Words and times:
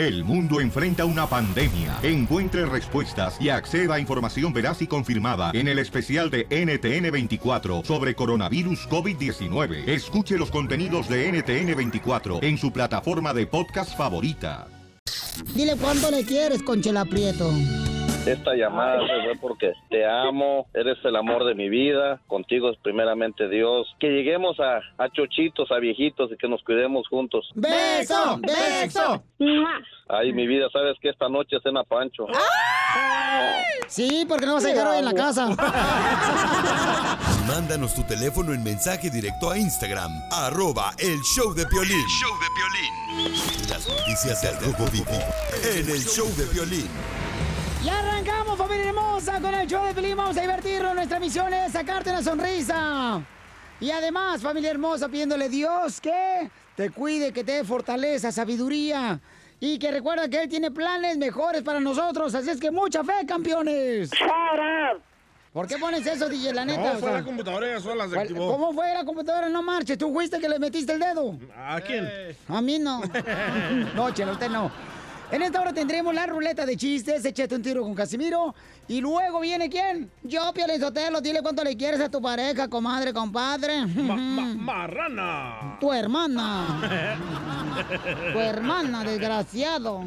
El 0.00 0.24
mundo 0.24 0.62
enfrenta 0.62 1.04
una 1.04 1.26
pandemia. 1.26 1.98
Encuentre 2.02 2.64
respuestas 2.64 3.36
y 3.38 3.50
acceda 3.50 3.96
a 3.96 4.00
información 4.00 4.50
veraz 4.50 4.80
y 4.80 4.86
confirmada 4.86 5.50
en 5.52 5.68
el 5.68 5.78
especial 5.78 6.30
de 6.30 6.48
NTN24 6.48 7.84
sobre 7.84 8.14
coronavirus 8.14 8.88
COVID-19. 8.88 9.86
Escuche 9.86 10.38
los 10.38 10.50
contenidos 10.50 11.06
de 11.10 11.30
NTN24 11.30 12.42
en 12.42 12.56
su 12.56 12.72
plataforma 12.72 13.34
de 13.34 13.46
podcast 13.46 13.94
favorita. 13.94 14.68
Dile 15.54 15.76
cuánto 15.76 16.10
le 16.10 16.24
quieres, 16.24 16.62
Conchela 16.62 17.04
Prieto. 17.04 17.52
Esta 18.26 18.54
llamada 18.54 19.00
se 19.00 19.22
fue 19.24 19.36
porque 19.40 19.72
te 19.88 20.06
amo, 20.06 20.66
eres 20.74 20.98
el 21.04 21.16
amor 21.16 21.44
de 21.44 21.54
mi 21.54 21.68
vida, 21.70 22.20
contigo 22.26 22.70
es 22.70 22.76
primeramente 22.78 23.48
Dios. 23.48 23.86
Que 23.98 24.08
lleguemos 24.08 24.60
a, 24.60 24.80
a 25.02 25.08
chochitos, 25.08 25.70
a 25.72 25.78
viejitos 25.78 26.30
y 26.30 26.36
que 26.36 26.48
nos 26.48 26.62
cuidemos 26.62 27.08
juntos. 27.08 27.50
¡Beso! 27.54 28.38
¡Beso! 28.42 29.24
Ay, 30.08 30.32
mi 30.32 30.46
vida, 30.46 30.68
sabes 30.72 30.96
que 31.00 31.08
esta 31.08 31.28
noche 31.28 31.56
cena 31.62 31.82
Pancho. 31.84 32.26
Sí, 33.88 34.24
porque 34.28 34.46
no 34.46 34.54
vas 34.54 34.64
a 34.64 34.68
llegar 34.68 34.86
hoy 34.88 34.98
en 34.98 35.04
la 35.04 35.14
casa. 35.14 35.48
Mándanos 37.48 37.94
tu 37.94 38.02
teléfono 38.02 38.52
en 38.52 38.62
mensaje 38.62 39.10
directo 39.10 39.50
a 39.50 39.58
Instagram, 39.58 40.10
arroba 40.30 40.92
el 40.98 41.18
show 41.22 41.54
de 41.54 41.66
Piolín. 41.66 42.06
show 42.06 42.32
de 42.38 42.46
Piolín. 42.54 43.68
Las 43.68 43.88
noticias 43.88 44.42
del 44.42 44.56
Rojo 44.60 44.84
Vivo 44.92 45.18
en 45.64 45.88
el 45.88 46.00
show 46.04 46.28
de 46.36 46.44
Piolín. 46.46 46.88
Y 47.84 47.88
arrancamos, 47.88 48.58
familia 48.58 48.88
hermosa, 48.90 49.40
con 49.40 49.54
el 49.54 49.66
show 49.66 49.84
de 49.86 49.94
Pelín. 49.94 50.16
Vamos 50.16 50.36
a 50.36 50.40
divertirnos. 50.42 50.94
Nuestra 50.94 51.18
misión 51.18 51.52
es 51.54 51.72
sacarte 51.72 52.10
una 52.10 52.22
sonrisa. 52.22 53.22
Y 53.80 53.90
además, 53.90 54.42
familia 54.42 54.70
hermosa, 54.70 55.08
pidiéndole 55.08 55.46
a 55.46 55.48
Dios 55.48 56.00
que 56.00 56.50
te 56.76 56.90
cuide, 56.90 57.32
que 57.32 57.42
te 57.42 57.52
dé 57.52 57.64
fortaleza, 57.64 58.30
sabiduría. 58.32 59.18
Y 59.60 59.78
que 59.78 59.90
recuerda 59.90 60.28
que 60.28 60.42
Él 60.42 60.48
tiene 60.48 60.70
planes 60.70 61.16
mejores 61.16 61.62
para 61.62 61.80
nosotros. 61.80 62.34
Así 62.34 62.50
es 62.50 62.60
que 62.60 62.70
mucha 62.70 63.02
fe, 63.02 63.24
campeones. 63.26 64.10
¿Por 65.52 65.66
qué 65.66 65.78
pones 65.78 66.06
eso, 66.06 66.28
DJ? 66.28 66.52
La 66.52 66.64
neta. 66.66 66.80
No, 66.82 66.88
o 66.92 66.92
fue 66.98 67.08
sea, 67.08 67.18
la 67.18 67.24
computadora 67.24 67.66
ya 67.66 67.80
sola 67.80 68.04
se 68.04 68.10
¿cuál- 68.10 68.20
activó. 68.26 68.52
¿Cómo 68.52 68.72
fue 68.72 68.92
la 68.94 69.04
computadora? 69.04 69.48
No 69.48 69.62
marches. 69.62 69.96
Tú 69.98 70.12
fuiste 70.12 70.38
que 70.38 70.48
le 70.48 70.58
metiste 70.58 70.92
el 70.92 71.00
dedo. 71.00 71.36
¿A 71.56 71.80
quién? 71.80 72.06
A 72.48 72.60
mí 72.60 72.78
no. 72.78 73.00
No, 73.94 74.10
chelo, 74.12 74.32
usted 74.32 74.48
no. 74.50 74.70
En 75.32 75.42
esta 75.42 75.60
hora 75.60 75.72
tendremos 75.72 76.12
la 76.12 76.26
ruleta 76.26 76.66
de 76.66 76.76
chistes, 76.76 77.24
échate 77.24 77.54
un 77.54 77.62
tiro 77.62 77.82
con 77.82 77.94
Casimiro. 77.94 78.52
Y 78.88 79.00
luego 79.00 79.38
viene 79.40 79.68
quién? 79.70 80.10
Yo, 80.24 80.52
Piolín 80.52 80.80
Sotelo, 80.80 81.20
dile 81.20 81.40
cuánto 81.40 81.62
le 81.62 81.76
quieres 81.76 82.00
a 82.00 82.10
tu 82.10 82.20
pareja, 82.20 82.66
comadre, 82.68 83.12
compadre. 83.12 83.86
Ma- 83.86 84.16
ma- 84.16 84.54
marrana. 84.54 85.76
Tu 85.80 85.92
hermana. 85.92 87.46
Tu 88.32 88.38
hermana, 88.38 89.04
desgraciado. 89.04 90.02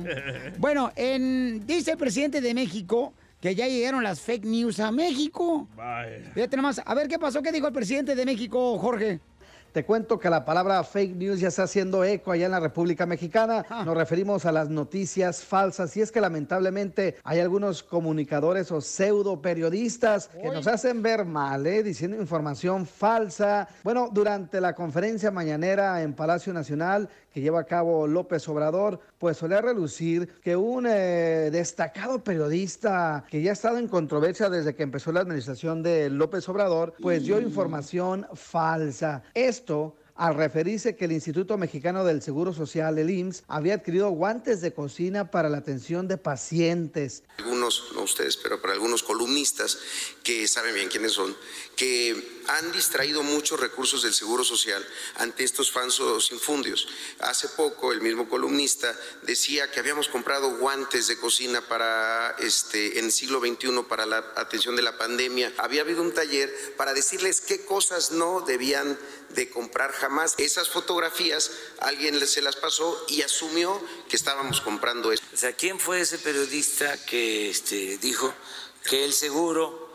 Bueno, 0.58 0.92
en, 0.96 1.66
dice 1.66 1.92
el 1.92 1.98
presidente 1.98 2.42
de 2.42 2.54
México 2.54 3.14
que 3.42 3.56
ya 3.56 3.68
llegaron 3.68 4.04
las 4.04 4.20
fake 4.22 4.46
news 4.46 4.80
a 4.80 4.92
México. 4.92 5.68
Vaya. 5.76 6.32
Fíjate 6.34 6.56
nomás, 6.58 6.82
a 6.86 6.94
ver 6.94 7.08
qué 7.08 7.18
pasó, 7.20 7.42
qué 7.42 7.52
dijo 7.52 7.68
el 7.68 7.74
presidente 7.74 8.16
de 8.16 8.26
México, 8.26 8.78
Jorge. 8.78 9.20
Te 9.74 9.86
cuento 9.86 10.20
que 10.20 10.30
la 10.30 10.46
palabra 10.46 10.84
fake 10.84 11.16
news 11.16 11.40
ya 11.40 11.48
está 11.48 11.64
haciendo 11.64 12.04
eco 12.04 12.32
allá 12.32 12.46
en 12.46 12.52
la 12.52 12.60
República 12.60 13.08
Mexicana. 13.08 13.66
Nos 13.84 13.98
referimos 13.98 14.46
a 14.46 14.52
las 14.52 14.70
noticias 14.70 15.44
falsas 15.44 15.98
y 15.98 16.02
es 16.02 16.12
que 16.12 16.22
lamentablemente 16.22 17.16
hay 17.24 17.40
algunos 17.40 17.82
comunicadores 17.82 18.72
o 18.72 18.82
pseudo 18.82 19.42
periodistas 19.42 20.28
que 20.28 20.52
nos 20.52 20.68
hacen 20.68 21.02
ver 21.02 21.26
mal, 21.26 21.66
¿eh? 21.66 21.82
diciendo 21.82 22.18
información 22.18 22.86
falsa. 22.86 23.68
Bueno, 23.84 24.10
durante 24.12 24.62
la 24.62 24.76
conferencia 24.76 25.32
mañanera 25.32 26.04
en 26.04 26.14
Palacio 26.14 26.54
Nacional 26.54 27.10
que 27.34 27.42
lleva 27.42 27.62
a 27.62 27.66
cabo 27.66 28.08
López 28.08 28.48
Obrador, 28.48 29.00
pues 29.18 29.38
solía 29.38 29.60
relucir 29.60 30.30
que 30.42 30.56
un 30.56 30.86
eh, 30.88 31.50
destacado 31.52 32.24
periodista 32.24 33.26
que 33.30 33.42
ya 33.42 33.50
ha 33.50 33.54
estado 33.54 33.80
en 33.80 33.88
controversia 33.88 34.50
desde 34.50 34.76
que 34.76 34.84
empezó 34.84 35.12
la 35.12 35.22
administración 35.22 35.82
de 35.82 36.10
López 36.10 36.48
Obrador, 36.48 36.94
pues 37.02 37.24
dio 37.24 37.42
información 37.42 38.28
falsa. 38.34 39.24
Esto 39.34 39.96
al 40.16 40.36
referirse 40.36 40.96
que 40.96 41.06
el 41.06 41.12
Instituto 41.12 41.58
Mexicano 41.58 42.04
del 42.06 42.22
Seguro 42.22 42.54
Social, 42.54 43.00
el 43.00 43.10
IMSS, 43.10 43.44
había 43.48 43.76
adquirido 43.76 44.10
guantes 44.10 44.62
de 44.62 44.74
cocina 44.74 45.32
para 45.32 45.50
la 45.50 45.58
atención 45.58 46.08
de 46.08 46.18
pacientes. 46.18 47.24
algunos, 47.40 47.92
no 47.96 48.04
ustedes, 48.04 48.38
pero 48.38 48.62
para 48.62 48.74
algunos 48.74 49.02
columnistas 49.02 49.80
que 50.24 50.48
saben 50.48 50.76
bien 50.76 50.90
quiénes 50.90 51.14
son, 51.14 51.36
que 51.76 52.42
han 52.48 52.72
distraído 52.72 53.24
muchos 53.24 53.60
recursos 53.60 54.04
del 54.04 54.14
Seguro 54.14 54.44
Social 54.44 54.86
ante 55.16 55.44
estos 55.44 55.72
falsos 55.72 56.32
infundios. 56.32 56.88
Hace 57.20 57.48
poco 57.50 57.92
el 57.92 58.02
mismo 58.02 58.30
columnista 58.30 58.94
decía 59.24 59.72
que 59.72 59.80
habíamos 59.80 60.10
comprado 60.10 60.58
guantes 60.58 61.08
de 61.08 61.18
cocina 61.18 61.62
para 61.68 62.36
este 62.40 63.00
en 63.00 63.06
el 63.06 63.12
siglo 63.12 63.40
XXI 63.40 63.84
para 63.88 64.06
la 64.06 64.18
atención 64.36 64.76
de 64.76 64.82
la 64.82 64.98
pandemia. 64.98 65.52
Había 65.58 65.82
habido 65.82 66.02
un 66.02 66.14
taller 66.14 66.54
para 66.78 66.94
decirles 66.94 67.42
qué 67.42 67.66
cosas 67.66 68.12
no 68.12 68.42
debían 68.42 68.98
de 69.34 69.50
comprar 69.50 69.92
jamás. 69.92 70.36
Esas 70.38 70.70
fotografías 70.70 71.52
alguien 71.80 72.26
se 72.28 72.42
las 72.42 72.56
pasó 72.56 73.06
y 73.08 73.22
asumió 73.22 73.82
que 74.10 74.16
estábamos 74.16 74.62
comprando 74.62 75.12
eso. 75.12 75.24
O 75.34 75.38
sea, 75.38 75.54
¿quién 75.54 75.80
fue 75.80 76.02
ese 76.02 76.18
periodista 76.18 76.98
que 77.06 77.50
este, 77.50 77.98
dijo 77.98 78.34
que 78.90 79.06
el 79.06 79.14
seguro 79.14 79.94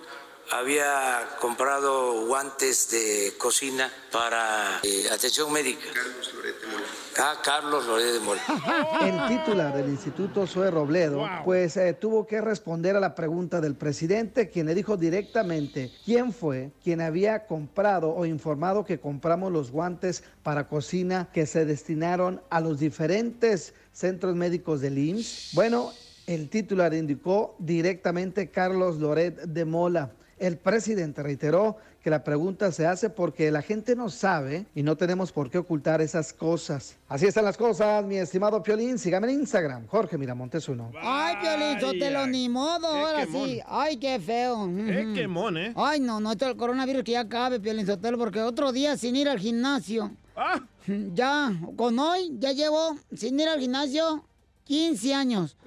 había 0.50 1.36
comprado 1.40 2.24
guantes 2.26 2.90
de 2.90 3.34
cocina 3.36 3.92
para 4.10 4.80
eh, 4.82 5.08
atención 5.10 5.52
médica? 5.52 5.86
Carlos 5.92 6.34
Loret 6.34 6.60
de 6.60 6.66
Mola. 6.66 6.86
Ah, 7.20 7.34
Carlos 7.42 7.84
Loret 7.84 8.12
de 8.12 8.20
Mola. 8.20 8.40
El 9.28 9.38
titular 9.38 9.74
del 9.74 9.88
Instituto 9.88 10.46
Zoe 10.46 10.70
Robledo, 10.70 11.26
pues 11.44 11.76
eh, 11.76 11.92
tuvo 11.92 12.28
que 12.28 12.40
responder 12.40 12.94
a 12.94 13.00
la 13.00 13.16
pregunta 13.16 13.60
del 13.60 13.74
presidente, 13.74 14.50
quien 14.50 14.66
le 14.66 14.74
dijo 14.76 14.96
directamente 14.96 15.90
quién 16.04 16.32
fue 16.32 16.70
quien 16.80 17.00
había 17.00 17.46
comprado 17.46 18.14
o 18.14 18.24
informado 18.24 18.84
que 18.84 19.00
compramos 19.00 19.50
los 19.50 19.72
guantes 19.72 20.22
para 20.44 20.68
cocina 20.68 21.28
que 21.32 21.46
se 21.46 21.64
destinaron 21.64 22.40
a 22.50 22.60
los 22.60 22.78
diferentes 22.78 23.74
centros 23.92 24.36
médicos 24.36 24.80
del 24.80 24.98
IMSS. 24.98 25.54
Bueno, 25.54 25.90
el 26.28 26.48
titular 26.48 26.94
indicó 26.94 27.56
directamente 27.58 28.50
Carlos 28.50 28.98
Loret 28.98 29.40
de 29.42 29.64
Mola. 29.64 30.12
El 30.38 30.56
presidente 30.56 31.22
reiteró 31.22 31.76
que 32.02 32.10
la 32.10 32.22
pregunta 32.22 32.70
se 32.72 32.86
hace 32.86 33.10
porque 33.10 33.50
la 33.50 33.60
gente 33.60 33.96
no 33.96 34.08
sabe 34.08 34.66
y 34.74 34.82
no 34.82 34.96
tenemos 34.96 35.32
por 35.32 35.50
qué 35.50 35.58
ocultar 35.58 36.00
esas 36.00 36.32
cosas. 36.32 36.96
Así 37.08 37.26
están 37.26 37.44
las 37.44 37.56
cosas, 37.56 38.04
mi 38.04 38.16
estimado 38.16 38.62
Piolín. 38.62 38.98
Sígame 38.98 39.30
en 39.32 39.40
Instagram, 39.40 39.86
Jorge 39.88 40.16
Miramontes 40.16 40.68
uno. 40.68 40.92
Ay, 41.02 41.36
Piolín, 41.40 41.80
Sotelo, 41.80 42.26
ni 42.26 42.48
modo, 42.48 42.86
ahora 42.86 43.26
quemón. 43.26 43.46
sí. 43.48 43.60
Ay, 43.66 43.96
qué 43.96 44.20
feo. 44.20 44.68
Qué 44.76 45.12
quemón, 45.14 45.56
¿eh? 45.58 45.72
Ay, 45.76 46.00
no, 46.00 46.20
no, 46.20 46.30
esto 46.32 46.46
del 46.46 46.56
coronavirus 46.56 47.02
que 47.02 47.12
ya 47.12 47.20
acabe, 47.20 47.58
Piolín 47.60 47.86
Sotelo, 47.86 48.16
porque 48.16 48.40
otro 48.42 48.70
día 48.72 48.96
sin 48.96 49.16
ir 49.16 49.28
al 49.28 49.38
gimnasio. 49.38 50.12
Ah, 50.36 50.60
Ya, 51.14 51.52
con 51.76 51.98
hoy, 51.98 52.30
ya 52.38 52.52
llevo 52.52 52.96
sin 53.14 53.38
ir 53.40 53.48
al 53.48 53.58
gimnasio 53.60 54.24
15 54.64 55.14
años. 55.14 55.56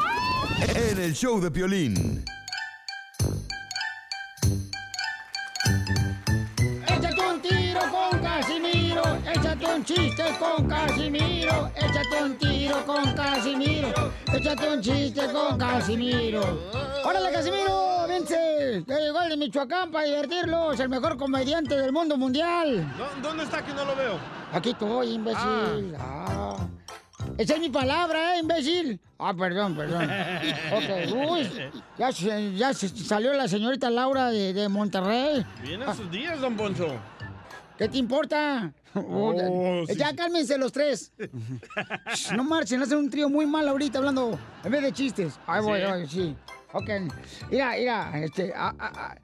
En 0.67 0.99
el 0.99 1.13
show 1.13 1.39
de 1.41 1.49
violín. 1.49 2.23
Échate 6.87 7.21
un 7.27 7.41
tiro 7.41 7.79
con 7.91 8.19
Casimiro, 8.21 9.01
échate 9.33 9.65
un 9.75 9.83
chiste 9.85 10.23
con 10.39 10.67
Casimiro, 10.67 11.71
échate 11.75 12.23
un 12.23 12.37
tiro 12.37 12.85
con 12.85 13.13
Casimiro, 13.13 13.89
échate 14.33 14.69
un 14.73 14.81
chiste 14.81 15.21
con 15.31 15.57
Casimiro. 15.57 16.41
¡Órale, 17.05 17.31
Casimiro! 17.31 18.05
¡Vence! 18.07 18.83
Ya 18.87 18.99
llegó 18.99 19.21
el 19.21 19.29
de 19.29 19.37
Michoacán 19.37 19.91
para 19.91 20.05
divertirlos, 20.05 20.79
el 20.79 20.89
mejor 20.89 21.17
comediante 21.17 21.75
del 21.75 21.91
mundo 21.91 22.17
mundial. 22.17 22.93
¿Dó- 22.97 23.21
¿Dónde 23.29 23.43
está 23.43 23.63
que 23.65 23.73
no 23.73 23.85
lo 23.85 23.95
veo? 23.95 24.19
Aquí 24.53 24.69
estoy, 24.71 25.13
imbécil. 25.13 25.95
Ah. 25.99 26.57
Esa 27.41 27.55
es 27.55 27.59
mi 27.59 27.69
palabra, 27.69 28.35
¿eh, 28.35 28.39
imbécil? 28.41 28.99
Ah, 29.17 29.33
perdón, 29.33 29.75
perdón. 29.75 30.03
Ok, 30.73 31.29
uy, 31.31 31.49
ya, 31.97 32.11
se- 32.11 32.53
ya 32.55 32.71
se 32.73 32.87
salió 32.89 33.33
la 33.33 33.47
señorita 33.47 33.89
Laura 33.89 34.29
de, 34.29 34.53
de 34.53 34.69
Monterrey. 34.69 35.43
Vienen 35.63 35.91
sus 35.95 36.11
días, 36.11 36.39
don 36.39 36.55
Poncho. 36.55 36.87
¿Qué 37.77 37.87
te 37.89 37.97
importa? 37.97 38.71
Oh, 38.93 39.33
ya 39.87 40.09
sí. 40.09 40.15
cálmense 40.17 40.57
los 40.57 40.73
tres. 40.73 41.13
no 42.35 42.43
marchen, 42.43 42.81
hacen 42.81 42.97
un 42.97 43.09
trío 43.09 43.29
muy 43.29 43.45
mal 43.45 43.65
ahorita 43.69 43.99
hablando 43.99 44.37
en 44.65 44.69
vez 44.71 44.81
de 44.83 44.91
chistes. 44.91 45.39
Ay, 45.47 45.61
voy, 45.63 45.79
Sí. 46.07 46.07
sí. 46.09 46.35
Ok. 46.73 46.89
Mira, 47.49 47.71
mira, 47.77 48.11
este, 48.21 48.51
ah, 48.53 48.75
ah, 48.77 48.91
ah, 48.93 49.15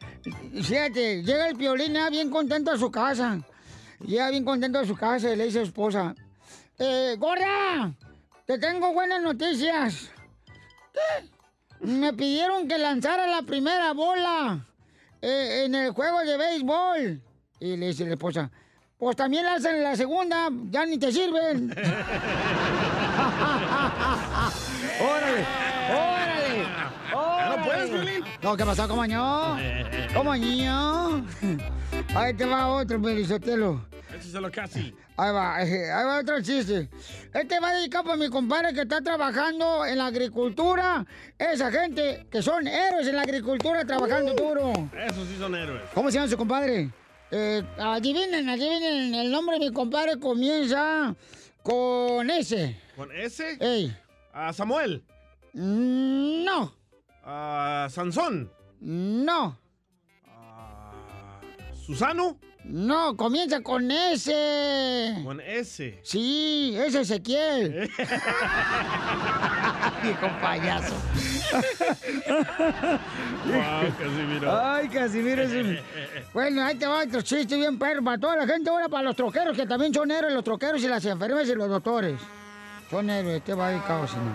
fíjate, 0.63 1.21
llega 1.21 1.49
el 1.49 1.57
piolín 1.57 1.97
ah, 1.97 2.09
bien 2.09 2.29
contento 2.29 2.71
a 2.71 2.77
su 2.77 2.89
casa. 2.89 3.41
Llega 4.05 4.29
bien 4.29 4.45
contento 4.45 4.79
a 4.79 4.85
su 4.85 4.95
casa 4.95 5.33
y 5.33 5.35
le 5.35 5.43
dice 5.45 5.59
a 5.59 5.61
su 5.63 5.67
esposa, 5.67 6.15
eh, 6.79 7.15
gorda, 7.19 7.93
te 8.47 8.57
tengo 8.57 8.93
buenas 8.93 9.21
noticias. 9.21 10.09
¿Qué? 10.93 11.29
Me 11.81 12.13
pidieron 12.13 12.67
que 12.67 12.77
lanzara 12.77 13.27
la 13.27 13.41
primera 13.41 13.91
bola 13.91 14.65
eh, 15.21 15.63
en 15.65 15.75
el 15.75 15.91
juego 15.91 16.21
de 16.21 16.37
béisbol. 16.37 17.21
Y 17.59 17.75
le 17.75 17.87
dice 17.87 18.05
la 18.05 18.13
esposa, 18.13 18.49
pues 18.97 19.17
también 19.17 19.43
lanzan 19.45 19.83
la 19.83 19.97
segunda, 19.97 20.49
ya 20.71 20.85
ni 20.85 20.97
te 20.97 21.11
sirven. 21.11 21.71
¡Órale! 25.01 25.45
¡Órale! 25.91 26.63
¿Ya 27.11 27.55
no 27.57 27.63
puedes, 27.65 27.89
Piolín? 27.89 28.23
No, 28.41 28.55
¿qué 28.55 28.65
pasó, 28.65 28.87
comaño? 28.87 29.57
Comaño. 30.13 31.25
Ahí 32.15 32.33
te 32.33 32.45
va 32.45 32.69
otro, 32.69 32.97
Melizotelo. 32.97 33.96
Échaselo 34.17 34.51
casi. 34.51 34.93
Ahí 35.15 35.31
va, 35.33 35.61
eh, 35.63 35.91
ahí 35.91 36.05
va 36.05 36.19
otro 36.19 36.41
chiste. 36.41 36.89
Este 37.33 37.59
va 37.59 37.71
dedicado 37.73 38.05
para 38.05 38.15
mi 38.17 38.29
compadre 38.29 38.73
que 38.73 38.81
está 38.81 39.01
trabajando 39.01 39.85
en 39.85 39.97
la 39.97 40.07
agricultura. 40.07 41.05
Esa 41.37 41.71
gente 41.71 42.25
que 42.31 42.41
son 42.41 42.67
héroes 42.67 43.07
en 43.07 43.15
la 43.15 43.21
agricultura 43.21 43.85
trabajando 43.85 44.33
duro. 44.33 44.73
Esos 45.05 45.27
sí 45.27 45.35
son 45.37 45.53
héroes. 45.55 45.83
¿Cómo 45.93 46.09
se 46.09 46.15
llama 46.17 46.29
su 46.29 46.37
compadre? 46.37 46.89
Eh, 47.29 47.63
adivinen, 47.77 48.49
adivinen, 48.49 49.13
el 49.13 49.31
nombre 49.31 49.59
de 49.59 49.65
mi 49.67 49.73
compadre 49.73 50.17
comienza 50.19 51.15
con 51.61 52.29
S. 52.29 52.79
¿Con 52.95 53.11
ese? 53.11 53.57
Ey. 53.59 53.95
A 54.33 54.51
Samuel. 54.53 55.03
Mm, 55.53 56.43
No, 56.43 56.73
A 57.23 57.87
Sansón. 57.91 58.51
no, 58.79 59.59
Susano. 61.85 62.37
No, 62.69 63.15
comienza 63.15 63.61
con 63.61 63.89
S. 63.89 65.15
Con 65.23 65.39
S. 65.41 65.99
Sí, 66.03 66.75
es 66.77 66.95
Ezequiel. 66.95 67.89
Viejo 70.03 70.27
payaso. 70.41 70.95
Wow, 73.47 73.93
Casimiro. 73.97 74.61
Ay, 74.61 74.89
Casimiro 74.89 75.43
es 75.43 75.53
un... 75.53 75.77
Bueno, 76.33 76.63
ahí 76.63 76.75
te 76.75 76.85
va 76.85 77.03
otro 77.03 77.21
chiste 77.21 77.55
bien 77.55 77.79
perro 77.79 78.03
para 78.03 78.17
toda 78.17 78.35
la 78.35 78.45
gente, 78.45 78.69
ahora 78.69 78.89
para 78.89 79.03
los 79.03 79.15
troqueros, 79.15 79.55
que 79.55 79.65
también 79.65 79.93
son 79.93 80.11
héroes, 80.11 80.33
los 80.33 80.43
troqueros 80.43 80.83
y 80.83 80.87
las 80.87 81.05
enfermeras 81.05 81.47
y 81.47 81.55
los 81.55 81.69
doctores. 81.69 82.19
Son 82.89 83.09
héroes, 83.09 83.41
te 83.43 83.53
va 83.53 83.69
dedicado, 83.69 84.05
señor. 84.05 84.33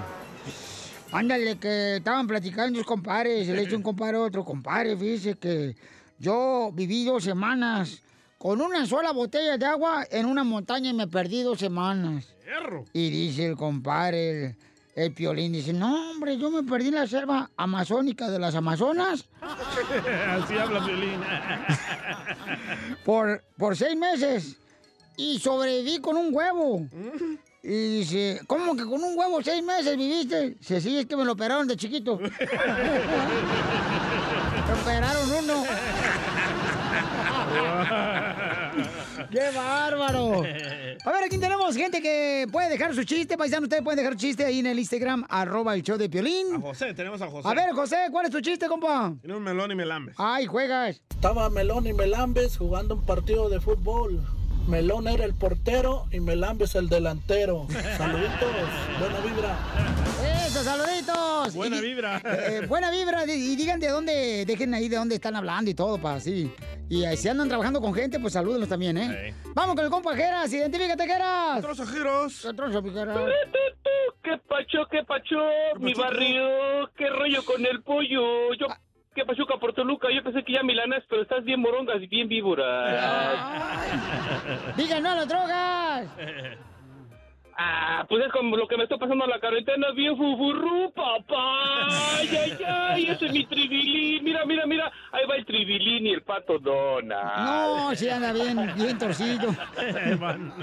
Ándale, 1.13 1.59
que 1.59 1.97
estaban 1.97 2.27
platicando 2.27 2.79
sus 2.79 2.87
compadres, 2.87 3.47
le 3.49 3.61
dice 3.61 3.77
un 3.77 3.83
compadre 3.83 4.17
a 4.17 4.21
otro, 4.21 4.45
compadre, 4.45 4.97
fíjese 4.97 5.35
que 5.35 5.77
yo 6.19 6.71
viví 6.73 7.05
dos 7.05 7.25
semanas 7.25 8.03
con 8.43 8.61
una 8.61 8.85
sola 8.87 9.13
botella 9.13 9.57
de 9.57 9.65
agua 9.67 10.05
en 10.11 10.27
una 10.27 10.43
montaña 10.43 10.91
y 10.91 10.95
me 10.95 11.07
perdí 11.07 11.43
dos 11.43 11.61
semanas. 11.61 12.35
Y 12.93 13.09
dice 13.09 13.47
el 13.47 13.57
compadre, 13.57 14.31
el, 14.47 14.57
el 14.97 15.15
piolín, 15.15 15.53
dice, 15.53 15.73
no, 15.73 16.11
hombre, 16.11 16.37
yo 16.37 16.51
me 16.51 16.65
perdí 16.65 16.89
en 16.89 16.97
la 16.97 17.07
selva 17.07 17.49
amazónica 17.57 18.29
de 18.29 18.41
las 18.41 18.57
Amazonas 18.57 19.29
Así 20.29 20.59
habla 20.59 20.81
Violín. 20.81 21.21
por, 23.05 23.45
por 23.57 23.77
seis 23.77 23.97
meses 23.97 24.57
y 25.17 25.39
sobreviví 25.39 26.01
con 26.01 26.17
un 26.17 26.35
huevo. 26.35 26.89
Y 27.63 27.99
dice, 27.99 28.41
¿cómo 28.49 28.75
que 28.75 28.83
con 28.83 29.05
un 29.05 29.17
huevo 29.17 29.41
seis 29.41 29.63
meses 29.63 29.97
viviste? 29.97 30.57
Dice, 30.59 30.81
sí, 30.81 30.99
es 30.99 31.07
que 31.07 31.15
me 31.17 31.25
lo 31.25 31.31
operaron 31.35 31.69
de 31.69 31.77
chiquito. 31.77 32.19
me 32.19 32.27
operaron 34.83 35.31
uno. 35.45 35.65
¡Qué 39.33 39.51
bárbaro! 39.57 40.43
A 41.05 41.11
ver, 41.11 41.25
aquí 41.25 41.39
tenemos 41.39 41.75
gente 41.75 42.01
que 42.01 42.47
puede 42.53 42.69
dejar 42.69 42.95
su 42.95 43.03
chiste. 43.03 43.37
Paisano, 43.37 43.65
ustedes 43.65 43.83
pueden 43.83 43.97
dejar 43.97 44.15
chiste 44.17 44.45
ahí 44.45 44.61
en 44.61 44.67
el 44.67 44.79
Instagram, 44.79 45.25
arroba 45.29 45.75
el 45.75 45.83
show 45.83 45.97
de 45.97 46.05
A 46.05 46.09
Piolín. 46.09 46.61
José, 46.61 46.95
tenemos 46.95 47.21
a 47.23 47.27
José. 47.29 47.49
A 47.49 47.55
ver, 47.55 47.73
José, 47.73 47.97
¿cuál 48.13 48.27
es 48.27 48.31
tu 48.31 48.41
chiste, 48.41 48.69
compa? 48.69 49.13
Tiene 49.21 49.37
un 49.37 49.43
melón 49.43 49.73
y 49.73 49.75
melambes. 49.75 50.15
Ay, 50.19 50.47
juegas. 50.47 51.01
Estaba 51.11 51.49
Melón 51.51 51.87
y 51.87 51.93
Melambes 51.93 52.57
jugando 52.59 52.95
un 52.95 53.07
partido 53.07 53.49
de 53.49 53.61
fútbol. 53.61 54.23
Melón 54.69 55.09
era 55.09 55.25
el 55.25 55.35
portero 55.35 56.07
y 56.13 56.21
Melambes 56.21 56.75
el 56.75 56.89
delantero. 56.89 57.67
Saluditos, 57.97 58.51
buena 59.01 59.21
vibra. 59.21 59.57
¡Eso, 60.53 60.65
saluditos! 60.65 61.55
Buena 61.55 61.81
vibra. 61.81 62.19
eh, 62.19 62.61
eh, 62.61 62.67
buena 62.67 62.91
vibra. 62.91 63.25
Y 63.25 63.57
digan 63.57 63.81
de 63.81 63.89
dónde, 63.89 64.45
dejen 64.45 64.75
ahí 64.75 64.87
de 64.87 64.97
dónde 64.97 65.15
están 65.15 65.35
hablando 65.35 65.71
y 65.71 65.75
todo, 65.75 65.97
para 65.97 66.17
así. 66.17 66.53
Y 66.91 67.05
eh, 67.05 67.17
si 67.17 67.31
andan 67.31 67.49
trabajando 67.49 67.81
con 67.81 67.95
gente, 67.95 68.21
pues 68.21 68.35
salúdenlos 68.35 68.69
también, 68.69 68.99
¿eh? 68.99 69.33
Vamos 69.55 69.75
con 69.75 69.83
el 69.87 69.91
compa 69.91 70.15
Jeras, 70.15 70.53
identifícate, 70.53 71.07
Jeras. 71.07 71.63
Trozo 71.63 71.87
giros. 71.87 72.47
Trozo. 72.55 72.83
¿Qué 72.83 74.39
pacho, 74.47 74.87
qué 74.91 75.03
pacho? 75.05 75.37
Mi 75.79 75.95
barrio, 75.95 76.91
qué 76.99 77.09
rollo 77.09 77.43
con 77.47 77.65
el 77.65 77.83
pollo. 77.83 78.53
Yo, 78.53 78.67
qué 79.15 79.25
pachuca 79.25 79.55
por 79.59 79.73
Toluca. 79.73 80.09
Yo 80.15 80.23
pensé 80.23 80.45
que 80.45 80.53
ya 80.53 80.63
milanas, 80.63 81.03
pero 81.09 81.23
estás 81.23 81.43
bien 81.45 81.61
morongas 81.61 81.97
y 82.03 82.09
bien 82.09 82.29
víboras. 82.29 83.81
Digan 84.77 85.03
no 85.03 85.13
a 85.13 85.15
las 85.15 85.29
drogas. 85.29 86.09
Ah, 87.57 88.05
pues 88.09 88.25
es 88.25 88.33
como 88.33 88.57
lo 88.57 88.67
que 88.67 88.77
me 88.77 88.85
está 88.85 88.97
pasando 88.97 89.25
en 89.25 89.31
la 89.31 89.39
carretera, 89.39 89.93
bien 89.93 90.17
fufurru, 90.17 90.91
papá. 90.93 91.87
Ay, 92.19 92.29
ay, 92.31 92.59
ay, 92.67 93.07
ese 93.11 93.27
es 93.27 93.33
mi 93.33 93.45
tribilín. 93.47 94.25
Mira, 94.25 94.45
mira, 94.47 94.67
mira. 94.67 94.91
Ahí 95.13 95.27
va 95.29 95.37
el 95.37 95.45
tribilín 95.45 96.07
y 96.07 96.11
el 96.13 96.23
pato 96.23 96.59
Donald. 96.59 97.13
No, 97.45 97.95
sí 97.95 98.09
anda 98.09 98.33
bien, 98.33 98.57
bien 98.77 98.99
torcido. 98.99 99.51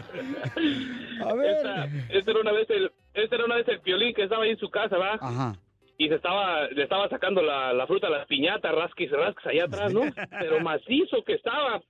A 1.25 1.33
ver. 1.33 1.56
Esta, 1.56 1.86
esta 2.09 2.31
era 2.31 2.39
una 2.39 2.51
vez 2.51 2.69
el, 2.69 2.92
esta 3.13 3.35
era 3.35 3.45
una 3.45 3.56
vez 3.56 3.68
el 3.68 3.81
piolín 3.81 4.13
que 4.13 4.24
estaba 4.24 4.44
ahí 4.44 4.51
en 4.51 4.59
su 4.59 4.69
casa, 4.69 4.97
¿va? 4.97 5.13
Ajá. 5.21 5.56
y 5.97 6.07
se 6.07 6.15
estaba, 6.15 6.68
le 6.68 6.83
estaba 6.83 7.09
sacando 7.09 7.42
la, 7.42 7.74
la 7.74 7.85
fruta 7.88 8.07
a 8.07 8.12
las 8.12 8.25
piñatas, 8.27 8.74
rasquis, 8.74 9.12
rasquis 9.12 9.47
allá 9.47 9.65
atrás, 9.65 9.94
¿no? 9.94 10.01
Pero 10.39 10.59
macizo 10.62 11.24
que 11.25 11.33
estaba. 11.33 11.81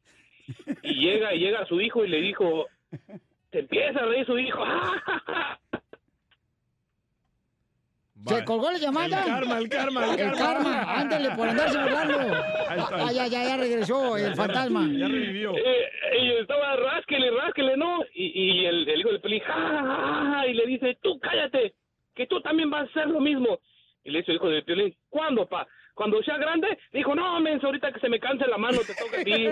Y 0.81 0.95
llega, 0.95 1.33
y 1.35 1.39
llega 1.39 1.65
su 1.67 1.79
hijo 1.79 2.03
y 2.03 2.07
le 2.09 2.21
dijo, 2.21 2.65
se 3.51 3.59
empieza 3.59 3.99
a 3.99 4.05
reír 4.05 4.25
su 4.25 4.37
hijo. 4.37 4.63
¿Se 8.27 8.43
colgó 8.43 8.69
la 8.69 8.77
llamada? 8.77 9.21
El 9.23 9.25
karma, 9.25 9.57
el 9.59 9.69
karma, 9.69 10.05
el 10.05 10.19
El 10.19 10.31
karma. 10.33 10.37
karma, 10.63 10.81
ándale, 10.99 11.31
por 11.31 11.47
andarse 11.47 11.77
burlando. 11.79 12.19
Ahí 12.19 12.79
está. 12.79 12.95
Ah, 13.07 13.11
ya, 13.13 13.27
ya, 13.27 13.43
ya 13.45 13.57
regresó 13.57 14.17
el 14.17 14.35
fantasma. 14.35 14.81
Ya 14.91 15.07
revivió. 15.07 15.55
Eh, 15.55 15.89
y 16.21 16.31
estaba 16.33 16.75
rásquele, 16.75 17.31
rásquele, 17.31 17.77
¿no? 17.77 18.03
Y, 18.13 18.59
y 18.61 18.65
el, 18.65 18.89
el 18.89 18.99
hijo 18.99 19.09
del 19.09 19.21
pelín, 19.21 19.39
"Ja, 19.41 19.53
ja, 19.53 19.83
ja, 19.83 20.31
ja", 20.35 20.47
y 20.47 20.53
le 20.53 20.65
dice, 20.65 20.97
tú 21.01 21.17
cállate, 21.19 21.73
que 22.13 22.27
tú 22.27 22.41
también 22.41 22.69
vas 22.69 22.81
a 22.81 22.89
hacer 22.89 23.07
lo 23.07 23.21
mismo. 23.21 23.59
Y 24.03 24.11
le 24.11 24.19
dice 24.19 24.31
el 24.31 24.37
hijo 24.37 24.49
del 24.49 24.65
pelín, 24.65 24.93
¿cuándo, 25.09 25.47
pa? 25.47 25.65
Cuando 25.93 26.21
sea 26.23 26.37
grande, 26.37 26.77
dijo, 26.91 27.15
no, 27.15 27.39
menso, 27.39 27.67
ahorita 27.67 27.91
que 27.93 27.99
se 28.01 28.09
me 28.09 28.19
canse 28.19 28.45
la 28.47 28.57
mano, 28.57 28.79
te 28.85 28.95
toca 28.95 29.21
a 29.21 29.23
ti. 29.23 29.47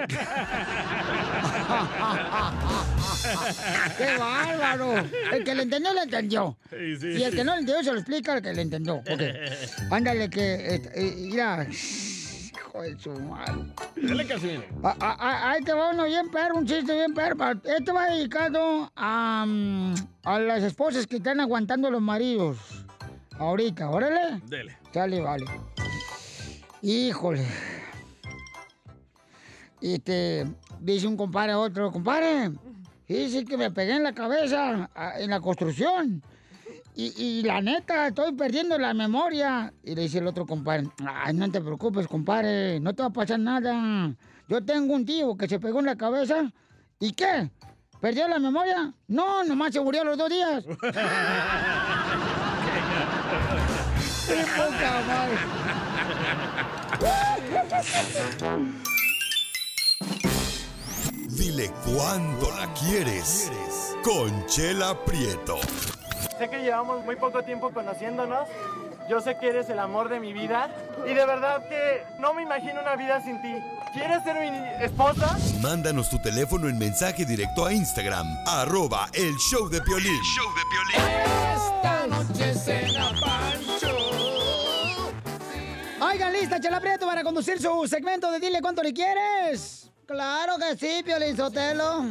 ¡Qué 3.97 4.17
bárbaro! 4.17 4.93
El 5.31 5.43
que 5.43 5.55
le 5.55 5.63
entendió, 5.63 5.93
le 5.93 6.01
entendió. 6.03 6.57
Sí, 6.69 6.97
sí, 6.97 7.07
Y 7.19 7.23
el 7.23 7.35
que 7.35 7.43
no 7.43 7.53
le 7.53 7.61
entendió, 7.61 7.83
se 7.83 7.91
lo 7.91 7.99
explica 7.99 8.33
al 8.33 8.41
que 8.41 8.53
le 8.53 8.61
entendió. 8.61 8.95
Ok. 8.95 9.21
Ándale, 9.91 10.29
que. 10.29 10.75
eh, 10.75 10.81
eh, 10.95 11.13
mira. 11.17 11.67
Hijo 11.69 12.81
de 12.81 12.99
su 12.99 13.11
madre. 13.11 13.53
Dale, 13.95 14.27
Casimiro. 14.27 14.63
Ah, 14.83 14.95
ah, 14.99 15.17
ah, 15.19 15.51
Ahí 15.51 15.63
te 15.63 15.73
va 15.73 15.91
uno 15.91 16.05
bien 16.05 16.29
perro, 16.29 16.57
un 16.57 16.65
chiste 16.65 16.93
bien 16.93 17.13
perro. 17.13 17.35
Este 17.63 17.91
va 17.91 18.07
dedicado 18.09 18.91
a, 18.95 19.45
mm, 19.47 19.93
a 20.23 20.39
las 20.39 20.63
esposas 20.63 21.07
que 21.07 21.17
están 21.17 21.39
aguantando 21.39 21.89
los 21.89 22.01
maridos. 22.01 22.57
Ahorita, 23.39 23.89
órale. 23.89 24.41
Dele. 24.45 24.77
Sale, 24.93 25.21
vale. 25.21 25.45
Híjole. 26.81 27.45
Y 29.79 29.99
te 29.99 30.45
dice 30.79 31.07
un 31.07 31.17
compadre 31.17 31.51
a 31.51 31.59
otro, 31.59 31.91
compadre, 31.91 32.49
dice 33.15 33.45
que 33.45 33.57
me 33.57 33.71
pegué 33.71 33.93
en 33.95 34.03
la 34.03 34.13
cabeza 34.13 34.89
en 35.17 35.29
la 35.29 35.39
construcción. 35.39 36.21
Y, 36.95 37.13
y 37.15 37.43
la 37.43 37.61
neta, 37.61 38.07
estoy 38.07 38.33
perdiendo 38.33 38.77
la 38.77 38.93
memoria. 38.93 39.71
Y 39.83 39.95
le 39.95 40.01
dice 40.03 40.17
el 40.17 40.27
otro 40.27 40.45
compadre, 40.45 40.87
ay, 41.05 41.33
no 41.33 41.49
te 41.51 41.61
preocupes, 41.61 42.07
compadre, 42.07 42.79
no 42.79 42.93
te 42.93 43.03
va 43.03 43.09
a 43.09 43.13
pasar 43.13 43.39
nada. 43.39 44.13
Yo 44.47 44.65
tengo 44.65 44.93
un 44.95 45.05
tío 45.05 45.37
que 45.37 45.47
se 45.47 45.59
pegó 45.59 45.79
en 45.79 45.85
la 45.85 45.95
cabeza. 45.95 46.51
¿Y 46.99 47.11
qué? 47.13 47.51
¿Perdió 48.01 48.27
la 48.27 48.39
memoria? 48.39 48.93
No, 49.07 49.43
nomás 49.43 49.73
se 49.73 49.81
murió 49.81 50.01
a 50.01 50.05
los 50.05 50.17
dos 50.17 50.29
días. 50.29 50.63
¡Qué 54.27 54.45
poca 54.57 55.01
madre! 55.07 55.37
Dile 61.37 61.71
cuándo 61.85 62.49
la 62.57 62.73
quieres. 62.73 63.51
Conchela 64.03 64.97
Prieto. 65.05 65.57
Sé 66.39 66.49
que 66.49 66.57
llevamos 66.63 67.05
muy 67.05 67.15
poco 67.15 67.43
tiempo 67.43 67.69
conociéndonos. 67.71 68.47
Yo 69.07 69.21
sé 69.21 69.37
que 69.39 69.49
eres 69.49 69.69
el 69.69 69.77
amor 69.77 70.09
de 70.09 70.19
mi 70.19 70.33
vida. 70.33 70.69
Y 71.05 71.13
de 71.13 71.25
verdad 71.27 71.61
que 71.69 72.03
no 72.19 72.33
me 72.33 72.41
imagino 72.41 72.81
una 72.81 72.95
vida 72.95 73.21
sin 73.23 73.39
ti. 73.43 73.53
¿Quieres 73.93 74.23
ser 74.23 74.35
mi 74.39 74.83
esposa? 74.83 75.37
Mándanos 75.61 76.09
tu 76.09 76.19
teléfono 76.19 76.69
en 76.69 76.77
mensaje 76.79 77.23
directo 77.23 77.67
a 77.67 77.73
Instagram, 77.73 78.25
arroba 78.47 79.07
el 79.13 79.35
show 79.37 79.69
de 79.69 79.79
Piolín. 79.81 80.19
Esta 80.95 82.07
noche 82.07 82.53
cena 82.55 83.11
Pancho. 83.21 83.95
Oigan, 86.01 86.33
lista, 86.33 86.59
Chela 86.59 86.81
Prieto, 86.81 87.05
para 87.05 87.23
conducir 87.23 87.61
su 87.61 87.87
segmento 87.87 88.31
de 88.31 88.39
Dile 88.39 88.59
Cuánto 88.59 88.81
Le 88.81 88.91
Quieres. 88.93 89.86
Claro 90.07 90.53
que 90.57 90.77
sí, 90.77 91.03
Piolín 91.03 91.35
Sotelo. 91.35 92.01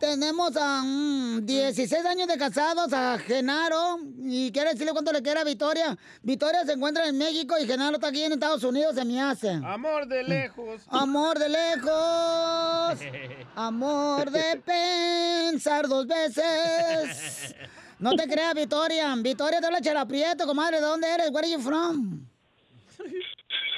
Tenemos 0.00 0.56
a 0.56 0.82
mm, 0.82 1.44
16 1.44 2.06
años 2.06 2.26
de 2.26 2.38
casados 2.38 2.90
a 2.94 3.18
Genaro 3.18 3.98
y 4.24 4.50
quiere 4.50 4.70
decirle 4.70 4.92
cuánto 4.92 5.12
le 5.12 5.20
quiere 5.20 5.40
a 5.40 5.44
Victoria. 5.44 5.94
Victoria 6.22 6.64
se 6.64 6.72
encuentra 6.72 7.06
en 7.06 7.18
México 7.18 7.54
y 7.60 7.66
Genaro 7.66 7.96
está 7.96 8.08
aquí 8.08 8.24
en 8.24 8.32
Estados 8.32 8.64
Unidos, 8.64 8.94
se 8.94 9.04
me 9.04 9.20
hace. 9.20 9.50
Amor 9.62 10.06
de 10.06 10.22
lejos. 10.22 10.86
Amor 10.88 11.38
de 11.38 11.48
lejos. 11.50 12.98
Amor 13.54 14.30
de 14.30 14.62
pensar 14.64 15.86
dos 15.86 16.06
veces. 16.06 17.54
No 18.00 18.14
te 18.14 18.28
creas, 18.28 18.54
Victoria. 18.54 19.12
Victoria 19.18 19.58
te 19.58 19.66
habla 19.66 19.80
Chela 19.80 20.06
Prieto, 20.06 20.46
comadre. 20.46 20.76
¿De 20.76 20.86
dónde 20.86 21.12
eres? 21.12 21.32
Where 21.32 21.44
are 21.44 21.50
you 21.50 21.60
from? 21.60 22.20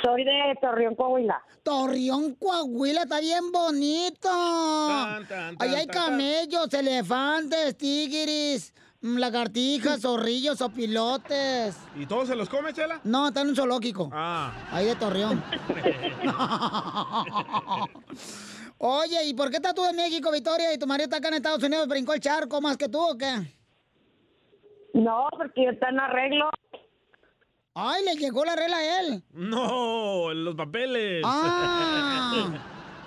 Soy 0.03 0.25
de 0.25 0.59
Torreón, 0.61 0.95
Coahuila. 0.95 1.43
Torreón, 1.71 2.35
Coahuila, 2.35 3.03
está 3.03 3.21
bien 3.21 3.53
bonito. 3.53 4.29
Tan, 4.29 5.25
tan, 5.29 5.55
Ahí 5.61 5.73
hay 5.73 5.87
tan, 5.87 5.95
tan. 5.95 6.05
camellos, 6.07 6.75
elefantes, 6.75 7.79
tigris, 7.79 8.75
mm, 9.01 9.17
lagartijas, 9.19 10.01
zorrillos, 10.01 10.61
opilotes. 10.63 11.77
¿Y 11.95 12.07
todos 12.07 12.27
se 12.27 12.35
los 12.35 12.49
come, 12.49 12.73
Chela? 12.73 13.01
No, 13.05 13.29
está 13.29 13.43
en 13.43 13.51
un 13.51 13.55
zoológico. 13.55 14.11
Ah. 14.13 14.53
Ahí 14.73 14.87
de 14.87 14.97
Torreón. 14.97 15.41
Oye, 18.79 19.25
¿y 19.27 19.35
por 19.35 19.51
qué 19.51 19.57
estás 19.59 19.77
tú 19.77 19.87
en 19.87 19.95
México, 19.95 20.33
Victoria, 20.33 20.75
y 20.75 20.79
tu 20.79 20.89
marido 20.89 21.05
está 21.05 21.19
acá 21.19 21.29
en 21.29 21.35
Estados 21.35 21.63
Unidos? 21.63 21.87
¿Brincó 21.87 22.15
el 22.15 22.21
charco 22.21 22.61
más 22.61 22.77
que 22.77 22.89
tú 22.89 22.99
o 22.99 23.17
qué? 23.17 23.33
No, 24.93 25.29
porque 25.39 25.69
está 25.69 25.91
en 25.91 26.01
arreglo. 26.01 26.51
Ay, 27.83 28.05
le 28.05 28.15
llegó 28.17 28.45
la 28.45 28.55
regla 28.57 28.77
a 28.77 29.01
él. 29.01 29.23
No, 29.33 30.33
los 30.35 30.55
papeles. 30.55 31.23
Ah. 31.25 32.53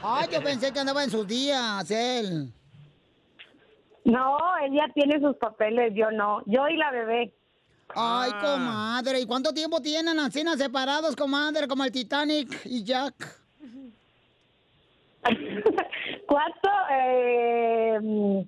Ay, 0.04 0.28
yo 0.32 0.44
pensé 0.44 0.72
que 0.74 0.80
andaba 0.80 1.04
en 1.04 1.12
sus 1.12 1.28
días, 1.28 1.90
él. 1.92 2.52
No, 4.04 4.38
él 4.66 4.74
ya 4.74 4.92
tiene 4.94 5.20
sus 5.22 5.36
papeles, 5.38 5.94
yo 5.96 6.10
no. 6.12 6.42
Yo 6.48 6.68
y 6.68 6.76
la 6.78 6.92
bebé. 6.92 7.34
Ay, 7.96 8.32
Ah. 8.34 8.40
comadre, 8.42 9.20
¿y 9.22 9.26
cuánto 9.28 9.54
tiempo 9.54 9.80
tienen 9.80 10.20
así 10.20 10.44
separados, 10.58 11.16
comadre, 11.16 11.68
como 11.68 11.84
el 11.84 11.92
Titanic 11.92 12.62
y 12.66 12.84
Jack? 12.84 13.14
¿Cuánto? 16.28 16.70
Eh, 16.92 18.46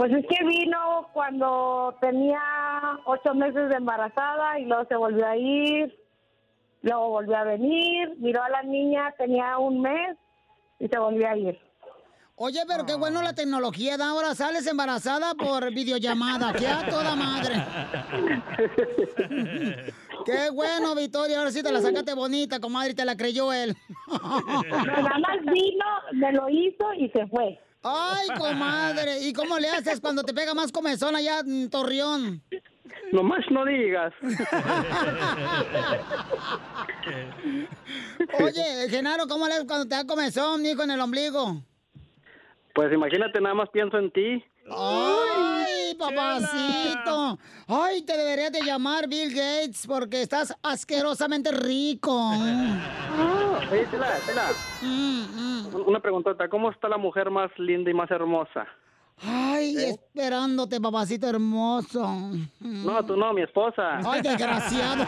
pues 0.00 0.12
es 0.14 0.24
que 0.28 0.44
vino 0.46 1.10
cuando 1.12 1.94
tenía 2.00 2.40
ocho 3.04 3.34
meses 3.34 3.68
de 3.68 3.76
embarazada 3.76 4.58
y 4.58 4.64
luego 4.64 4.86
se 4.88 4.96
volvió 4.96 5.26
a 5.26 5.36
ir, 5.36 5.94
luego 6.80 7.10
volvió 7.10 7.36
a 7.36 7.44
venir, 7.44 8.16
miró 8.16 8.42
a 8.42 8.48
la 8.48 8.62
niña, 8.62 9.12
tenía 9.18 9.58
un 9.58 9.82
mes 9.82 10.16
y 10.78 10.88
se 10.88 10.98
volvió 10.98 11.28
a 11.28 11.36
ir. 11.36 11.60
Oye, 12.36 12.60
pero 12.66 12.86
qué 12.86 12.94
bueno 12.94 13.20
la 13.20 13.34
tecnología, 13.34 13.98
da 13.98 14.08
ahora 14.08 14.34
sales 14.34 14.66
embarazada 14.66 15.34
por 15.34 15.70
videollamada, 15.70 16.54
que 16.54 16.66
a 16.66 16.88
toda 16.88 17.14
madre. 17.14 17.56
Qué 20.24 20.50
bueno, 20.50 20.94
Victoria, 20.94 21.38
ahora 21.38 21.50
sí 21.50 21.62
te 21.62 21.72
la 21.72 21.82
sacaste 21.82 22.14
bonita, 22.14 22.58
comadre, 22.58 22.92
y 22.92 22.94
te 22.94 23.04
la 23.04 23.16
creyó 23.16 23.52
él. 23.52 23.76
Nada 24.08 25.18
más 25.18 25.44
vino, 25.44 25.84
me 26.12 26.32
lo 26.32 26.48
hizo 26.48 26.94
y 26.94 27.10
se 27.10 27.26
fue. 27.26 27.60
Ay, 27.82 28.28
comadre, 28.36 29.20
¿y 29.20 29.32
cómo 29.32 29.58
le 29.58 29.68
haces 29.68 30.00
cuando 30.00 30.22
te 30.22 30.34
pega 30.34 30.52
más 30.52 30.70
comezón 30.70 31.16
allá 31.16 31.40
en 31.40 31.70
Torreón? 31.70 32.42
Nomás 33.12 33.44
no 33.50 33.64
digas. 33.64 34.12
Oye, 38.38 38.88
Genaro, 38.90 39.26
¿cómo 39.26 39.46
le 39.48 39.54
haces 39.54 39.66
cuando 39.66 39.88
te 39.88 39.94
da 39.94 40.06
comezón, 40.06 40.64
hijo, 40.66 40.82
en 40.82 40.90
el 40.90 41.00
ombligo? 41.00 41.62
Pues 42.74 42.92
imagínate, 42.92 43.40
nada 43.40 43.54
más 43.54 43.70
pienso 43.70 43.98
en 43.98 44.10
ti. 44.10 44.44
¡Ay, 44.68 45.94
papacito! 45.98 47.38
¡Ay, 47.68 48.02
te 48.02 48.16
deberías 48.16 48.52
de 48.52 48.62
llamar 48.62 49.08
Bill 49.08 49.30
Gates 49.30 49.86
porque 49.86 50.22
estás 50.22 50.54
asquerosamente 50.62 51.50
rico! 51.52 52.30
Oye, 53.70 53.86
Chela, 53.90 54.08
Chela, 54.26 54.44
Mm, 54.82 55.74
un- 55.74 55.82
una 55.86 56.00
preguntota. 56.00 56.48
¿Cómo 56.48 56.70
está 56.70 56.88
la 56.88 56.98
mujer 56.98 57.30
más 57.30 57.50
linda 57.58 57.90
y 57.90 57.94
más 57.94 58.10
hermosa? 58.10 58.66
¡Ay, 59.22 59.76
esperándote, 59.76 60.80
papacito 60.80 61.28
hermoso! 61.28 62.30
No, 62.60 63.04
tú 63.04 63.16
no, 63.16 63.32
mi 63.34 63.42
esposa. 63.42 63.98
¡Ay, 64.04 64.22
desgraciado! 64.22 65.04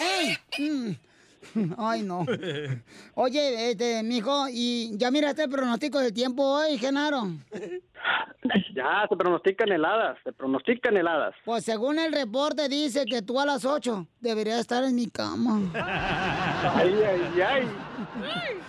¡Ey! 0.00 0.38
Mm. 0.58 0.96
Ay, 1.76 2.02
no. 2.02 2.24
Oye, 3.14 3.70
este, 3.70 4.02
mijo, 4.02 4.46
¿y 4.48 4.96
ya 4.96 5.10
miraste 5.10 5.44
el 5.44 5.50
pronóstico 5.50 5.98
del 5.98 6.12
tiempo 6.12 6.42
hoy, 6.44 6.78
Genaro? 6.78 7.26
Ya, 8.74 9.06
se 9.08 9.16
pronostican 9.16 9.70
heladas, 9.70 10.18
se 10.24 10.32
pronostican 10.32 10.96
heladas. 10.96 11.34
Pues 11.44 11.64
según 11.64 11.98
el 11.98 12.12
reporte 12.12 12.68
dice 12.68 13.04
que 13.04 13.22
tú 13.22 13.40
a 13.40 13.46
las 13.46 13.64
8 13.64 14.06
deberías 14.20 14.60
estar 14.60 14.82
en 14.84 14.94
mi 14.94 15.08
cama. 15.08 15.60
Ay, 16.74 16.94
ay, 17.04 17.42
ay. 17.42 17.68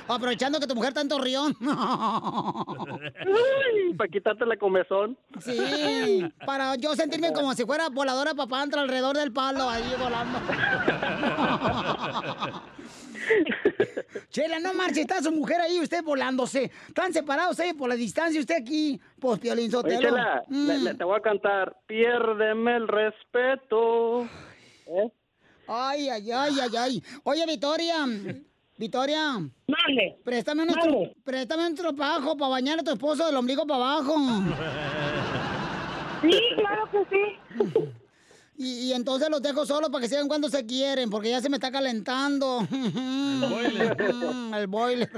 Aprovechando 0.07 0.59
que 0.59 0.67
tu 0.67 0.75
mujer 0.75 0.89
está 0.89 1.01
en 1.01 1.07
Torreón. 1.07 1.53
Para 3.97 4.09
quitarte 4.09 4.45
la 4.45 4.57
comezón. 4.57 5.17
Sí, 5.39 6.25
para 6.45 6.75
yo 6.75 6.95
sentirme 6.95 7.31
como 7.33 7.53
si 7.53 7.65
fuera 7.65 7.89
voladora 7.89 8.33
papandra 8.33 8.81
alrededor 8.81 9.15
del 9.15 9.31
palo 9.31 9.69
ahí 9.69 9.83
volando. 9.99 10.39
Chela, 14.29 14.59
no 14.59 14.73
marche, 14.73 15.01
está 15.01 15.21
su 15.21 15.31
mujer 15.31 15.61
ahí, 15.61 15.79
usted 15.79 16.03
volándose. 16.03 16.71
Están 16.87 17.13
separados 17.13 17.59
ahí 17.59 17.73
por 17.73 17.89
la 17.89 17.95
distancia, 17.95 18.39
usted 18.39 18.55
aquí, 18.55 18.99
pues 19.23 19.39
Piolín 19.39 19.63
Oye, 19.65 19.71
Sotelo. 19.71 20.01
Chela, 20.01 20.43
Mm. 20.49 20.67
le- 20.67 20.77
le- 20.79 20.93
te 20.95 21.03
voy 21.05 21.17
a 21.17 21.21
cantar. 21.21 21.77
Piérdeme 21.87 22.75
el 22.75 22.87
respeto. 22.89 24.23
¿Eh? 24.85 25.09
Ay, 25.65 26.09
ay, 26.09 26.29
ay, 26.31 26.53
ay, 26.61 26.75
ay. 26.77 27.03
Oye, 27.23 27.45
Victoria, 27.45 28.05
Victoria. 28.77 29.31
Mande. 29.39 30.17
Préstame 30.25 30.65
préstame 31.23 31.67
un 31.67 31.75
tropajo 31.75 32.35
para 32.35 32.49
bañar 32.49 32.79
a 32.79 32.83
tu 32.83 32.91
esposo 32.91 33.25
del 33.25 33.37
ombligo 33.37 33.65
para 33.65 33.79
abajo. 33.93 34.15
Sí, 36.21 36.39
claro 36.57 36.89
que 36.91 37.05
sí. 37.09 37.89
Y, 38.57 38.89
y 38.89 38.93
entonces 38.93 39.29
los 39.29 39.41
dejo 39.41 39.65
solos 39.65 39.89
para 39.89 40.01
que 40.01 40.09
sigan 40.09 40.27
cuando 40.27 40.49
se 40.49 40.65
quieren, 40.65 41.09
porque 41.09 41.29
ya 41.29 41.39
se 41.41 41.49
me 41.49 41.55
está 41.57 41.71
calentando. 41.71 42.59
El 42.71 43.49
boiler. 43.49 43.97
El 44.55 44.67
boiler. 44.67 45.09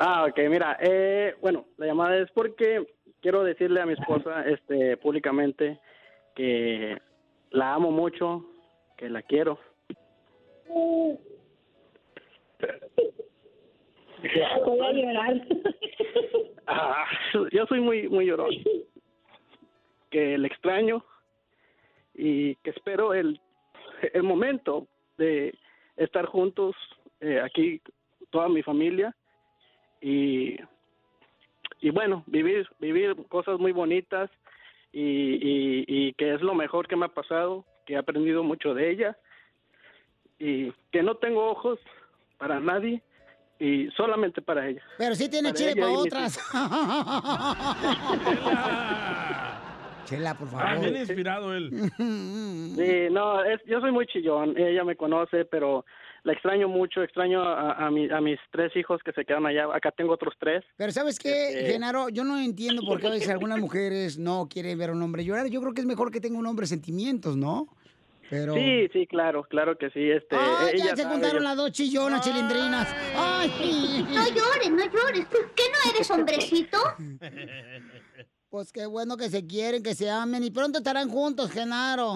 Ah, 0.00 0.26
ok, 0.28 0.38
mira, 0.48 0.78
eh, 0.80 1.34
bueno, 1.40 1.66
la 1.76 1.86
llamada 1.86 2.16
es 2.18 2.30
porque 2.30 2.86
quiero 3.20 3.42
decirle 3.42 3.80
a 3.80 3.86
mi 3.86 3.94
esposa, 3.94 4.44
este, 4.46 4.96
públicamente 4.96 5.80
que 6.36 6.96
la 7.50 7.74
amo 7.74 7.90
mucho, 7.90 8.44
que 8.96 9.08
la 9.08 9.22
quiero. 9.22 9.58
Voy 14.64 14.80
a 14.80 14.92
llorar. 14.92 15.46
Ah, 16.70 17.06
yo 17.50 17.64
soy 17.64 17.80
muy, 17.80 18.10
muy 18.10 18.26
llorón. 18.26 18.50
Que 20.10 20.36
le 20.36 20.46
extraño 20.48 21.02
y 22.12 22.56
que 22.56 22.68
espero 22.68 23.14
el, 23.14 23.40
el 24.12 24.22
momento 24.22 24.86
de 25.16 25.54
estar 25.96 26.26
juntos 26.26 26.76
eh, 27.22 27.40
aquí, 27.40 27.80
toda 28.28 28.50
mi 28.50 28.62
familia 28.62 29.16
y, 30.00 30.56
y 31.80 31.90
bueno, 31.90 32.22
vivir, 32.26 32.66
vivir 32.78 33.14
cosas 33.28 33.58
muy 33.58 33.72
bonitas 33.72 34.30
y, 34.92 35.02
y, 35.02 35.84
y 35.86 36.12
que 36.14 36.34
es 36.34 36.40
lo 36.40 36.54
mejor 36.54 36.88
que 36.88 36.96
me 36.96 37.04
ha 37.06 37.08
pasado, 37.08 37.64
que 37.86 37.94
he 37.94 37.98
aprendido 37.98 38.42
mucho 38.42 38.74
de 38.74 38.90
ella 38.90 39.16
y 40.38 40.72
que 40.92 41.02
no 41.02 41.16
tengo 41.16 41.50
ojos 41.50 41.78
para 42.38 42.60
nadie 42.60 43.02
y 43.58 43.88
solamente 43.96 44.40
para 44.40 44.68
ella. 44.68 44.82
Pero 44.98 45.14
sí 45.16 45.28
tiene 45.28 45.48
Para 45.52 45.58
chile 45.58 45.74
para 45.76 45.92
otras. 45.92 46.38
Chela, 50.04 50.34
por 50.34 50.48
Ah, 50.48 50.74
favor. 50.74 50.80
bien 50.80 50.96
inspirado 50.96 51.54
él. 51.54 51.70
Sí, 51.98 53.08
no, 53.12 53.42
es, 53.44 53.60
yo 53.66 53.80
soy 53.80 53.92
muy 53.92 54.06
chillón, 54.06 54.56
ella 54.56 54.84
me 54.84 54.96
conoce, 54.96 55.44
pero 55.44 55.84
la 56.28 56.34
extraño 56.34 56.68
mucho, 56.68 57.02
extraño 57.02 57.42
a, 57.42 57.72
a, 57.86 57.90
mi- 57.90 58.10
a 58.10 58.20
mis 58.20 58.38
tres 58.52 58.70
hijos 58.76 59.00
que 59.02 59.12
se 59.12 59.24
quedan 59.24 59.46
allá, 59.46 59.64
acá 59.74 59.90
tengo 59.90 60.12
otros 60.12 60.34
tres. 60.38 60.62
Pero 60.76 60.92
¿sabes 60.92 61.18
qué, 61.18 61.48
Este- 61.48 61.72
Genaro? 61.72 62.10
Yo 62.10 62.22
no 62.22 62.38
entiendo 62.38 62.82
por 62.86 63.00
qué 63.00 63.06
a 63.06 63.10
veces 63.10 63.30
algunas 63.30 63.58
mujeres 63.58 64.18
no 64.18 64.46
quieren 64.48 64.78
ver 64.78 64.90
a 64.90 64.92
un 64.92 65.02
hombre 65.02 65.24
llorar. 65.24 65.46
Yo 65.48 65.60
creo 65.62 65.72
que 65.72 65.80
es 65.80 65.86
mejor 65.86 66.10
que 66.10 66.20
tenga 66.20 66.38
un 66.38 66.46
hombre 66.46 66.66
sentimientos, 66.66 67.36
¿no? 67.36 67.66
Pero... 68.30 68.52
Sí, 68.52 68.88
sí, 68.92 69.06
claro, 69.06 69.42
claro 69.44 69.78
que 69.78 69.88
sí. 69.88 70.10
Este, 70.10 70.36
¡Ay, 70.36 70.74
ella 70.74 70.84
ya 70.84 70.96
se 70.96 71.02
sabe, 71.04 71.14
juntaron 71.14 71.38
yo- 71.40 71.48
las 71.48 71.56
dos 71.56 71.72
chillonas, 71.72 72.20
chilindrinas! 72.20 72.86
¡Ay! 73.16 74.04
No 74.12 74.28
llores, 74.28 74.70
no 74.70 74.84
llores. 74.84 75.30
¿Tú 75.30 75.38
qué 75.56 75.62
no 75.72 75.90
eres 75.94 76.10
hombrecito? 76.10 76.76
Pues 78.50 78.72
qué 78.72 78.86
bueno 78.86 79.16
que 79.18 79.28
se 79.28 79.46
quieren, 79.46 79.82
que 79.82 79.94
se 79.94 80.08
amen 80.10 80.42
y 80.42 80.50
pronto 80.50 80.78
estarán 80.78 81.10
juntos, 81.10 81.50
Genaro 81.50 82.14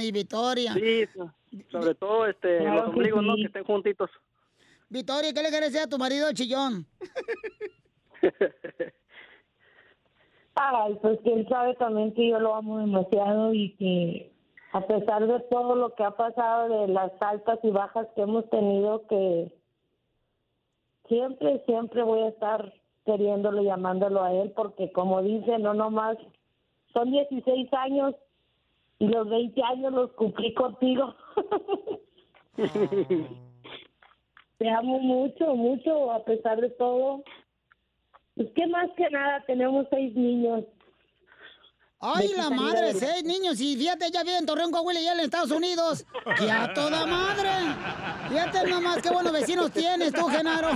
y 0.00 0.10
Victoria. 0.10 0.74
Sí, 0.74 1.06
so- 1.14 1.32
sobre 1.70 1.94
todo 1.94 2.26
este, 2.26 2.58
Claro 2.58 2.74
los 2.74 2.84
que 2.84 2.90
ombligos, 2.90 3.22
¿no? 3.22 3.36
Que 3.36 3.42
estén 3.44 3.64
juntitos. 3.64 4.10
Victoria, 4.88 5.32
¿qué 5.32 5.42
le 5.42 5.50
quieres 5.50 5.72
decir 5.72 5.86
a 5.86 5.88
tu 5.90 5.98
marido 5.98 6.28
el 6.28 6.34
chillón? 6.34 6.86
Ay, 10.54 10.98
pues 11.00 11.18
que 11.24 11.32
él 11.32 11.46
sabe 11.48 11.74
también 11.76 12.12
que 12.14 12.28
yo 12.28 12.38
lo 12.38 12.54
amo 12.54 12.78
demasiado 12.78 13.54
y 13.54 13.74
que 13.76 14.32
a 14.72 14.86
pesar 14.86 15.26
de 15.26 15.40
todo 15.50 15.76
lo 15.76 15.94
que 15.94 16.04
ha 16.04 16.10
pasado, 16.16 16.68
de 16.82 16.88
las 16.92 17.10
altas 17.20 17.58
y 17.62 17.70
bajas 17.70 18.06
que 18.14 18.22
hemos 18.22 18.48
tenido, 18.50 19.06
que 19.06 19.54
siempre, 21.08 21.62
siempre 21.66 22.02
voy 22.02 22.20
a 22.20 22.28
estar 22.28 22.72
queriéndolo, 23.04 23.62
llamándolo 23.62 24.22
a 24.22 24.32
él, 24.32 24.52
porque 24.54 24.92
como 24.92 25.22
dice, 25.22 25.58
no 25.58 25.74
nomás, 25.74 26.16
son 26.92 27.10
16 27.10 27.72
años 27.72 28.14
y 28.98 29.08
los 29.08 29.28
20 29.28 29.62
años 29.62 29.92
los 29.92 30.12
cumplí 30.12 30.54
contigo. 30.54 31.14
Te 34.58 34.70
amo 34.70 35.00
mucho, 35.00 35.56
mucho, 35.56 36.12
a 36.12 36.22
pesar 36.24 36.60
de 36.60 36.70
todo. 36.70 37.24
Es 38.36 38.50
que 38.52 38.66
más 38.68 38.90
que 38.92 39.10
nada 39.10 39.42
tenemos 39.46 39.86
seis 39.90 40.14
niños. 40.14 40.64
¡Ay, 42.04 42.32
la 42.36 42.50
madre! 42.50 42.94
Seis 42.98 43.22
niños 43.24 43.60
y 43.60 43.76
fíjate, 43.76 44.10
ya 44.10 44.24
vive 44.24 44.36
en 44.36 44.44
Torreón, 44.44 44.72
Coahuila 44.72 45.00
y 45.00 45.04
ya 45.04 45.12
en 45.12 45.20
Estados 45.20 45.52
Unidos. 45.52 46.04
¡Que 46.36 46.50
a 46.50 46.74
toda 46.74 47.06
madre! 47.06 47.50
Fíjate 48.28 48.68
nomás 48.68 49.00
qué 49.00 49.10
buenos 49.10 49.32
vecinos 49.32 49.70
tienes 49.70 50.12
tú, 50.12 50.26
Genaro. 50.26 50.70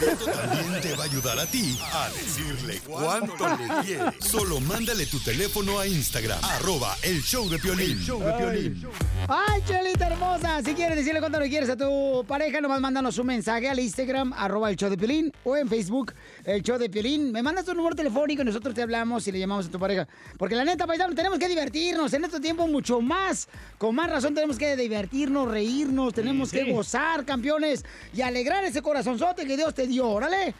Esto 0.00 0.24
también 0.24 0.80
te 0.80 0.94
va 0.94 1.04
a 1.04 1.06
ayudar 1.06 1.38
a 1.38 1.46
ti 1.46 1.78
a 1.92 2.08
decirle 2.08 2.80
cuánto 2.86 3.48
le 3.48 3.84
quieres. 3.84 4.14
Solo 4.20 4.60
mándale 4.60 5.04
tu 5.04 5.20
teléfono 5.20 5.78
a 5.78 5.86
Instagram, 5.86 6.40
arroba 6.42 6.96
el 7.02 7.22
show 7.22 7.48
de 7.50 7.58
Piolín. 7.58 7.98
show 8.00 8.18
de 8.22 8.32
Piolín. 8.32 8.88
¡Ay, 9.28 9.62
Chelita 9.66 10.06
hermosa! 10.06 10.62
Si 10.64 10.74
quieres 10.74 10.96
decirle 10.96 11.20
cuánto 11.20 11.38
le 11.38 11.50
quieres 11.50 11.68
a 11.68 11.76
tu 11.76 12.24
pareja, 12.26 12.62
nomás 12.62 12.80
mándanos 12.80 13.18
un 13.18 13.26
mensaje 13.26 13.68
al 13.68 13.78
Instagram, 13.78 14.32
arroba 14.32 14.70
el 14.70 14.76
show 14.76 14.88
de 14.88 14.96
Piolín, 14.96 15.32
o 15.44 15.54
en 15.56 15.68
Facebook, 15.68 16.14
el 16.44 16.62
show 16.62 16.78
de 16.78 16.88
Piolín. 16.88 17.32
Me 17.32 17.42
mandas 17.42 17.64
tu 17.64 17.74
número 17.74 17.94
telefónico 17.94 18.42
y 18.42 18.44
nosotros 18.44 18.74
te 18.74 18.82
hablamos 18.82 19.26
y 19.26 19.32
le 19.32 19.38
llamamos 19.38 19.66
a 19.66 19.70
tu 19.70 19.78
pareja. 19.78 20.06
Porque 20.38 20.54
la 20.54 20.64
neta, 20.64 20.86
paisano, 20.86 21.14
tenemos 21.14 21.38
que 21.38 21.48
divertirnos. 21.48 22.12
En 22.12 22.24
este 22.24 22.40
tiempo 22.40 22.66
mucho 22.66 23.00
más. 23.00 23.48
Con 23.78 23.94
más 23.94 24.10
razón 24.10 24.34
tenemos 24.34 24.58
que 24.58 24.76
divertirnos, 24.76 25.48
reírnos, 25.48 26.14
tenemos 26.14 26.50
que 26.50 26.72
gozar, 26.72 27.24
campeones, 27.24 27.84
y 28.12 28.22
alegrar 28.22 28.64
ese 28.64 28.82
corazonzote 28.82 29.46
que 29.46 29.56
Dios 29.56 29.74
te 29.74 29.86
dio. 29.86 30.08
¡Órale! 30.08 30.54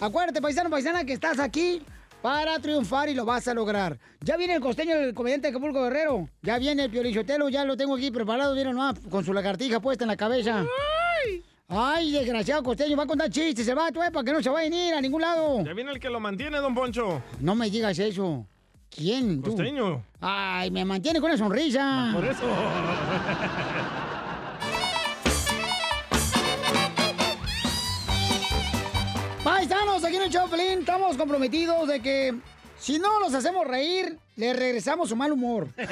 Acuérdate, 0.00 0.42
paisano, 0.42 0.70
paisana, 0.70 1.04
que 1.04 1.12
estás 1.12 1.38
aquí 1.38 1.82
para 2.20 2.58
triunfar 2.58 3.08
y 3.10 3.14
lo 3.14 3.24
vas 3.24 3.46
a 3.48 3.54
lograr. 3.54 3.98
Ya 4.20 4.36
viene 4.36 4.54
el 4.54 4.60
costeño, 4.60 4.94
el 4.94 5.12
comediante 5.14 5.48
de 5.48 5.50
Acapulco 5.50 5.82
Guerrero. 5.82 6.28
Ya 6.42 6.58
viene 6.58 6.84
el 6.84 6.90
piolichotelo, 6.90 7.48
ya 7.50 7.64
lo 7.64 7.76
tengo 7.76 7.94
aquí 7.94 8.10
preparado, 8.10 8.54
vieron 8.54 8.76
nomás, 8.76 8.98
con 9.10 9.24
su 9.24 9.34
lagartija 9.34 9.80
puesta 9.80 10.04
en 10.04 10.08
la 10.08 10.16
cabeza. 10.16 10.64
Ay, 11.68 12.12
desgraciado 12.12 12.62
costeño, 12.62 12.96
va 12.96 13.04
a 13.04 13.06
contar 13.06 13.30
chistes, 13.30 13.64
se 13.64 13.74
va, 13.74 13.90
tú, 13.90 14.02
eh, 14.02 14.10
para 14.10 14.22
que 14.22 14.32
no 14.32 14.42
se 14.42 14.50
vaya 14.50 14.68
a 14.68 14.88
ir 14.88 14.94
a 14.94 15.00
ningún 15.00 15.22
lado. 15.22 15.64
Ya 15.64 15.72
viene 15.72 15.92
el 15.92 15.98
que 15.98 16.10
lo 16.10 16.20
mantiene, 16.20 16.58
don 16.58 16.74
Poncho. 16.74 17.22
No 17.40 17.54
me 17.54 17.70
digas 17.70 17.98
eso. 17.98 18.46
¿Quién? 18.90 19.42
tú? 19.42 19.50
Costeño. 19.52 20.04
Ay, 20.20 20.70
me 20.70 20.84
mantiene 20.84 21.20
con 21.20 21.30
una 21.30 21.38
sonrisa. 21.38 22.10
Por 22.14 22.24
eso. 22.26 22.46
Paisanos, 29.42 30.04
aquí 30.04 30.16
en 30.16 30.22
el 30.22 30.30
show, 30.30 30.48
Pelín, 30.48 30.80
estamos 30.80 31.16
comprometidos 31.16 31.88
de 31.88 32.00
que 32.00 32.34
si 32.84 32.98
no 32.98 33.18
los 33.18 33.32
hacemos 33.32 33.66
reír, 33.66 34.18
le 34.36 34.52
regresamos 34.52 35.08
su 35.08 35.16
mal 35.16 35.32
humor. 35.32 35.70
el 35.78 35.88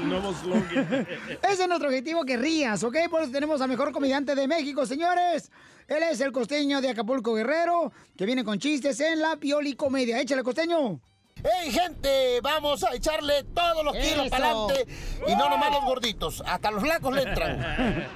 nuevo 0.08 0.34
slogan. 0.34 1.08
Ese 1.50 1.62
es 1.62 1.68
nuestro 1.68 1.88
objetivo, 1.88 2.26
que 2.26 2.36
rías, 2.36 2.84
¿ok? 2.84 2.98
Por 3.08 3.22
eso 3.22 3.32
tenemos 3.32 3.62
al 3.62 3.70
mejor 3.70 3.90
comediante 3.90 4.34
de 4.34 4.46
México, 4.46 4.84
señores. 4.84 5.50
Él 5.88 6.02
es 6.02 6.20
el 6.20 6.30
costeño 6.30 6.82
de 6.82 6.90
Acapulco 6.90 7.32
Guerrero, 7.32 7.90
que 8.18 8.26
viene 8.26 8.44
con 8.44 8.58
chistes 8.58 9.00
en 9.00 9.22
la 9.22 9.36
Pioli 9.36 9.76
Comedia. 9.76 10.20
Échale, 10.20 10.42
costeño. 10.42 11.00
¡Hey, 11.36 11.72
gente! 11.72 12.42
Vamos 12.42 12.84
a 12.84 12.94
echarle 12.94 13.44
todos 13.44 13.82
los 13.82 13.96
kilos 13.96 14.28
para 14.28 14.50
adelante. 14.50 14.86
Y 15.26 15.34
no 15.34 15.48
nomás 15.48 15.70
los 15.70 15.84
gorditos, 15.86 16.42
hasta 16.44 16.70
los 16.70 16.82
flacos 16.82 17.14
le 17.14 17.22
entran. 17.22 18.08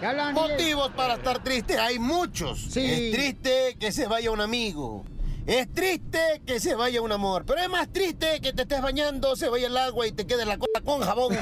Motivos 0.32 0.92
para 0.92 1.16
estar 1.16 1.44
triste 1.44 1.78
hay 1.78 1.98
muchos. 1.98 2.74
Es 2.74 3.12
triste 3.12 3.76
que 3.78 3.92
se 3.92 4.06
vaya 4.06 4.30
un 4.30 4.40
amigo. 4.40 5.04
Es 5.46 5.72
triste 5.72 6.42
que 6.46 6.60
se 6.60 6.74
vaya 6.74 7.00
un 7.02 7.10
amor. 7.10 7.44
Pero 7.46 7.60
es 7.60 7.68
más 7.68 7.88
triste 7.92 8.40
que 8.40 8.52
te 8.52 8.62
estés 8.62 8.80
bañando, 8.80 9.34
se 9.36 9.48
vaya 9.48 9.66
el 9.66 9.76
agua 9.76 10.06
y 10.06 10.12
te 10.12 10.26
quede 10.26 10.44
la 10.44 10.56
cola 10.58 10.80
con 10.84 11.00
jabón. 11.00 11.36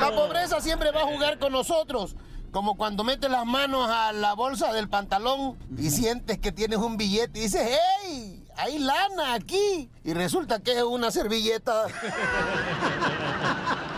La 0.00 0.12
pobreza 0.14 0.60
siempre 0.60 0.90
va 0.92 1.02
a 1.02 1.06
jugar 1.06 1.38
con 1.38 1.52
nosotros. 1.52 2.16
Como 2.52 2.76
cuando 2.76 3.04
metes 3.04 3.30
las 3.30 3.44
manos 3.44 3.90
a 3.90 4.12
la 4.12 4.34
bolsa 4.34 4.72
del 4.72 4.88
pantalón 4.88 5.58
y 5.76 5.90
sientes 5.90 6.38
que 6.38 6.52
tienes 6.52 6.78
un 6.78 6.96
billete 6.96 7.38
y 7.38 7.42
dices, 7.42 7.68
¡Hey! 8.04 8.42
Hay 8.56 8.78
lana 8.78 9.34
aquí. 9.34 9.90
Y 10.02 10.14
resulta 10.14 10.60
que 10.60 10.72
es 10.78 10.82
una 10.82 11.10
servilleta. 11.10 11.86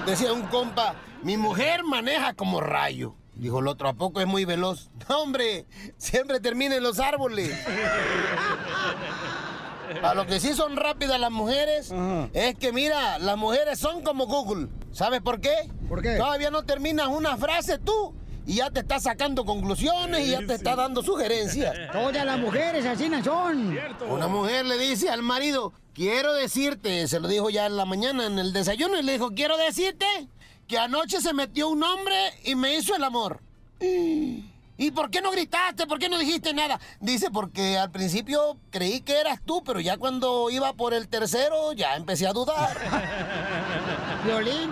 Decía 0.07 0.33
un 0.33 0.43
compa, 0.43 0.97
mi 1.23 1.37
mujer 1.37 1.85
maneja 1.85 2.35
como 2.35 2.61
rayo. 2.61 3.15
Dijo 3.39 3.61
el 3.61 3.69
otro, 3.69 3.89
¿a 3.89 3.95
poco 3.95 4.21
es 4.21 4.27
muy 4.27 4.45
veloz? 4.45 4.91
No, 5.09 5.23
hombre, 5.23 5.65
siempre 5.97 6.39
termina 6.39 6.77
en 6.77 6.83
los 6.83 6.99
árboles. 6.99 7.51
A 10.03 10.13
lo 10.13 10.27
que 10.27 10.39
sí 10.39 10.53
son 10.53 10.77
rápidas 10.77 11.19
las 11.19 11.31
mujeres 11.31 11.95
es 12.35 12.55
que, 12.57 12.73
mira, 12.73 13.19
las 13.19 13.39
mujeres 13.39 13.79
son 13.79 14.03
como 14.03 14.27
Google. 14.27 14.69
¿Sabes 14.93 15.23
por 15.23 15.41
qué? 15.41 15.55
¿Por 15.89 16.03
qué? 16.03 16.17
Todavía 16.17 16.51
no 16.51 16.65
terminas 16.65 17.09
una 17.09 17.39
frase 17.39 17.79
tú 17.79 18.15
y 18.47 18.57
ya 18.57 18.71
te 18.71 18.81
está 18.81 19.01
sacando 19.01 19.47
conclusiones 19.47 20.27
y 20.27 20.31
ya 20.33 20.41
te 20.47 20.55
está 20.55 20.77
dando 20.77 21.03
sugerencias. 21.03 21.75
Todas 21.93 22.25
las 22.25 22.39
mujeres 22.39 22.85
así 22.85 23.09
no 23.09 23.25
son. 23.25 23.79
Una 24.11 24.29
mujer 24.29 24.67
le 24.67 24.77
dice 24.77 25.09
al 25.09 25.23
marido, 25.23 25.73
quiero 25.95 26.35
decirte, 26.35 27.09
se 27.09 27.19
lo 27.19 27.27
dijo 27.27 27.49
ya 27.49 27.65
en 27.67 27.77
la 27.77 27.87
mañana 27.87 28.27
en 28.27 28.39
el 28.39 28.53
desayuno 28.53 28.99
y 28.99 29.03
le 29.03 29.13
dijo, 29.13 29.31
quiero 29.31 29.57
decirte 29.57 30.07
que 30.69 30.79
anoche 30.79 31.21
se 31.21 31.33
metió 31.33 31.69
un 31.69 31.83
hombre 31.83 32.15
y 32.45 32.55
me 32.55 32.77
hizo 32.77 32.95
el 32.95 33.03
amor. 33.03 33.41
¿Y 33.81 34.91
por 34.93 35.11
qué 35.11 35.21
no 35.21 35.33
gritaste? 35.33 35.87
¿Por 35.87 35.99
qué 35.99 36.09
no 36.09 36.19
dijiste 36.19 36.53
nada? 36.55 36.79
Dice, 37.01 37.31
porque 37.31 37.79
al 37.79 37.91
principio 37.91 38.59
creí 38.71 39.01
que 39.01 39.19
eras 39.19 39.41
tú, 39.45 39.65
pero 39.65 39.81
ya 39.81 39.97
cuando 39.97 40.51
iba 40.51 40.73
por 40.75 40.95
el 40.95 41.09
tercero 41.09 41.73
ya 41.73 41.97
empecé 41.97 42.29
a 42.29 42.33
dudar. 42.33 42.77
Violín. 44.29 44.71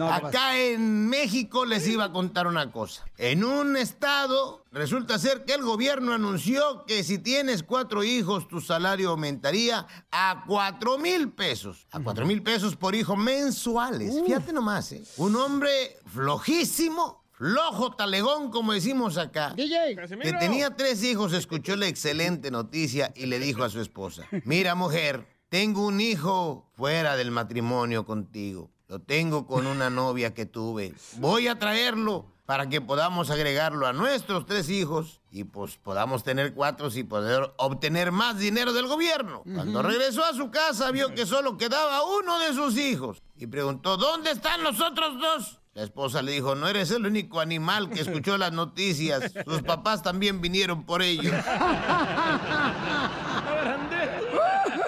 Acá 0.00 0.58
en 0.58 1.06
México 1.10 1.66
les 1.66 1.86
iba 1.86 2.04
a 2.04 2.12
contar 2.12 2.46
una 2.46 2.72
cosa. 2.72 3.04
En 3.18 3.44
un 3.44 3.76
estado 3.76 4.64
resulta 4.72 5.18
ser 5.18 5.44
que 5.44 5.52
el 5.52 5.62
gobierno 5.62 6.14
anunció 6.14 6.86
que 6.86 7.04
si 7.04 7.18
tienes 7.18 7.62
cuatro 7.62 8.02
hijos 8.02 8.48
tu 8.48 8.62
salario 8.62 9.10
aumentaría 9.10 9.86
a 10.10 10.44
cuatro 10.46 10.96
mil 10.96 11.30
pesos. 11.30 11.86
A 11.90 12.00
cuatro 12.00 12.24
mil 12.24 12.42
pesos 12.42 12.74
por 12.74 12.94
hijo 12.94 13.16
mensuales. 13.16 14.14
Fíjate 14.24 14.54
nomás, 14.54 14.92
¿eh? 14.92 15.02
Un 15.18 15.36
hombre 15.36 15.98
flojísimo. 16.06 17.20
Flojo 17.32 17.92
talegón, 17.92 18.50
como 18.50 18.74
decimos 18.74 19.16
acá. 19.16 19.54
Que 19.56 20.32
tenía 20.38 20.76
tres 20.76 21.02
hijos, 21.02 21.32
escuchó 21.32 21.74
la 21.74 21.86
excelente 21.86 22.50
noticia 22.50 23.14
y 23.16 23.26
le 23.26 23.38
dijo 23.38 23.64
a 23.64 23.70
su 23.70 23.80
esposa: 23.80 24.26
Mira, 24.44 24.74
mujer, 24.74 25.26
tengo 25.50 25.86
un 25.86 26.00
hijo 26.00 26.64
fuera 26.76 27.16
del 27.16 27.32
matrimonio 27.32 28.06
contigo. 28.06 28.70
Lo 28.88 29.00
tengo 29.00 29.46
con 29.46 29.66
una 29.66 29.90
novia 30.00 30.32
que 30.32 30.46
tuve. 30.46 30.94
Voy 31.18 31.48
a 31.48 31.58
traerlo 31.58 32.26
para 32.46 32.68
que 32.68 32.80
podamos 32.80 33.30
agregarlo 33.30 33.86
a 33.86 33.92
nuestros 33.92 34.46
tres 34.46 34.70
hijos 34.70 35.20
y 35.30 35.44
pues 35.44 35.76
podamos 35.76 36.24
tener 36.24 36.54
cuatro 36.54 36.88
y 36.92 37.04
poder 37.04 37.52
obtener 37.58 38.10
más 38.10 38.38
dinero 38.38 38.72
del 38.72 38.88
gobierno. 38.88 39.42
Cuando 39.44 39.82
regresó 39.82 40.24
a 40.24 40.34
su 40.34 40.50
casa 40.50 40.90
vio 40.90 41.14
que 41.14 41.26
solo 41.26 41.56
quedaba 41.56 42.02
uno 42.02 42.40
de 42.40 42.52
sus 42.52 42.76
hijos 42.76 43.22
y 43.36 43.46
preguntó, 43.46 43.96
¿dónde 43.96 44.32
están 44.32 44.64
los 44.64 44.80
otros 44.80 45.20
dos? 45.20 45.60
La 45.74 45.84
esposa 45.84 46.22
le 46.22 46.32
dijo, 46.32 46.56
no 46.56 46.66
eres 46.66 46.90
el 46.90 47.06
único 47.06 47.38
animal 47.38 47.90
que 47.90 48.00
escuchó 48.00 48.36
las 48.36 48.52
noticias. 48.52 49.32
Sus 49.46 49.62
papás 49.62 50.02
también 50.02 50.40
vinieron 50.40 50.84
por 50.84 51.02
ellos. 51.02 51.32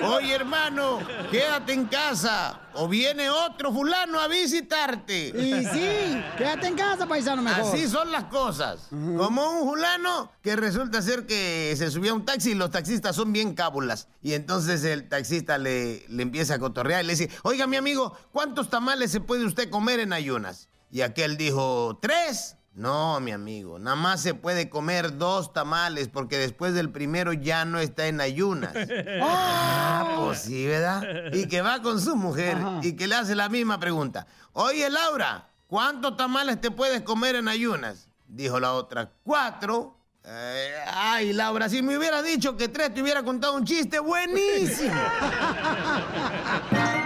Oye, 0.04 0.34
hermano, 0.34 1.00
quédate 1.30 1.72
en 1.72 1.86
casa. 1.86 2.60
O 2.74 2.88
viene 2.88 3.28
otro 3.28 3.72
fulano 3.72 4.18
a 4.18 4.28
visitarte. 4.28 5.28
Y 5.28 5.64
sí, 5.66 6.22
quédate 6.38 6.68
en 6.68 6.74
casa, 6.74 7.06
paisano, 7.06 7.42
mejor. 7.42 7.60
Así 7.60 7.86
son 7.88 8.10
las 8.10 8.24
cosas. 8.24 8.88
Como 8.90 9.50
un 9.50 9.68
fulano 9.68 10.32
que 10.42 10.56
resulta 10.56 11.02
ser 11.02 11.26
que 11.26 11.74
se 11.76 11.90
subió 11.90 12.12
a 12.12 12.14
un 12.14 12.24
taxi 12.24 12.52
y 12.52 12.54
los 12.54 12.70
taxistas 12.70 13.14
son 13.16 13.32
bien 13.32 13.54
cábulas. 13.54 14.08
Y 14.22 14.32
entonces 14.32 14.84
el 14.84 15.08
taxista 15.08 15.58
le, 15.58 16.04
le 16.08 16.22
empieza 16.22 16.54
a 16.54 16.58
cotorrear 16.58 17.04
y 17.04 17.06
le 17.06 17.12
dice, 17.14 17.30
oiga, 17.42 17.66
mi 17.66 17.76
amigo, 17.76 18.16
¿cuántos 18.32 18.70
tamales 18.70 19.10
se 19.10 19.20
puede 19.20 19.44
usted 19.44 19.68
comer 19.68 20.00
en 20.00 20.12
ayunas? 20.12 20.68
Y 20.90 21.02
aquel 21.02 21.36
dijo, 21.36 21.98
¿tres? 22.00 22.56
No, 22.74 23.20
mi 23.20 23.32
amigo, 23.32 23.78
nada 23.78 23.96
más 23.96 24.22
se 24.22 24.32
puede 24.32 24.70
comer 24.70 25.18
dos 25.18 25.52
tamales 25.52 26.08
porque 26.08 26.38
después 26.38 26.72
del 26.72 26.90
primero 26.90 27.34
ya 27.34 27.66
no 27.66 27.78
está 27.78 28.06
en 28.06 28.20
ayunas. 28.20 28.72
Ah, 29.24 30.24
pues 30.24 30.40
sí, 30.40 30.66
¿verdad? 30.66 31.02
Y 31.32 31.46
que 31.46 31.62
va 31.62 31.82
con 31.82 32.00
su 32.00 32.16
mujer 32.16 32.56
y 32.82 32.96
que 32.96 33.06
le 33.06 33.14
hace 33.14 33.34
la 33.34 33.48
misma 33.48 33.78
pregunta. 33.78 34.26
Oye, 34.52 34.88
Laura, 34.90 35.48
¿cuántos 35.66 36.16
tamales 36.16 36.60
te 36.60 36.70
puedes 36.70 37.02
comer 37.02 37.36
en 37.36 37.48
ayunas? 37.48 38.08
Dijo 38.26 38.58
la 38.58 38.72
otra, 38.72 39.12
cuatro. 39.22 39.98
Eh, 40.24 40.74
ay, 40.86 41.32
Laura, 41.32 41.68
si 41.68 41.82
me 41.82 41.98
hubiera 41.98 42.22
dicho 42.22 42.56
que 42.56 42.68
tres 42.68 42.94
te 42.94 43.02
hubiera 43.02 43.22
contado 43.22 43.54
un 43.54 43.64
chiste 43.64 43.98
buenísimo. 43.98 44.94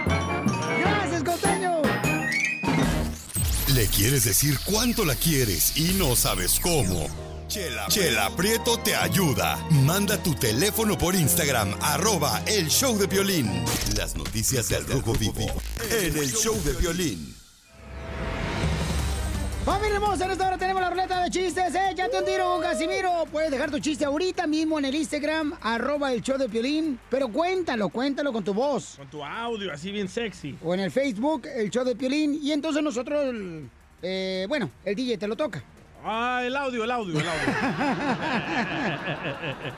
Le 3.77 3.85
quieres 3.85 4.23
decir 4.23 4.57
cuánto 4.65 5.05
la 5.05 5.13
quieres 5.13 5.77
y 5.77 5.93
no 5.99 6.15
sabes 6.15 6.59
cómo. 6.59 7.07
Chela, 7.47 7.85
Chela 7.89 8.35
Prieto 8.35 8.79
te 8.79 8.95
ayuda. 8.95 9.63
Manda 9.69 10.17
tu 10.23 10.33
teléfono 10.33 10.97
por 10.97 11.13
Instagram, 11.13 11.75
arroba 11.81 12.41
el 12.47 12.69
show 12.69 12.97
de 12.97 13.05
violín. 13.05 13.63
Las 13.95 14.15
noticias 14.15 14.67
del 14.69 14.83
Rojo 14.87 15.13
Vivo 15.13 15.45
en 15.91 16.17
el 16.17 16.33
show 16.33 16.59
de 16.63 16.73
violín. 16.73 17.36
Familia 19.67 19.95
hermosa, 19.95 20.23
en 20.23 20.31
esta 20.31 20.47
hora 20.47 20.57
tenemos 20.57 20.81
la 20.81 20.89
ruleta 20.89 21.21
de 21.21 21.29
chistes. 21.29 21.75
Échate 21.75 22.17
un 22.17 22.23
tiro 22.23 22.45
con 22.45 22.61
Casimiro. 22.61 23.25
Puedes 23.29 23.51
dejar 23.51 23.69
tu 23.69 23.79
chiste 23.79 24.05
ahorita 24.05 24.47
mismo 24.47 24.79
en 24.79 24.85
el 24.85 24.95
Instagram, 24.95 25.55
arroba 25.61 26.13
el 26.13 26.21
show 26.21 26.37
de 26.37 26.47
Piolín. 26.47 26.97
Pero 27.09 27.27
cuéntalo, 27.27 27.89
cuéntalo 27.89 28.31
con 28.31 28.45
tu 28.45 28.53
voz. 28.53 28.95
Con 28.95 29.09
tu 29.09 29.21
audio, 29.21 29.73
así 29.73 29.91
bien 29.91 30.07
sexy. 30.07 30.57
O 30.63 30.73
en 30.73 30.79
el 30.79 30.89
Facebook, 30.89 31.47
el 31.53 31.69
show 31.69 31.83
de 31.83 31.97
Piolín. 31.97 32.39
Y 32.41 32.53
entonces 32.53 32.81
nosotros, 32.81 33.35
eh, 34.01 34.45
bueno, 34.47 34.71
el 34.85 34.95
DJ 34.95 35.17
te 35.17 35.27
lo 35.27 35.35
toca. 35.35 35.61
Ah, 36.01 36.43
el 36.45 36.55
audio, 36.55 36.85
el 36.85 36.91
audio, 36.91 37.19
el 37.19 37.27
audio. 37.27 37.53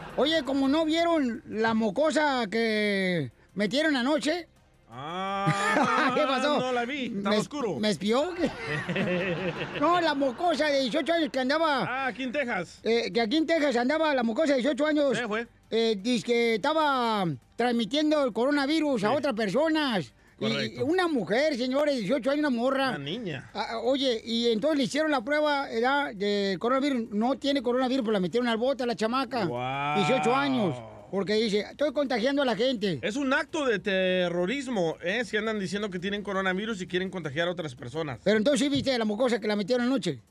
Oye, 0.18 0.44
como 0.44 0.68
no 0.68 0.86
vieron 0.86 1.42
la 1.48 1.74
mocosa 1.74 2.46
que 2.46 3.32
metieron 3.56 3.96
anoche. 3.96 4.48
Ah, 4.92 6.12
¿Qué 6.16 6.22
pasó? 6.24 6.60
No 6.60 6.72
la 6.72 6.86
vi, 6.86 7.06
estaba 7.06 7.30
¿Me- 7.36 7.38
oscuro. 7.42 7.80
¿Me 7.80 7.90
espió? 7.92 8.32
No, 9.80 10.02
la 10.02 10.14
mocosa 10.16 10.68
de 10.68 10.82
18 10.82 11.14
años 11.14 11.30
que 11.32 11.40
andaba. 11.40 11.84
Ah, 11.84 12.08
aquí 12.08 12.24
en 12.24 12.32
Texas. 12.32 12.80
Eh, 12.84 13.12
que 13.14 13.22
aquí 13.22 13.38
en 13.38 13.46
Texas 13.46 13.76
andaba 13.78 14.14
la 14.16 14.24
mocosa 14.24 14.54
de 14.54 14.62
18 14.62 14.86
años. 14.86 15.18
Sí, 15.18 15.24
fue. 15.28 15.48
Eh, 15.70 15.96
dice 16.00 16.26
que 16.26 16.56
estaba 16.56 17.26
transmitiendo 17.56 18.24
el 18.26 18.34
coronavirus 18.34 19.04
a 19.04 19.12
otras 19.12 19.34
personas. 19.36 20.14
Y 20.42 20.82
una 20.82 21.08
mujer, 21.10 21.58
señores, 21.58 21.96
de 21.96 22.02
18 22.02 22.32
años, 22.32 22.40
una 22.40 22.50
morra. 22.50 22.90
Una 22.90 22.98
niña. 22.98 23.52
Ah, 23.54 23.80
oye, 23.84 24.22
y 24.24 24.48
entonces 24.52 24.78
le 24.78 24.84
hicieron 24.86 25.12
la 25.12 25.22
prueba 25.22 25.70
era 25.70 26.14
de 26.14 26.56
coronavirus. 26.60 27.10
No 27.12 27.36
tiene 27.36 27.62
coronavirus, 27.62 28.04
pero 28.04 28.14
la 28.14 28.20
metieron 28.22 28.48
al 28.48 28.58
bote 28.58 28.84
a 28.84 28.86
la 28.86 28.96
chamaca. 28.96 29.46
Wow. 29.46 30.06
18 30.06 30.36
años. 30.36 30.76
Porque 31.12 31.34
dice, 31.34 31.62
estoy 31.72 31.92
contagiando 31.92 32.42
a 32.44 32.46
la 32.46 32.56
gente. 32.56 33.00
Es 33.02 33.16
un 33.16 33.34
acto 33.34 33.66
de 33.66 33.80
terrorismo, 33.80 34.98
¿eh? 35.02 35.26
Si 35.26 35.38
andan 35.38 35.60
diciendo 35.60 35.90
que 35.90 35.98
tienen 36.00 36.22
coronavirus 36.24 36.82
y 36.82 36.88
quieren 36.88 37.10
contagiar 37.10 37.48
a 37.48 37.52
otras 37.52 37.76
personas. 37.76 38.20
Pero 38.24 38.38
entonces 38.38 38.60
sí 38.60 38.70
viste 38.70 38.98
la 38.98 39.06
mocosa 39.06 39.40
que 39.40 39.48
la 39.48 39.56
metieron 39.56 39.88
anoche. 39.88 40.22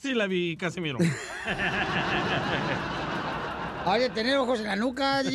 Sí 0.00 0.14
la 0.14 0.26
vi, 0.26 0.56
Casimiro. 0.56 0.98
Hay 3.86 4.00
de 4.00 4.10
tener 4.10 4.36
ojos 4.38 4.60
en 4.60 4.66
la 4.66 4.76
nuca, 4.76 5.22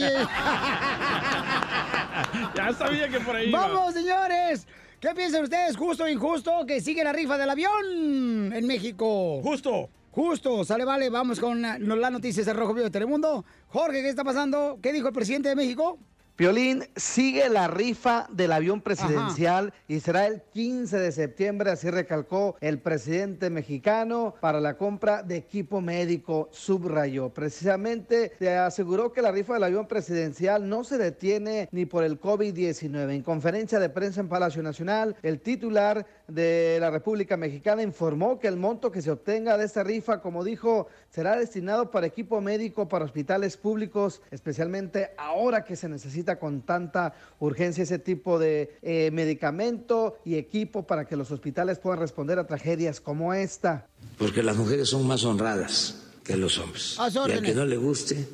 ya 2.56 2.74
sabía 2.74 3.08
que 3.08 3.20
por 3.20 3.36
ahí 3.36 3.50
iba. 3.50 3.68
¡Vamos, 3.68 3.94
señores! 3.94 4.68
¿Qué 5.00 5.10
piensan 5.16 5.44
ustedes? 5.44 5.78
¿Justo 5.78 6.06
o 6.06 6.08
injusto 6.08 6.66
que 6.68 6.82
sigue 6.82 7.04
la 7.04 7.14
rifa 7.14 7.38
del 7.38 7.52
avión 7.52 8.52
en 8.54 8.66
México? 8.66 9.40
Justo. 9.44 9.90
Justo, 10.12 10.65
sale, 10.65 10.86
vale, 10.86 11.10
vamos 11.10 11.39
con 11.39 11.62
las 11.62 12.12
noticias 12.12 12.45
de 12.45 12.54
Rojo 12.54 12.74
Vivo 12.74 12.86
de 12.86 12.91
Telemundo. 12.91 13.45
Jorge, 13.67 14.02
¿qué 14.02 14.10
está 14.10 14.24
pasando? 14.24 14.80
¿Qué 14.82 14.91
dijo 14.91 15.08
el 15.08 15.13
presidente 15.13 15.50
de 15.50 15.56
México? 15.56 16.00
Piolín 16.36 16.86
sigue 16.95 17.50
la 17.50 17.67
rifa 17.67 18.26
del 18.32 18.54
avión 18.54 18.80
presidencial 18.80 19.74
y 19.89 20.00
será 20.00 20.26
el 20.26 20.41
15 20.54 20.98
de 20.98 21.12
septiembre, 21.12 21.69
así 21.69 21.89
recalcó 21.91 22.56
el 22.62 22.80
presidente 22.80 23.50
mexicano, 23.50 24.36
para 24.39 24.62
la 24.62 24.78
compra 24.78 25.22
de 25.22 25.36
equipo 25.36 25.82
médico, 25.82 26.48
subrayó. 26.54 27.28
Precisamente 27.34 28.32
se 28.39 28.56
aseguró 28.56 29.12
que 29.12 29.22
la 29.22 29.34
rifa 29.34 29.56
del 29.56 29.65
avión 29.65 29.86
presidencial 29.86 30.69
no 30.69 30.86
se 30.86 30.98
detiene 30.98 31.67
ni 31.74 31.86
por 31.86 32.06
el 32.06 32.22
COVID-19. 32.22 33.15
En 33.15 33.22
conferencia 33.22 33.78
de 33.78 33.89
prensa 33.89 34.22
en 34.22 34.30
Palacio 34.30 34.63
Nacional, 34.63 35.17
el 35.22 35.41
titular 35.41 36.06
de 36.30 36.78
la 36.80 36.92
República 36.92 37.38
Mexicana 37.38 37.82
informó 37.82 38.39
que 38.39 38.48
el 38.48 38.58
monto 38.58 38.92
que 38.92 39.02
se 39.02 39.12
obtenga 39.12 39.58
de 39.58 39.65
esta 39.65 39.84
rifa, 39.84 40.22
como 40.22 40.44
dijo, 40.44 40.88
será 41.10 41.36
destinado 41.36 41.92
para 41.92 42.08
equipo 42.08 42.39
médico 42.42 42.88
para 42.88 43.06
hospitales 43.06 43.58
públicos, 43.58 44.22
especialmente 44.32 45.12
ahora 45.18 45.65
que 45.65 45.76
se 45.76 45.89
necesita 45.89 46.39
con 46.39 46.62
tanta 46.62 47.13
urgencia 47.39 47.84
ese 47.84 48.00
tipo 48.00 48.39
de 48.39 48.78
eh, 48.82 49.10
medicamento 49.12 50.18
y 50.24 50.36
equipo 50.36 50.86
para 50.86 51.06
que 51.06 51.15
los 51.15 51.32
hospitales 51.32 51.80
puedan 51.80 52.00
responder 52.00 52.39
a 52.39 52.48
tragedias 52.48 53.02
como 53.02 53.34
esta. 53.34 53.88
Porque 54.18 54.44
las 54.44 54.58
mujeres 54.58 54.89
son 54.89 55.08
más 55.08 55.24
honradas 55.24 56.04
que 56.24 56.38
los 56.38 56.58
hombres. 56.60 56.98
Y 57.00 57.32
al 57.32 57.42
que 57.42 57.56
no 57.56 57.65
le 57.65 57.78
guste, 57.78 58.28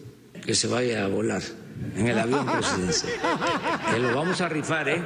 que 0.46 0.54
se 0.54 0.68
vaya 0.68 1.06
a 1.06 1.08
volar 1.08 1.42
en 1.96 2.08
el 2.08 2.20
avión 2.20 2.46
presidencial. 2.46 3.14
Que 3.92 4.00
lo 4.00 4.16
vamos 4.16 4.42
a 4.42 4.50
rifar, 4.50 4.90
¿eh? 4.90 5.04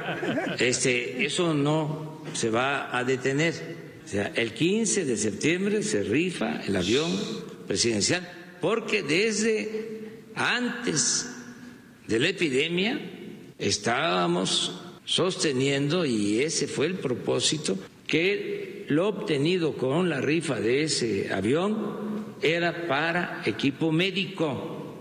Este, 0.58 1.24
eso 1.24 1.54
no 1.54 2.22
se 2.32 2.50
va 2.50 2.96
a 2.96 3.04
detener. 3.04 3.76
O 4.04 4.08
sea, 4.08 4.32
el 4.34 4.54
15 4.54 5.04
de 5.04 5.16
septiembre 5.16 5.82
se 5.82 6.02
rifa 6.02 6.62
el 6.66 6.76
avión 6.76 7.10
presidencial 7.66 8.28
porque 8.60 9.02
desde 9.02 10.24
antes 10.34 11.30
de 12.06 12.18
la 12.18 12.28
epidemia 12.28 13.00
estábamos 13.58 14.80
sosteniendo, 15.04 16.04
y 16.04 16.40
ese 16.40 16.66
fue 16.68 16.86
el 16.86 16.94
propósito, 16.94 17.76
que 18.06 18.84
lo 18.88 19.08
obtenido 19.08 19.74
con 19.74 20.08
la 20.08 20.20
rifa 20.20 20.60
de 20.60 20.84
ese 20.84 21.32
avión 21.32 22.36
era 22.42 22.86
para 22.86 23.42
equipo 23.44 23.92
médico. 23.92 24.96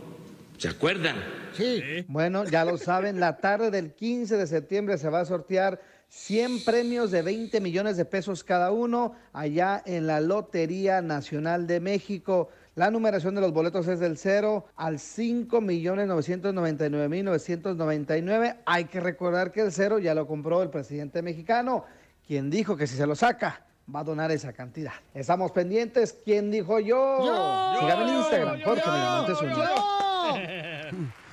¿Se 0.58 0.68
acuerdan? 0.68 1.39
Sí. 1.60 2.06
Bueno, 2.08 2.46
ya 2.46 2.66
lo 2.66 2.78
saben, 2.78 3.20
la 3.20 3.38
tarde 3.38 3.72
del 3.72 3.94
15 3.94 4.38
de 4.38 4.48
septiembre 4.48 4.98
se 4.98 5.10
va 5.10 5.22
a 5.22 5.26
sortear 5.26 5.80
100 6.10 6.64
premios 6.64 7.12
de 7.12 7.22
20 7.22 7.62
millones 7.62 7.96
de 7.96 8.06
pesos 8.06 8.44
cada 8.44 8.72
uno 8.72 9.16
allá 9.32 9.82
en 9.86 10.08
la 10.08 10.20
Lotería 10.22 11.02
Nacional 11.02 11.68
de 11.68 11.80
México. 11.80 12.50
La 12.76 12.90
numeración 12.90 13.36
de 13.36 13.42
los 13.42 13.54
boletos 13.54 13.88
es 13.88 14.00
del 14.00 14.18
0 14.18 14.66
al 14.76 15.00
5 15.00 15.62
millones 15.62 16.08
999 16.08 17.10
mil 17.10 17.26
999. 17.26 18.56
Hay 18.66 18.86
que 18.86 19.00
recordar 19.00 19.52
que 19.52 19.62
el 19.62 19.72
cero 19.72 20.00
ya 20.00 20.16
lo 20.16 20.26
compró 20.26 20.64
el 20.64 20.70
presidente 20.70 21.22
mexicano, 21.22 21.86
quien 22.26 22.50
dijo 22.50 22.76
que 22.76 22.88
si 22.88 22.96
se 22.96 23.06
lo 23.06 23.16
saca 23.16 23.66
va 23.94 24.02
a 24.02 24.04
donar 24.04 24.32
esa 24.32 24.54
cantidad. 24.54 24.94
Estamos 25.14 25.52
pendientes. 25.52 26.18
¿Quién 26.24 26.52
dijo 26.52 26.80
yo? 26.80 27.26
Yo. 27.26 27.80
Sígame 27.80 28.04
en 28.04 28.18
Instagram, 28.18 28.58
yo, 28.60 28.66
Jorge 28.66 28.84
yo, 28.86 28.92
Miramontes. 28.92 29.38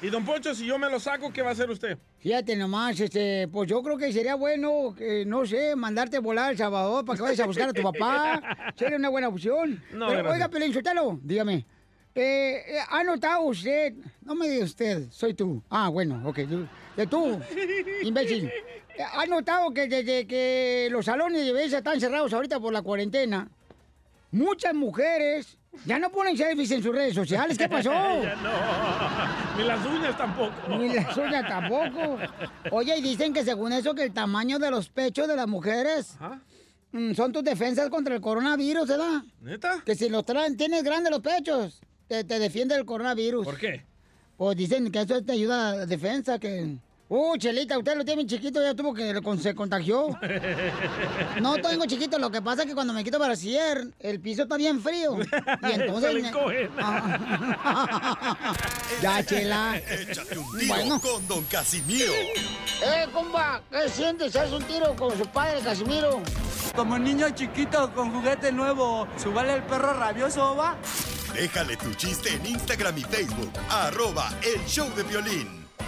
Y 0.03 0.11
don 0.11 0.25
Poncho, 0.25 0.55
si 0.55 0.67
yo 0.67 0.79
me 0.79 0.91
lo 0.91 1.01
saco, 1.01 1.33
¿qué 1.33 1.43
va 1.43 1.51
a 1.51 1.53
hacer 1.53 1.71
usted? 1.71 1.97
Fíjate 2.19 2.55
nomás, 2.57 3.01
este, 3.01 3.49
pues 3.49 3.69
yo 3.69 3.83
creo 3.83 3.97
que 3.97 4.13
sería 4.13 4.35
bueno, 4.35 4.95
que, 4.97 5.25
no 5.25 5.47
sé, 5.47 5.75
mandarte 5.75 6.19
volar 6.19 6.53
El 6.53 6.59
Salvador 6.59 7.05
para 7.05 7.17
que 7.17 7.23
vayas 7.23 7.41
a 7.41 7.47
buscar 7.47 7.71
a 7.71 7.73
tu 7.73 7.83
papá. 7.83 8.43
Sería 8.77 8.97
una 8.97 9.09
buena 9.09 9.29
opción. 9.29 9.83
No, 9.93 10.09
Pero, 10.09 10.31
oiga, 10.31 10.49
Pelín, 10.49 10.73
suéltalo, 10.73 11.19
dígame. 11.23 11.65
Eh, 12.15 12.63
eh, 12.67 12.79
¿Ha 12.89 13.05
notado 13.05 13.43
usted? 13.43 13.95
No 14.23 14.35
me 14.35 14.49
diga 14.49 14.65
usted, 14.65 15.07
soy 15.11 15.35
tú. 15.35 15.63
Ah, 15.71 15.89
bueno, 15.89 16.21
ok. 16.25 16.39
De 16.97 17.07
tú, 17.07 17.39
imbécil. 18.03 18.47
Eh, 18.47 19.03
¿Ha 19.03 19.27
notado 19.27 19.73
que 19.73 19.87
desde 19.87 20.27
que 20.27 20.89
los 20.91 21.05
salones 21.05 21.45
de 21.45 21.53
belleza 21.53 21.79
están 21.79 22.01
cerrados 22.01 22.33
ahorita 22.33 22.59
por 22.59 22.73
la 22.73 22.83
cuarentena, 22.83 23.49
muchas 24.31 24.75
mujeres 24.75 25.59
ya 25.85 25.99
no 25.99 26.11
ponen 26.11 26.37
selfies 26.37 26.71
en 26.71 26.83
sus 26.83 26.95
redes 26.95 27.15
sociales? 27.15 27.59
¿Qué 27.59 27.69
pasó? 27.69 27.91
ya 28.23 28.37
no. 28.37 29.57
Ni 29.57 29.65
las 29.65 29.85
uñas 29.87 30.17
tampoco. 30.17 30.79
Ni 30.79 30.95
las 30.95 31.17
uñas 31.17 31.49
tampoco. 31.49 32.19
Oye, 32.71 32.97
y 32.99 33.03
dicen 33.03 33.33
que 33.33 33.45
según 33.45 33.73
eso 33.73 33.95
que 33.95 34.05
el 34.05 34.13
tamaño 34.13 34.59
de 34.59 34.71
los 34.71 34.89
pechos 34.89 35.29
de 35.29 35.37
las 35.37 35.47
mujeres 35.47 36.17
mm, 36.93 37.13
son 37.15 37.33
tus 37.33 37.45
defensas 37.45 37.89
contra 37.91 38.15
el 38.15 38.21
coronavirus, 38.21 38.89
¿verdad? 38.89 39.23
¿Neta? 39.41 39.83
Que 39.85 39.95
si 39.95 40.09
los 40.09 40.25
traen, 40.25 40.57
tienes 40.57 40.83
grandes 40.83 41.11
los 41.11 41.21
pechos, 41.21 41.81
te, 42.09 42.25
te 42.25 42.39
defiende 42.39 42.75
del 42.75 42.85
coronavirus. 42.85 43.45
¿Por 43.45 43.59
qué? 43.59 43.85
Pues 44.37 44.57
dicen 44.57 44.91
que 44.91 45.01
eso 45.01 45.23
te 45.23 45.33
ayuda 45.33 45.71
a 45.71 45.87
defensa, 45.87 46.39
que 46.39 46.77
Uh, 47.09 47.37
Chelita, 47.39 47.79
usted 47.79 47.97
lo 47.97 48.05
tiene 48.05 48.25
bien 48.25 48.29
chiquito, 48.29 48.61
ya 48.61 48.75
tuvo 48.75 48.93
que 48.93 49.15
se 49.41 49.55
contagió. 49.55 50.09
No 51.41 51.57
tengo 51.59 51.87
chiquito, 51.87 52.19
lo 52.19 52.31
que 52.31 52.43
pasa 52.43 52.63
es 52.63 52.69
que 52.69 52.75
cuando 52.75 52.93
me 52.93 53.05
quito 53.05 53.19
para 53.19 53.29
brasier, 53.29 53.87
el 54.01 54.21
piso 54.21 54.43
está 54.43 54.57
bien 54.57 54.81
frío. 54.81 55.17
Y 55.63 55.73
entonces. 55.73 56.11
Se 56.11 56.15
le 56.15 56.23
me- 56.23 56.33
ya, 59.03 59.25
Chela. 59.25 59.77
Échate 59.79 60.39
un 60.39 60.59
tiro 60.59 60.75
Bueno. 60.75 61.01
con 61.01 61.29
Don 61.29 61.45
Casimiro. 61.45 62.13
Eh, 62.13 63.07
compa, 63.13 63.63
¿qué 63.71 63.89
sientes? 63.89 64.35
¿Haz 64.35 64.51
un 64.53 64.65
tiro 64.65 64.97
con 64.97 65.17
su 65.17 65.25
padre, 65.27 65.61
Casimiro? 65.61 66.21
Como 66.75 66.99
niño 66.99 67.31
chiquito 67.31 67.93
con 67.95 68.11
juguete 68.13 68.51
nuevo, 68.51 69.07
¿subale 69.17 69.55
el 69.55 69.63
perro 69.63 69.93
rabioso, 69.95 70.57
va? 70.57 70.77
Déjale 71.35 71.77
tu 71.77 71.95
chiste 71.95 72.35
en 72.35 72.47
Instagram 72.47 72.99
y 72.99 73.03
Facebook. 73.03 73.53
Arroba 73.71 74.29
El 74.43 74.65
Show 74.67 74.89
de 74.97 75.03
Violín. 75.05 75.66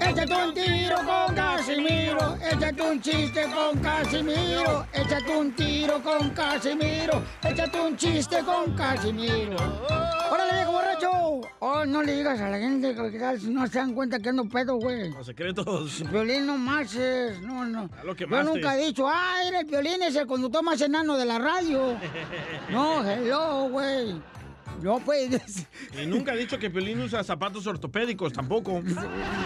Échate 0.00 0.34
un 0.34 0.54
tiro 0.54 0.96
con 0.96 1.34
Casimiro, 1.34 2.36
échate 2.40 2.82
un 2.82 3.00
chiste 3.00 3.46
con 3.54 3.78
Casimiro, 3.80 4.86
échate 4.92 5.36
un 5.36 5.52
tiro 5.52 6.02
con 6.02 6.30
Casimiro, 6.30 7.22
échate 7.42 7.80
un 7.80 7.96
chiste 7.96 8.38
con 8.44 8.74
Casimiro. 8.76 9.56
¡Órale, 10.30 10.52
viejo 10.54 10.72
borracho! 10.72 11.40
Oh, 11.60 11.84
no 11.84 12.02
le 12.02 12.16
digas 12.16 12.40
a 12.40 12.48
la 12.48 12.58
gente 12.58 12.94
que 12.94 13.48
no 13.50 13.66
se 13.66 13.78
dan 13.78 13.94
cuenta 13.94 14.18
que 14.18 14.28
ando 14.28 14.48
pedo, 14.48 14.76
güey. 14.76 15.10
Los 15.10 15.26
secretos. 15.26 16.08
Violín 16.10 16.46
no 16.46 16.56
marches, 16.56 17.40
no, 17.40 17.64
no. 17.64 17.90
A 18.00 18.04
lo 18.04 18.14
que 18.14 18.24
Yo 18.24 18.28
más 18.28 18.44
nunca 18.44 18.76
he 18.76 18.86
dicho, 18.86 19.08
ah, 19.08 19.36
era 19.46 19.60
el 19.60 19.66
violín 19.66 20.02
es 20.02 20.14
el 20.14 20.26
conductor 20.26 20.62
más 20.62 20.80
enano 20.80 21.16
de 21.16 21.24
la 21.24 21.38
radio. 21.38 21.96
No, 22.70 23.02
hello, 23.08 23.68
güey. 23.70 24.20
No, 24.82 24.98
pues. 25.00 25.66
Y 26.00 26.06
nunca 26.06 26.32
ha 26.32 26.36
dicho 26.36 26.58
que 26.58 26.70
Pelín 26.70 27.00
usa 27.00 27.22
zapatos 27.24 27.66
ortopédicos 27.66 28.32
tampoco. 28.32 28.82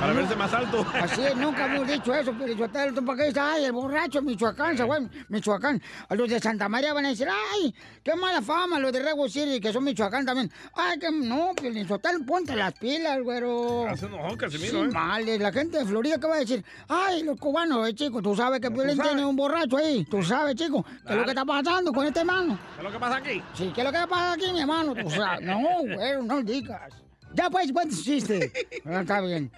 Para 0.01 0.13
verse 0.13 0.37
más 0.37 0.53
alto. 0.53 0.85
Así 0.95 1.23
es, 1.23 1.37
nunca 1.37 1.67
hemos 1.75 1.87
dicho 1.89 2.15
eso, 2.15 2.35
pero 2.39 2.53
yo 2.53 2.69
¿para 2.69 3.19
qué 3.19 3.29
dice, 3.29 3.41
ay, 3.41 3.65
el 3.65 3.73
borracho 3.73 4.23
Michoacán, 4.23 4.77
se 4.77 4.85
fue 4.87 4.99
Michoacán. 5.29 5.81
A 6.09 6.15
los 6.15 6.29
de 6.29 6.41
Santa 6.41 6.69
María 6.69 6.93
van 6.93 7.07
a 7.07 7.09
decir, 7.11 7.29
ay, 7.29 7.75
qué 8.03 8.15
mala 8.15 8.43
fama, 8.43 8.79
los 8.79 8.93
de 8.93 9.03
Rego 9.03 9.29
City, 9.29 9.61
que 9.61 9.73
son 9.73 9.85
Michoacán 9.85 10.25
también. 10.25 10.51
Ay, 10.75 10.99
que 10.99 11.11
no, 11.11 11.53
Piolín 11.55 11.87
Sotelo, 11.87 12.25
ponte 12.27 12.55
las 12.55 12.73
pilas, 12.75 13.21
güero. 13.23 13.87
Hace 13.89 14.07
enojón, 14.07 14.37
Casimiro, 14.37 14.71
Sí, 14.71 14.89
¿eh? 14.89 14.93
males, 14.93 15.41
la 15.41 15.53
gente 15.53 15.79
de 15.79 15.85
Florida, 15.85 16.19
¿qué 16.19 16.27
va 16.27 16.37
a 16.37 16.41
decir? 16.41 16.65
Ay, 16.89 17.23
los 17.23 17.39
cubanos, 17.39 17.89
eh, 17.89 17.95
chico, 17.95 18.21
tú 18.23 18.35
sabes 18.35 18.61
que 18.61 18.71
Piolín 18.71 19.01
tiene 19.01 19.25
un 19.25 19.37
borracho 19.37 19.77
ahí, 19.77 20.05
tú 20.05 20.23
sabes, 20.23 20.55
chico, 20.57 20.85
¿qué 21.07 21.13
es 21.13 21.17
lo 21.19 21.25
que 21.25 21.31
está 21.31 21.45
pasando 21.45 21.93
con 21.93 22.07
este 22.07 22.21
hermano? 22.21 22.59
¿Qué 22.75 22.79
es 22.81 22.85
lo 22.85 22.93
que 22.93 22.99
pasa 22.99 23.17
aquí? 23.17 23.43
Sí, 23.55 23.71
¿qué 23.75 23.81
es 23.81 23.87
lo 23.87 23.93
que 23.93 24.07
pasa 24.09 24.33
aquí, 24.33 24.53
mi 24.53 24.61
hermano? 24.61 24.95
Tú 24.95 25.09
sabes, 25.11 25.22
no, 25.41 25.81
güero, 25.83 26.23
no 26.23 26.43
digas. 26.43 26.93
Ya 27.35 27.49
pues, 27.51 27.73
cuenta 27.73 27.95
su 27.95 28.03
chiste. 28.03 28.53
Ah, 28.85 29.01
Está 29.01 29.21
bien. 29.21 29.51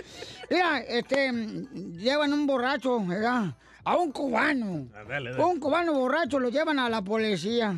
Mira, 0.50 0.78
este, 0.80 1.32
llevan 1.96 2.32
un 2.32 2.46
borracho, 2.46 3.04
¿verdad? 3.04 3.56
A 3.84 3.96
un 3.96 4.12
cubano. 4.12 4.88
Ah, 4.94 5.04
dale, 5.08 5.30
dale. 5.30 5.44
Un 5.44 5.58
cubano 5.58 5.92
borracho 5.94 6.38
lo 6.38 6.50
llevan 6.50 6.78
a 6.78 6.88
la 6.88 7.02
policía. 7.02 7.74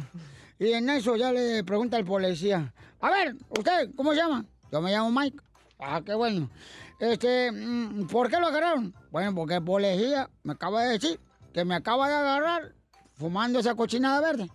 Y 0.58 0.72
en 0.72 0.90
eso 0.90 1.16
ya 1.16 1.32
le 1.32 1.64
pregunta 1.64 1.96
el 1.96 2.04
policía. 2.04 2.72
A 3.00 3.10
ver, 3.10 3.36
¿usted 3.50 3.90
cómo 3.94 4.12
se 4.12 4.18
llama? 4.18 4.44
Yo 4.72 4.80
me 4.80 4.90
llamo 4.90 5.10
Mike. 5.18 5.38
Ah, 5.78 6.00
qué 6.04 6.14
bueno. 6.14 6.50
Este, 6.98 7.52
mm, 7.52 8.06
¿por 8.06 8.30
qué 8.30 8.40
lo 8.40 8.46
agarraron? 8.48 8.94
Bueno, 9.10 9.34
porque 9.34 9.56
el 9.56 9.64
policía 9.64 10.30
me 10.42 10.52
acaba 10.54 10.82
de 10.82 10.92
decir 10.92 11.20
que 11.52 11.64
me 11.64 11.74
acaba 11.74 12.08
de 12.08 12.14
agarrar 12.14 12.74
fumando 13.14 13.58
esa 13.58 13.74
cochinada 13.74 14.20
verde. 14.20 14.50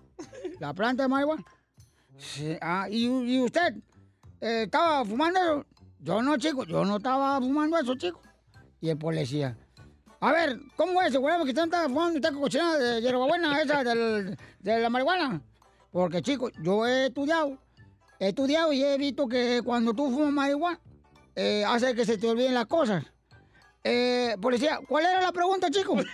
La 0.60 0.74
planta 0.74 1.04
de 1.04 1.10
marihuana. 1.10 1.44
Sí, 2.22 2.56
ah, 2.62 2.88
¿y, 2.90 3.06
y 3.08 3.42
usted 3.42 3.76
eh, 4.42 4.64
estaba 4.64 5.04
fumando 5.04 5.40
eso? 5.40 5.66
Yo 6.00 6.22
no, 6.22 6.38
chico, 6.38 6.64
yo 6.66 6.86
no 6.86 6.98
estaba 6.98 7.40
fumando 7.40 7.78
eso, 7.78 7.96
chico. 7.96 8.22
Y 8.80 8.90
el 8.90 8.98
policía. 8.98 9.58
A 10.20 10.32
ver, 10.32 10.60
¿cómo 10.76 11.02
es? 11.02 11.12
Seguramente 11.12 11.52
que 11.54 11.60
estaba 11.60 11.88
fumando 11.90 12.16
usted 12.20 12.34
cochinada 12.34 12.78
de 12.78 13.02
hierbabuena 13.02 13.60
esa 13.64 13.84
del- 13.84 14.38
de 14.60 14.80
la 14.80 14.90
marihuana. 14.90 15.42
Porque, 15.92 16.22
chico, 16.22 16.50
yo 16.62 16.86
he 16.88 17.08
estudiado, 17.08 17.58
he 18.20 18.30
estudiado 18.30 18.72
y 18.72 18.84
he 18.84 18.98
visto 18.98 19.28
que 19.28 19.62
cuando 19.64 19.94
tú 19.94 20.10
fumas 20.12 20.32
marihuana, 20.32 20.80
eh, 21.36 21.64
hace 21.68 21.94
que 21.96 22.06
se 22.06 22.18
te 22.18 22.30
olviden 22.30 22.54
las 22.54 22.68
cosas. 22.68 23.04
Eh, 23.84 24.36
policía, 24.40 24.80
¿cuál 24.88 25.06
era 25.06 25.22
la 25.22 25.32
pregunta, 25.32 25.70
chico? 25.72 25.98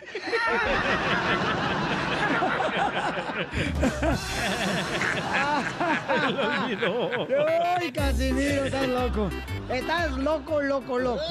Ay, 7.79 7.91
Casimiro, 7.91 8.65
estás 8.65 8.87
loco. 8.87 9.29
Estás 9.69 10.11
loco, 10.17 10.61
loco, 10.61 10.99
loco. 10.99 11.21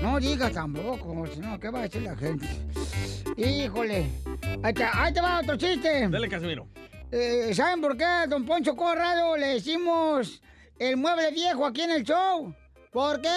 No 0.00 0.18
digas 0.18 0.52
tampoco, 0.52 1.26
si 1.32 1.40
no, 1.40 1.58
¿qué 1.58 1.70
va 1.70 1.80
a 1.80 1.82
decir 1.82 2.02
la 2.02 2.16
gente? 2.16 2.46
Híjole. 3.36 4.10
Ahí 4.62 4.74
te, 4.74 4.84
ahí 4.84 5.12
te 5.12 5.20
va 5.20 5.40
otro 5.40 5.56
chiste. 5.56 6.08
Dale, 6.08 6.28
Casimiro. 6.28 6.66
Eh, 7.10 7.52
¿Saben 7.54 7.80
por 7.80 7.96
qué 7.96 8.04
a 8.04 8.26
don 8.26 8.44
Poncho 8.46 8.74
Corrado 8.74 9.36
le 9.36 9.48
decimos 9.48 10.40
el 10.78 10.96
mueble 10.96 11.30
viejo 11.30 11.66
aquí 11.66 11.82
en 11.82 11.90
el 11.90 12.04
show? 12.04 12.54
¿Por 12.90 13.20
qué? 13.20 13.28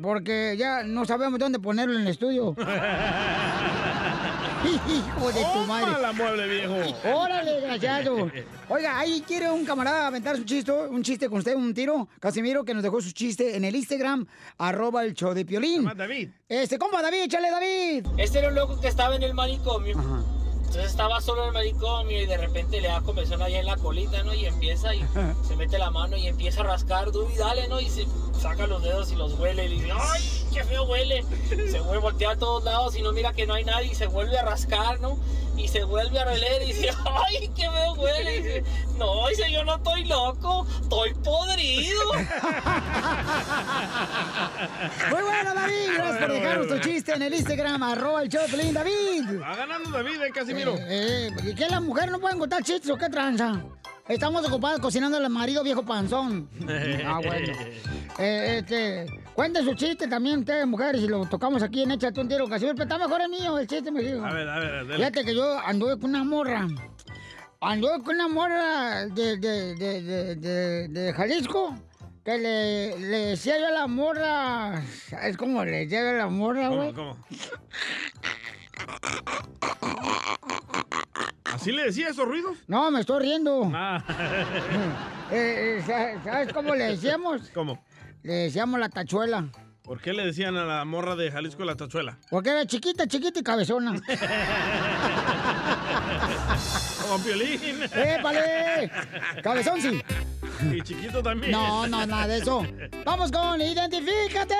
Porque 0.00 0.56
ya 0.58 0.82
no 0.82 1.04
sabemos 1.04 1.38
dónde 1.38 1.58
ponerlo 1.58 1.94
en 1.94 2.02
el 2.02 2.08
estudio. 2.08 2.54
Hijo 4.64 5.32
de 5.32 5.40
tu 5.40 5.58
madre. 5.66 5.86
¡Tómala, 5.86 6.12
mueble 6.12 6.48
viejo! 6.48 6.74
Órale, 7.14 7.52
desgraciado. 7.52 8.30
Oiga, 8.68 8.98
ahí 8.98 9.22
quiere 9.26 9.50
un 9.50 9.64
camarada 9.64 10.06
aventar 10.06 10.36
su 10.36 10.44
chiste, 10.44 10.72
un 10.72 11.02
chiste 11.02 11.28
con 11.28 11.38
usted, 11.38 11.54
un 11.54 11.72
tiro. 11.72 12.08
Casimiro, 12.20 12.64
que 12.64 12.74
nos 12.74 12.82
dejó 12.82 13.00
su 13.00 13.12
chiste 13.12 13.56
en 13.56 13.64
el 13.64 13.76
Instagram, 13.76 14.26
arroba 14.58 15.04
el 15.04 15.14
show 15.14 15.32
de 15.32 15.44
Piolín. 15.44 15.90
David. 15.96 16.30
Este, 16.48 16.78
compa, 16.78 17.02
David, 17.02 17.22
échale, 17.22 17.50
David. 17.50 18.06
Este 18.16 18.38
era 18.40 18.48
un 18.48 18.54
loco 18.54 18.80
que 18.80 18.88
estaba 18.88 19.14
en 19.16 19.22
el 19.22 19.34
manicomio. 19.34 19.96
Entonces 20.68 20.90
estaba 20.90 21.22
solo 21.22 21.42
en 21.42 21.48
el 21.48 21.54
manicomio 21.54 22.22
y 22.22 22.26
de 22.26 22.36
repente 22.36 22.82
le 22.82 22.88
da 22.88 23.00
comezón 23.00 23.40
allá 23.40 23.58
en 23.58 23.64
la 23.64 23.78
colita, 23.78 24.22
¿no? 24.22 24.34
Y 24.34 24.44
empieza 24.44 24.94
y 24.94 25.02
se 25.46 25.56
mete 25.56 25.78
la 25.78 25.90
mano 25.90 26.18
y 26.18 26.26
empieza 26.26 26.60
a 26.60 26.64
rascar, 26.64 27.10
du 27.10 27.26
y 27.30 27.38
dale, 27.38 27.68
¿no? 27.68 27.80
Y 27.80 27.88
se 27.88 28.06
saca 28.38 28.66
los 28.66 28.82
dedos 28.82 29.10
y 29.10 29.16
los 29.16 29.32
huele 29.38 29.64
y 29.64 29.68
dice, 29.68 29.90
¡ay, 29.98 30.46
qué 30.52 30.64
feo 30.64 30.84
huele! 30.84 31.24
Se 31.48 31.80
vuelve 31.80 31.96
a 31.96 32.00
voltear 32.00 32.32
a 32.32 32.36
todos 32.36 32.64
lados 32.64 32.96
y 32.96 33.02
no 33.02 33.12
mira 33.12 33.32
que 33.32 33.46
no 33.46 33.54
hay 33.54 33.64
nadie 33.64 33.92
y 33.92 33.94
se 33.94 34.08
vuelve 34.08 34.36
a 34.38 34.44
rascar, 34.44 35.00
¿no? 35.00 35.18
Y 35.58 35.66
se 35.66 35.82
vuelve 35.82 36.18
a 36.18 36.24
reler 36.24 36.62
y 36.62 36.66
dice, 36.66 36.90
¡ay, 37.26 37.50
qué 37.54 37.68
feo 37.68 37.94
huele! 37.94 38.36
Y 38.36 38.42
dice, 38.42 38.64
no, 38.96 39.28
dice, 39.28 39.50
yo 39.52 39.64
no 39.64 39.76
estoy 39.76 40.04
loco, 40.04 40.66
estoy 40.82 41.14
podrido. 41.14 42.12
Muy 45.10 45.22
bueno, 45.22 45.54
David. 45.54 45.90
Gracias 45.94 46.18
por 46.18 46.32
dejarnos 46.32 46.68
tu 46.68 46.78
chiste 46.78 47.12
en 47.12 47.22
el 47.22 47.34
Instagram, 47.34 47.82
arroba 47.82 48.22
el 48.22 48.28
Piolín. 48.28 48.72
David. 48.72 49.40
Va 49.40 49.56
ganando 49.56 49.90
David, 49.90 50.22
¿eh, 50.22 50.30
Casimiro? 50.32 50.74
Eh, 50.76 51.28
eh, 51.28 51.30
¿Y 51.44 51.54
qué 51.54 51.66
las 51.68 51.82
mujeres 51.82 52.12
no 52.12 52.20
pueden 52.20 52.38
contar 52.38 52.62
chistes 52.62 52.90
o 52.90 52.96
qué 52.96 53.08
tranza? 53.08 53.60
Estamos 54.08 54.46
ocupados 54.46 54.80
cocinando 54.80 55.18
al 55.18 55.28
marido 55.28 55.62
viejo 55.62 55.84
panzón. 55.84 56.48
Ah, 57.04 57.20
bueno. 57.24 57.52
Eh, 58.18 58.58
este, 58.58 59.06
cuenten 59.38 59.64
su 59.64 59.72
chiste 59.74 60.08
también 60.08 60.40
ustedes, 60.40 60.66
mujeres, 60.66 61.00
y 61.00 61.06
lo 61.06 61.24
tocamos 61.26 61.62
aquí 61.62 61.84
en 61.84 61.92
Échate 61.92 62.20
un 62.20 62.28
tiro, 62.28 62.48
Casimiro. 62.48 62.74
Pero 62.74 62.88
está 62.92 62.98
mejor 62.98 63.20
el 63.20 63.28
mío, 63.28 63.56
el 63.56 63.68
chiste, 63.68 63.92
me 63.92 64.02
dijo. 64.02 64.24
A 64.26 64.32
ver, 64.32 64.48
a 64.48 64.58
ver, 64.58 64.72
dale. 64.88 64.96
Fíjate 64.96 65.24
que 65.24 65.32
yo 65.32 65.60
anduve 65.60 65.96
con 65.96 66.10
una 66.10 66.24
morra. 66.24 66.66
Anduve 67.60 68.02
con 68.02 68.16
una 68.16 68.26
morra 68.26 69.06
de, 69.06 69.36
de, 69.36 69.74
de, 69.76 70.34
de, 70.34 70.88
de- 70.88 71.12
Jalisco. 71.12 71.72
Que 72.24 72.36
le, 72.36 72.98
le 72.98 73.18
decía 73.26 73.60
yo 73.60 73.68
a 73.68 73.70
la 73.70 73.86
morra. 73.86 74.82
¿Sabes 75.08 75.36
cómo 75.36 75.64
le 75.64 75.70
decía 75.86 76.02
yo 76.02 76.08
a 76.08 76.12
la 76.14 76.26
morra, 76.26 76.68
güey? 76.70 76.92
¿Cómo, 76.92 77.14
cómo? 77.14 77.26
¿Así 81.44 81.70
le 81.70 81.84
decía 81.84 82.08
esos 82.08 82.26
ruidos? 82.26 82.58
No, 82.66 82.90
me 82.90 83.00
estoy 83.00 83.20
riendo. 83.22 83.70
Ah. 83.72 84.02
Eh, 85.30 85.76
eh, 85.78 85.82
sa- 85.86 86.24
¿Sabes 86.24 86.54
cómo 86.54 86.74
le 86.74 86.84
decíamos? 86.84 87.50
¿Cómo? 87.52 87.84
Le 88.22 88.32
decíamos 88.34 88.80
la 88.80 88.88
tachuela. 88.88 89.48
¿Por 89.82 90.00
qué 90.00 90.12
le 90.12 90.26
decían 90.26 90.56
a 90.56 90.64
la 90.64 90.84
morra 90.84 91.16
de 91.16 91.30
Jalisco 91.30 91.64
la 91.64 91.74
tachuela? 91.74 92.18
Porque 92.28 92.50
era 92.50 92.66
chiquita, 92.66 93.06
chiquita 93.06 93.40
y 93.40 93.42
cabezona. 93.42 93.92
Como 97.02 97.24
Piolín. 97.24 97.82
¡Épale! 97.94 98.90
Cabezón 99.42 99.80
sí. 99.80 100.02
Y 100.74 100.82
chiquito 100.82 101.22
también. 101.22 101.52
No, 101.52 101.86
no, 101.86 102.04
nada 102.04 102.26
de 102.26 102.38
eso. 102.38 102.66
Vamos 103.04 103.32
con 103.32 103.60
Identifícate. 103.62 104.54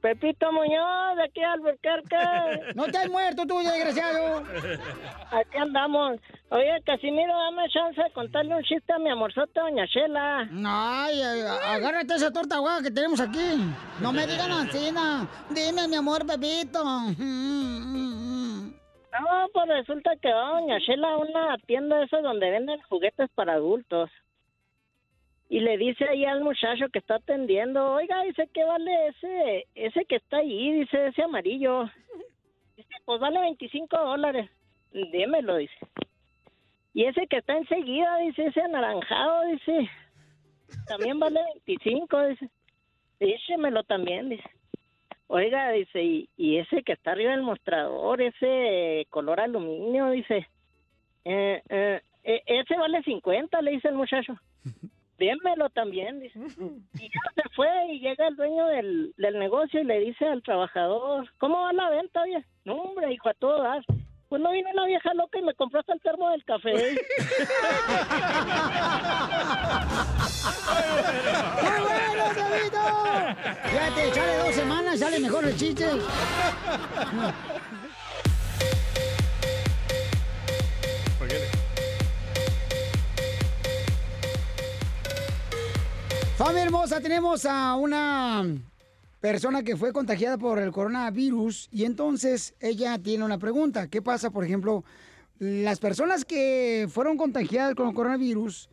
Pepito 0.00 0.50
Muñoz, 0.50 1.16
de 1.16 1.24
aquí 1.24 1.42
a 1.42 1.52
Albuquerque. 1.52 2.16
No 2.74 2.86
te 2.86 2.98
has 2.98 3.08
muerto 3.10 3.46
tú, 3.46 3.58
desgraciado. 3.58 4.42
Aquí 5.32 5.56
andamos. 5.58 6.18
Oye, 6.50 6.80
Casimiro, 6.84 7.32
dame 7.36 7.68
chance 7.68 8.02
de 8.02 8.10
contarle 8.12 8.54
un 8.56 8.62
chiste 8.62 8.92
a 8.92 8.98
mi 8.98 9.10
amorzote, 9.10 9.60
doña 9.60 9.86
Chela. 9.86 10.48
Ay, 10.66 11.20
agárrate 11.22 12.14
esa 12.14 12.32
torta 12.32 12.56
ahogada 12.56 12.82
que 12.82 12.90
tenemos 12.90 13.20
aquí. 13.20 13.60
No 14.00 14.12
me 14.12 14.26
digan 14.26 14.50
así, 14.50 14.90
no. 14.92 15.28
Dime, 15.50 15.86
mi 15.88 15.96
amor, 15.96 16.26
Pepito. 16.26 16.82
No, 19.12 19.48
pues 19.52 19.66
resulta 19.66 20.12
que 20.22 20.32
va 20.32 20.60
doña 20.60 20.78
Chela 20.86 21.08
a 21.08 21.16
una 21.18 21.58
tienda 21.66 22.02
esa 22.04 22.20
donde 22.20 22.48
venden 22.48 22.80
juguetes 22.88 23.28
para 23.34 23.54
adultos. 23.54 24.08
Y 25.50 25.58
le 25.58 25.76
dice 25.78 26.04
ahí 26.08 26.24
al 26.24 26.44
muchacho 26.44 26.88
que 26.92 27.00
está 27.00 27.16
atendiendo, 27.16 27.94
oiga, 27.94 28.22
dice, 28.22 28.48
¿qué 28.54 28.62
vale 28.62 29.08
ese, 29.08 29.66
ese 29.74 30.04
que 30.04 30.14
está 30.16 30.36
ahí? 30.36 30.72
Dice, 30.78 31.08
ese 31.08 31.24
amarillo. 31.24 31.90
Dice, 32.76 32.94
pues 33.04 33.20
vale 33.20 33.40
25 33.40 33.98
dólares. 33.98 34.48
Démelo, 34.92 35.56
dice. 35.56 35.74
Y 36.94 37.04
ese 37.04 37.26
que 37.26 37.38
está 37.38 37.56
enseguida, 37.56 38.16
dice, 38.18 38.46
ese 38.46 38.62
anaranjado, 38.62 39.46
dice, 39.46 39.90
también 40.86 41.18
vale 41.18 41.40
25, 41.66 42.28
dice. 42.28 42.48
Dícemelo 43.18 43.82
también, 43.82 44.28
dice. 44.28 44.48
Oiga, 45.26 45.72
dice, 45.72 46.00
y, 46.00 46.28
y 46.36 46.58
ese 46.58 46.84
que 46.84 46.92
está 46.92 47.10
arriba 47.10 47.32
del 47.32 47.42
mostrador, 47.42 48.22
ese 48.22 49.04
color 49.10 49.40
aluminio, 49.40 50.10
dice, 50.10 50.46
eh, 51.24 51.60
eh, 51.68 52.00
e- 52.22 52.42
ese 52.46 52.76
vale 52.76 53.02
50, 53.02 53.60
le 53.62 53.72
dice 53.72 53.88
el 53.88 53.96
muchacho. 53.96 54.36
Démelo 55.20 55.68
también, 55.68 56.18
dice. 56.18 56.38
Y 56.98 57.10
ya 57.10 57.20
se 57.34 57.42
fue 57.54 57.68
y 57.92 58.00
llega 58.00 58.26
el 58.28 58.36
dueño 58.36 58.66
del, 58.68 59.12
del 59.18 59.38
negocio 59.38 59.80
y 59.80 59.84
le 59.84 60.00
dice 60.00 60.24
al 60.26 60.42
trabajador, 60.42 61.30
¿cómo 61.38 61.60
va 61.60 61.74
la 61.74 61.90
venta, 61.90 62.22
oye? 62.22 62.42
No, 62.64 62.76
hombre, 62.76 63.12
hijo, 63.12 63.28
a 63.28 63.34
todo 63.34 63.62
dar. 63.62 63.84
Pues 64.30 64.40
no 64.40 64.50
vino 64.52 64.70
una 64.72 64.86
vieja 64.86 65.12
loca 65.12 65.38
y 65.38 65.42
me 65.42 65.54
compró 65.54 65.80
hasta 65.80 65.92
el 65.92 66.00
termo 66.00 66.30
del 66.30 66.42
café. 66.44 66.72
¡Qué 71.60 71.68
bueno! 71.82 72.24
Fíjate, 73.64 74.14
sale 74.14 74.36
dos 74.38 74.54
semanas, 74.54 74.98
sale 75.00 75.20
mejor 75.20 75.44
el 75.44 75.56
chiste. 75.56 75.84
Familia 86.40 86.62
hermosa, 86.62 87.02
tenemos 87.02 87.44
a 87.44 87.76
una 87.76 88.46
persona 89.20 89.62
que 89.62 89.76
fue 89.76 89.92
contagiada 89.92 90.38
por 90.38 90.58
el 90.58 90.72
coronavirus 90.72 91.68
y 91.70 91.84
entonces 91.84 92.54
ella 92.60 92.98
tiene 92.98 93.26
una 93.26 93.36
pregunta. 93.36 93.88
¿Qué 93.88 94.00
pasa, 94.00 94.30
por 94.30 94.42
ejemplo, 94.42 94.82
las 95.38 95.80
personas 95.80 96.24
que 96.24 96.88
fueron 96.90 97.18
contagiadas 97.18 97.74
con 97.74 97.88
el 97.88 97.94
coronavirus 97.94 98.70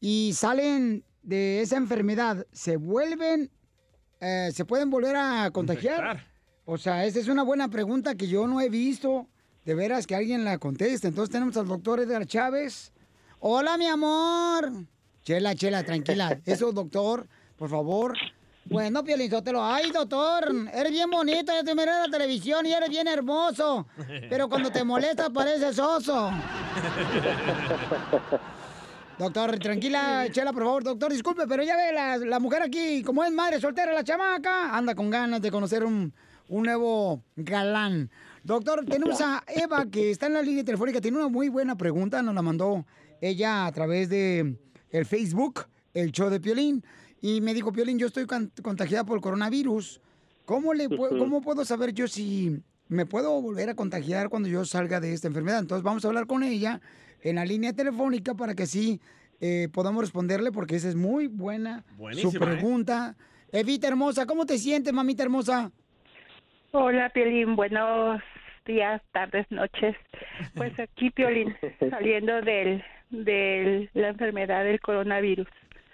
y 0.00 0.32
salen 0.32 1.04
de 1.22 1.60
esa 1.60 1.76
enfermedad, 1.76 2.46
se 2.52 2.78
vuelven, 2.78 3.50
eh, 4.20 4.48
se 4.54 4.64
pueden 4.64 4.88
volver 4.88 5.16
a 5.16 5.50
contagiar? 5.50 6.26
O 6.64 6.78
sea, 6.78 7.04
esa 7.04 7.18
es 7.18 7.28
una 7.28 7.42
buena 7.42 7.68
pregunta 7.68 8.14
que 8.14 8.28
yo 8.28 8.46
no 8.46 8.62
he 8.62 8.70
visto. 8.70 9.28
De 9.66 9.74
veras 9.74 10.06
que 10.06 10.14
alguien 10.14 10.42
la 10.42 10.56
conteste. 10.56 11.08
Entonces 11.08 11.30
tenemos 11.30 11.54
al 11.58 11.68
doctor 11.68 12.00
Edgar 12.00 12.24
Chávez. 12.24 12.94
Hola, 13.40 13.76
mi 13.76 13.88
amor. 13.88 14.72
Chela, 15.30 15.54
chela, 15.54 15.84
tranquila. 15.84 16.40
Eso, 16.44 16.72
doctor, 16.72 17.24
por 17.56 17.70
favor. 17.70 18.16
Bueno, 18.64 19.04
Piolizotelo. 19.04 19.64
Ay, 19.64 19.92
doctor, 19.92 20.52
eres 20.74 20.90
bien 20.90 21.08
bonito. 21.08 21.52
Yo 21.54 21.62
te 21.62 21.72
miré 21.72 21.92
en 21.92 22.10
la 22.10 22.18
televisión 22.18 22.66
y 22.66 22.72
eres 22.72 22.88
bien 22.88 23.06
hermoso. 23.06 23.86
Pero 24.28 24.48
cuando 24.48 24.72
te 24.72 24.82
molesta 24.82 25.30
pareces 25.30 25.78
oso. 25.78 26.32
Doctor, 29.20 29.56
tranquila, 29.60 30.26
Chela, 30.32 30.52
por 30.52 30.64
favor. 30.64 30.82
Doctor, 30.82 31.12
disculpe, 31.12 31.46
pero 31.46 31.62
ya 31.62 31.76
ve 31.76 31.92
la, 31.92 32.16
la 32.16 32.40
mujer 32.40 32.62
aquí, 32.62 33.04
como 33.04 33.22
es 33.22 33.30
madre 33.30 33.60
soltera, 33.60 33.92
la 33.92 34.02
chamaca, 34.02 34.76
anda 34.76 34.96
con 34.96 35.10
ganas 35.10 35.40
de 35.40 35.52
conocer 35.52 35.84
un, 35.84 36.12
un 36.48 36.62
nuevo 36.64 37.22
galán. 37.36 38.10
Doctor, 38.42 38.84
tenemos 38.84 39.20
a 39.20 39.44
Eva, 39.46 39.86
que 39.88 40.10
está 40.10 40.26
en 40.26 40.32
la 40.32 40.42
línea 40.42 40.64
telefónica. 40.64 41.00
Tiene 41.00 41.18
una 41.18 41.28
muy 41.28 41.48
buena 41.48 41.76
pregunta. 41.76 42.20
Nos 42.20 42.34
la 42.34 42.42
mandó 42.42 42.84
ella 43.20 43.66
a 43.66 43.70
través 43.70 44.08
de 44.08 44.58
el 44.90 45.06
Facebook, 45.06 45.66
el 45.94 46.12
show 46.12 46.30
de 46.30 46.40
Piolín. 46.40 46.84
Y 47.22 47.40
me 47.40 47.52
dijo, 47.54 47.72
Piolín, 47.72 47.98
yo 47.98 48.06
estoy 48.06 48.26
con- 48.26 48.50
contagiada 48.62 49.04
por 49.04 49.16
el 49.16 49.22
coronavirus. 49.22 50.00
¿Cómo, 50.44 50.74
le. 50.74 50.88
¿Cómo 50.88 51.40
puedo 51.42 51.64
saber 51.64 51.92
yo 51.92 52.08
si 52.08 52.60
me 52.88 53.06
puedo 53.06 53.40
volver 53.40 53.68
a 53.68 53.74
contagiar 53.74 54.28
cuando 54.30 54.48
yo 54.48 54.64
salga 54.64 54.98
de 55.00 55.12
esta 55.12 55.28
enfermedad? 55.28 55.60
Entonces 55.60 55.84
vamos 55.84 56.04
a 56.04 56.08
hablar 56.08 56.26
con 56.26 56.42
ella 56.42 56.80
en 57.22 57.36
la 57.36 57.44
línea 57.44 57.72
telefónica 57.72 58.34
para 58.34 58.54
que 58.54 58.66
sí 58.66 59.00
eh, 59.40 59.68
podamos 59.72 60.02
responderle, 60.02 60.50
porque 60.50 60.76
esa 60.76 60.88
es 60.88 60.96
muy 60.96 61.26
buena 61.28 61.84
Buenísima, 61.96 62.30
su 62.32 62.36
¿eh? 62.38 62.40
pregunta. 62.40 63.16
Evita 63.52 63.88
hermosa, 63.88 64.26
¿cómo 64.26 64.46
te 64.46 64.58
sientes, 64.58 64.92
mamita 64.92 65.22
hermosa? 65.22 65.70
Hola, 66.72 67.10
Piolín. 67.10 67.56
Buenos 67.56 68.20
días, 68.66 69.02
tardes, 69.12 69.46
noches. 69.50 69.96
Pues 70.54 70.72
aquí, 70.78 71.10
Piolín, 71.10 71.54
saliendo 71.90 72.40
del, 72.42 72.82
de 73.10 73.90
la 73.94 74.08
enfermedad 74.08 74.64
del 74.64 74.80
coronavirus. 74.80 75.48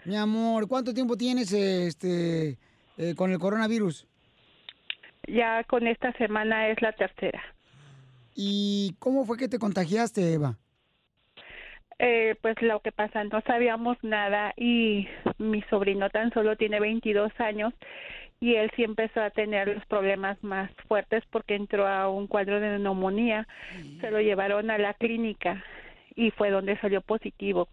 Mi 0.05 0.17
amor, 0.17 0.69
¿cuánto 0.69 0.95
tiempo 0.95 1.17
tienes 1.17 1.53
este 1.53 2.59
eh, 2.99 3.15
con 3.17 3.33
el 3.33 3.39
coronavirus? 3.39 4.07
Ya 5.27 5.65
con 5.65 5.87
esta 5.87 6.13
semana 6.13 6.69
es 6.69 6.81
la 6.81 6.93
tercera. 6.93 7.43
¿Y 8.35 8.95
cómo 8.99 9.25
fue 9.25 9.37
que 9.37 9.49
te 9.49 9.59
contagiaste, 9.59 10.35
Eva? 10.35 10.57
Eh, 11.99 12.37
pues 12.43 12.61
lo 12.61 12.81
que 12.81 12.93
pasa, 12.93 13.25
no 13.25 13.41
sabíamos 13.41 13.97
nada 14.03 14.53
y 14.57 15.09
mi 15.39 15.63
sobrino 15.63 16.11
tan 16.11 16.31
solo 16.33 16.55
tiene 16.57 16.79
22 16.79 17.33
años 17.39 17.73
y 18.39 18.55
él 18.57 18.71
sí 18.77 18.85
empezó 18.85 19.23
a 19.23 19.31
tener 19.31 19.69
los 19.69 19.87
problemas 19.87 20.37
más 20.45 20.71
fuertes 20.89 21.25
porque 21.31 21.55
entró 21.55 21.89
a 21.89 22.11
un 22.11 22.27
cuadro 22.27 22.61
de 22.61 22.79
neumonía. 22.79 23.49
Se 24.01 24.11
lo 24.11 24.21
llevaron 24.21 24.71
a 24.71 24.77
la 24.77 24.93
clínica 24.93 25.65
y 26.17 26.31
fue 26.33 26.51
donde 26.51 26.79
salió 26.81 27.01
positivo 27.03 27.69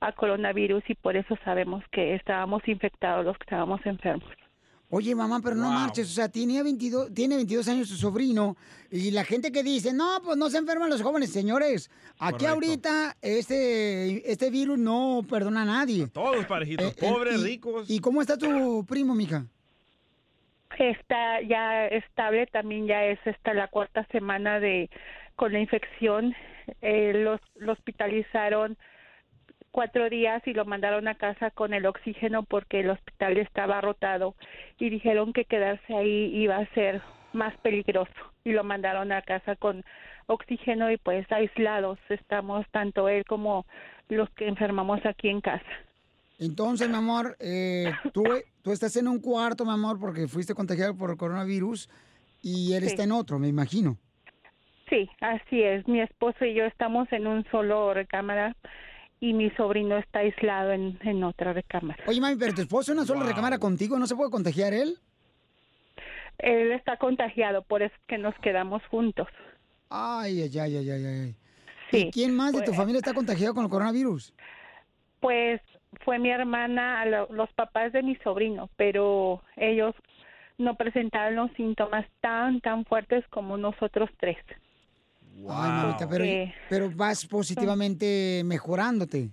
a 0.00 0.12
coronavirus 0.12 0.82
y 0.88 0.94
por 0.94 1.16
eso 1.16 1.36
sabemos 1.44 1.82
que 1.90 2.14
estábamos 2.14 2.66
infectados 2.68 3.24
los 3.24 3.38
que 3.38 3.44
estábamos 3.44 3.80
enfermos. 3.86 4.28
Oye, 4.90 5.14
mamá, 5.14 5.40
pero 5.42 5.56
no 5.56 5.70
marches, 5.70 6.10
o 6.10 6.14
sea, 6.14 6.28
tiene 6.28 6.62
22, 6.62 7.12
tiene 7.14 7.36
22 7.36 7.66
años 7.68 7.88
su 7.88 7.96
sobrino 7.96 8.56
y 8.92 9.10
la 9.10 9.24
gente 9.24 9.50
que 9.50 9.62
dice, 9.64 9.92
no, 9.92 10.20
pues 10.22 10.36
no 10.36 10.50
se 10.50 10.58
enferman 10.58 10.90
los 10.90 11.02
jóvenes, 11.02 11.32
señores. 11.32 11.90
Aquí 12.18 12.44
Correcto. 12.44 12.48
ahorita 12.52 13.16
este, 13.22 14.30
este 14.30 14.50
virus 14.50 14.78
no 14.78 15.22
perdona 15.28 15.62
a 15.62 15.64
nadie. 15.64 16.06
Todos 16.08 16.44
parejitos, 16.46 16.86
Eh, 16.92 16.94
eh, 16.96 17.08
pobres, 17.10 17.40
y- 17.40 17.44
ricos. 17.44 17.90
¿Y 17.90 17.98
cómo 18.00 18.20
está 18.20 18.36
tu 18.36 18.84
primo, 18.86 19.14
mija? 19.14 19.46
Está 20.78 21.40
ya 21.42 21.86
estable, 21.86 22.46
también 22.48 22.86
ya 22.86 23.04
es 23.04 23.18
esta 23.26 23.54
la 23.54 23.68
cuarta 23.68 24.04
semana 24.10 24.58
de 24.60 24.90
con 25.36 25.52
la 25.52 25.60
infección. 25.60 26.34
Eh, 26.82 27.12
los, 27.14 27.40
lo 27.56 27.72
hospitalizaron 27.72 28.76
cuatro 29.70 30.08
días 30.08 30.42
y 30.46 30.52
lo 30.52 30.64
mandaron 30.64 31.08
a 31.08 31.16
casa 31.16 31.50
con 31.50 31.74
el 31.74 31.86
oxígeno 31.86 32.44
porque 32.44 32.80
el 32.80 32.90
hospital 32.90 33.36
estaba 33.38 33.80
rotado 33.80 34.36
y 34.78 34.88
dijeron 34.88 35.32
que 35.32 35.44
quedarse 35.46 35.94
ahí 35.94 36.30
iba 36.36 36.58
a 36.58 36.66
ser 36.74 37.02
más 37.32 37.56
peligroso 37.58 38.12
y 38.44 38.52
lo 38.52 38.62
mandaron 38.62 39.10
a 39.10 39.22
casa 39.22 39.56
con 39.56 39.84
oxígeno 40.26 40.90
y 40.92 40.96
pues 40.96 41.30
aislados 41.32 41.98
estamos 42.08 42.64
tanto 42.70 43.08
él 43.08 43.24
como 43.24 43.66
los 44.08 44.30
que 44.30 44.46
enfermamos 44.46 45.04
aquí 45.04 45.28
en 45.28 45.40
casa. 45.40 45.64
Entonces, 46.38 46.88
mi 46.88 46.96
amor, 46.96 47.36
eh, 47.40 47.92
tú, 48.12 48.24
tú 48.62 48.72
estás 48.72 48.96
en 48.96 49.08
un 49.08 49.20
cuarto, 49.20 49.64
mi 49.64 49.70
amor, 49.72 49.98
porque 49.98 50.26
fuiste 50.28 50.54
contagiado 50.54 50.96
por 50.96 51.10
el 51.10 51.16
coronavirus 51.16 51.88
y 52.42 52.74
él 52.74 52.82
Sí. 52.82 52.88
está 52.90 53.04
en 53.04 53.12
otro, 53.12 53.38
me 53.38 53.48
imagino. 53.48 53.98
Sí, 54.94 55.10
así 55.20 55.60
es. 55.60 55.88
Mi 55.88 56.00
esposo 56.00 56.44
y 56.44 56.54
yo 56.54 56.64
estamos 56.66 57.12
en 57.12 57.26
un 57.26 57.44
solo 57.50 57.92
recámara 57.94 58.54
y 59.18 59.32
mi 59.32 59.50
sobrino 59.50 59.96
está 59.96 60.20
aislado 60.20 60.70
en, 60.70 60.98
en 61.02 61.24
otra 61.24 61.52
recámara. 61.52 62.04
Oye, 62.06 62.20
mami, 62.20 62.36
pero 62.36 62.54
tu 62.54 62.60
esposo 62.62 62.92
en 62.92 62.98
una 62.98 63.06
sola 63.06 63.24
recámara 63.26 63.58
contigo, 63.58 63.98
¿no 63.98 64.06
se 64.06 64.14
puede 64.14 64.30
contagiar 64.30 64.72
él? 64.72 64.96
Él 66.38 66.70
está 66.70 66.96
contagiado, 66.96 67.62
por 67.62 67.82
eso 67.82 67.92
es 67.92 68.02
que 68.06 68.18
nos 68.18 68.36
quedamos 68.36 68.82
juntos. 68.86 69.26
Ay, 69.90 70.42
ay, 70.42 70.58
ay, 70.60 70.76
ay, 70.76 70.90
ay, 70.90 71.04
ay. 71.06 71.34
Sí, 71.90 71.98
¿Y 72.06 72.10
quién 72.12 72.36
más 72.36 72.52
de 72.52 72.60
tu 72.60 72.66
pues- 72.66 72.76
familia 72.76 72.98
está 72.98 73.14
contagiado 73.14 73.52
con 73.54 73.64
el 73.64 73.70
coronavirus? 73.70 74.32
Pues 75.18 75.60
fue 76.04 76.20
mi 76.20 76.30
hermana, 76.30 77.00
a 77.00 77.06
lo- 77.06 77.28
los 77.32 77.52
papás 77.54 77.92
de 77.92 78.02
mi 78.04 78.14
sobrino, 78.16 78.70
pero 78.76 79.42
ellos 79.56 79.94
no 80.58 80.76
presentaron 80.76 81.34
los 81.34 81.50
síntomas 81.56 82.06
tan, 82.20 82.60
tan 82.60 82.84
fuertes 82.84 83.24
como 83.30 83.56
nosotros 83.56 84.08
tres. 84.18 84.36
Ay, 85.48 85.70
mamita, 85.70 86.08
pero, 86.08 86.24
pero 86.68 86.90
vas 86.90 87.26
positivamente 87.26 88.42
mejorándote. 88.44 89.30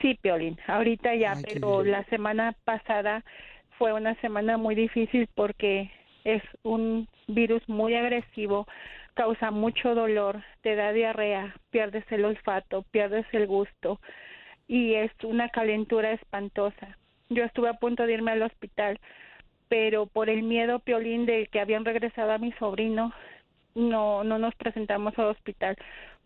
Sí, 0.00 0.18
Piolín, 0.20 0.58
ahorita 0.66 1.14
ya, 1.14 1.32
Ay, 1.32 1.42
pero 1.44 1.82
la 1.84 2.04
semana 2.04 2.54
pasada 2.64 3.24
fue 3.78 3.92
una 3.92 4.14
semana 4.20 4.56
muy 4.56 4.74
difícil 4.74 5.28
porque 5.34 5.90
Es 6.24 6.42
un 6.62 7.06
virus 7.28 7.62
muy 7.68 7.94
agresivo, 7.94 8.66
causa 9.14 9.50
mucho 9.50 9.94
dolor, 9.94 10.42
te 10.62 10.74
da 10.74 10.92
diarrea, 10.92 11.54
pierdes 11.70 12.04
el 12.10 12.24
olfato, 12.24 12.82
pierdes 12.90 13.26
el 13.32 13.46
gusto 13.46 14.00
y 14.66 14.94
es 14.94 15.10
una 15.22 15.50
calentura 15.50 16.12
espantosa. 16.12 16.96
Yo 17.28 17.44
estuve 17.44 17.68
a 17.68 17.74
punto 17.74 18.06
de 18.06 18.14
irme 18.14 18.32
al 18.32 18.42
hospital, 18.42 18.98
pero 19.68 20.06
por 20.06 20.30
el 20.30 20.42
miedo 20.42 20.78
piolín 20.78 21.26
de 21.26 21.46
que 21.48 21.60
habían 21.60 21.84
regresado 21.84 22.32
a 22.32 22.38
mi 22.38 22.52
sobrino, 22.52 23.12
no 23.74 24.24
no 24.24 24.38
nos 24.38 24.54
presentamos 24.54 25.18
al 25.18 25.26
hospital 25.26 25.76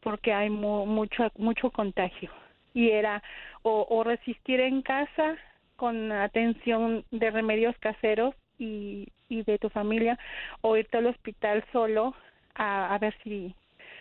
porque 0.01 0.33
hay 0.33 0.51
mu- 0.51 0.87
mucho 0.87 1.31
mucho 1.37 1.71
contagio 1.71 2.31
y 2.75 2.91
era 2.91 3.23
o, 3.63 3.87
o 3.89 4.05
resistir 4.05 4.61
en 4.61 4.83
casa 4.83 5.37
con 5.77 6.13
atención 6.13 7.05
de 7.11 7.31
remedios 7.31 7.77
caseros 7.79 8.35
y, 8.59 9.09
y 9.29 9.43
de 9.45 9.59
tu 9.59 9.69
familia 9.71 10.19
o 10.61 10.77
irte 10.77 10.99
al 10.99 11.07
hospital 11.07 11.65
solo 11.73 12.15
a, 12.55 12.95
a 12.95 12.99
ver 12.99 13.15
si 13.23 13.55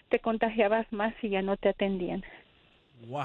te 0.09 0.19
contagiabas 0.19 0.91
más 0.91 1.13
y 1.21 1.29
ya 1.29 1.41
no 1.41 1.57
te 1.57 1.69
atendían. 1.69 2.23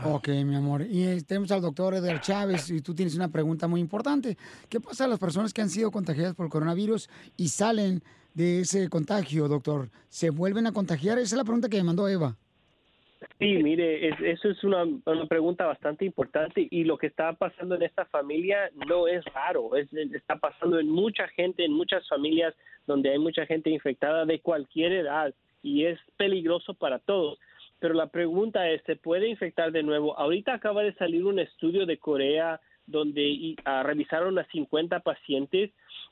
Ok, 0.04 0.28
mi 0.44 0.54
amor. 0.54 0.82
Y 0.82 1.04
eh, 1.04 1.22
tenemos 1.26 1.50
al 1.50 1.62
doctor 1.62 1.94
Edgar 1.94 2.20
Chávez 2.20 2.68
y 2.70 2.82
tú 2.82 2.94
tienes 2.94 3.14
una 3.16 3.28
pregunta 3.28 3.66
muy 3.68 3.80
importante. 3.80 4.36
¿Qué 4.68 4.80
pasa 4.80 5.04
a 5.04 5.08
las 5.08 5.18
personas 5.18 5.54
que 5.54 5.62
han 5.62 5.70
sido 5.70 5.90
contagiadas 5.90 6.34
por 6.34 6.50
coronavirus 6.50 7.08
y 7.38 7.48
salen 7.48 8.02
de 8.34 8.60
ese 8.60 8.88
contagio, 8.88 9.48
doctor? 9.48 9.88
¿Se 10.08 10.30
vuelven 10.30 10.66
a 10.66 10.72
contagiar? 10.72 11.18
Esa 11.18 11.34
es 11.34 11.38
la 11.38 11.44
pregunta 11.44 11.68
que 11.68 11.76
me 11.78 11.84
mandó 11.84 12.08
Eva. 12.08 12.36
Sí, 13.38 13.62
mire, 13.62 14.08
es- 14.08 14.20
eso 14.20 14.50
es 14.50 14.64
una, 14.64 14.82
una 14.82 15.26
pregunta 15.26 15.64
bastante 15.66 16.04
importante 16.04 16.66
y 16.70 16.84
lo 16.84 16.98
que 16.98 17.06
está 17.06 17.32
pasando 17.34 17.76
en 17.76 17.82
esta 17.82 18.04
familia 18.06 18.70
no 18.88 19.06
es 19.06 19.24
raro, 19.26 19.76
es, 19.76 19.92
está 19.92 20.36
pasando 20.36 20.80
en 20.80 20.88
mucha 20.88 21.28
gente, 21.28 21.64
en 21.64 21.72
muchas 21.72 22.06
familias 22.08 22.52
donde 22.86 23.10
hay 23.10 23.18
mucha 23.18 23.46
gente 23.46 23.70
infectada 23.70 24.24
de 24.24 24.40
cualquier 24.40 24.92
edad 24.92 25.32
y 25.62 25.84
es 25.84 25.98
peligroso 26.16 26.74
para 26.74 26.98
todos. 26.98 27.38
Pero 27.78 27.94
la 27.94 28.08
pregunta 28.08 28.68
es, 28.70 28.82
¿se 28.86 28.96
puede 28.96 29.28
infectar 29.28 29.70
de 29.72 29.82
nuevo? 29.84 30.18
Ahorita 30.18 30.54
acaba 30.54 30.82
de 30.82 30.94
salir 30.94 31.24
un 31.24 31.38
estudio 31.38 31.86
de 31.86 31.98
Corea 31.98 32.60
donde 32.86 33.56
ah, 33.64 33.82
revisaron 33.82 34.38
a 34.38 34.44
50 34.46 35.00
pacientes 35.00 35.70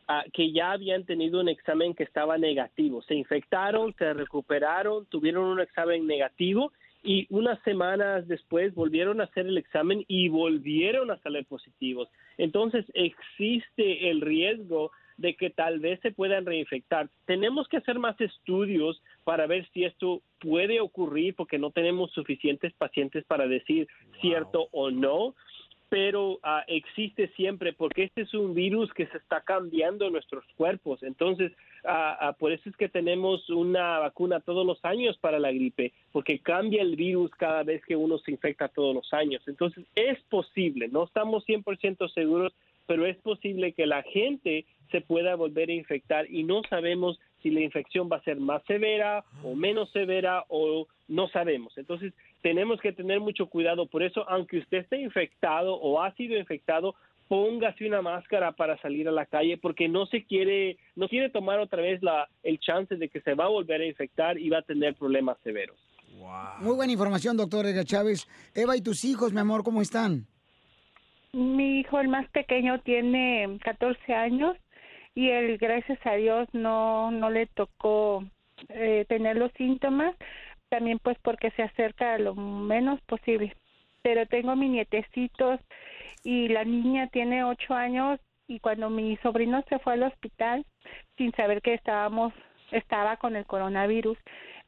ah, 0.08 0.24
que 0.32 0.52
ya 0.52 0.72
habían 0.72 1.04
tenido 1.04 1.40
un 1.40 1.48
examen 1.48 1.94
que 1.94 2.04
estaba 2.04 2.38
negativo. 2.38 3.02
Se 3.02 3.14
infectaron, 3.14 3.94
se 3.98 4.12
recuperaron, 4.14 5.06
tuvieron 5.06 5.44
un 5.44 5.60
examen 5.60 6.06
negativo 6.06 6.72
y 7.02 7.26
unas 7.30 7.60
semanas 7.62 8.28
después 8.28 8.74
volvieron 8.74 9.20
a 9.20 9.24
hacer 9.24 9.46
el 9.46 9.58
examen 9.58 10.04
y 10.06 10.28
volvieron 10.28 11.10
a 11.10 11.18
salir 11.18 11.46
positivos. 11.46 12.08
Entonces 12.36 12.84
existe 12.94 14.10
el 14.10 14.20
riesgo 14.20 14.90
de 15.20 15.34
que 15.34 15.50
tal 15.50 15.80
vez 15.80 16.00
se 16.00 16.12
puedan 16.12 16.46
reinfectar. 16.46 17.10
Tenemos 17.26 17.68
que 17.68 17.76
hacer 17.76 17.98
más 17.98 18.18
estudios 18.20 19.02
para 19.22 19.46
ver 19.46 19.68
si 19.72 19.84
esto 19.84 20.22
puede 20.40 20.80
ocurrir 20.80 21.34
porque 21.34 21.58
no 21.58 21.70
tenemos 21.70 22.10
suficientes 22.12 22.72
pacientes 22.72 23.24
para 23.26 23.46
decir 23.46 23.86
cierto 24.22 24.68
o 24.72 24.90
no, 24.90 25.34
pero 25.90 26.38
ah, 26.44 26.64
existe 26.68 27.28
siempre 27.34 27.72
porque 27.72 28.04
este 28.04 28.22
es 28.22 28.32
un 28.32 28.54
virus 28.54 28.90
que 28.94 29.08
se 29.08 29.18
está 29.18 29.40
cambiando 29.40 30.06
en 30.06 30.12
nuestros 30.12 30.44
cuerpos. 30.56 31.02
Entonces, 31.02 31.52
ah, 31.84 32.16
ah, 32.20 32.32
por 32.32 32.52
eso 32.52 32.70
es 32.70 32.76
que 32.76 32.88
tenemos 32.88 33.50
una 33.50 33.98
vacuna 33.98 34.38
todos 34.38 34.64
los 34.64 34.82
años 34.84 35.18
para 35.18 35.40
la 35.40 35.50
gripe, 35.50 35.92
porque 36.12 36.38
cambia 36.38 36.80
el 36.82 36.94
virus 36.94 37.32
cada 37.32 37.64
vez 37.64 37.84
que 37.84 37.96
uno 37.96 38.18
se 38.18 38.30
infecta 38.30 38.68
todos 38.68 38.94
los 38.94 39.12
años. 39.12 39.42
Entonces, 39.48 39.84
es 39.96 40.18
posible, 40.30 40.88
no 40.88 41.04
estamos 41.04 41.44
100% 41.44 42.08
seguros, 42.14 42.54
pero 42.86 43.04
es 43.04 43.16
posible 43.18 43.72
que 43.72 43.86
la 43.86 44.04
gente 44.04 44.66
se 44.92 45.00
pueda 45.00 45.34
volver 45.34 45.70
a 45.70 45.74
infectar 45.74 46.30
y 46.30 46.44
no 46.44 46.62
sabemos 46.70 47.18
si 47.42 47.50
la 47.50 47.60
infección 47.60 48.08
va 48.10 48.16
a 48.16 48.24
ser 48.24 48.38
más 48.38 48.62
severa 48.64 49.24
o 49.42 49.54
menos 49.54 49.90
severa 49.90 50.44
o 50.48 50.86
no 51.08 51.28
sabemos. 51.28 51.76
Entonces, 51.78 52.12
tenemos 52.42 52.80
que 52.80 52.92
tener 52.92 53.20
mucho 53.20 53.46
cuidado. 53.46 53.86
Por 53.86 54.02
eso, 54.02 54.28
aunque 54.28 54.58
usted 54.58 54.78
esté 54.78 55.00
infectado 55.00 55.74
o 55.74 56.02
ha 56.02 56.12
sido 56.14 56.36
infectado, 56.36 56.94
póngase 57.28 57.86
una 57.86 58.02
máscara 58.02 58.52
para 58.52 58.76
salir 58.78 59.08
a 59.08 59.12
la 59.12 59.26
calle 59.26 59.56
porque 59.56 59.88
no 59.88 60.06
se 60.06 60.24
quiere, 60.24 60.78
no 60.96 61.08
quiere 61.08 61.30
tomar 61.30 61.60
otra 61.60 61.80
vez 61.80 62.02
la, 62.02 62.28
el 62.42 62.58
chance 62.58 62.96
de 62.96 63.08
que 63.08 63.20
se 63.20 63.34
va 63.34 63.44
a 63.44 63.48
volver 63.48 63.80
a 63.80 63.86
infectar 63.86 64.38
y 64.38 64.48
va 64.48 64.58
a 64.58 64.62
tener 64.62 64.94
problemas 64.94 65.38
severos. 65.44 65.76
Muy 66.60 66.74
buena 66.74 66.92
información, 66.92 67.36
doctor 67.36 67.66
Edgar 67.66 67.84
Chávez. 67.84 68.26
Eva, 68.54 68.76
¿y 68.76 68.82
tus 68.82 69.04
hijos, 69.04 69.32
mi 69.32 69.40
amor, 69.40 69.62
cómo 69.62 69.80
están? 69.80 70.26
Mi 71.32 71.80
hijo, 71.80 72.00
el 72.00 72.08
más 72.08 72.28
pequeño, 72.30 72.80
tiene 72.80 73.58
14 73.62 74.12
años 74.12 74.56
y 75.14 75.30
él, 75.30 75.56
gracias 75.58 75.98
a 76.04 76.14
Dios, 76.14 76.48
no, 76.52 77.10
no 77.12 77.30
le 77.30 77.46
tocó 77.46 78.24
eh, 78.68 79.04
tener 79.08 79.36
los 79.36 79.52
síntomas, 79.52 80.14
también 80.70 80.98
pues 80.98 81.18
porque 81.22 81.50
se 81.50 81.62
acerca 81.62 82.18
lo 82.18 82.34
menos 82.34 83.00
posible. 83.02 83.54
Pero 84.02 84.24
tengo 84.26 84.56
mis 84.56 84.70
nietecitos 84.70 85.60
y 86.24 86.48
la 86.48 86.64
niña 86.64 87.08
tiene 87.08 87.44
8 87.44 87.74
años 87.74 88.18
y 88.48 88.60
cuando 88.60 88.88
mi 88.88 89.16
sobrino 89.18 89.62
se 89.68 89.78
fue 89.80 89.92
al 89.92 90.04
hospital 90.04 90.64
sin 91.18 91.32
saber 91.32 91.60
que 91.60 91.74
estábamos 91.74 92.32
estaba 92.72 93.16
con 93.16 93.36
el 93.36 93.46
coronavirus, 93.46 94.18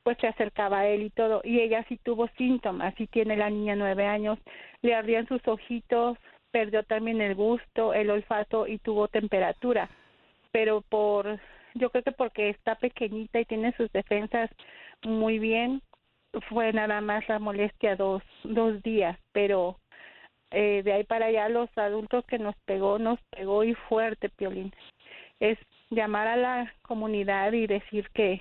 pues 0.03 0.19
se 0.19 0.27
acercaba 0.27 0.81
a 0.81 0.87
él 0.89 1.03
y 1.03 1.11
todo, 1.11 1.41
y 1.45 1.61
ella 1.61 1.85
sí 1.89 1.97
tuvo 2.03 2.29
síntomas, 2.37 2.95
sí 2.97 3.07
tiene 3.07 3.37
la 3.37 3.51
niña 3.51 3.77
nueve 3.77 4.07
años, 4.07 4.39
le 4.83 4.95
ardían 4.95 5.29
sus 5.29 5.47
ojitos, 5.47 6.19
perdió 6.51 6.83
también 6.83 7.21
el 7.21 7.35
gusto, 7.35 7.95
el 7.95 8.11
olfato 8.11 8.67
y 8.67 8.79
tuvo 8.79 9.09
temperatura, 9.09 9.89
pero 10.51 10.83
por, 10.83 11.39
yo 11.75 11.91
creo 11.91 12.03
que 12.03 12.13
porque 12.13 12.51
está 12.51 12.75
pequeñita 12.75 13.41
y 13.41 13.45
tiene 13.45 13.73
sus 13.77 13.91
defensas 13.93 14.51
muy 15.05 15.39
bien, 15.39 15.83
fue 16.49 16.72
nada 16.72 17.01
más 17.01 17.28
la 17.28 17.39
molestia 17.39 17.97
dos, 17.97 18.22
dos 18.45 18.83
días, 18.83 19.18
pero 19.33 19.78
eh, 20.51 20.83
de 20.85 20.93
ahí 20.93 21.05
para 21.05 21.26
allá 21.26 21.49
los 21.49 21.70
adultos 21.76 22.24
que 22.26 22.39
nos 22.39 22.55
pegó, 22.64 22.99
nos 22.99 23.18
pegó 23.30 23.64
y 23.64 23.74
fuerte, 23.74 24.28
Piolín. 24.28 24.72
Es 25.41 25.59
llamar 25.91 26.28
a 26.28 26.37
la 26.37 26.74
comunidad 26.83 27.53
y 27.53 27.66
decir 27.66 28.09
que 28.14 28.41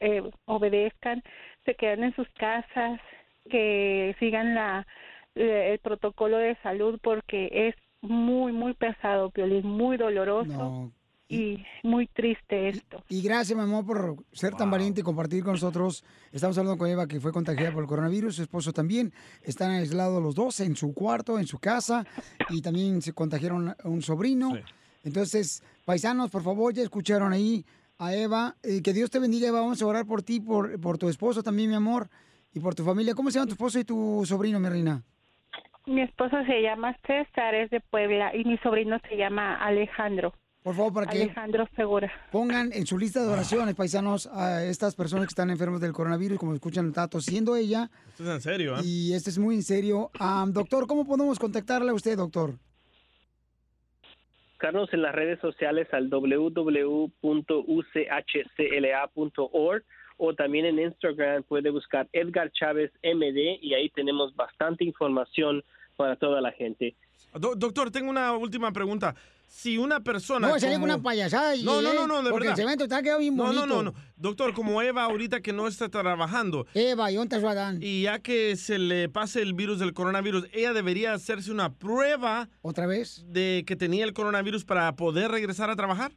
eh, 0.00 0.22
obedezcan, 0.44 1.22
se 1.64 1.74
queden 1.74 2.04
en 2.04 2.14
sus 2.14 2.28
casas, 2.30 3.00
que 3.50 4.14
sigan 4.18 4.54
la 4.54 4.86
eh, 5.34 5.72
el 5.72 5.78
protocolo 5.80 6.38
de 6.38 6.56
salud 6.56 6.98
porque 7.02 7.48
es 7.52 7.74
muy 8.00 8.52
muy 8.52 8.74
pesado, 8.74 9.30
Piolín, 9.30 9.66
muy 9.66 9.96
doloroso. 9.96 10.92
Y 11.28 11.64
muy 11.82 12.06
triste 12.06 12.68
esto. 12.68 13.02
Y 13.08 13.22
gracias, 13.22 13.56
mi 13.56 13.64
amor, 13.64 13.84
por 13.84 14.16
ser 14.32 14.54
tan 14.54 14.70
valiente 14.70 15.00
y 15.00 15.04
compartir 15.04 15.42
con 15.42 15.52
nosotros. 15.52 16.04
Estamos 16.32 16.56
hablando 16.58 16.78
con 16.78 16.88
Eva, 16.88 17.06
que 17.06 17.20
fue 17.20 17.32
contagiada 17.32 17.72
por 17.72 17.82
el 17.82 17.88
coronavirus, 17.88 18.36
su 18.36 18.42
esposo 18.42 18.72
también. 18.72 19.12
Están 19.42 19.72
aislados 19.72 20.22
los 20.22 20.34
dos 20.34 20.60
en 20.60 20.76
su 20.76 20.94
cuarto, 20.94 21.38
en 21.38 21.46
su 21.46 21.58
casa, 21.58 22.06
y 22.50 22.62
también 22.62 23.02
se 23.02 23.12
contagiaron 23.12 23.70
a 23.70 23.76
un 23.84 24.02
sobrino. 24.02 24.52
Entonces, 25.02 25.62
paisanos, 25.84 26.30
por 26.30 26.42
favor, 26.42 26.72
ya 26.72 26.82
escucharon 26.82 27.32
ahí 27.32 27.64
a 27.98 28.14
Eva. 28.14 28.56
Eh, 28.62 28.82
que 28.82 28.92
Dios 28.92 29.10
te 29.10 29.18
bendiga, 29.18 29.48
Eva. 29.48 29.60
Vamos 29.60 29.82
a 29.82 29.86
orar 29.86 30.06
por 30.06 30.22
ti, 30.22 30.40
por, 30.40 30.80
por 30.80 30.98
tu 30.98 31.08
esposo 31.08 31.42
también, 31.42 31.70
mi 31.70 31.76
amor, 31.76 32.08
y 32.54 32.60
por 32.60 32.74
tu 32.74 32.84
familia. 32.84 33.14
¿Cómo 33.14 33.30
se 33.30 33.38
llama 33.38 33.46
tu 33.46 33.54
esposo 33.54 33.78
y 33.80 33.84
tu 33.84 34.22
sobrino, 34.24 34.60
mi 34.60 34.68
reina? 34.68 35.02
Mi 35.86 36.02
esposo 36.02 36.36
se 36.46 36.62
llama 36.62 36.96
César, 37.06 37.54
es 37.54 37.70
de 37.70 37.80
Puebla, 37.80 38.34
y 38.34 38.44
mi 38.44 38.58
sobrino 38.58 38.98
se 39.08 39.16
llama 39.16 39.54
Alejandro. 39.54 40.34
Por 40.66 40.74
favor, 40.74 40.92
para 40.92 41.06
que 41.06 41.22
Alejandro 41.22 41.68
Segura. 41.76 42.12
pongan 42.32 42.72
en 42.72 42.86
su 42.86 42.98
lista 42.98 43.22
de 43.22 43.28
oraciones, 43.28 43.76
paisanos, 43.76 44.26
a 44.26 44.64
estas 44.64 44.96
personas 44.96 45.26
que 45.26 45.30
están 45.30 45.48
enfermos 45.50 45.80
del 45.80 45.92
coronavirus, 45.92 46.40
como 46.40 46.54
escuchan, 46.54 46.88
está 46.88 47.06
tosiendo 47.06 47.54
ella. 47.54 47.88
Esto 48.08 48.24
es 48.24 48.30
en 48.30 48.40
serio, 48.40 48.76
¿eh? 48.76 48.80
Y 48.82 49.12
este 49.12 49.30
es 49.30 49.38
muy 49.38 49.54
en 49.54 49.62
serio. 49.62 50.10
Am, 50.18 50.52
doctor, 50.52 50.88
¿cómo 50.88 51.06
podemos 51.06 51.38
contactarle 51.38 51.92
a 51.92 51.94
usted, 51.94 52.16
doctor? 52.16 52.54
buscarnos 54.54 54.92
en 54.92 55.02
las 55.02 55.14
redes 55.14 55.38
sociales 55.38 55.86
al 55.92 56.10
www.uchcla.org 56.10 57.04
o 60.16 60.34
también 60.34 60.64
en 60.64 60.80
Instagram 60.80 61.44
puede 61.44 61.70
buscar 61.70 62.08
Edgar 62.12 62.50
Chávez 62.50 62.90
MD 63.04 63.58
y 63.62 63.74
ahí 63.74 63.88
tenemos 63.90 64.34
bastante 64.34 64.82
información 64.82 65.62
para 65.96 66.16
toda 66.16 66.40
la 66.40 66.52
gente. 66.52 66.94
Do- 67.34 67.54
doctor, 67.56 67.90
tengo 67.90 68.10
una 68.10 68.32
última 68.36 68.70
pregunta. 68.72 69.14
Si 69.48 69.78
una 69.78 70.00
persona. 70.00 70.48
No, 70.48 70.58
sería 70.58 70.74
como- 70.74 70.86
una 70.86 71.00
payasada. 71.00 71.54
y, 71.54 71.62
No, 71.62 71.80
no, 71.80 71.94
no, 71.94 72.06
no, 72.06 72.22
de 72.22 72.30
porque 72.30 72.48
verdad. 72.48 72.58
el 72.60 72.64
cemento 72.64 72.84
está 72.84 73.00
quedado 73.02 73.20
bien 73.20 73.36
No, 73.36 73.44
bonito. 73.44 73.66
no, 73.66 73.82
no, 73.82 73.92
no. 73.92 73.94
Doctor, 74.16 74.52
como 74.54 74.82
Eva 74.82 75.04
ahorita 75.04 75.40
que 75.40 75.52
no 75.52 75.68
está 75.68 75.88
trabajando. 75.88 76.66
Eva, 76.74 77.10
¿y 77.10 77.14
dónde 77.14 77.36
está 77.36 77.40
su 77.46 77.48
Adán? 77.48 77.78
Y 77.80 78.02
ya 78.02 78.18
que 78.18 78.56
se 78.56 78.78
le 78.78 79.08
pase 79.08 79.40
el 79.42 79.54
virus 79.54 79.78
del 79.78 79.92
coronavirus, 79.94 80.46
ella 80.52 80.72
debería 80.72 81.14
hacerse 81.14 81.52
una 81.52 81.72
prueba. 81.74 82.48
¿Otra 82.62 82.86
vez? 82.86 83.24
De 83.28 83.62
que 83.66 83.76
tenía 83.76 84.04
el 84.04 84.12
coronavirus 84.14 84.64
para 84.64 84.94
poder 84.96 85.30
regresar 85.30 85.70
a 85.70 85.76
trabajar. 85.76 86.12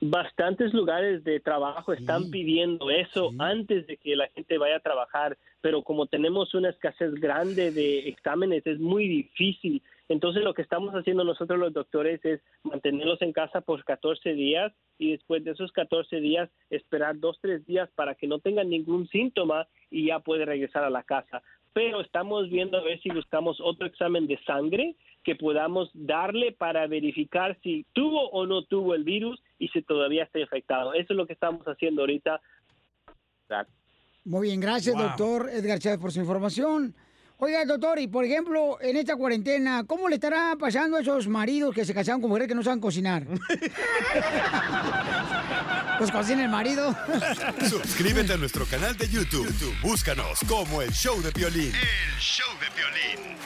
Bastantes 0.00 0.72
lugares 0.72 1.24
de 1.24 1.40
trabajo 1.40 1.92
están 1.92 2.30
pidiendo 2.30 2.90
eso 2.90 3.30
antes 3.38 3.86
de 3.86 3.98
que 3.98 4.16
la 4.16 4.28
gente 4.28 4.56
vaya 4.56 4.76
a 4.76 4.80
trabajar, 4.80 5.36
pero 5.60 5.82
como 5.82 6.06
tenemos 6.06 6.54
una 6.54 6.70
escasez 6.70 7.12
grande 7.14 7.70
de 7.70 8.08
exámenes 8.08 8.66
es 8.66 8.78
muy 8.78 9.06
difícil. 9.06 9.82
Entonces 10.08 10.42
lo 10.42 10.54
que 10.54 10.62
estamos 10.62 10.94
haciendo 10.94 11.22
nosotros 11.22 11.58
los 11.58 11.72
doctores 11.72 12.24
es 12.24 12.40
mantenerlos 12.62 13.20
en 13.22 13.32
casa 13.32 13.60
por 13.60 13.84
14 13.84 14.32
días 14.32 14.72
y 14.98 15.12
después 15.12 15.44
de 15.44 15.52
esos 15.52 15.70
14 15.72 16.20
días 16.20 16.50
esperar 16.70 17.18
dos, 17.20 17.38
tres 17.40 17.64
días 17.66 17.88
para 17.94 18.14
que 18.14 18.26
no 18.26 18.38
tengan 18.38 18.70
ningún 18.70 19.06
síntoma 19.08 19.68
y 19.90 20.06
ya 20.06 20.20
puede 20.20 20.46
regresar 20.46 20.82
a 20.82 20.90
la 20.90 21.02
casa. 21.02 21.42
Pero 21.72 22.00
estamos 22.00 22.50
viendo 22.50 22.78
a 22.78 22.82
ver 22.82 23.00
si 23.00 23.10
buscamos 23.10 23.60
otro 23.60 23.86
examen 23.86 24.26
de 24.26 24.38
sangre 24.44 24.96
que 25.22 25.36
podamos 25.36 25.90
darle 25.94 26.52
para 26.52 26.86
verificar 26.86 27.58
si 27.62 27.86
tuvo 27.92 28.30
o 28.30 28.46
no 28.46 28.64
tuvo 28.64 28.94
el 28.94 29.04
virus 29.04 29.40
y 29.58 29.68
si 29.68 29.82
todavía 29.82 30.24
está 30.24 30.40
infectado. 30.40 30.94
Eso 30.94 31.12
es 31.12 31.16
lo 31.16 31.26
que 31.26 31.34
estamos 31.34 31.64
haciendo 31.66 32.02
ahorita. 32.02 32.40
Muy 34.24 34.48
bien, 34.48 34.60
gracias, 34.60 34.94
Wow. 34.94 35.04
doctor 35.04 35.50
Edgar 35.50 35.78
Chávez, 35.78 35.98
por 35.98 36.12
su 36.12 36.20
información. 36.20 36.94
Oiga, 37.42 37.64
doctor, 37.64 37.98
y 37.98 38.06
por 38.06 38.22
ejemplo, 38.22 38.76
en 38.82 38.98
esta 38.98 39.16
cuarentena, 39.16 39.84
¿cómo 39.86 40.10
le 40.10 40.16
estará 40.16 40.56
pasando 40.60 40.98
a 40.98 41.00
esos 41.00 41.26
maridos 41.26 41.74
que 41.74 41.86
se 41.86 41.94
casaron 41.94 42.20
con 42.20 42.28
mujeres 42.28 42.48
que 42.48 42.54
no 42.54 42.62
saben 42.62 42.80
cocinar? 42.80 43.26
pues 45.98 46.10
cocina 46.10 46.44
el 46.44 46.50
marido. 46.50 46.94
Suscríbete 47.66 48.34
a 48.34 48.36
nuestro 48.36 48.66
canal 48.66 48.94
de 48.94 49.08
YouTube. 49.08 49.46
YouTube, 49.46 49.74
Búscanos 49.80 50.40
como 50.46 50.82
el 50.82 50.92
show 50.92 51.18
de 51.22 51.30
violín. 51.30 51.72
El 51.74 52.20
show 52.20 52.46
de 52.60 52.66
violín. 52.76 53.38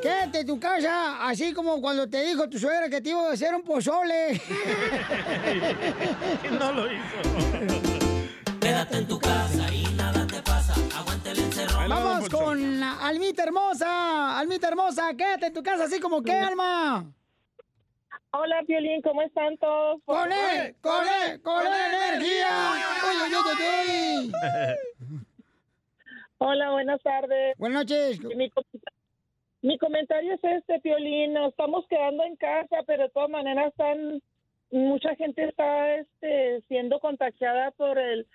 Quédate 0.02 0.40
en 0.40 0.46
tu 0.46 0.58
casa, 0.58 1.28
así 1.28 1.52
como 1.52 1.80
cuando 1.80 2.08
te 2.08 2.24
dijo 2.24 2.48
tu 2.48 2.58
suegra 2.58 2.88
que 2.88 3.00
te 3.00 3.10
iba 3.10 3.28
a 3.28 3.32
hacer 3.32 3.54
un 3.54 3.62
pozole. 3.62 4.40
no 6.58 6.72
lo 6.72 6.92
hizo. 6.92 7.22
Quédate 8.60 8.98
en 8.98 9.06
tu 9.06 9.18
casa 9.20 9.72
y 9.72 9.84
nada 9.96 10.17
pasa. 10.42 10.74
Aguanta 10.98 11.30
el 11.30 11.38
encerrón. 11.38 11.88
Vamos 11.88 12.28
con 12.28 12.82
Almita 12.82 13.42
hermosa. 13.44 14.38
Almita 14.38 14.68
hermosa, 14.68 15.14
quédate 15.16 15.46
en 15.46 15.54
tu 15.54 15.62
casa, 15.62 15.84
así 15.84 16.00
como 16.00 16.22
que, 16.22 16.32
Alma. 16.32 17.04
Hola, 18.30 18.62
Piolín, 18.66 19.00
¿cómo 19.00 19.22
están 19.22 19.56
todos? 19.56 20.02
¡Con 20.04 20.30
él! 20.30 20.76
¡Con 20.82 21.02
él! 21.06 21.40
¡Con 21.40 21.66
energía! 21.66 22.72
¡Uy, 22.72 23.16
uy, 23.26 23.32
uy, 23.32 23.52
uy, 23.52 24.32
uy! 24.32 24.32
Hola, 26.38 26.70
buenas 26.70 27.02
tardes. 27.02 27.56
Buenas 27.58 27.84
noches. 27.84 28.20
Mi, 28.36 28.50
com- 28.50 28.64
mi 29.62 29.78
comentario 29.78 30.34
es 30.34 30.44
este, 30.44 30.78
Piolín. 30.80 31.32
Nos 31.32 31.50
estamos 31.50 31.86
quedando 31.88 32.22
en 32.24 32.36
casa, 32.36 32.76
pero 32.86 33.04
de 33.04 33.08
todas 33.08 33.30
maneras 33.30 33.68
están, 33.68 34.22
mucha 34.70 35.14
gente 35.16 35.44
está 35.44 35.94
este, 35.94 36.62
siendo 36.68 37.00
contagiada 37.00 37.70
por 37.72 37.98
el 37.98 38.26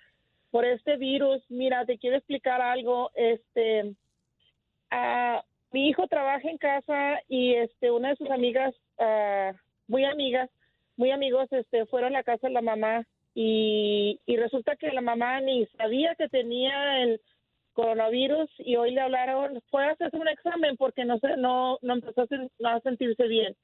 por 0.54 0.64
este 0.64 0.96
virus. 0.98 1.42
Mira, 1.48 1.84
te 1.84 1.98
quiero 1.98 2.16
explicar 2.16 2.62
algo. 2.62 3.10
Este, 3.16 3.92
ah, 4.88 5.44
mi 5.72 5.88
hijo 5.88 6.06
trabaja 6.06 6.48
en 6.48 6.58
casa 6.58 7.18
y 7.26 7.54
este, 7.54 7.90
una 7.90 8.10
de 8.10 8.16
sus 8.16 8.30
amigas, 8.30 8.72
ah, 9.00 9.50
muy 9.88 10.04
amigas, 10.04 10.48
muy 10.96 11.10
amigos, 11.10 11.48
este, 11.50 11.86
fueron 11.86 12.14
a 12.14 12.18
la 12.18 12.22
casa 12.22 12.46
de 12.46 12.52
la 12.52 12.62
mamá 12.62 13.04
y, 13.34 14.20
resulta 14.28 14.76
que 14.76 14.92
la 14.92 15.00
mamá 15.00 15.40
ni 15.40 15.66
sabía 15.76 16.14
que 16.14 16.28
tenía 16.28 17.02
el 17.02 17.20
coronavirus 17.72 18.48
y 18.58 18.76
hoy 18.76 18.92
le 18.92 19.00
hablaron, 19.00 19.60
fue 19.72 19.84
a 19.84 19.90
hacerse 19.90 20.16
un 20.16 20.28
examen 20.28 20.76
porque 20.76 21.04
no 21.04 21.18
se, 21.18 21.36
no, 21.36 21.80
no 21.82 21.94
empezó 21.94 22.22
a, 22.22 22.26
no 22.60 22.68
a 22.68 22.80
sentirse 22.82 23.26
bien. 23.26 23.56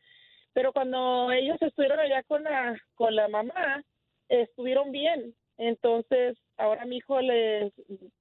Pero 0.54 0.72
cuando 0.72 1.30
ellos 1.30 1.62
estuvieron 1.62 2.00
allá 2.00 2.24
con 2.24 2.42
la, 2.42 2.76
con 2.96 3.14
la 3.14 3.28
mamá, 3.28 3.84
estuvieron 4.28 4.90
bien. 4.90 5.36
Entonces, 5.56 6.38
ahora 6.60 6.84
mi 6.84 6.98
hijo 6.98 7.20
les 7.20 7.72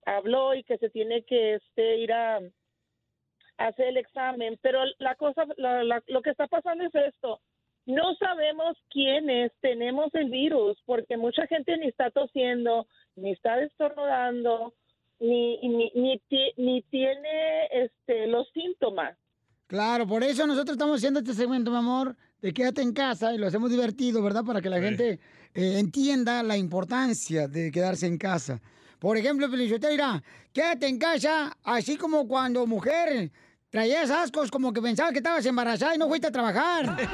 habló 0.05 0.53
y 0.55 0.63
que 0.63 0.77
se 0.77 0.89
tiene 0.89 1.23
que 1.23 1.55
este, 1.55 1.97
ir 1.97 2.11
a, 2.13 2.37
a 2.37 3.67
hacer 3.67 3.87
el 3.89 3.97
examen. 3.97 4.57
Pero 4.61 4.79
la 4.99 5.15
cosa, 5.15 5.45
la- 5.57 5.83
la- 5.83 6.03
lo 6.07 6.21
que 6.21 6.31
está 6.31 6.47
pasando 6.47 6.83
es 6.85 6.95
esto. 6.95 7.41
No 7.85 8.13
sabemos 8.15 8.77
quiénes 8.89 9.51
tenemos 9.61 10.13
el 10.13 10.29
virus 10.29 10.77
porque 10.85 11.17
mucha 11.17 11.47
gente 11.47 11.75
ni 11.77 11.87
está 11.87 12.11
tosiendo, 12.11 12.87
ni 13.15 13.31
está 13.31 13.59
estornudando, 13.63 14.73
ni, 15.19 15.57
ni, 15.67 15.91
ni, 15.95 16.19
ti- 16.29 16.53
ni 16.57 16.81
tiene 16.83 17.65
este, 17.71 18.27
los 18.27 18.47
síntomas. 18.51 19.17
Claro, 19.67 20.07
por 20.07 20.23
eso 20.23 20.45
nosotros 20.47 20.73
estamos 20.75 20.97
haciendo 20.97 21.19
este 21.19 21.33
segmento, 21.33 21.71
mi 21.71 21.77
amor, 21.77 22.15
de 22.41 22.53
quédate 22.53 22.81
en 22.81 22.93
casa 22.93 23.33
y 23.33 23.37
lo 23.37 23.47
hacemos 23.47 23.69
divertido, 23.69 24.23
¿verdad? 24.23 24.43
Para 24.45 24.61
que 24.61 24.69
la 24.69 24.79
gente 24.81 25.19
eh, 25.53 25.79
entienda 25.79 26.43
la 26.43 26.57
importancia 26.57 27.47
de 27.47 27.71
quedarse 27.71 28.05
en 28.05 28.17
casa. 28.17 28.61
Por 28.99 29.17
ejemplo, 29.17 29.49
Felicitero, 29.49 29.91
mira, 29.91 30.23
quédate 30.53 30.87
en 30.87 30.99
casa, 30.99 31.57
así 31.63 31.97
como 31.97 32.27
cuando 32.27 32.67
mujer 32.67 33.31
traías 33.69 34.09
ascos, 34.09 34.51
como 34.51 34.73
que 34.73 34.81
pensabas 34.81 35.11
que 35.13 35.19
estabas 35.19 35.45
embarazada 35.45 35.95
y 35.95 35.97
no 35.97 36.07
fuiste 36.07 36.27
a 36.27 36.31
trabajar. 36.31 36.97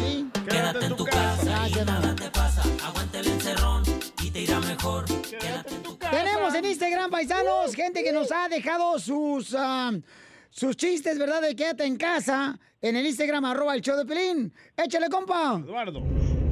Sí. 0.00 0.28
Quédate 0.48 0.86
en 0.86 0.96
tu 0.96 1.04
casa 1.04 1.68
y 1.68 1.84
nada 1.84 2.14
te 2.14 2.30
pasa. 2.30 2.62
Aguanta 2.84 3.20
el 3.20 3.26
encerrón 3.28 3.82
y 4.22 4.30
te 4.30 4.40
irá 4.42 4.60
mejor. 4.60 5.04
Quédate 5.22 5.74
en 5.74 5.82
tu 5.82 5.98
casa. 5.98 6.10
Tenemos 6.10 6.54
en 6.54 6.64
Instagram, 6.64 7.10
paisanos, 7.10 7.74
gente 7.74 8.02
que 8.02 8.12
nos 8.12 8.30
ha 8.30 8.48
dejado 8.48 8.98
sus, 8.98 9.54
ah, 9.56 9.92
sus 10.50 10.76
chistes, 10.76 11.18
¿verdad? 11.18 11.40
De 11.40 11.56
quédate 11.56 11.84
en 11.84 11.96
casa 11.96 12.58
en 12.84 12.96
el 12.96 13.06
Instagram, 13.06 13.46
arroba 13.46 13.74
el 13.74 13.80
show 13.80 13.96
de 13.96 14.04
Pelín. 14.04 14.52
Échale, 14.76 15.08
compa. 15.08 15.58
Eduardo. 15.64 16.02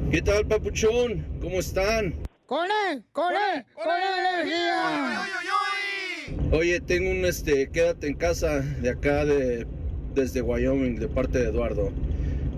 ¿Qué 0.09 0.19
tal, 0.19 0.47
papuchón? 0.47 1.23
¿Cómo 1.39 1.59
están? 1.59 2.15
¡Con 2.47 2.65
él! 2.89 3.03
¡Con 3.11 3.31
él! 3.33 3.63
¡Con 3.75 3.95
él 3.95 4.01
energía! 4.19 5.21
Oye, 6.51 6.79
tengo 6.81 7.11
un 7.11 7.23
este, 7.25 7.69
quédate 7.69 8.07
en 8.07 8.15
casa 8.15 8.61
de 8.61 8.89
acá 8.89 9.25
de 9.25 9.67
desde 10.15 10.41
Wyoming, 10.41 10.95
de 10.95 11.07
parte 11.07 11.37
de 11.37 11.49
Eduardo. 11.49 11.91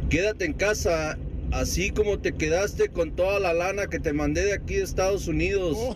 Quédate 0.10 0.46
en 0.46 0.54
casa 0.54 1.18
así 1.52 1.92
como 1.92 2.20
te 2.20 2.34
quedaste 2.34 2.88
con 2.90 3.14
toda 3.14 3.42
la 3.42 3.54
lana 3.54 3.88
que 3.88 4.00
te 4.00 4.14
mandé 4.14 4.46
de 4.46 4.54
aquí 4.54 4.76
de 4.76 4.84
Estados 4.84 5.28
Unidos. 5.28 5.78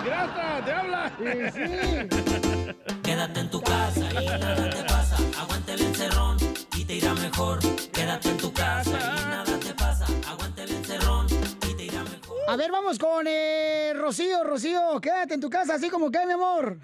¡Ingrata, 0.00 0.64
te 0.64 0.72
habla! 0.72 1.12
Quédate 3.04 3.40
en 3.40 3.50
tu 3.50 3.60
casa 3.60 4.22
y 4.22 4.26
nada 4.26 4.70
te 4.70 4.82
pasa. 4.84 5.16
Aguante 5.74 5.82
el 5.82 5.88
encerrón 5.88 6.36
y 6.78 6.84
te 6.84 6.94
irá 6.94 7.14
mejor. 7.14 7.58
Quédate 7.92 8.28
en 8.28 8.36
tu 8.36 8.52
casa 8.52 8.96
y 8.96 9.28
nada 9.28 9.58
te 9.58 9.74
pasa. 9.74 10.06
Aguante 10.30 10.62
el 10.62 10.70
encerrón 10.70 11.26
y 11.68 11.74
te 11.74 11.84
irá 11.86 12.04
mejor. 12.04 12.38
A 12.46 12.56
ver, 12.56 12.70
vamos 12.70 12.96
con 12.96 13.26
eh, 13.26 13.92
Rocío. 13.96 14.44
Rocío, 14.44 15.00
quédate 15.02 15.34
en 15.34 15.40
tu 15.40 15.50
casa, 15.50 15.74
así 15.74 15.90
como 15.90 16.12
que, 16.12 16.24
mi 16.26 16.32
amor. 16.34 16.78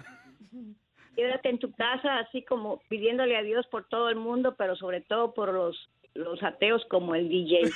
Quédate 1.15 1.49
en 1.49 1.59
tu 1.59 1.71
casa, 1.71 2.19
así 2.19 2.43
como 2.43 2.81
pidiéndole 2.89 3.37
a 3.37 3.43
Dios 3.43 3.65
por 3.67 3.87
todo 3.87 4.09
el 4.09 4.17
mundo, 4.17 4.55
pero 4.57 4.75
sobre 4.75 4.99
todo 4.99 5.33
por 5.33 5.53
los, 5.53 5.89
los 6.13 6.43
ateos 6.43 6.83
como 6.89 7.15
el 7.15 7.29
DJ. 7.29 7.61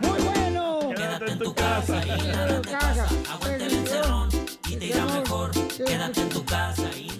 ¡Muy 0.00 0.22
bueno! 0.22 0.90
Quédate 0.94 1.32
en 1.32 1.38
tu 1.40 1.52
casa 1.52 2.00
y 2.06 2.28
nada 2.28 2.60
te 2.60 2.70
pasa. 2.70 3.08
Aguante 3.32 3.66
el 3.66 3.72
encerrón 3.72 4.28
y 4.70 4.76
te 4.76 4.86
irá 4.86 5.04
mejor. 5.06 5.50
Quédate 5.76 6.20
en 6.20 6.28
tu 6.28 6.44
casa 6.44 6.88
y 6.96 7.13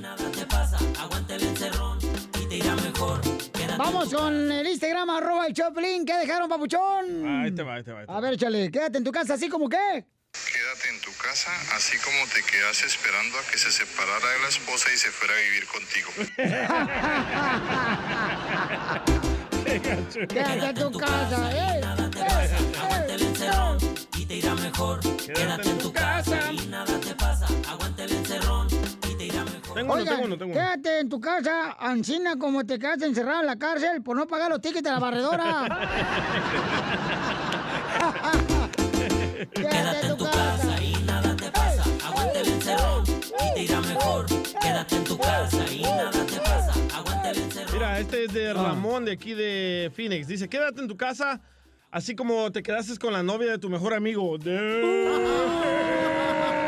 mejor. 3.04 3.20
Quédate 3.52 3.76
Vamos 3.78 4.12
con 4.12 4.50
el 4.52 4.66
Instagram, 4.66 5.10
arroba 5.10 5.46
el 5.46 5.54
Choplin. 5.54 6.04
¿Qué 6.04 6.16
dejaron, 6.16 6.48
papuchón? 6.48 7.42
Ahí 7.42 7.52
te 7.52 7.62
va, 7.62 7.74
ahí 7.74 7.84
te 7.84 7.92
va. 7.92 8.00
ahí 8.00 8.06
te 8.06 8.12
va. 8.12 8.18
A 8.18 8.20
ver, 8.20 8.36
chale, 8.36 8.68
quédate 8.70 8.98
en 8.98 9.04
tu 9.04 9.12
casa, 9.12 9.34
así 9.34 9.48
como 9.48 9.68
que. 9.68 10.04
Quédate 10.52 10.88
en 10.88 11.00
tu 11.00 11.12
casa, 11.16 11.50
así 11.76 11.96
como 11.98 12.16
te 12.34 12.42
quedas 12.42 12.82
esperando 12.82 13.38
a 13.38 13.42
que 13.50 13.56
se 13.58 13.70
separara 13.70 14.30
de 14.30 14.38
la 14.40 14.48
esposa 14.48 14.88
y 14.92 14.96
se 14.96 15.10
fuera 15.10 15.32
a 15.34 15.38
vivir 15.38 15.64
contigo. 15.66 16.10
Quédate 20.28 20.80
en 20.80 20.92
tu 20.92 20.98
casa, 20.98 21.52
eh. 21.52 21.80
Aguante 21.84 23.14
el 23.14 23.22
encerrón 23.22 23.78
y 24.16 24.26
te 24.26 24.34
irá 24.36 24.54
mejor. 24.56 25.00
Quédate 25.16 25.70
en 25.70 25.78
tu 25.78 25.92
casa 25.92 26.52
y 26.52 26.66
nada 26.66 26.98
te 27.00 27.14
pasa. 27.14 27.46
Tengo 29.74 29.92
uno, 29.92 30.02
Oigan, 30.02 30.14
tengo 30.14 30.26
uno, 30.26 30.38
tengo 30.38 30.52
uno. 30.52 30.60
quédate 30.60 31.00
en 31.00 31.08
tu 31.08 31.20
casa, 31.20 31.76
ancina 31.80 32.36
como 32.38 32.64
te 32.64 32.78
quedas 32.78 33.02
encerrado 33.02 33.40
en 33.40 33.46
la 33.46 33.56
cárcel 33.56 34.02
por 34.02 34.16
no 34.16 34.26
pagar 34.26 34.50
los 34.50 34.60
tickets 34.60 34.84
de 34.84 34.90
la 34.90 34.98
barredora. 35.00 35.64
Quédate 39.52 40.06
en 40.06 40.16
tu 40.16 40.24
casa 40.24 40.82
y 40.82 40.94
nada 41.04 41.36
te 41.36 41.50
pasa. 41.50 41.82
Aguante 42.06 42.40
el 42.40 42.48
encerrón 42.48 43.04
y 43.04 43.54
te 43.54 43.62
irá 43.62 43.80
mejor. 43.80 44.26
Quédate 44.60 44.96
en 44.96 45.04
tu 45.04 45.18
casa 45.18 45.64
y 45.72 45.82
nada 45.82 46.10
te 46.10 46.38
pasa. 46.38 46.72
Aguante 46.96 47.30
el 47.30 47.38
encerrón. 47.38 47.74
Mira, 47.74 47.98
este 47.98 48.24
es 48.24 48.32
de 48.32 48.54
Ramón 48.54 49.04
de 49.04 49.12
aquí 49.12 49.34
de 49.34 49.92
Phoenix. 49.94 50.26
Dice, 50.28 50.48
quédate 50.48 50.80
en 50.80 50.88
tu 50.88 50.96
casa, 50.96 51.40
así 51.90 52.14
como 52.14 52.50
te 52.52 52.62
quedaste 52.62 52.96
con 52.98 53.12
la 53.12 53.22
novia 53.22 53.50
de 53.50 53.58
tu 53.58 53.68
mejor 53.68 53.94
amigo. 53.94 54.38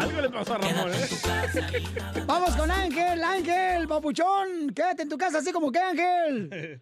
Algo 0.00 0.20
le 0.22 0.30
pasó 0.30 0.54
a 0.54 0.58
Ramón, 0.58 0.92
¿eh? 0.94 1.06
Vamos 2.26 2.56
con 2.56 2.70
Ángel, 2.70 3.22
Ángel, 3.22 3.86
papuchón. 3.86 4.70
Quédate 4.74 5.02
en 5.02 5.08
tu 5.10 5.18
casa, 5.18 5.38
así 5.38 5.52
como 5.52 5.70
que 5.70 5.78
Ángel. 5.78 6.80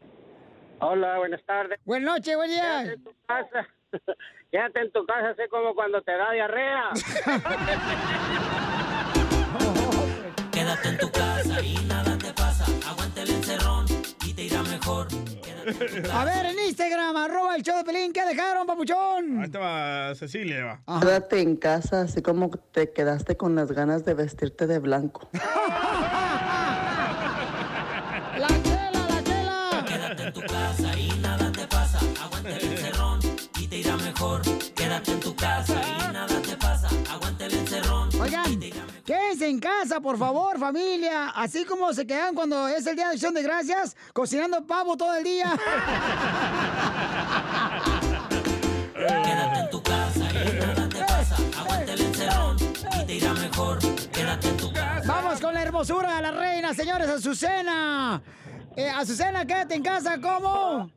Hola, 0.78 1.18
buenas 1.18 1.44
tardes. 1.44 1.80
Buenas 1.84 2.14
noches, 2.14 2.36
buen 2.36 2.50
día. 2.50 2.62
Quédate 2.62 2.92
en 2.92 3.04
tu 3.04 3.14
casa. 3.26 3.68
Quédate 4.52 4.80
en 4.80 4.92
tu 4.92 5.04
casa, 5.04 5.30
así 5.30 5.42
como 5.50 5.74
cuando 5.74 6.00
te 6.02 6.12
da 6.12 6.30
diarrea. 6.30 6.90
Quédate 10.52 10.88
en 10.88 10.98
tu 10.98 11.10
casa 11.10 11.60
y 11.60 11.74
nada 11.86 12.16
te 12.18 12.32
pasa. 12.34 12.64
Aguante 12.88 13.22
el 13.22 13.30
encerrón 13.30 13.83
mejor. 14.84 15.08
A 16.12 16.24
ver, 16.24 16.46
en 16.46 16.58
Instagram, 16.66 17.16
arroba 17.16 17.56
el 17.56 17.62
show 17.62 17.76
de 17.78 17.84
Pelín. 17.84 18.12
¿Qué 18.12 18.24
dejaron, 18.26 18.66
papuchón? 18.66 19.40
Ahí 19.40 19.48
te 19.48 19.58
va 19.58 20.14
Cecilia, 20.14 20.80
va. 20.86 21.00
Quédate 21.00 21.40
en 21.40 21.56
casa, 21.56 22.02
así 22.02 22.20
como 22.20 22.50
te 22.50 22.92
quedaste 22.92 23.36
con 23.36 23.54
las 23.54 23.72
ganas 23.72 24.04
de 24.04 24.14
vestirte 24.14 24.66
de 24.66 24.78
blanco. 24.78 25.28
¡La 28.36 28.48
chela, 28.62 29.06
la 29.08 29.22
chela! 29.24 29.84
Quédate 29.86 30.22
en 30.24 30.32
tu 30.32 30.40
casa 30.42 30.98
y 30.98 31.08
nada 31.20 31.50
te 31.50 31.66
pasa. 31.66 31.98
Aguante 32.22 32.56
el 32.56 32.72
encerrón 32.72 33.20
y 33.58 33.66
te 33.66 33.78
irá 33.78 33.96
mejor. 33.96 34.42
Quédate 34.74 35.12
en 35.12 35.20
tu 35.20 35.34
casa 35.34 35.83
quédense 39.44 39.48
en 39.48 39.58
casa, 39.60 40.00
por 40.00 40.18
favor, 40.18 40.58
familia. 40.58 41.30
Así 41.30 41.64
como 41.64 41.92
se 41.92 42.06
quedan 42.06 42.34
cuando 42.34 42.68
es 42.68 42.86
el 42.86 42.96
día 42.96 43.08
de 43.08 43.14
acción 43.14 43.34
de 43.34 43.42
gracias, 43.42 43.96
cocinando 44.12 44.66
pavo 44.66 44.96
todo 44.96 45.14
el 45.14 45.24
día. 45.24 45.52
Quédate 48.94 49.60
en 49.60 49.70
tu 49.70 49.82
casa 49.82 50.24
y 50.30 50.58
nada 50.58 50.88
te 50.88 50.98
pasa. 51.00 51.36
Aguante 51.60 51.92
el 51.92 52.00
encerrón 52.00 52.56
y 53.02 53.06
te 53.06 53.14
irá 53.14 53.32
mejor. 53.34 53.78
Quédate 54.12 54.48
en 54.48 54.56
tu 54.56 54.72
casa. 54.72 55.02
Vamos 55.06 55.40
con 55.40 55.54
la 55.54 55.62
hermosura 55.62 56.16
de 56.16 56.22
la 56.22 56.30
reina, 56.30 56.74
señores, 56.74 57.08
Azucena. 57.08 58.22
Eh, 58.76 58.88
Azucena, 58.88 59.46
quédate 59.46 59.74
en 59.74 59.82
casa, 59.82 60.18
¿cómo? 60.20 60.90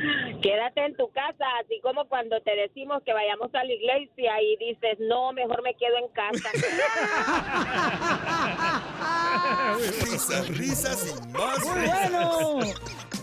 Quédate 0.42 0.84
en 0.84 0.96
tu 0.96 1.10
casa, 1.10 1.44
así 1.62 1.80
como 1.82 2.06
cuando 2.06 2.40
te 2.40 2.54
decimos 2.54 3.02
que 3.04 3.12
vayamos 3.12 3.54
a 3.54 3.64
la 3.64 3.72
iglesia 3.72 4.40
y 4.42 4.56
dices, 4.56 4.98
no, 5.00 5.32
mejor 5.32 5.62
me 5.62 5.74
quedo 5.74 5.98
en 5.98 6.08
casa. 6.08 6.50
Risas, 10.10 10.48
risas 10.48 11.06
y 11.06 11.12
más 11.32 11.64
¡Muy 11.64 11.86
bueno! 11.86 12.58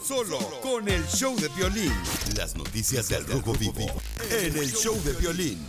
Solo 0.01 0.37
con 0.61 0.87
el 0.87 1.05
show 1.07 1.35
de 1.35 1.49
violín. 1.49 1.91
Las 2.35 2.55
noticias 2.55 3.09
del 3.09 3.27
Rojo 3.27 3.51
Vivo 3.53 3.85
en 4.31 4.57
el 4.57 4.71
show 4.71 4.95
de 5.03 5.13
violín. 5.13 5.59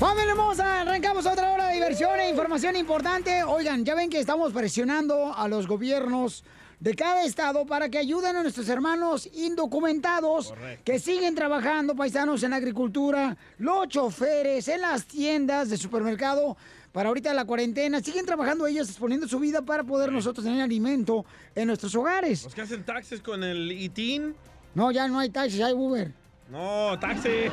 ¡Familia 0.00 0.30
hermosa! 0.30 0.80
Arrancamos 0.80 1.26
otra 1.26 1.52
hora 1.52 1.66
de 1.66 1.74
diversión 1.74 2.18
e 2.18 2.30
información 2.30 2.74
importante. 2.74 3.44
Oigan, 3.44 3.84
ya 3.84 3.94
ven 3.94 4.08
que 4.08 4.18
estamos 4.18 4.50
presionando 4.50 5.34
a 5.34 5.46
los 5.46 5.66
gobiernos 5.66 6.42
de 6.78 6.94
cada 6.94 7.22
estado 7.22 7.66
para 7.66 7.90
que 7.90 7.98
ayuden 7.98 8.34
a 8.34 8.42
nuestros 8.42 8.66
hermanos 8.70 9.28
indocumentados 9.30 10.54
que 10.84 10.98
siguen 10.98 11.34
trabajando, 11.34 11.94
paisanos, 11.94 12.42
en 12.42 12.52
la 12.52 12.56
agricultura, 12.56 13.36
los 13.58 13.88
choferes, 13.88 14.68
en 14.68 14.80
las 14.80 15.04
tiendas 15.04 15.68
de 15.68 15.76
supermercado. 15.76 16.56
Para 16.92 17.10
ahorita 17.10 17.34
la 17.34 17.44
cuarentena, 17.44 18.00
siguen 18.00 18.24
trabajando 18.24 18.66
ellos, 18.66 18.88
exponiendo 18.88 19.28
su 19.28 19.38
vida 19.38 19.60
para 19.60 19.84
poder 19.84 20.10
nosotros 20.10 20.46
tener 20.46 20.62
alimento 20.62 21.26
en 21.54 21.66
nuestros 21.66 21.94
hogares. 21.94 22.44
Los 22.44 22.54
que 22.54 22.62
hacen 22.62 22.86
taxis 22.86 23.20
con 23.20 23.44
el 23.44 23.70
ITIN. 23.70 24.34
No, 24.74 24.92
ya 24.92 25.06
no 25.08 25.18
hay 25.18 25.28
taxis, 25.28 25.60
hay 25.60 25.74
Uber. 25.74 26.19
No, 26.50 26.98
taxi. 26.98 27.46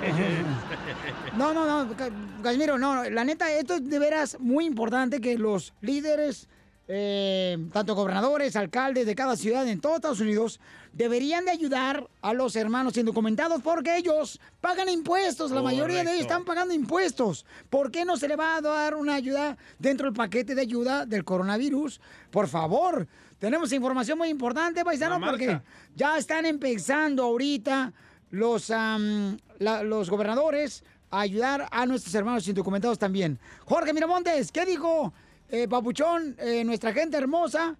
No, 1.37 1.53
no, 1.53 1.65
no, 1.85 1.95
Ca- 1.95 2.09
Casimiro, 2.41 2.77
no, 2.77 3.07
la 3.09 3.23
neta, 3.23 3.51
esto 3.51 3.75
es 3.75 3.87
de 3.87 3.99
veras 3.99 4.37
muy 4.39 4.65
importante 4.65 5.21
que 5.21 5.37
los 5.37 5.73
líderes, 5.81 6.47
eh, 6.87 7.57
tanto 7.71 7.93
gobernadores, 7.93 8.55
alcaldes 8.55 9.05
de 9.05 9.13
cada 9.13 9.35
ciudad 9.35 9.67
en 9.67 9.79
todo 9.81 9.97
Estados 9.97 10.19
Unidos, 10.19 10.59
deberían 10.93 11.45
de 11.45 11.51
ayudar 11.51 12.07
a 12.23 12.33
los 12.33 12.55
hermanos 12.55 12.97
indocumentados 12.97 13.61
porque 13.61 13.97
ellos 13.97 14.39
pagan 14.61 14.89
impuestos, 14.89 15.51
la 15.51 15.61
mayoría 15.61 16.03
de 16.03 16.09
ellos 16.13 16.21
están 16.21 16.43
pagando 16.43 16.73
impuestos. 16.73 17.45
¿Por 17.69 17.91
qué 17.91 18.03
no 18.03 18.17
se 18.17 18.27
le 18.27 18.35
va 18.35 18.55
a 18.55 18.61
dar 18.61 18.95
una 18.95 19.13
ayuda 19.13 19.57
dentro 19.77 20.07
del 20.07 20.15
paquete 20.15 20.55
de 20.55 20.61
ayuda 20.61 21.05
del 21.05 21.23
coronavirus? 21.23 22.01
Por 22.31 22.47
favor, 22.47 23.07
tenemos 23.37 23.71
información 23.73 24.17
muy 24.17 24.29
importante, 24.29 24.83
paisano, 24.83 25.19
porque 25.23 25.61
ya 25.95 26.17
están 26.17 26.47
empezando 26.47 27.21
ahorita 27.25 27.93
los, 28.31 28.71
los 29.59 30.09
gobernadores 30.09 30.83
ayudar 31.09 31.67
a 31.71 31.85
nuestros 31.85 32.13
hermanos 32.15 32.47
indocumentados 32.47 32.99
también. 32.99 33.39
Jorge 33.65 33.93
Miramontes, 33.93 34.51
¿qué 34.51 34.65
dijo 34.65 35.13
eh, 35.49 35.67
Papuchón, 35.67 36.35
eh, 36.39 36.63
nuestra 36.63 36.93
gente 36.93 37.17
hermosa? 37.17 37.75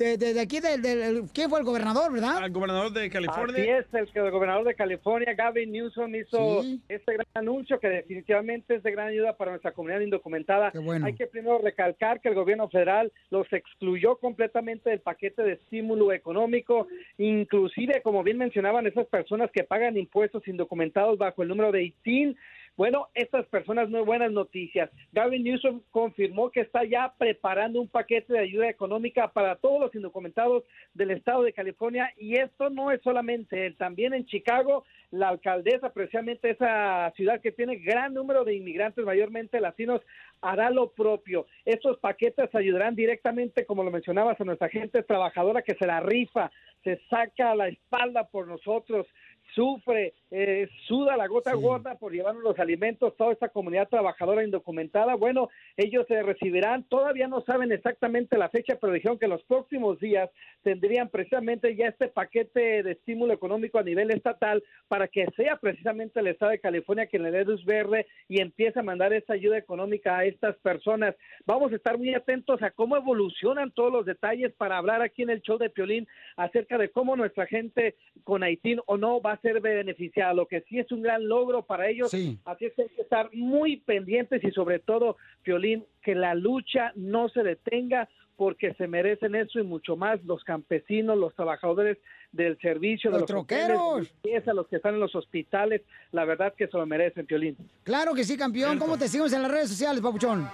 De, 0.00 0.16
de- 0.16 0.32
de 0.32 0.40
aquí, 0.40 0.60
del, 0.60 0.80
del- 0.80 1.24
¿quién 1.34 1.50
fue 1.50 1.58
el 1.58 1.64
gobernador, 1.66 2.10
verdad? 2.10 2.42
El 2.42 2.50
gobernador 2.52 2.90
de 2.90 3.10
California. 3.10 3.54
Así 3.54 3.68
es, 3.68 3.94
el, 4.00 4.10
que 4.10 4.18
el 4.20 4.30
gobernador 4.30 4.64
de 4.64 4.74
California, 4.74 5.34
Gavin 5.34 5.70
Newsom, 5.72 6.14
hizo 6.14 6.62
Sí. 6.62 6.80
este 6.88 7.12
gran 7.12 7.26
anuncio 7.34 7.78
que 7.78 7.88
definitivamente 7.88 8.76
es 8.76 8.82
de 8.82 8.92
gran 8.92 9.08
ayuda 9.08 9.36
para 9.36 9.50
nuestra 9.50 9.72
comunidad 9.72 10.00
indocumentada. 10.00 10.72
bueno. 10.74 11.04
Hay 11.04 11.12
que 11.16 11.26
primero 11.26 11.58
recalcar 11.58 12.18
que 12.22 12.30
el 12.30 12.34
gobierno 12.34 12.70
federal 12.70 13.12
los 13.28 13.46
excluyó 13.52 14.16
completamente 14.16 14.88
del 14.88 15.00
paquete 15.00 15.42
de 15.42 15.52
estímulo 15.52 16.14
económico, 16.14 16.88
inclusive, 17.18 18.00
como 18.02 18.22
bien 18.22 18.38
mencionaban, 18.38 18.86
esas 18.86 19.06
personas 19.06 19.50
que 19.52 19.64
pagan 19.64 19.98
impuestos 19.98 20.48
indocumentados 20.48 21.18
bajo 21.18 21.42
el 21.42 21.48
número 21.48 21.72
de 21.72 21.82
ITIN, 21.84 22.38
Bueno, 22.76 23.08
estas 23.14 23.46
personas 23.46 23.90
no 23.90 24.04
buenas 24.04 24.32
noticias. 24.32 24.90
Gavin 25.12 25.44
Newsom 25.44 25.82
confirmó 25.90 26.50
que 26.50 26.60
está 26.60 26.84
ya 26.84 27.12
preparando 27.18 27.80
un 27.80 27.88
paquete 27.88 28.32
de 28.32 28.38
ayuda 28.38 28.68
económica 28.68 29.28
para 29.28 29.56
todos 29.56 29.80
los 29.80 29.94
indocumentados 29.94 30.64
del 30.94 31.10
estado 31.10 31.42
de 31.42 31.52
California 31.52 32.10
y 32.16 32.36
esto 32.36 32.70
no 32.70 32.90
es 32.90 33.02
solamente 33.02 33.66
él, 33.66 33.76
también 33.76 34.14
en 34.14 34.24
Chicago 34.26 34.84
la 35.10 35.28
alcaldesa, 35.28 35.92
precisamente 35.92 36.50
esa 36.50 37.12
ciudad 37.16 37.40
que 37.40 37.52
tiene 37.52 37.76
gran 37.76 38.14
número 38.14 38.44
de 38.44 38.54
inmigrantes, 38.54 39.04
mayormente 39.04 39.60
latinos, 39.60 40.00
hará 40.40 40.70
lo 40.70 40.92
propio. 40.92 41.46
Estos 41.64 41.98
paquetes 41.98 42.54
ayudarán 42.54 42.94
directamente, 42.94 43.66
como 43.66 43.82
lo 43.82 43.90
mencionabas, 43.90 44.40
a 44.40 44.44
nuestra 44.44 44.68
gente 44.68 45.02
trabajadora 45.02 45.62
que 45.62 45.74
se 45.74 45.86
la 45.86 46.00
rifa, 46.00 46.50
se 46.84 47.00
saca 47.10 47.54
la 47.54 47.68
espalda 47.68 48.28
por 48.28 48.46
nosotros, 48.46 49.06
sufre, 49.54 50.14
eh, 50.30 50.68
suda 50.86 51.16
la 51.16 51.26
gota 51.26 51.50
a 51.50 51.54
gota 51.54 51.96
por 51.96 52.12
llevarnos 52.12 52.42
los 52.42 52.58
alimentos, 52.58 53.16
toda 53.16 53.32
esta 53.32 53.48
comunidad 53.48 53.88
trabajadora 53.88 54.44
indocumentada. 54.44 55.14
Bueno, 55.14 55.48
ellos 55.76 56.06
se 56.06 56.22
recibirán, 56.22 56.84
todavía 56.84 57.28
no 57.28 57.40
saben 57.42 57.72
exactamente 57.72 58.38
la 58.38 58.48
fecha, 58.48 58.78
pero 58.80 58.92
dijeron 58.92 59.18
que 59.18 59.26
en 59.26 59.32
los 59.32 59.42
próximos 59.44 59.98
días 59.98 60.30
tendrían 60.62 61.08
precisamente 61.08 61.74
ya 61.74 61.86
este 61.86 62.08
paquete 62.08 62.82
de 62.82 62.92
estímulo 62.92 63.32
económico 63.32 63.78
a 63.78 63.82
nivel 63.82 64.10
estatal 64.10 64.62
para 64.88 65.08
que 65.08 65.26
sea 65.36 65.56
precisamente 65.56 66.20
el 66.20 66.28
estado 66.28 66.52
de 66.52 66.60
California 66.60 67.06
quien 67.06 67.22
le 67.22 67.30
dé 67.30 67.44
luz 67.44 67.64
verde 67.64 68.06
y 68.28 68.40
empiece 68.40 68.78
a 68.78 68.84
mandar 68.84 69.12
esa 69.12 69.34
ayuda 69.34 69.58
económica 69.58 70.18
a 70.18 70.24
estas 70.24 70.56
personas. 70.58 71.14
Vamos 71.46 71.72
a 71.72 71.76
estar 71.76 71.98
muy 71.98 72.14
atentos 72.14 72.62
a 72.62 72.70
cómo 72.70 72.96
evolucionan 72.96 73.72
todos 73.72 73.92
los 73.92 74.06
detalles 74.06 74.52
para 74.52 74.78
hablar 74.78 75.02
aquí 75.02 75.22
en 75.22 75.30
el 75.30 75.42
show 75.42 75.58
de 75.58 75.70
Piolín 75.70 76.06
acerca 76.36 76.78
de 76.78 76.90
cómo 76.90 77.16
nuestra 77.16 77.46
gente 77.46 77.96
con 78.24 78.42
Haití 78.42 78.76
o 78.86 78.96
no 78.96 79.20
va 79.20 79.32
a 79.32 79.39
ser 79.40 79.60
beneficiada, 79.60 80.32
lo 80.34 80.46
que 80.46 80.62
sí 80.62 80.78
es 80.78 80.90
un 80.92 81.02
gran 81.02 81.26
logro 81.28 81.62
para 81.62 81.88
ellos. 81.88 82.12
Así 82.44 82.64
es 82.66 82.74
que 82.74 82.82
hay 82.82 82.88
que 82.88 83.02
estar 83.02 83.30
muy 83.32 83.78
pendientes 83.78 84.42
y 84.44 84.50
sobre 84.50 84.78
todo, 84.78 85.16
Piolín, 85.42 85.84
que 86.02 86.14
la 86.14 86.34
lucha 86.34 86.92
no 86.96 87.28
se 87.28 87.42
detenga 87.42 88.08
porque 88.36 88.72
se 88.74 88.86
merecen 88.86 89.34
eso 89.34 89.58
y 89.58 89.64
mucho 89.64 89.96
más 89.96 90.22
los 90.24 90.42
campesinos, 90.44 91.18
los 91.18 91.34
trabajadores 91.34 91.98
del 92.32 92.58
servicio, 92.58 93.10
Los 93.10 93.18
de 93.18 93.20
los 93.22 93.28
troqueros. 93.28 94.10
hoteles, 94.22 94.46
los 94.46 94.66
que 94.66 94.76
están 94.76 94.94
en 94.94 95.00
los 95.00 95.14
hospitales, 95.14 95.82
la 96.12 96.24
verdad 96.24 96.54
que 96.56 96.66
se 96.66 96.76
lo 96.78 96.86
merecen, 96.86 97.26
Piolín. 97.26 97.56
Claro 97.82 98.14
que 98.14 98.24
sí, 98.24 98.38
campeón. 98.38 98.78
¿Cómo 98.78 98.96
te 98.96 99.08
seguimos 99.08 99.32
en 99.34 99.42
las 99.42 99.50
redes 99.50 99.68
sociales, 99.68 100.00
papuchón? 100.00 100.48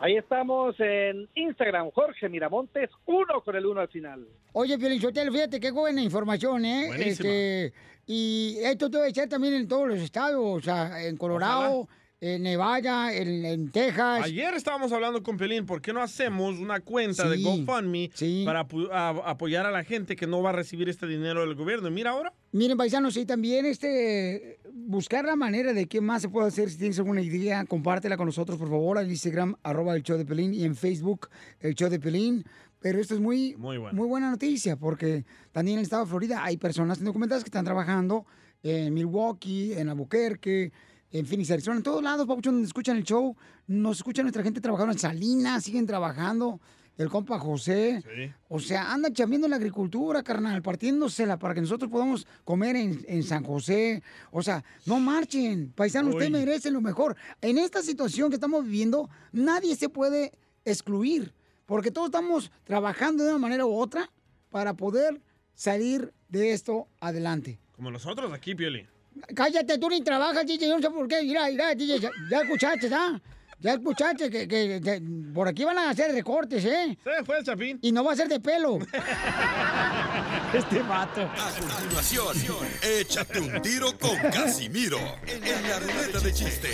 Ahí 0.00 0.16
estamos 0.16 0.76
en 0.78 1.28
Instagram, 1.34 1.90
Jorge 1.90 2.28
Miramontes, 2.28 2.88
uno 3.06 3.40
con 3.44 3.56
el 3.56 3.66
uno 3.66 3.80
al 3.80 3.88
final. 3.88 4.26
Oye, 4.52 4.78
Piolichotelo, 4.78 5.32
fíjate 5.32 5.58
qué 5.58 5.72
buena 5.72 6.00
información, 6.00 6.64
¿eh? 6.64 6.84
Buenísima. 6.86 7.28
Este, 7.28 7.72
y 8.06 8.58
esto 8.62 8.88
debe 8.88 9.12
ser 9.12 9.28
también 9.28 9.54
en 9.54 9.66
todos 9.66 9.88
los 9.88 9.98
estados, 9.98 10.40
o 10.40 10.60
sea, 10.60 11.02
en 11.02 11.16
Colorado, 11.16 11.88
en 12.20 12.42
Nevada, 12.42 13.14
en, 13.14 13.44
en 13.44 13.70
Texas. 13.70 14.24
Ayer 14.24 14.52
estábamos 14.54 14.90
hablando 14.92 15.22
con 15.22 15.36
Pelín, 15.36 15.66
¿por 15.66 15.80
qué 15.80 15.92
no 15.92 16.02
hacemos 16.02 16.58
una 16.58 16.80
cuenta 16.80 17.28
de 17.28 17.36
Sí, 17.36 17.42
GoFundMe 17.44 18.10
para 18.44 18.66
apu- 18.66 18.88
a- 18.90 19.30
apoyar 19.30 19.66
a 19.66 19.70
la 19.70 19.84
gente 19.84 20.16
que 20.16 20.26
no 20.26 20.42
va 20.42 20.50
a 20.50 20.52
recibir 20.52 20.88
este 20.88 21.06
dinero 21.06 21.40
del 21.42 21.54
gobierno? 21.54 21.88
Y 21.88 21.92
mira 21.92 22.10
ahora. 22.10 22.32
Miren, 22.50 22.76
paisanos, 22.76 23.16
y 23.16 23.24
también 23.24 23.66
este, 23.66 24.58
buscar 24.72 25.24
la 25.26 25.36
manera 25.36 25.72
de 25.72 25.86
qué 25.86 26.00
más 26.00 26.22
se 26.22 26.28
puede 26.28 26.48
hacer. 26.48 26.70
Si 26.70 26.78
tienes 26.78 26.98
alguna 26.98 27.20
idea, 27.22 27.64
compártela 27.66 28.16
con 28.16 28.26
nosotros, 28.26 28.58
por 28.58 28.68
favor, 28.68 28.98
en 28.98 29.10
Instagram, 29.10 29.54
arroba 29.62 29.94
el 29.94 30.02
show 30.02 30.18
de 30.18 30.24
Pelín, 30.24 30.54
y 30.54 30.64
en 30.64 30.74
Facebook, 30.74 31.28
el 31.60 31.74
show 31.76 31.88
de 31.88 32.00
Pelín. 32.00 32.44
Pero 32.80 33.00
esto 33.00 33.14
es 33.14 33.20
muy, 33.20 33.54
Muy 33.56 33.76
bueno. 33.76 33.96
muy 33.96 34.08
buena 34.08 34.30
noticia, 34.30 34.76
porque 34.76 35.24
también 35.52 35.74
en 35.74 35.78
el 35.80 35.84
estado 35.84 36.04
de 36.04 36.10
Florida 36.10 36.44
hay 36.44 36.56
personas 36.56 36.98
indocumentadas 36.98 37.42
que 37.44 37.48
están 37.48 37.64
trabajando 37.64 38.24
en 38.62 38.92
Milwaukee, 38.94 39.72
en 39.74 39.88
Albuquerque, 39.88 40.72
en 41.10 41.26
Phoenix, 41.26 41.50
Arizona, 41.50 41.78
en 41.78 41.82
todos 41.82 42.02
lados, 42.02 42.26
papuchón, 42.26 42.54
donde 42.54 42.66
escuchan 42.66 42.96
el 42.96 43.04
show. 43.04 43.36
Nos 43.66 43.98
escucha 43.98 44.22
nuestra 44.22 44.42
gente 44.42 44.60
trabajando 44.60 44.92
en 44.92 44.98
Salinas, 44.98 45.64
siguen 45.64 45.86
trabajando. 45.86 46.60
El 46.96 47.08
compa 47.08 47.38
José. 47.38 48.02
O 48.48 48.58
sea, 48.58 48.92
anda 48.92 49.12
chambeando 49.12 49.46
la 49.46 49.54
agricultura, 49.54 50.24
carnal, 50.24 50.62
partiéndosela 50.62 51.38
para 51.38 51.54
que 51.54 51.60
nosotros 51.60 51.88
podamos 51.88 52.26
comer 52.44 52.74
en, 52.74 53.04
en 53.06 53.22
San 53.22 53.44
José. 53.44 54.02
O 54.32 54.42
sea, 54.42 54.64
no 54.84 54.98
marchen. 54.98 55.72
Paisanos, 55.76 56.14
ustedes 56.14 56.32
Uy. 56.32 56.40
merecen 56.40 56.72
lo 56.72 56.80
mejor. 56.80 57.16
En 57.40 57.56
esta 57.56 57.82
situación 57.82 58.30
que 58.30 58.34
estamos 58.34 58.64
viviendo, 58.64 59.08
nadie 59.30 59.76
se 59.76 59.88
puede 59.88 60.32
excluir. 60.64 61.32
Porque 61.66 61.92
todos 61.92 62.08
estamos 62.08 62.50
trabajando 62.64 63.22
de 63.22 63.30
una 63.30 63.38
manera 63.38 63.64
u 63.64 63.76
otra 63.76 64.10
para 64.50 64.74
poder 64.74 65.20
salir 65.54 66.12
de 66.28 66.52
esto 66.52 66.88
adelante. 66.98 67.60
Como 67.76 67.92
nosotros 67.92 68.32
aquí, 68.32 68.56
Piolín. 68.56 68.88
Cállate, 69.34 69.78
tú 69.78 69.88
ni 69.88 70.02
trabajas, 70.02 70.46
DJ, 70.46 70.68
yo 70.68 70.76
no 70.76 70.82
sé 70.82 70.90
por 70.90 71.06
qué. 71.08 71.22
Mira, 71.22 71.46
mira, 71.48 71.74
DJ, 71.74 71.98
ya, 72.00 72.10
ya 72.30 72.40
escuchaste, 72.40 72.88
¿ya? 72.88 73.20
Ya 73.60 73.72
escuchaste 73.72 74.30
que, 74.30 74.46
que- 74.46 74.80
que 74.80 75.02
por 75.34 75.48
aquí 75.48 75.64
van 75.64 75.78
a 75.78 75.90
hacer 75.90 76.12
recortes, 76.12 76.64
¿eh? 76.64 76.96
Se 77.02 77.24
fue 77.24 77.38
el 77.38 77.44
chapín. 77.44 77.78
Y 77.82 77.90
no 77.90 78.04
va 78.04 78.12
a 78.12 78.16
ser 78.16 78.28
de 78.28 78.38
pelo. 78.38 78.78
este 80.54 80.80
vato. 80.82 81.22
A 81.22 81.50
continuación, 81.58 82.36
échate 82.82 83.40
un 83.40 83.60
tiro 83.60 83.98
con 83.98 84.16
Casimiro 84.30 84.98
en 85.26 85.68
la 85.68 85.78
ruleta 85.80 86.20
de 86.20 86.32
chiste. 86.32 86.68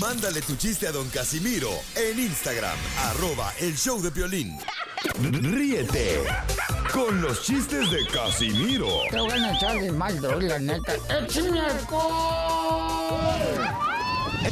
Mándale 0.00 0.40
tu 0.42 0.54
chiste 0.54 0.86
a 0.86 0.92
don 0.92 1.08
Casimiro 1.08 1.70
en 1.96 2.20
Instagram, 2.20 2.78
arroba 3.10 3.52
el 3.58 3.76
show 3.76 4.00
de 4.00 4.10
violín. 4.10 4.56
Ríete 5.20 6.22
con 6.92 7.20
los 7.20 7.42
chistes 7.42 7.90
de 7.90 8.06
Casimiro 8.06 8.88
Te 9.10 9.18
voy 9.18 9.32
a 9.32 9.52
echar 9.52 9.80
de 9.80 9.90
mal, 9.90 10.20
doy, 10.20 10.48
la 10.48 10.58
neta. 10.58 10.94
¡Échame 11.20 11.60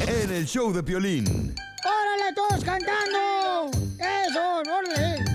en 0.07 0.31
el 0.31 0.45
show 0.45 0.73
de 0.73 0.81
violín. 0.81 1.55
¡Órale, 1.85 2.33
todos 2.33 2.63
cantando! 2.63 3.71
¡Eso, 3.99 4.61
órale! 4.61 5.26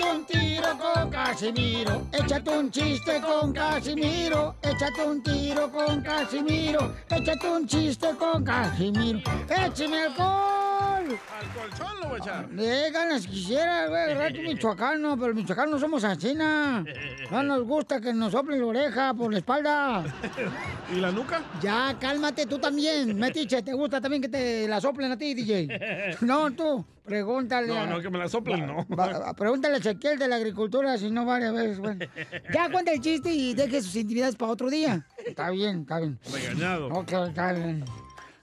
Échate 0.00 0.16
un 0.16 0.24
tiro 0.24 0.78
con 0.78 1.10
Casimiro, 1.10 2.06
échate 2.10 2.50
un 2.50 2.70
chiste 2.70 3.20
con 3.20 3.52
Casimiro, 3.52 4.56
échate 4.62 5.02
un 5.02 5.22
tiro 5.22 5.70
con 5.70 6.00
Casimiro, 6.00 6.94
échate 7.10 7.50
un 7.50 7.66
chiste 7.66 8.08
con 8.18 8.42
Casimiro. 8.42 9.20
¡Échame 9.50 10.00
alcohol! 10.04 11.18
Al 11.38 11.48
colchón 11.54 12.00
lo 12.00 12.08
voy 12.08 12.14
a 12.14 12.22
echar. 12.22 12.48
De 12.48 12.90
ganas 12.90 13.26
quisiera, 13.26 13.88
güey, 13.88 14.14
rato 14.14 14.40
michoacano, 14.40 15.18
pero 15.18 15.34
michoacano 15.34 15.72
no 15.72 15.78
somos 15.78 16.02
asesina. 16.02 16.82
No 17.30 17.42
nos 17.42 17.62
gusta 17.64 18.00
que 18.00 18.14
nos 18.14 18.32
soplen 18.32 18.58
la 18.58 18.66
oreja 18.66 19.12
por 19.12 19.30
la 19.30 19.38
espalda. 19.38 20.04
¿Y 20.94 20.98
la 20.98 21.12
nuca? 21.12 21.42
Ya, 21.60 21.94
cálmate 22.00 22.46
tú 22.46 22.58
también, 22.58 23.18
Metiche. 23.18 23.62
¿Te 23.62 23.74
gusta 23.74 24.00
también 24.00 24.22
que 24.22 24.30
te 24.30 24.66
la 24.66 24.80
soplen 24.80 25.12
a 25.12 25.18
ti, 25.18 25.34
DJ? 25.34 26.16
No, 26.22 26.50
tú, 26.52 26.84
pregúntale. 27.10 27.66
No, 27.66 27.80
a- 27.80 27.86
no, 27.86 28.00
que 28.00 28.08
me 28.08 28.18
la 28.18 28.28
soplen, 28.28 28.66
no. 28.66 28.86
Va- 28.96 29.34
pregúntale 29.34 29.74
a 29.74 29.78
Ezequiel 29.78 30.18
de 30.18 30.28
la 30.28 30.36
agricultura, 30.36 30.96
si 30.96 31.10
no 31.10 31.24
varias 31.26 31.52
veces. 31.52 31.78
Bueno. 31.78 32.06
Ya 32.54 32.70
cuenta 32.70 32.92
el 32.92 33.00
chiste 33.00 33.30
y 33.32 33.54
deje 33.54 33.82
sus 33.82 33.96
intimidades 33.96 34.36
para 34.36 34.52
otro 34.52 34.70
día. 34.70 35.04
Está 35.26 35.50
bien, 35.50 35.80
está 35.80 35.98
bien. 35.98 36.18
Regañado. 36.32 36.88
Ok, 36.88 37.12
está 37.12 37.52
bien. 37.52 37.84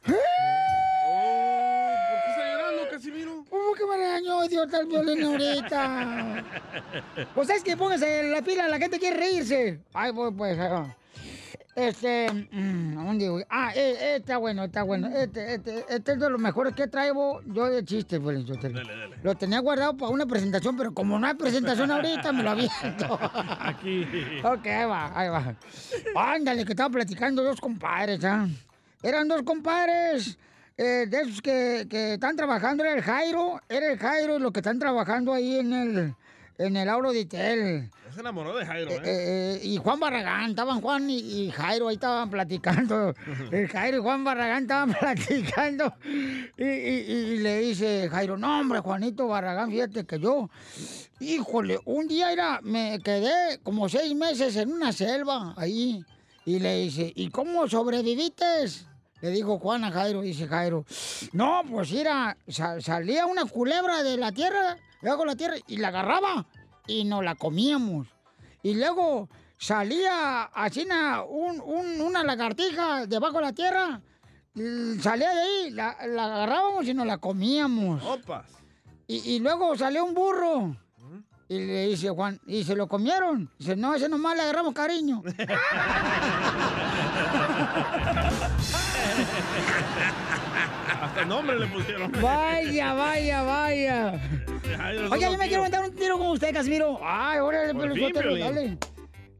¿Por 0.04 0.16
qué 0.16 2.30
está 2.30 2.54
llorando, 2.54 2.90
Casimiro? 2.92 3.46
¿Cómo 3.50 3.74
que 3.74 3.86
me 3.86 3.98
regañó, 3.98 4.44
idiota, 4.46 4.80
el 4.80 4.88
violín 4.88 5.24
ahorita? 5.24 6.44
Pues 7.36 7.50
es 7.50 7.64
que 7.64 7.76
póngase 7.78 8.24
la 8.30 8.42
pila, 8.42 8.68
la 8.68 8.78
gente 8.78 9.00
quiere 9.00 9.18
reírse. 9.18 9.80
Ay, 9.94 10.12
voy, 10.12 10.32
pues. 10.32 10.58
ahí 10.60 10.70
va. 10.70 10.96
Este, 11.88 12.28
mm, 12.52 12.98
¿a 12.98 13.04
¿dónde 13.06 13.30
voy? 13.30 13.44
Ah, 13.52 13.72
eh, 13.76 13.96
eh, 14.00 14.16
está 14.16 14.38
bueno, 14.38 14.64
está 14.64 14.82
bueno. 14.82 15.10
Este, 15.10 15.54
este, 15.54 15.86
este 15.88 16.14
es 16.14 16.20
de 16.20 16.28
los 16.28 16.42
mejores 16.42 16.74
que 16.74 16.88
traigo 16.88 17.40
yo 17.46 17.70
de 17.70 17.86
chistes, 17.86 18.20
pues. 18.20 18.44
yo 18.46 18.56
te- 18.56 18.74
Lo 19.22 19.36
tenía 19.36 19.60
guardado 19.60 19.96
para 19.96 20.12
una 20.12 20.26
presentación, 20.26 20.76
pero 20.76 20.92
como 20.92 21.20
no 21.20 21.28
hay 21.28 21.36
presentación 21.36 21.92
ahorita, 21.92 22.32
me 22.34 22.42
lo 22.42 22.50
aviento. 22.50 23.20
Aquí. 23.60 24.08
Ok, 24.44 24.66
ahí 24.66 24.86
va, 24.88 25.12
ahí 25.20 25.30
va. 25.30 25.56
Ándale, 26.16 26.66
que 26.66 26.72
estaban 26.72 26.92
platicando 26.94 27.44
dos 27.44 27.62
compadres, 27.62 28.26
¿ah? 28.26 28.48
Eran 29.04 29.28
dos 29.28 29.44
compadres 29.44 30.36
eh, 30.78 31.06
de 31.08 31.22
esos 31.22 31.44
que, 31.44 31.86
que 31.88 32.16
están 32.16 32.36
trabajando, 32.36 32.84
era 32.84 32.96
el 32.96 33.04
Jairo, 33.04 33.62
era 33.70 33.92
el 33.92 34.00
Jairo 34.00 34.38
y 34.38 34.40
los 34.40 34.52
que 34.52 34.62
están 34.62 34.80
trabajando 34.80 35.32
ahí 35.32 35.60
en 35.60 35.74
el, 35.74 36.16
en 36.58 36.76
el 36.78 36.90
Auroditel. 36.90 37.90
Se 38.14 38.20
enamoró 38.22 38.56
de 38.58 38.66
Jairo, 38.66 38.90
Eh, 38.92 38.96
¿eh? 38.96 39.02
eh, 39.06 39.60
y 39.64 39.78
Juan 39.78 40.00
Barragán, 40.00 40.50
estaban 40.50 40.82
Juan 40.82 41.08
y, 41.10 41.18
y 41.20 41.52
Jairo, 41.52 41.88
ahí 41.90 41.96
estaban 41.96 42.30
platicando. 42.32 43.14
El 43.52 43.68
Jairo 43.68 43.98
y 43.98 44.02
Juan 44.02 44.24
Barragán 44.24 44.64
estaban 44.64 44.94
platicando. 45.00 45.94
Y, 46.58 46.64
y- 46.64 47.06
y 47.34 47.38
le 47.40 47.60
dice 47.60 48.10
Jairo, 48.10 48.38
no, 48.38 48.60
hombre, 48.60 48.80
Juanito 48.80 49.28
Barragán, 49.28 49.70
fíjate 49.70 50.06
que 50.06 50.20
yo, 50.20 50.50
híjole, 51.20 51.80
un 51.86 52.08
día 52.08 52.32
era, 52.32 52.60
me 52.64 53.00
quedé 53.04 53.60
como 53.62 53.88
seis 53.88 54.16
meses 54.16 54.56
en 54.56 54.72
una 54.72 54.92
selva 54.92 55.54
ahí. 55.58 56.04
Y 56.46 56.60
le 56.60 56.78
dice, 56.80 57.12
¿y 57.14 57.30
cómo 57.30 57.68
sobreviviste? 57.68 58.46
Le 59.22 59.30
dijo 59.32 59.60
Juan 59.60 59.84
a 59.84 59.92
Jairo, 59.92 60.22
dice 60.22 60.48
Jairo, 60.48 60.86
no, 61.34 61.62
pues 61.70 61.90
sa- 62.48 62.80
salía 62.82 63.26
una 63.26 63.46
culebra 63.46 64.02
de 64.04 64.16
la 64.16 64.32
tierra, 64.32 64.78
de 65.02 65.26
la 65.26 65.36
tierra, 65.36 65.56
y 65.68 65.78
la 65.78 65.88
agarraba 65.90 66.46
y 66.88 67.04
nos 67.06 67.24
la 67.24 67.36
comíamos. 67.36 68.08
Y 68.64 68.74
luego 68.76 69.30
salía 69.58 70.44
así 70.44 70.82
una, 70.84 71.24
un- 71.24 71.62
un- 71.62 72.02
una 72.02 72.24
lagartija 72.24 73.06
debajo 73.06 73.38
de 73.38 73.42
la 73.44 73.54
tierra. 73.54 74.02
l- 74.56 75.00
Salía 75.02 75.30
de 75.34 75.42
ahí, 75.42 75.70
la, 75.72 75.96
la 76.08 76.26
agarrábamos 76.26 76.86
y 76.88 76.94
nos 76.94 77.06
la 77.08 77.18
comíamos. 77.20 78.04
Opas. 78.04 78.46
Y, 79.08 79.18
y 79.36 79.40
luego 79.40 79.76
salió 79.78 80.04
un 80.06 80.14
burro. 80.14 80.76
Y 81.50 81.60
le 81.60 81.88
dice 81.88 82.10
Juan, 82.10 82.42
¿y 82.46 82.66
se 82.66 82.76
lo 82.76 82.88
comieron? 82.90 83.50
Dice, 83.58 83.78
no, 83.78 83.96
ese 83.96 84.10
nomás 84.10 84.36
le 84.36 84.42
agarramos 84.42 84.74
cariño. 84.74 85.24
Hasta 91.18 91.30
nombre 91.30 91.58
le 91.58 91.66
pusieron. 91.66 92.12
vaya, 92.22 92.94
vaya, 92.94 93.42
vaya. 93.42 94.22
Oye, 95.10 95.22
yo 95.22 95.36
me 95.36 95.48
quiero 95.48 95.62
aventar 95.64 95.84
un 95.84 95.96
tiro 95.96 96.20
con 96.20 96.28
usted, 96.28 96.54
Casimiro. 96.54 97.00
Ay, 97.02 97.40
órale, 97.40 97.74
Por 97.74 97.92
pero 98.14 98.38
dale. 98.38 98.78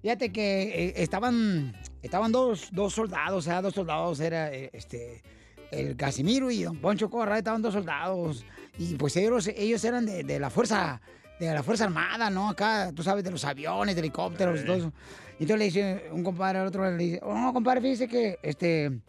Fíjate 0.02 0.32
que 0.32 0.64
eh, 0.64 0.94
estaban, 0.96 1.76
estaban 2.02 2.32
dos, 2.32 2.70
dos 2.72 2.94
soldados, 2.94 3.38
o 3.38 3.42
sea, 3.44 3.62
dos 3.62 3.76
soldados, 3.76 4.20
era 4.20 4.52
eh, 4.52 4.72
este, 4.74 5.22
el 5.70 5.96
Casimiro 5.96 6.50
y 6.50 6.64
don 6.64 6.78
Poncho 6.78 7.12
Corra, 7.12 7.38
estaban 7.38 7.62
dos 7.62 7.76
soldados. 7.76 8.44
Y 8.80 8.96
pues 8.96 9.16
ellos, 9.16 9.46
ellos 9.46 9.84
eran 9.84 10.08
de, 10.08 10.24
de 10.24 10.40
la 10.40 10.50
fuerza, 10.50 11.00
de 11.40 11.54
la 11.54 11.62
Fuerza 11.62 11.84
Armada, 11.84 12.32
¿no? 12.32 12.50
Acá, 12.50 12.92
tú 12.96 13.04
sabes, 13.04 13.24
de 13.24 13.30
los 13.30 13.46
aviones, 13.46 13.94
de 13.94 14.02
helicópteros, 14.02 14.62
y 14.62 14.66
todo 14.66 14.78
eso. 14.78 14.94
Y 15.38 15.44
entonces 15.44 15.60
le 15.60 15.66
dice 15.66 16.10
un 16.12 16.24
compadre 16.24 16.58
al 16.58 16.68
otro, 16.68 16.90
le 16.90 16.98
dice, 16.98 17.20
oh, 17.22 17.38
no, 17.38 17.54
compadre, 17.54 17.82
fíjese 17.82 18.08
que, 18.08 18.40
este, 18.42 19.00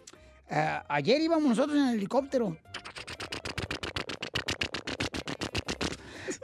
eh, 0.50 0.80
ayer 0.88 1.20
íbamos 1.20 1.48
nosotros 1.48 1.76
en 1.76 1.88
el 1.88 1.94
helicóptero. 1.96 2.56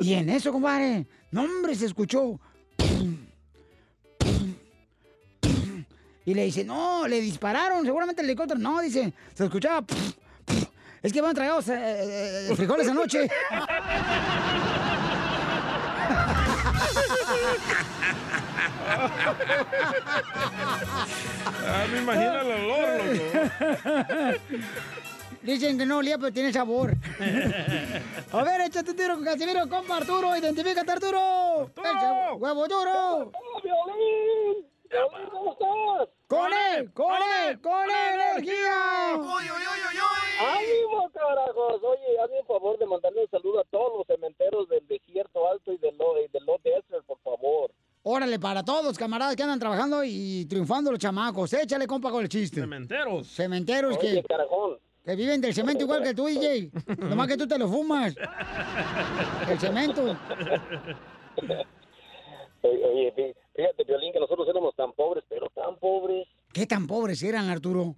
Y 0.00 0.14
en 0.14 0.28
eso, 0.28 0.52
compadre, 0.52 1.06
no, 1.30 1.42
hombre, 1.42 1.74
se 1.74 1.86
escuchó. 1.86 2.40
Y 6.26 6.32
le 6.32 6.44
dice, 6.44 6.64
no, 6.64 7.06
le 7.06 7.20
dispararon, 7.20 7.84
seguramente 7.84 8.22
el 8.22 8.28
helicóptero. 8.28 8.58
No, 8.58 8.80
dice, 8.80 9.12
se 9.34 9.44
escuchaba. 9.44 9.84
Es 11.02 11.12
que 11.12 11.20
van 11.20 11.34
tragados 11.34 11.68
eh, 11.68 11.74
eh, 11.74 12.48
eh, 12.50 12.56
frijoles 12.56 12.88
anoche. 12.88 13.28
Ah, 21.66 21.86
me 21.90 21.98
imagino 21.98 22.40
el 22.40 22.52
olor, 22.52 23.04
loco. 23.04 24.38
Dicen 25.42 25.76
que 25.78 25.84
no 25.86 25.98
olía, 25.98 26.16
pero 26.18 26.32
tiene 26.32 26.52
sabor. 26.52 26.92
A 28.32 28.42
ver, 28.44 28.60
échate 28.62 28.90
un 28.90 28.96
tiro 28.96 29.14
con 29.14 29.24
Casimiro, 29.24 29.68
compa 29.68 29.96
Arturo. 29.98 30.36
Identifícate, 30.36 30.90
Arturo. 30.90 31.70
Echa 31.76 32.32
huevo 32.34 32.66
duro. 32.68 33.32
¡Con 36.28 36.50
él! 36.52 36.90
¡Con 36.94 37.12
él! 37.46 37.60
¡Con 37.60 37.84
él, 37.90 38.20
energía! 38.32 39.10
¡Ánimo, 39.12 41.10
carajos! 41.12 41.82
Oye, 41.82 42.18
hazme 42.22 42.40
un 42.40 42.46
favor 42.46 42.78
de 42.78 42.86
mandarle 42.86 43.22
un 43.22 43.30
saludo 43.30 43.60
a 43.60 43.64
todos 43.70 43.98
los 43.98 44.06
cementeros 44.06 44.68
del 44.68 44.86
Desierto 44.88 45.48
Alto 45.50 45.72
y 45.72 45.78
del, 45.78 45.96
Lo- 45.98 46.18
y 46.22 46.28
del 46.28 46.44
Lot 46.44 46.62
Desert, 46.62 47.04
por 47.06 47.18
favor. 47.20 47.70
Órale, 48.14 48.38
para 48.38 48.62
todos, 48.64 48.96
camaradas 48.96 49.34
que 49.34 49.42
andan 49.42 49.58
trabajando 49.58 50.04
y 50.04 50.44
triunfando 50.46 50.90
los 50.92 51.00
chamacos. 51.00 51.52
Échale, 51.52 51.84
compa, 51.86 52.12
con 52.12 52.22
el 52.22 52.28
chiste. 52.28 52.60
Cementeros. 52.60 53.26
Cementeros 53.26 53.96
Oye, 53.98 54.22
que, 54.22 54.22
carajón. 54.22 54.78
que 55.04 55.16
viven 55.16 55.40
del 55.40 55.52
cemento 55.52 55.82
igual 55.82 56.00
que 56.04 56.14
tú, 56.14 56.26
DJ. 56.26 56.70
Nomás 57.08 57.26
que 57.26 57.36
tú 57.36 57.48
te 57.48 57.58
lo 57.58 57.66
fumas. 57.68 58.14
El 59.50 59.58
cemento. 59.58 60.02
Oye, 62.62 62.84
oye, 62.84 63.14
fí- 63.14 63.34
fíjate, 63.54 63.84
Violín, 63.84 64.12
que 64.12 64.20
nosotros 64.20 64.48
éramos 64.48 64.74
tan 64.74 64.92
pobres, 64.92 65.22
pero 65.28 65.48
tan 65.54 65.76
pobres. 65.78 66.26
¿Qué 66.52 66.66
tan 66.66 66.86
pobres 66.86 67.22
eran, 67.22 67.48
Arturo? 67.50 67.94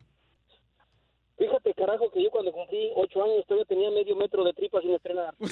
Fíjate, 1.38 1.74
carajo, 1.74 2.10
que 2.10 2.22
yo 2.22 2.30
cuando 2.30 2.50
cumplí 2.50 2.90
ocho 2.96 3.22
años 3.22 3.44
todavía 3.46 3.66
tenía 3.66 3.90
medio 3.90 4.16
metro 4.16 4.42
de 4.44 4.52
tripa 4.54 4.80
sin 4.80 4.94
estrenar. 4.94 5.34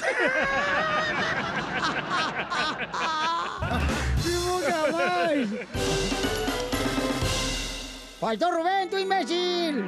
¡Faltó 8.18 8.50
Rubén, 8.50 8.88
tú 8.88 8.96
imbécil! 8.96 9.84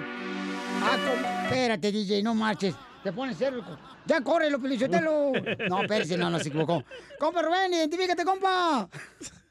Ah, 0.82 0.99
espérate, 1.44 1.90
DJ, 1.90 2.22
no 2.22 2.34
marches. 2.34 2.74
Te 3.03 3.11
pones 3.12 3.38
serio. 3.38 3.64
¡Ya 4.05 4.20
córrelo, 4.20 4.61
Pelichotelo! 4.61 5.32
No, 5.70 5.82
espérate, 5.82 6.18
no, 6.18 6.28
no 6.28 6.38
se 6.38 6.49
equivocó. 6.49 6.82
Compa 7.18 7.40
Rubén, 7.40 7.72
identifícate, 7.72 8.24
compa. 8.24 8.88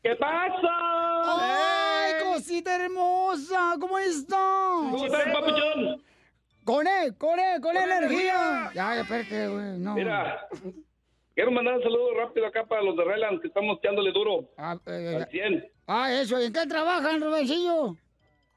¿Qué 0.04 0.16
pasa? 0.18 0.70
¡Ay, 1.26 2.14
cosita 2.24 2.76
hermosa! 2.76 3.76
¿Cómo 3.80 3.98
estás? 3.98 4.38
¿Cómo 4.38 5.06
estás, 5.06 5.24
papuchón? 5.34 6.04
¡Con 6.66 6.88
él, 6.88 7.16
con 7.18 7.39
él, 7.39 7.61
con 7.61 7.76
¡Con 7.76 7.78
energía! 7.78 7.99
energía! 7.99 8.72
Ya, 8.74 8.99
espérate, 9.01 9.47
güey, 9.47 9.78
no. 9.78 9.93
Mira, 9.93 10.47
quiero 11.36 11.51
mandar 11.51 11.76
un 11.78 11.84
saludo 11.84 12.16
rápido 12.18 12.47
acá 12.47 12.66
para 12.66 12.82
los 12.82 12.97
de 12.97 13.03
Reland, 13.03 13.39
que 13.39 13.47
estamos 13.47 13.78
echándole 13.78 14.11
duro. 14.11 14.49
Ah, 14.57 14.76
eh, 14.88 15.16
Al 15.16 15.30
100. 15.30 15.68
Ah, 15.88 16.11
eso, 16.11 16.41
¿y 16.41 16.45
en 16.45 16.53
qué 16.53 16.66
trabajan, 16.66 17.22
Rubencillo? 17.22 17.95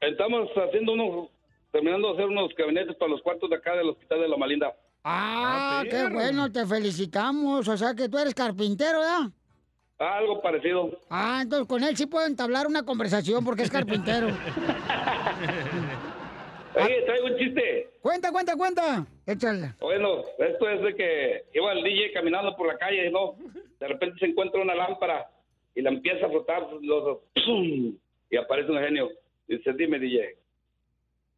Estamos 0.01 0.49
haciendo 0.55 0.93
unos, 0.93 1.29
terminando 1.71 2.07
de 2.07 2.13
hacer 2.15 2.25
unos 2.25 2.49
gabinetes 2.57 2.95
para 2.95 3.11
los 3.11 3.21
cuartos 3.21 3.47
de 3.49 3.57
acá 3.57 3.75
del 3.75 3.89
Hospital 3.89 4.21
de 4.21 4.27
la 4.27 4.37
Malinda. 4.37 4.73
Ah, 5.03 5.83
qué 5.89 6.09
bueno, 6.09 6.51
te 6.51 6.65
felicitamos. 6.65 7.67
O 7.67 7.77
sea 7.77 7.93
que 7.93 8.09
tú 8.09 8.17
eres 8.17 8.33
carpintero, 8.33 9.01
¿ya? 9.01 9.31
Algo 9.99 10.41
parecido. 10.41 10.97
Ah, 11.09 11.39
entonces 11.43 11.67
con 11.67 11.83
él 11.83 11.95
sí 11.95 12.05
puedo 12.05 12.25
entablar 12.25 12.65
una 12.65 12.83
conversación 12.83 13.43
porque 13.45 13.63
es 13.63 13.69
carpintero. 13.69 14.29
Oye, 16.75 17.01
traigo 17.01 17.27
un 17.27 17.37
chiste. 17.37 17.89
cuenta, 18.01 18.31
cuenta, 18.31 18.55
cuenta. 18.55 19.05
Échale. 19.25 19.73
Bueno, 19.79 20.23
esto 20.37 20.69
es 20.69 20.81
de 20.81 20.95
que 20.95 21.45
iba 21.53 21.71
el 21.73 21.83
DJ 21.83 22.13
caminando 22.13 22.55
por 22.55 22.67
la 22.67 22.77
calle, 22.77 23.09
¿no? 23.09 23.35
De 23.79 23.87
repente 23.87 24.19
se 24.19 24.25
encuentra 24.27 24.61
una 24.61 24.75
lámpara 24.75 25.29
y 25.75 25.81
la 25.81 25.89
empieza 25.89 26.25
a 26.25 26.29
frotar 26.29 26.67
los, 26.81 27.19
¡pum! 27.45 27.97
y 28.29 28.37
aparece 28.37 28.71
un 28.71 28.79
genio. 28.79 29.09
Dice, 29.47 29.73
dime 29.73 29.97
DJ, 29.97 30.35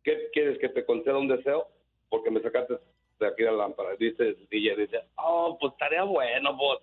¿qué 0.04 0.30
quieres 0.34 0.58
que 0.60 0.70
te 0.70 0.86
conceda 0.86 1.18
un 1.18 1.30
deseo? 1.30 1.68
Porque 2.10 2.30
me 2.30 2.42
sacaste 2.42 2.76
de 3.20 3.28
aquí 3.28 3.44
la 3.44 3.54
lámpara. 3.54 3.96
Dice 3.96 4.30
el 4.30 4.48
DJ, 4.50 4.76
dice, 4.76 5.00
oh, 5.16 5.58
pues 5.60 5.74
estaría 5.74 6.04
bueno, 6.04 6.56
vos. 6.56 6.80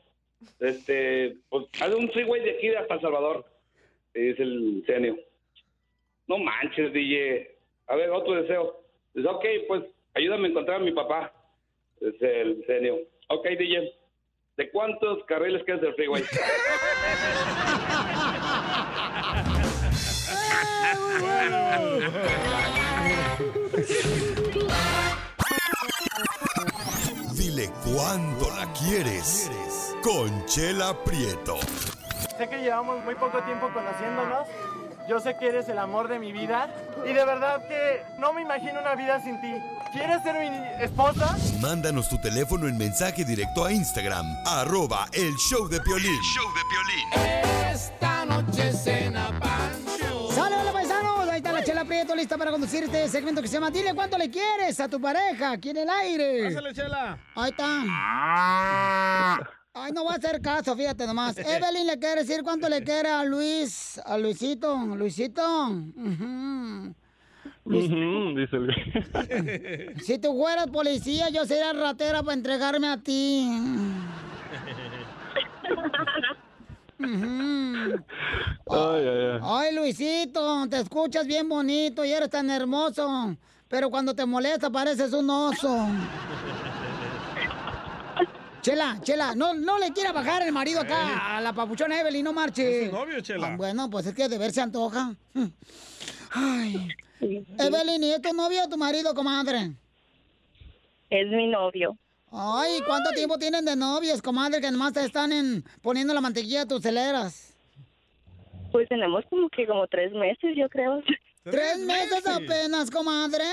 Este, 0.61 1.37
pues 1.49 1.67
haz 1.81 1.95
un 1.95 2.11
freeway 2.11 2.43
de 2.43 2.53
aquí 2.53 2.69
hasta 2.69 2.95
El 2.95 3.01
Salvador. 3.01 3.45
Y 4.15 4.21
dice 4.21 4.43
el 4.43 4.83
genio, 4.87 5.19
no 6.27 6.39
manches, 6.39 6.93
DJ. 6.93 7.58
A 7.89 7.97
ver, 7.97 8.11
otro 8.11 8.35
deseo. 8.35 8.81
Dice, 9.15 9.29
ok, 9.29 9.45
pues 9.67 9.85
ayúdame 10.15 10.49
a 10.49 10.51
encontrar 10.51 10.77
a 10.81 10.85
mi 10.85 10.93
papá. 10.93 11.33
Dice 12.01 12.41
el 12.41 12.63
genio. 12.67 12.99
Ok, 13.29 13.47
DJ. 13.49 13.93
¿De 14.57 14.71
cuántos 14.71 15.25
carriles 15.25 15.65
quedas 15.65 15.81
del 15.81 15.95
freeway? 15.95 16.23
Dile 27.35 27.71
cuándo 27.85 28.51
la 28.51 28.67
quieres. 28.75 29.51
Conchela 30.03 30.93
Prieto. 31.05 31.57
Sé 32.37 32.49
que 32.49 32.59
llevamos 32.59 33.05
muy 33.05 33.15
poco 33.15 33.41
tiempo 33.43 33.69
conociéndonos. 33.73 34.49
Yo 35.09 35.19
sé 35.21 35.37
que 35.39 35.49
eres 35.49 35.69
el 35.71 35.79
amor 35.79 36.07
de 36.09 36.19
mi 36.19 36.33
vida. 36.33 36.69
Y 37.05 37.15
de 37.15 37.25
verdad 37.25 37.67
que 37.67 38.03
no 38.19 38.35
me 38.35 38.43
imagino 38.43 38.81
una 38.81 38.95
vida 38.95 39.21
sin 39.23 39.41
ti. 39.41 39.55
¿Quieres 39.91 40.23
ser 40.23 40.35
mi 40.39 40.85
esposa? 40.85 41.35
Mándanos 41.61 42.11
tu 42.11 42.21
teléfono 42.21 42.69
en 42.69 42.77
mensaje 42.77 43.25
directo 43.25 43.65
a 43.65 43.73
Instagram, 43.73 44.27
arroba 44.47 45.07
el 45.13 45.35
show 45.37 45.67
de 45.67 45.81
Piolín. 45.81 46.21
Esta 47.73 48.27
noche 48.27 48.73
cena 48.75 49.29
Pancho. 49.41 50.31
¡Saludos, 50.33 50.73
paisanos! 50.73 51.29
Ahí 51.29 51.39
está 51.39 51.53
la 51.53 51.65
Chela 51.65 51.87
Prieto 51.87 52.15
lista 52.15 52.37
para 52.37 52.51
conducir 52.51 52.85
este 52.85 53.09
segmento 53.09 53.41
que 53.41 53.49
se 53.49 53.55
llama 53.55 53.71
Dile 53.71 53.95
cuánto 53.95 54.19
le 54.19 54.31
quieres 54.31 54.79
a 54.79 54.89
tu 54.89 55.01
pareja 55.01 55.53
aquí 55.53 55.71
en 55.71 55.79
el 55.79 55.89
aire. 55.89 56.49
Pásale, 56.49 56.75
Chela. 56.75 57.19
Ahí 57.35 57.51
está. 57.51 57.79
Ay, 59.75 59.93
no 59.93 60.05
va 60.05 60.13
a 60.13 60.17
hacer 60.17 60.41
caso, 60.41 60.75
fíjate 60.75 61.07
nomás. 61.07 61.39
Evelyn 61.39 61.87
le 61.87 61.99
quiere 61.99 62.23
decir 62.23 62.43
cuánto 62.43 62.69
le 62.69 62.83
quiere 62.83 63.11
a 63.11 63.25
Luis, 63.25 64.01
a 64.05 64.19
Luisito, 64.19 64.77
Luisito. 64.77 65.71
Dice 67.65 68.57
el 68.57 70.01
Si 70.03 70.19
tú 70.19 70.37
fueras 70.37 70.69
policía, 70.69 71.29
yo 71.29 71.45
sería 71.45 71.73
ratera 71.73 72.23
para 72.23 72.35
entregarme 72.35 72.89
a 72.89 72.97
ti. 72.97 73.49
Ay, 78.71 79.07
ay, 79.07 79.07
ay. 79.07 79.41
Ay, 79.43 79.75
Luisito, 79.75 80.67
te 80.69 80.81
escuchas 80.81 81.27
bien 81.27 81.49
bonito 81.49 82.05
y 82.05 82.13
eres 82.13 82.29
tan 82.29 82.51
hermoso. 82.51 83.37
Pero 83.69 83.89
cuando 83.89 84.15
te 84.15 84.27
molesta 84.27 84.69
pareces 84.69 85.13
un 85.13 85.31
oso. 85.31 85.89
Chela, 88.61 88.99
Chela, 89.03 89.35
no, 89.35 89.55
no 89.55 89.79
le 89.79 89.93
quiera 89.93 90.13
bajar 90.13 90.43
el 90.43 90.53
marido 90.53 90.81
acá 90.81 91.37
a 91.37 91.41
la 91.41 91.53
papuchona 91.53 92.01
Evelyn, 92.01 92.25
no 92.25 92.33
marche. 92.33 92.85
Es 92.85 92.91
su 92.91 92.97
novio, 92.97 93.21
Chela. 93.21 93.53
Ah, 93.53 93.57
bueno, 93.57 93.89
pues 93.89 94.07
es 94.07 94.15
que 94.15 94.29
de 94.29 94.39
ver 94.39 94.51
se 94.53 94.61
antoja. 94.61 95.15
Ay. 96.31 96.89
Evelyn, 97.21 98.03
¿y 98.05 98.13
es 98.13 98.23
tu 98.23 98.33
novio 98.33 98.65
o 98.65 98.69
tu 98.69 98.77
marido, 98.77 99.15
comadre? 99.15 99.73
Es 101.11 101.27
mi 101.29 101.47
novio. 101.47 101.97
Ay, 102.31 102.81
¿cuánto 102.87 103.11
tiempo 103.11 103.39
tienen 103.39 103.65
de 103.65 103.75
novios, 103.75 104.21
comadre, 104.21 104.61
que 104.61 104.71
nomás 104.71 104.93
te 104.93 105.05
están 105.05 105.33
en, 105.33 105.65
poniendo 105.81 106.13
la 106.13 106.21
mantequilla 106.21 106.63
a 106.63 106.67
tus 106.67 106.83
celeras? 106.83 107.55
Pues 108.71 108.87
tenemos 108.89 109.25
como 109.31 109.49
que 109.49 109.67
como 109.67 109.87
tres 109.87 110.13
meses, 110.13 110.55
yo 110.57 110.69
creo. 110.69 111.03
¿Tres 111.43 111.79
meses 111.79 112.27
apenas, 112.27 112.91
comadre? 112.91 113.45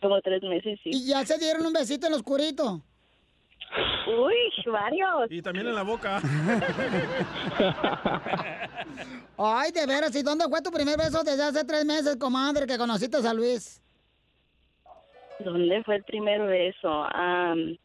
Como 0.00 0.20
tres 0.20 0.42
meses, 0.42 0.78
sí. 0.82 0.90
¿Y 0.92 1.06
ya 1.08 1.24
se 1.24 1.38
dieron 1.38 1.66
un 1.66 1.72
besito 1.72 2.06
en 2.06 2.12
lo 2.12 2.18
oscurito? 2.18 2.82
Uy, 4.06 4.36
varios. 4.66 5.30
Y 5.30 5.42
también 5.42 5.66
en 5.66 5.74
la 5.74 5.82
boca. 5.82 6.20
Ay, 9.36 9.70
de 9.72 9.86
veras, 9.86 10.14
¿y 10.16 10.22
dónde 10.22 10.46
fue 10.48 10.62
tu 10.62 10.70
primer 10.70 10.96
beso 10.96 11.22
desde 11.22 11.42
hace 11.42 11.64
tres 11.64 11.84
meses, 11.84 12.16
comadre, 12.16 12.66
que 12.66 12.78
conociste 12.78 13.18
a 13.18 13.34
Luis? 13.34 13.82
¿Dónde 15.40 15.84
fue 15.84 15.96
el 15.96 16.04
primer 16.04 16.42
beso? 16.42 17.04
Am, 17.14 17.76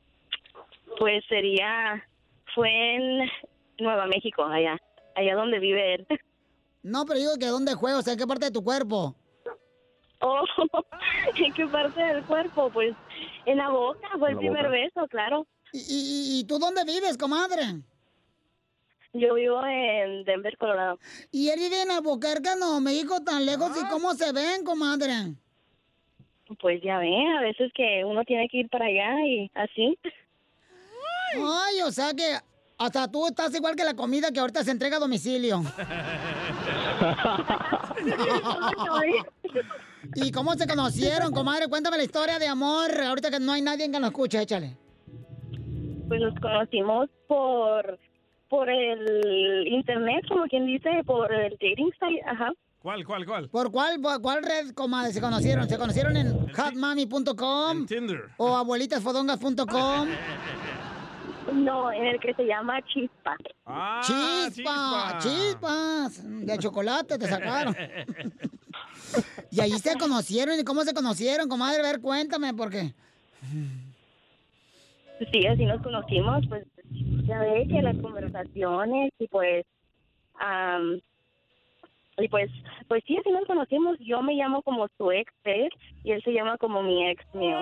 pues 0.97 1.23
sería, 1.27 2.03
fue 2.55 2.69
en 2.69 3.29
Nueva 3.79 4.07
México, 4.07 4.43
allá, 4.43 4.79
allá 5.15 5.35
donde 5.35 5.59
vive 5.59 5.95
él. 5.95 6.07
No, 6.81 7.05
pero 7.05 7.19
digo 7.19 7.37
que 7.39 7.47
dónde 7.47 7.75
fue, 7.75 7.93
o 7.93 8.01
sea, 8.01 8.13
¿en 8.13 8.19
qué 8.19 8.27
parte 8.27 8.45
de 8.45 8.51
tu 8.51 8.63
cuerpo? 8.63 9.15
Oh, 10.25 10.41
¿en 11.35 11.53
qué 11.53 11.67
parte 11.67 12.01
del 12.01 12.23
cuerpo? 12.23 12.69
Pues 12.71 12.95
en 13.45 13.57
la 13.57 13.69
boca, 13.69 14.07
fue 14.17 14.31
el 14.31 14.37
primer 14.37 14.65
boca. 14.67 14.77
beso, 14.77 15.07
claro. 15.09 15.45
¿Y, 15.73 15.79
y, 15.79 16.39
y 16.39 16.43
tú 16.45 16.59
dónde 16.59 16.85
vives, 16.85 17.17
comadre? 17.17 17.81
Yo 19.11 19.33
vivo 19.35 19.61
en 19.65 20.23
Denver, 20.23 20.57
Colorado. 20.57 20.97
Y 21.31 21.49
él 21.49 21.59
vive 21.59 21.81
en 21.81 21.91
Albuquerque, 21.91 22.51
no, 22.57 22.79
México 22.79 23.21
tan 23.23 23.45
lejos, 23.45 23.71
Ah. 23.75 23.79
¿y 23.85 23.89
cómo 23.89 24.13
se 24.13 24.31
ven, 24.31 24.63
comadre? 24.63 25.35
Pues 26.59 26.81
ya 26.81 26.99
ven, 26.99 27.27
a 27.37 27.41
veces 27.41 27.71
que 27.75 28.03
uno 28.05 28.23
tiene 28.23 28.47
que 28.47 28.57
ir 28.59 28.69
para 28.69 28.85
allá 28.85 29.19
y 29.27 29.51
así. 29.55 29.97
Ay, 31.35 31.81
o 31.81 31.91
sea 31.91 32.13
que 32.13 32.37
hasta 32.77 33.09
tú 33.11 33.25
estás 33.27 33.53
igual 33.55 33.75
que 33.75 33.83
la 33.83 33.95
comida 33.95 34.31
que 34.31 34.39
ahorita 34.39 34.63
se 34.63 34.71
entrega 34.71 34.97
a 34.97 34.99
domicilio. 34.99 35.61
¿Y 40.15 40.31
cómo 40.31 40.53
se 40.53 40.67
conocieron, 40.67 41.31
comadre? 41.31 41.67
Cuéntame 41.67 41.97
la 41.97 42.03
historia 42.03 42.39
de 42.39 42.47
amor, 42.47 42.89
ahorita 42.91 43.31
que 43.31 43.39
no 43.39 43.51
hay 43.53 43.61
nadie 43.61 43.89
que 43.91 43.99
nos 43.99 44.09
escuche, 44.09 44.41
échale. 44.41 44.77
Pues 46.07 46.21
nos 46.21 46.35
conocimos 46.39 47.09
por 47.27 47.99
por 48.49 48.69
el 48.69 49.67
internet, 49.67 50.23
como 50.29 50.43
quien 50.43 50.67
dice, 50.67 50.87
por 51.07 51.33
el 51.33 51.53
dating 51.53 51.91
site, 51.99 52.21
ajá. 52.27 52.51
¿Cuál, 52.83 53.03
cuál, 53.03 53.25
cuál? 53.25 53.49
¿Por 53.49 53.71
cuál, 53.71 53.99
por 53.99 54.21
cuál 54.21 54.43
red, 54.43 54.75
comadre, 54.75 55.11
se 55.11 55.21
conocieron? 55.21 55.67
¿Se 55.67 55.77
conocieron 55.77 56.15
en 56.17 56.47
hotmami.com? 56.53 57.85
Tinder. 57.87 58.29
¿O 58.37 58.55
abuelitasfodongas.com? 58.55 60.07
No, 61.51 61.91
en 61.91 62.05
el 62.07 62.19
que 62.21 62.33
se 62.35 62.45
llama 62.45 62.81
Chispa. 62.83 63.35
Ah, 63.65 64.01
¡Chispa! 64.01 65.17
¡Chispas! 65.19 66.21
De 66.23 66.57
chocolate 66.57 67.17
te 67.17 67.27
sacaron. 67.27 67.75
Y 69.51 69.61
ahí 69.61 69.71
se 69.71 69.97
conocieron. 69.97 70.59
¿Y 70.59 70.63
cómo 70.63 70.83
se 70.83 70.93
conocieron, 70.93 71.49
comadre? 71.49 71.79
A 71.79 71.91
ver, 71.91 72.01
cuéntame, 72.01 72.53
porque... 72.53 72.93
Sí, 75.31 75.45
así 75.47 75.65
nos 75.65 75.81
conocimos, 75.81 76.43
pues 76.49 76.65
ya 77.27 77.39
ve 77.39 77.67
que 77.67 77.81
las 77.81 77.95
conversaciones 77.97 79.11
y 79.19 79.27
pues 79.27 79.65
am, 80.35 80.99
y 82.17 82.27
pues 82.27 82.51
pues 82.87 83.03
sí, 83.07 83.17
así 83.17 83.31
nos 83.31 83.45
conocimos. 83.45 83.97
Yo 83.99 84.21
me 84.21 84.33
llamo 84.33 84.61
como 84.61 84.87
su 84.97 85.11
ex 85.11 85.31
ex 85.45 85.75
y 86.03 86.11
él 86.11 86.21
se 86.23 86.31
llama 86.31 86.57
como 86.57 86.83
mi 86.83 87.09
ex 87.09 87.23
mío. 87.33 87.59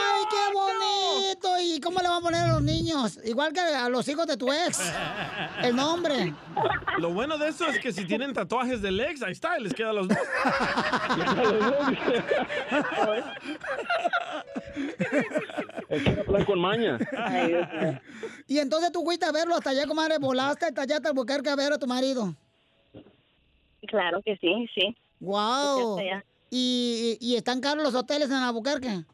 ¡Ay, 0.00 0.24
qué 0.30 0.54
bonito! 0.54 1.48
¿Y 1.60 1.80
cómo 1.80 2.00
le 2.00 2.08
van 2.08 2.18
a 2.18 2.20
poner 2.20 2.40
a 2.42 2.48
los 2.54 2.62
niños? 2.62 3.18
Igual 3.24 3.52
que 3.52 3.60
a 3.60 3.88
los 3.88 4.08
hijos 4.08 4.26
de 4.26 4.36
tu 4.36 4.52
ex. 4.52 4.80
El 5.62 5.76
nombre. 5.76 6.34
Lo 6.98 7.10
bueno 7.12 7.38
de 7.38 7.48
eso 7.48 7.66
es 7.66 7.78
que 7.78 7.92
si 7.92 8.04
tienen 8.04 8.32
tatuajes 8.32 8.82
del 8.82 9.00
ex, 9.00 9.22
ahí 9.22 9.32
está, 9.32 9.58
les 9.58 9.72
queda 9.74 9.90
a 9.90 9.92
los 9.92 10.08
dos. 10.08 10.18
Es 15.88 16.02
que 16.02 16.20
hablan 16.20 16.44
con 16.44 16.60
maña. 16.60 16.98
Y 18.46 18.58
entonces 18.58 18.92
tú 18.92 19.02
fuiste 19.04 19.26
a 19.26 19.32
verlo 19.32 19.54
hasta 19.54 19.70
allá, 19.70 19.86
comadre. 19.86 20.18
Volaste 20.18 20.66
hasta 20.66 20.82
allá, 20.82 20.96
hasta 20.96 21.08
Albuquerque 21.10 21.50
a 21.50 21.56
ver 21.56 21.72
a 21.72 21.78
tu 21.78 21.86
marido. 21.86 22.34
Claro 23.86 24.20
que 24.24 24.36
sí, 24.36 24.68
sí. 24.74 24.96
¡Wow! 25.20 26.00
¿Y, 26.50 27.16
y 27.20 27.36
están 27.36 27.60
caros 27.60 27.84
los 27.84 27.94
hoteles 27.94 28.28
en 28.28 28.36
Albuquerque? 28.36 29.04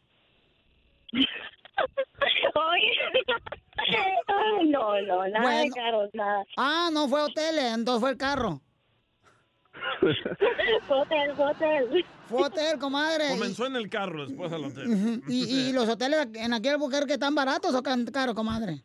Ay, 4.29 4.69
no, 4.69 5.01
no, 5.03 5.29
nada 5.29 5.51
de 5.51 5.57
Bueno. 5.69 5.75
caros, 5.75 6.11
nada. 6.15 6.45
Ah, 6.57 6.89
no 6.93 7.09
fue 7.09 7.23
hotel, 7.23 7.59
entonces 7.59 8.01
fue 8.01 8.11
el 8.11 8.17
carro. 8.17 8.61
Fue 10.89 10.99
hotel, 11.01 11.33
fue 11.37 11.51
hotel. 11.51 12.05
Fue 12.29 12.43
hotel, 12.43 12.79
comadre. 12.79 13.29
Comenzó 13.31 13.67
en 13.67 13.77
el 13.77 13.89
carro, 13.91 14.27
después 14.27 14.51
al 14.53 14.65
hotel. 14.65 15.23
¿Y, 15.29 15.45
y 15.69 15.73
los 15.75 15.89
hoteles 15.89 16.29
en 16.35 16.53
aquí 16.55 16.69
en 16.69 16.75
Albuquerque 16.75 17.13
están 17.15 17.35
baratos 17.35 17.75
o 17.75 17.83
can- 17.83 18.07
caros, 18.07 18.35
comadre? 18.35 18.83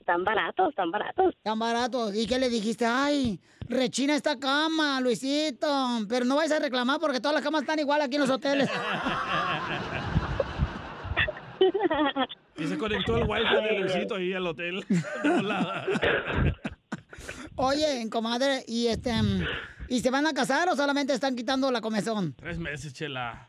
Están 0.00 0.24
baratos, 0.24 0.70
están 0.70 0.90
baratos. 0.90 1.34
Están 1.36 1.58
baratos. 1.58 2.14
¿Y 2.16 2.26
qué 2.26 2.38
le 2.38 2.48
dijiste? 2.48 2.84
Ay, 2.86 3.38
rechina 3.68 4.16
esta 4.16 4.38
cama, 4.38 5.00
Luisito. 5.00 5.68
Pero 6.08 6.24
no 6.24 6.36
vayas 6.36 6.52
a 6.58 6.62
reclamar 6.62 6.98
porque 6.98 7.20
todas 7.20 7.34
las 7.34 7.44
camas 7.44 7.60
están 7.62 7.78
igual 7.78 8.00
aquí 8.00 8.16
en 8.16 8.22
los 8.22 8.30
hoteles. 8.30 8.68
Y 12.56 12.66
se 12.66 12.76
conectó 12.78 13.16
el 13.16 13.24
wifi 13.24 13.54
de 13.54 13.78
Luisito 13.80 14.16
ahí 14.16 14.32
al 14.32 14.46
hotel. 14.46 14.84
Oye, 17.56 18.08
comadre, 18.10 18.64
¿y 18.66 18.88
este 18.88 19.12
mm, 19.12 19.44
y 19.88 20.00
se 20.00 20.10
van 20.10 20.26
a 20.26 20.32
casar 20.32 20.68
o 20.68 20.76
solamente 20.76 21.12
están 21.12 21.36
quitando 21.36 21.70
la 21.70 21.80
comezón? 21.80 22.34
Tres 22.34 22.58
meses, 22.58 22.94
chela. 22.94 23.46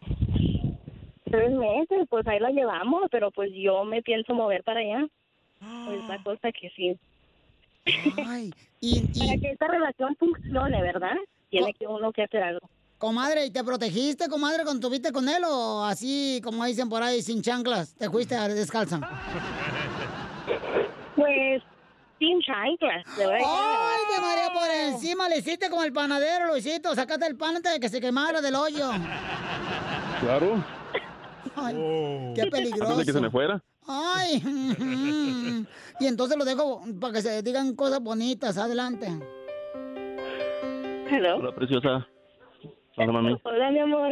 Tres 1.26 1.52
meses, 1.52 2.08
pues 2.10 2.28
ahí 2.28 2.40
la 2.40 2.50
llevamos, 2.50 3.04
pero 3.12 3.32
pues 3.32 3.52
yo 3.54 3.86
me 3.86 4.02
pienso 4.02 4.34
mover 4.34 4.64
para 4.64 4.82
allá. 4.82 5.08
Pues 5.86 6.04
la 6.08 6.22
cosa 6.22 6.52
que 6.52 6.70
sí. 6.76 6.98
Para 7.86 9.38
que 9.38 9.52
esta 9.52 9.68
relación 9.68 10.16
funcione, 10.18 10.82
¿verdad? 10.82 11.16
Tiene 11.50 11.74
que 11.74 11.88
uno 11.88 12.12
que 12.12 12.24
hacer 12.24 12.44
algo. 12.44 12.70
Comadre, 13.04 13.46
¿y 13.46 13.52
te 13.52 13.62
protegiste, 13.66 14.30
comadre, 14.30 14.64
cuando 14.64 14.88
estuviste 14.88 15.12
con 15.12 15.28
él 15.28 15.44
o 15.46 15.84
así, 15.84 16.40
como 16.42 16.64
dicen 16.64 16.88
por 16.88 17.04
ahí, 17.04 17.22
sin 17.22 17.42
chanclas? 17.42 17.94
¿Te 17.96 18.10
fuiste 18.10 18.34
a 18.34 18.48
descalza? 18.48 19.02
Pues 21.14 21.62
sin 22.18 22.40
chanclas, 22.40 23.04
de 23.18 23.28
verdad. 23.28 23.46
¡Ay, 23.46 24.02
de 24.10 24.22
María 24.22 24.54
por 24.54 24.70
encima! 24.70 25.28
Le 25.28 25.40
hiciste 25.40 25.70
como 25.70 25.84
el 25.84 25.92
panadero, 25.92 26.48
Luisito. 26.48 26.96
Sacaste 26.96 27.28
el 27.28 27.36
pan 27.36 27.58
antes 27.58 27.74
de 27.74 27.82
que 27.82 27.90
se 27.90 28.00
quemara 28.00 28.40
del 28.40 28.56
hoyo. 28.56 28.92
Claro. 30.22 30.64
Ay, 31.58 31.76
qué 32.36 32.46
peligroso. 32.50 32.84
Antes 32.86 33.00
de 33.00 33.06
que 33.06 33.12
se 33.12 33.20
me 33.20 33.30
fuera. 33.30 33.62
Ay. 33.86 34.42
Y 36.00 36.08
entonces 36.08 36.38
lo 36.38 36.46
dejo 36.46 36.82
para 37.02 37.16
que 37.16 37.22
se 37.22 37.42
digan 37.42 37.76
cosas 37.76 38.00
bonitas. 38.00 38.58
Adelante. 38.58 39.10
Hello. 41.12 41.36
Hola, 41.36 41.54
preciosa. 41.54 42.08
Hola, 42.96 43.12
mami. 43.12 43.36
Hola, 43.44 43.72
mi 43.72 43.80
amor. 43.80 44.12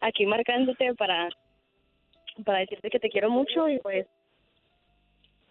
Aquí 0.00 0.26
marcándote 0.26 0.94
para, 0.94 1.28
para 2.44 2.60
decirte 2.60 2.90
que 2.90 2.98
te 3.00 3.08
quiero 3.08 3.30
mucho 3.30 3.68
y 3.68 3.78
pues 3.78 4.06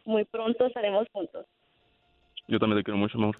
muy 0.05 0.23
pronto 0.25 0.65
estaremos 0.65 1.07
juntos. 1.11 1.45
Yo 2.47 2.59
también 2.59 2.79
te 2.79 2.83
quiero 2.83 2.97
mucho, 2.97 3.17
amor. 3.17 3.37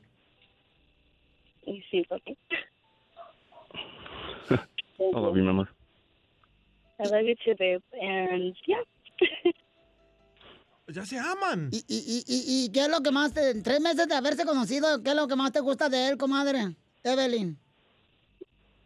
Y 1.66 1.82
sí, 1.89 2.04
papi. 2.04 2.38
I 5.00 5.12
love 5.14 5.36
you, 5.36 5.44
mi 5.44 5.50
amor. 5.50 5.70
I 7.00 7.04
love 7.10 7.24
you 7.26 7.36
too, 7.44 7.56
babe. 7.58 7.82
And 8.02 8.56
yeah. 8.68 8.84
Ya 10.94 11.06
se 11.06 11.18
aman. 11.18 11.70
¿Y, 11.72 11.78
y, 11.88 11.98
y, 11.98 12.24
y- 12.28 12.66
y 12.66 12.72
qué 12.72 12.82
es 12.82 12.89
lo 12.89 13.02
que 13.02 13.12
más 13.12 13.34
te... 13.34 13.62
Tres 13.62 13.80
meses 13.80 14.08
de 14.10 14.16
haberse 14.16 14.46
conocido, 14.46 15.02
¿qué 15.02 15.12
es 15.12 15.16
lo 15.16 15.28
que 15.28 15.36
más 15.38 15.52
te 15.54 15.62
gusta 15.62 15.88
de 15.89 16.10
él, 16.10 16.18
comadre? 16.18 16.76
Evelyn. 17.04 17.58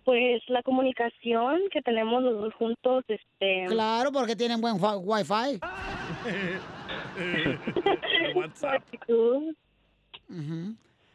Pues 0.06 0.43
la 0.47 0.62
comunicación 0.62 1.62
que 1.72 1.82
tenemos 1.82 2.24
los 2.24 2.39
dos 2.39 2.53
juntos, 2.53 3.03
este... 3.08 3.66
Claro, 3.68 4.12
porque 4.12 4.36
tienen 4.36 4.62
buen 4.62 4.76
wifi. 4.80 5.60
WhatsApp. 8.36 8.84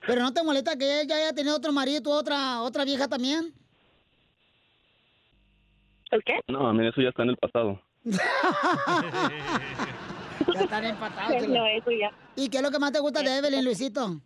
Pero 0.06 0.22
no 0.22 0.32
te 0.32 0.42
molesta 0.42 0.76
que 0.76 1.02
él 1.02 1.08
ya 1.08 1.16
haya 1.16 1.32
tenido 1.32 1.56
otro 1.56 1.72
marido 1.72 2.10
otra, 2.10 2.62
otra 2.62 2.84
vieja 2.84 3.06
también. 3.06 3.52
¿El 6.10 6.24
qué? 6.24 6.40
No, 6.48 6.66
a 6.66 6.72
mí 6.72 6.86
eso 6.86 7.00
ya 7.00 7.10
está 7.10 7.22
en 7.22 7.30
el 7.30 7.36
pasado. 7.36 7.80
Ya 10.54 10.62
están 10.62 10.84
empatados. 10.84 11.42
No, 11.48 11.66
eso 11.66 11.90
ya. 11.90 12.10
¿Y 12.34 12.48
qué 12.48 12.56
es 12.56 12.62
lo 12.62 12.70
que 12.70 12.78
más 12.78 12.92
te 12.92 12.98
gusta 12.98 13.22
de 13.22 13.38
Evelyn, 13.38 13.64
Luisito? 13.64 14.20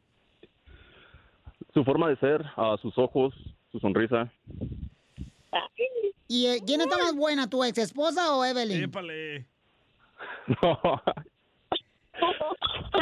Su 1.74 1.84
forma 1.84 2.08
de 2.08 2.16
ser, 2.16 2.44
a 2.56 2.76
sus 2.80 2.96
ojos, 2.96 3.34
su 3.74 3.80
sonrisa. 3.80 4.30
¿Y 6.28 6.46
eh, 6.46 6.62
quién 6.64 6.80
está 6.80 6.96
más 6.96 7.16
buena, 7.16 7.50
tu 7.50 7.64
ex 7.64 7.76
esposa 7.78 8.36
o 8.36 8.44
Evelyn? 8.44 8.84
Épale. 8.84 9.46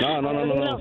No, 0.01 0.23
no, 0.23 0.33
no, 0.33 0.47
no. 0.47 0.55
no. 0.55 0.79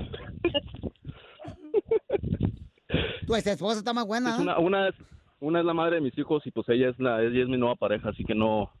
Tu 3.26 3.34
ex 3.36 3.46
esposa 3.46 3.78
está 3.80 3.92
más 3.92 4.06
buena. 4.06 4.30
Es 4.30 4.36
¿no? 4.38 4.42
una, 4.42 4.58
una, 4.58 4.88
es, 4.88 4.94
una 5.40 5.60
es 5.60 5.66
la 5.66 5.74
madre 5.74 5.96
de 5.96 6.00
mis 6.00 6.16
hijos 6.16 6.42
y 6.46 6.50
pues 6.50 6.66
ella 6.70 6.88
es, 6.88 6.98
la, 6.98 7.22
ella 7.22 7.42
es 7.42 7.48
mi 7.48 7.58
nueva 7.58 7.74
pareja, 7.74 8.08
así 8.08 8.24
que 8.24 8.34
no. 8.34 8.72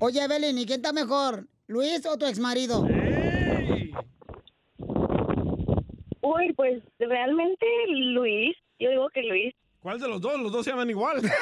Oye, 0.00 0.20
Evelyn, 0.24 0.58
¿y 0.58 0.66
quién 0.66 0.80
está 0.80 0.92
mejor? 0.92 1.46
¿Luis 1.68 2.04
o 2.06 2.18
tu 2.18 2.26
ex 2.26 2.40
marido? 2.40 2.84
Uy, 6.28 6.52
pues 6.54 6.82
realmente 6.98 7.64
Luis, 7.88 8.54
yo 8.78 8.90
digo 8.90 9.08
que 9.08 9.22
Luis. 9.22 9.54
¿Cuál 9.80 9.98
de 9.98 10.08
los 10.08 10.20
dos? 10.20 10.38
Los 10.38 10.52
dos 10.52 10.62
se 10.64 10.70
llaman 10.72 10.90
igual. 10.90 11.22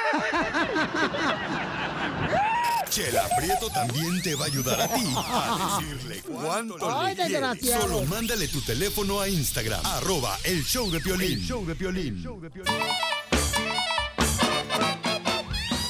Chela 2.89 3.25
Prieto 3.37 3.69
también 3.71 4.23
te 4.23 4.37
va 4.37 4.45
a 4.45 4.47
ayudar 4.47 4.81
a 4.81 4.87
ti 4.89 5.03
a 5.17 5.81
decirle 5.81 6.23
cuánto 6.23 6.77
Ay, 7.01 7.17
le 7.17 7.27
quieres. 7.27 7.61
Solo 7.81 8.05
mándale 8.05 8.47
tu 8.47 8.61
teléfono 8.61 9.21
a 9.21 9.29
Instagram, 9.29 9.85
arroba 9.85 10.39
el 10.45 10.63
show 10.63 10.89
de 10.91 11.01
Piolín. 11.01 11.33
El 11.33 11.41
show 11.45 11.67
de 11.67 11.75
Piolín. 11.75 12.25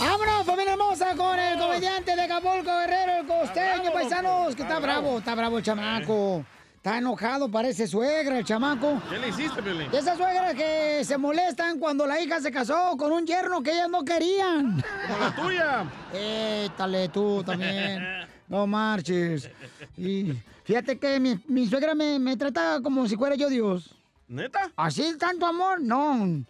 ¡Vámonos, 0.01 0.47
familia 0.47 0.73
hermosa, 0.73 1.15
con 1.15 1.39
el 1.39 1.59
comediante 1.59 2.17
de 2.17 2.23
Acapulco, 2.23 2.79
Guerrero, 2.79 3.21
el 3.21 3.27
costeño, 3.27 3.93
paisanos! 3.93 4.57
Que 4.57 4.63
está 4.63 4.79
bravo, 4.79 5.19
está 5.19 5.35
bravo 5.35 5.59
el 5.59 5.65
chamaco. 5.65 6.47
Está 6.87 6.99
enojado, 6.99 7.51
parece 7.51 7.89
suegra 7.89 8.39
el 8.39 8.45
chamaco. 8.45 9.03
¿Qué 9.11 9.19
le 9.19 9.31
hiciste, 9.31 9.61
Piolín? 9.61 9.89
Esas 9.93 10.17
suegras 10.17 10.55
que 10.55 11.03
se 11.03 11.19
molestan 11.19 11.81
cuando 11.81 12.07
la 12.07 12.21
hija 12.21 12.41
se 12.41 12.53
casó 12.53 12.97
con 12.97 13.11
un 13.11 13.27
yerno 13.27 13.61
que 13.61 13.73
ellas 13.73 13.91
no 13.91 14.05
querían. 14.05 14.85
Como 15.09 15.19
la 15.19 15.35
tuya. 15.35 15.85
Étale 16.15 17.09
tú 17.09 17.43
también. 17.45 18.07
No 18.47 18.69
marches. 18.69 19.51
Y 19.97 20.33
fíjate 20.63 20.97
que 20.97 21.19
mi, 21.19 21.37
mi 21.49 21.67
suegra 21.67 21.97
me, 21.97 22.21
me 22.21 22.37
trata 22.37 22.79
como 22.81 23.09
si 23.09 23.17
fuera 23.17 23.35
yo 23.35 23.49
Dios. 23.49 23.93
¿Neta? 24.29 24.71
¿Así 24.77 25.19
tanto 25.19 25.45
amor? 25.45 25.81
No. 25.81 26.45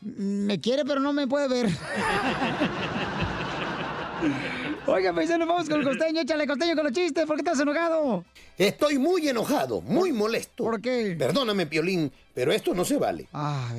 Me 0.00 0.60
quiere, 0.60 0.84
pero 0.84 0.98
no 0.98 1.12
me 1.12 1.28
puede 1.28 1.46
ver. 1.46 1.70
Oiga, 4.88 5.12
paisanos, 5.12 5.48
vamos 5.48 5.68
con 5.68 5.80
el 5.80 5.84
costeño. 5.84 6.20
Échale 6.20 6.46
costeño 6.46 6.76
con 6.76 6.84
los 6.84 6.92
chistes. 6.92 7.26
¿Por 7.26 7.34
qué 7.34 7.40
estás 7.40 7.58
enojado? 7.58 8.24
Estoy 8.56 8.98
muy 8.98 9.28
enojado, 9.28 9.80
muy 9.80 10.12
molesto. 10.12 10.62
¿Por 10.62 10.80
qué? 10.80 11.16
Perdóname, 11.18 11.66
Piolín, 11.66 12.12
pero 12.32 12.52
esto 12.52 12.72
no 12.72 12.84
se 12.84 12.96
vale. 12.96 13.26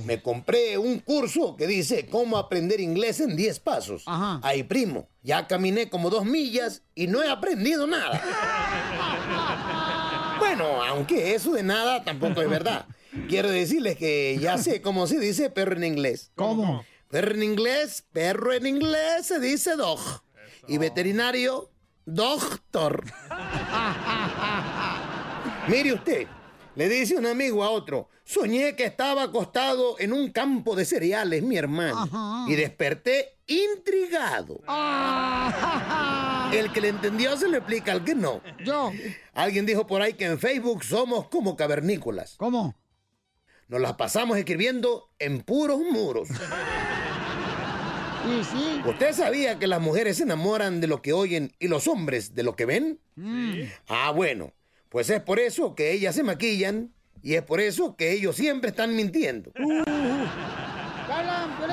Me 0.05 0.21
compré 0.21 0.77
un 0.77 0.99
curso 0.99 1.55
que 1.55 1.65
dice 1.65 2.07
cómo 2.07 2.37
aprender 2.37 2.81
inglés 2.81 3.21
en 3.21 3.37
10 3.37 3.59
pasos. 3.61 4.03
Ay, 4.05 4.63
primo, 4.63 5.07
ya 5.23 5.47
caminé 5.47 5.89
como 5.89 6.09
dos 6.09 6.25
millas 6.25 6.83
y 6.93 7.07
no 7.07 7.23
he 7.23 7.31
aprendido 7.31 7.87
nada. 7.87 8.21
bueno, 10.39 10.83
aunque 10.83 11.35
eso 11.35 11.53
de 11.53 11.63
nada 11.63 12.03
tampoco 12.03 12.41
es 12.41 12.49
verdad. 12.49 12.85
Quiero 13.29 13.49
decirles 13.49 13.97
que 13.97 14.37
ya 14.41 14.57
sé 14.57 14.81
cómo 14.81 15.07
se 15.07 15.19
dice 15.19 15.49
perro 15.49 15.77
en 15.77 15.85
inglés. 15.85 16.31
¿Cómo? 16.35 16.83
Perro 17.09 17.33
en 17.33 17.43
inglés, 17.43 18.03
perro 18.11 18.51
en 18.51 18.67
inglés 18.67 19.25
se 19.25 19.39
dice 19.39 19.77
dog. 19.77 19.99
Y 20.68 20.78
veterinario, 20.78 21.70
doctor. 22.05 23.03
Mire 25.68 25.93
usted, 25.93 26.28
le 26.76 26.89
dice 26.89 27.15
un 27.18 27.26
amigo 27.26 27.63
a 27.63 27.70
otro, 27.70 28.09
soñé 28.24 28.76
que 28.76 28.86
estaba 28.86 29.24
acostado 29.24 29.99
en 29.99 30.13
un 30.13 30.32
campo 30.32 30.76
de 30.76 30.86
cereales, 30.86 31.41
mi 31.43 31.57
hermano, 31.57 32.45
y 32.47 32.55
desperté 32.55 33.38
intrigado. 33.47 34.61
El 36.51 36.72
que 36.72 36.82
le 36.82 36.89
entendió 36.89 37.38
se 37.38 37.47
lo 37.47 37.57
explica 37.57 37.91
al 37.93 38.03
que 38.03 38.15
no. 38.15 38.41
Yo. 38.63 38.91
Alguien 39.34 39.65
dijo 39.65 39.88
por 39.88 40.01
ahí 40.01 40.13
que 40.13 40.26
en 40.26 40.39
Facebook 40.39 40.84
somos 40.84 41.28
como 41.30 41.55
cavernícolas. 41.55 42.36
¿Cómo? 42.38 42.76
Nos 43.70 43.82
las 43.82 43.93
pasamos 43.93 44.38
escribiendo 44.38 45.09
en 45.20 45.41
puros 45.41 45.80
muros. 45.80 46.30
Sí, 48.28 48.43
sí. 48.43 48.82
¿Usted 48.86 49.13
sabía 49.13 49.59
que 49.59 49.67
las 49.67 49.82
mujeres 49.82 50.17
se 50.17 50.23
enamoran 50.23 50.82
de 50.82 50.88
lo 50.88 51.01
que 51.01 51.13
oyen 51.13 51.53
y 51.59 51.67
los 51.67 51.88
hombres 51.88 52.36
de 52.36 52.43
lo 52.43 52.55
que 52.55 52.65
ven? 52.65 52.99
Ah, 53.88 54.11
bueno, 54.11 54.53
pues 54.89 55.09
es 55.09 55.21
por 55.21 55.39
eso 55.39 55.75
que 55.75 55.91
ellas 55.91 56.15
se 56.15 56.23
maquillan 56.23 56.93
y 57.21 57.36
es 57.36 57.43
por 57.43 57.59
eso 57.59 57.95
que 57.95 58.11
ellos 58.11 58.36
siempre 58.36 58.69
están 58.69 58.95
mintiendo. 58.95 59.51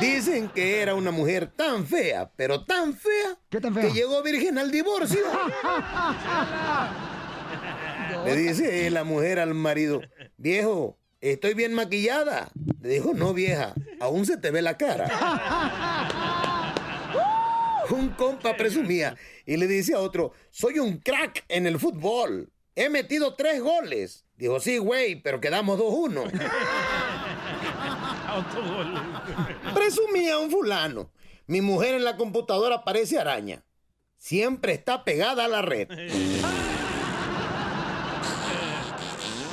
Dicen 0.01 0.49
que 0.49 0.81
era 0.81 0.95
una 0.95 1.11
mujer 1.11 1.51
tan 1.55 1.87
fea, 1.87 2.31
pero 2.37 2.65
tan 2.65 2.95
fea, 2.95 3.39
que 3.51 3.93
llegó 3.93 4.23
virgen 4.23 4.59
al 4.59 4.71
divorcio. 4.71 5.21
Le 8.25 8.37
dice 8.37 8.91
la 8.91 9.05
mujer 9.05 9.39
al 9.39 9.55
marido, 9.55 10.01
viejo, 10.37 10.99
estoy 11.31 11.55
bien 11.55 11.75
maquillada. 11.75 12.51
Le 12.81 12.89
dijo, 12.89 13.15
no 13.15 13.33
vieja, 13.33 13.75
aún 14.01 14.27
se 14.27 14.37
te 14.37 14.51
ve 14.51 14.63
la 14.63 14.77
cara. 14.77 15.07
Un 17.91 18.11
compa 18.11 18.57
presumía 18.57 19.17
y 19.47 19.57
le 19.57 19.67
dice 19.67 19.95
a 19.95 19.99
otro, 19.99 20.33
soy 20.51 20.79
un 20.79 20.99
crack 20.99 21.45
en 21.49 21.67
el 21.67 21.79
fútbol. 21.79 22.51
He 22.75 22.89
metido 22.89 23.35
tres 23.35 23.63
goles. 23.63 24.25
Dijo, 24.37 24.59
sí, 24.59 24.79
güey, 24.79 25.23
pero 25.23 25.41
quedamos 25.41 25.79
2-1. 25.79 26.33
Presumía 29.75 30.39
un 30.39 30.51
fulano. 30.51 31.13
Mi 31.47 31.61
mujer 31.61 31.95
en 31.95 32.05
la 32.05 32.17
computadora 32.17 32.85
parece 32.85 33.19
araña. 33.19 33.65
Siempre 34.17 34.73
está 34.73 35.05
pegada 35.05 35.45
a 35.45 35.49
la 35.49 35.63
red. 35.63 35.89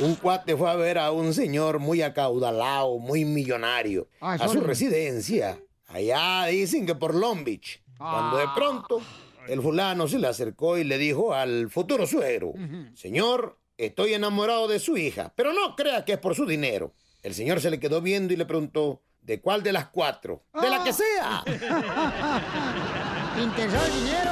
Un 0.02 0.16
cuate 0.16 0.58
fue 0.58 0.70
a 0.70 0.76
ver 0.76 0.98
a 0.98 1.12
un 1.12 1.34
señor 1.34 1.80
muy 1.80 2.02
acaudalado, 2.02 2.98
muy 2.98 3.24
millonario, 3.24 4.08
Ay, 4.20 4.40
a 4.42 4.48
su 4.48 4.60
residencia. 4.62 5.60
Allá 5.88 6.46
dicen 6.46 6.86
que 6.86 6.96
por 6.96 7.14
Long 7.14 7.44
Beach. 7.44 7.82
Cuando 7.98 8.38
de 8.38 8.48
pronto 8.56 9.00
el 9.48 9.62
fulano 9.62 10.08
se 10.08 10.18
le 10.18 10.28
acercó 10.28 10.78
y 10.78 10.84
le 10.84 10.98
dijo 10.98 11.34
al 11.36 11.70
futuro 11.70 12.08
suegro, 12.08 12.54
señor, 12.96 13.60
estoy 13.78 14.14
enamorado 14.14 14.68
de 14.68 14.80
su 14.80 14.98
hija, 14.98 15.34
pero 15.36 15.54
no 15.54 15.76
crea 15.76 16.04
que 16.04 16.14
es 16.14 16.18
por 16.18 16.34
su 16.36 16.48
dinero. 16.48 16.94
El 17.22 17.36
señor 17.36 17.62
se 17.62 17.70
le 17.70 17.80
quedó 17.80 18.02
viendo 18.02 18.34
y 18.34 18.38
le 18.38 18.46
preguntó, 18.46 19.04
¿de 19.22 19.40
cuál 19.40 19.62
de 19.62 19.72
las 19.74 19.90
cuatro? 19.90 20.46
De 20.60 20.70
la 20.70 20.84
que 20.84 20.94
sea. 20.94 21.44
Interesado 23.40 23.86
el 23.86 23.94
dinero. 24.04 24.32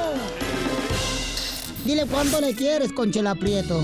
Dile 1.85 2.05
cuánto 2.07 2.41
le 2.41 2.55
quieres, 2.55 2.91
Conchela 2.91 3.35
Prieto. 3.35 3.79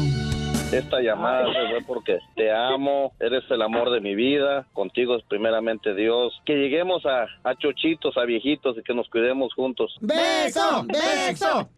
Esta 0.72 1.00
llamada 1.00 1.46
se 1.46 1.70
fue 1.70 1.82
porque 1.86 2.20
te 2.36 2.52
amo, 2.52 3.14
eres 3.20 3.44
el 3.50 3.62
amor 3.62 3.92
de 3.92 4.02
mi 4.02 4.16
vida, 4.16 4.66
contigo 4.74 5.16
es 5.16 5.24
primeramente 5.24 5.94
Dios. 5.94 6.34
Que 6.46 6.56
lleguemos 6.56 7.06
a, 7.06 7.28
a 7.44 7.56
chochitos, 7.56 8.18
a 8.18 8.26
viejitos 8.26 8.78
y 8.78 8.84
que 8.84 8.94
nos 8.94 9.08
cuidemos 9.10 9.54
juntos. 9.54 9.96
¡Beso! 10.02 10.86
¡Beso! 10.88 11.70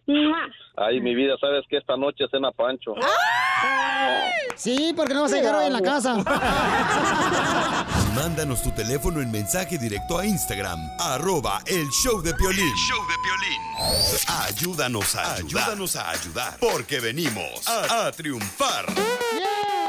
Ay, 0.76 1.02
mi 1.02 1.16
vida, 1.16 1.36
sabes 1.40 1.66
que 1.70 1.78
esta 1.78 1.98
noche 1.98 2.26
cena 2.32 2.52
Pancho. 2.52 2.94
Sí, 4.56 4.94
porque 4.96 5.14
no 5.14 5.24
vas 5.24 5.34
a 5.34 5.38
llegar 5.38 5.56
hoy 5.56 5.68
en 5.68 5.74
la 5.74 5.82
casa. 5.82 6.16
Mándanos 8.16 8.62
tu 8.64 8.72
teléfono 8.72 9.22
en 9.22 9.32
mensaje 9.32 9.78
directo 9.78 10.18
a 10.18 10.26
Instagram, 10.26 10.80
arroba 11.00 11.62
el 11.66 11.88
show 11.90 12.22
de 12.22 12.34
Piolín. 12.34 12.74
Ayúdanos 14.46 15.16
a 15.16 15.34
ayudar. 15.36 15.64
Ayúdanos 15.64 15.96
a 15.96 16.10
ayudar. 16.10 16.58
Porque 16.60 17.00
venimos 17.00 17.68
a, 17.68 18.08
a 18.08 18.12
triunfar. 18.12 18.86
¡Yeah! 18.96 19.87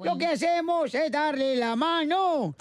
lo 0.03 0.19
que 0.19 0.27
hacemos 0.27 0.93
es 0.95 1.12
darle 1.12 1.57
la 1.57 1.77
mano. 1.77 2.57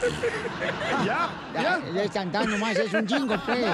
ya, 1.06 1.30
ya. 1.54 1.80
Ya 1.94 2.02
es 2.04 2.10
cantando 2.10 2.58
más, 2.58 2.76
es 2.76 2.92
un 3.00 3.06
chingo, 3.06 3.36
pues. 3.44 3.66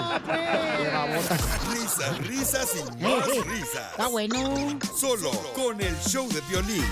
Risas, 1.72 2.26
risas 2.26 2.68
y 2.76 3.02
más 3.02 3.26
risas. 3.46 3.90
Está 3.90 4.06
bueno. 4.08 4.78
Solo 4.96 5.30
con 5.54 5.80
el 5.80 5.96
show 6.00 6.28
de 6.28 6.40
violín. 6.48 6.84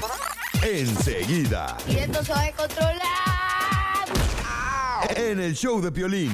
Enseguida. 0.63 1.77
Y 1.89 1.97
esto 1.97 2.25
se 2.25 2.33
va 2.33 2.45
a 2.45 2.53
controlar. 2.53 2.99
En 5.17 5.39
el 5.41 5.55
show 5.55 5.81
de 5.83 5.93
Piolín. 5.93 6.33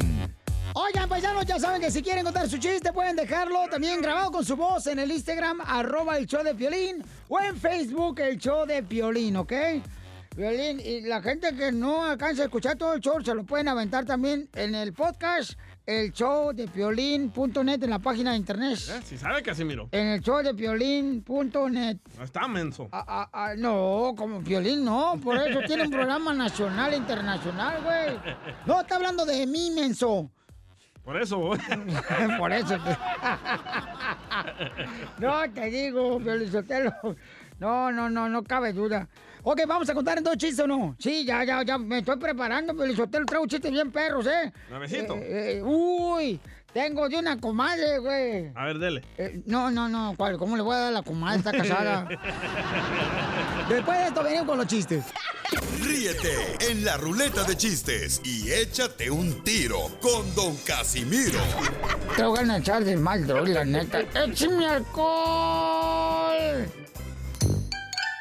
Oigan, 0.74 1.09
paisanos, 1.09 1.44
ya 1.44 1.59
saben 1.59 1.81
que 1.81 1.90
si 1.90 2.02
quieren 2.02 2.24
contar 2.24 2.48
su 2.48 2.59
chiste, 2.59 2.93
pueden 2.93 3.16
dejarlo 3.16 3.66
también 3.68 4.01
grabado 4.01 4.31
con 4.31 4.44
su 4.44 4.55
voz 4.56 4.86
en 4.86 5.01
el 5.01 5.10
Instagram, 5.10 5.60
arroba 5.66 6.16
el 6.16 6.27
show 6.27 6.44
de 6.44 6.55
Piolín, 6.55 7.05
o 7.28 7.40
en 7.40 7.56
Facebook, 7.56 8.20
el 8.20 8.39
show 8.39 8.64
de 8.66 8.85
Piolín, 8.85 9.36
¿ok? 9.36 9.52
Piolín, 10.36 10.78
y 10.78 11.01
la 11.01 11.20
gente 11.20 11.52
que 11.56 11.72
no 11.72 12.05
alcanza 12.05 12.43
a 12.43 12.44
escuchar 12.44 12.77
todo 12.77 12.94
el 12.94 13.01
show, 13.01 13.20
se 13.24 13.35
lo 13.35 13.43
pueden 13.44 13.66
aventar 13.66 14.05
también 14.06 14.48
en 14.55 14.77
el 14.77 14.93
podcast, 14.93 15.55
el 15.86 16.12
show 16.12 16.52
de 16.52 16.69
Piolín.net, 16.69 17.82
en 17.82 17.90
la 17.90 17.98
página 17.98 18.32
de 18.32 18.36
internet. 18.36 18.78
¿Eh? 18.89 19.01
Si 19.05 19.19
sabe, 19.19 19.43
Casimiro. 19.43 19.89
En 19.93 20.07
el 20.09 20.20
show 20.20 20.43
de 20.43 20.55
Piolín.net. 20.55 21.98
No 22.16 22.24
está 22.24 22.47
menso. 22.48 22.89
Ah, 22.93 23.28
ah, 23.32 23.55
no, 23.57 24.15
como 24.16 24.43
Piolín 24.43 24.85
no, 24.85 25.19
por 25.23 25.36
eso 25.36 25.61
tiene 25.66 25.85
un 25.85 25.90
programa 25.90 26.32
nacional 26.32 26.93
e 26.93 26.97
internacional, 26.97 27.82
güey. 27.82 28.19
No, 28.66 28.81
está 28.81 28.97
hablando 28.97 29.24
de 29.24 29.47
mí, 29.47 29.70
menso. 29.70 30.31
Por 31.02 31.20
eso 31.20 31.39
voy. 31.39 31.59
Por 32.39 32.52
eso. 32.52 32.78
No, 35.19 35.51
te 35.51 35.66
digo, 35.70 36.20
Pelizotelo. 36.20 36.93
No, 37.59 37.90
no, 37.90 38.11
no, 38.11 38.28
no 38.28 38.44
cabe 38.44 38.73
duda. 38.73 39.09
Ok, 39.43 39.61
vamos 39.67 39.89
a 39.89 39.95
contar 39.95 40.19
en 40.19 40.25
dos 40.25 40.37
chistes 40.37 40.61
o 40.61 40.67
no. 40.67 40.97
Sí, 40.99 41.25
ya, 41.25 41.45
ya, 41.45 41.62
ya, 41.62 41.79
me 41.79 41.99
estoy 41.99 42.17
preparando, 42.17 42.77
Pelizotelo. 42.77 43.25
Traigo 43.25 43.47
chistes 43.47 43.71
bien 43.71 43.91
perros, 43.91 44.27
¿eh? 44.27 44.53
Nuevecito. 44.69 45.17
Eh, 45.17 45.59
eh, 45.59 45.62
uy, 45.62 46.39
tengo 46.73 47.09
de 47.09 47.19
una 47.19 47.41
comadre, 47.41 47.99
güey. 47.99 48.53
A 48.55 48.67
ver, 48.67 48.79
dele. 48.79 49.03
Eh, 49.17 49.43
no, 49.47 49.71
no, 49.71 49.89
no, 49.89 50.15
¿cuál? 50.17 50.39
¿cómo 50.39 50.57
le 50.57 50.62
voy 50.62 50.75
a 50.75 50.79
dar 50.79 50.89
a 50.89 50.93
la 50.93 51.03
comadre? 51.03 51.39
Está 51.39 51.53
casada. 51.53 52.07
Después 53.69 53.99
de 53.99 54.07
esto 54.07 54.23
venimos 54.23 54.47
con 54.47 54.59
los 54.59 54.67
chistes. 54.67 55.05
Ríete 55.83 56.71
en 56.71 56.85
la 56.85 56.97
ruleta 56.97 57.43
de 57.43 57.57
chistes 57.57 58.21
y 58.25 58.53
échate 58.53 59.11
un 59.11 59.43
tiro 59.43 59.79
con 60.01 60.33
Don 60.35 60.57
Casimiro. 60.59 61.41
Te 62.15 62.23
voy 62.23 62.39
a 62.39 62.59
echar 62.59 62.85
de 62.85 62.97
mal, 62.97 63.27
droga, 63.27 63.49
la 63.49 63.65
neta. 63.65 64.01
¡Échame 64.01 64.67
alcohol! 64.67 66.37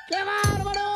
¡Qué 0.08 0.18
bárbaros! 0.24 0.89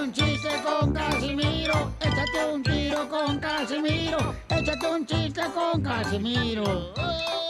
Un 0.00 0.12
chiste 0.12 0.48
con 0.64 0.92
Casimiro. 0.92 1.92
Échate 2.00 2.52
un 2.52 2.62
tiro 2.62 3.08
con 3.08 3.38
Casimiro. 3.38 4.34
Échate 4.48 4.86
un 4.86 5.06
chiste 5.06 5.42
con 5.54 5.82
Casimiro. 5.82 6.92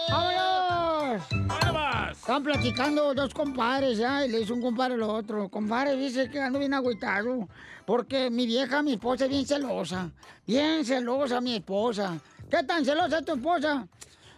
¡Vámonos! 0.08 1.22
Están 2.12 2.42
platicando 2.42 3.14
dos 3.14 3.34
compadres, 3.34 3.98
ya, 3.98 4.24
y 4.24 4.30
le 4.30 4.38
dice 4.38 4.52
un 4.52 4.62
compadre 4.62 4.94
al 4.94 5.02
otro. 5.02 5.48
Compadre, 5.48 5.96
dice 5.96 6.30
que 6.30 6.40
ando 6.40 6.58
bien 6.58 6.74
agüitado, 6.74 7.48
porque 7.86 8.30
mi 8.30 8.46
vieja, 8.46 8.82
mi 8.82 8.92
esposa, 8.94 9.24
es 9.24 9.30
bien 9.30 9.46
celosa. 9.46 10.10
Bien 10.46 10.84
celosa 10.84 11.40
mi 11.40 11.56
esposa. 11.56 12.18
¿Qué 12.50 12.62
tan 12.64 12.84
celosa 12.84 13.18
es 13.18 13.24
tu 13.24 13.32
esposa? 13.32 13.86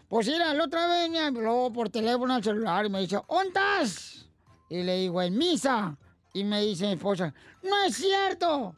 Pues 0.08 0.26
mira, 0.26 0.52
la 0.54 0.64
otra 0.64 0.88
vez 0.88 1.10
me 1.10 1.20
habló 1.20 1.70
por 1.72 1.88
teléfono 1.90 2.34
al 2.34 2.42
celular 2.42 2.86
y 2.86 2.90
me 2.90 3.00
dice, 3.00 3.20
¿dónde 3.28 3.48
estás? 3.48 4.26
Y 4.68 4.82
le 4.82 4.96
digo, 4.96 5.22
en 5.22 5.38
misa. 5.38 5.96
Y 6.32 6.44
me 6.44 6.61
dice 6.62 6.86
mi 6.86 6.93
esposa, 6.93 7.35
no 7.62 7.82
es 7.85 7.97
cierto. 7.97 8.74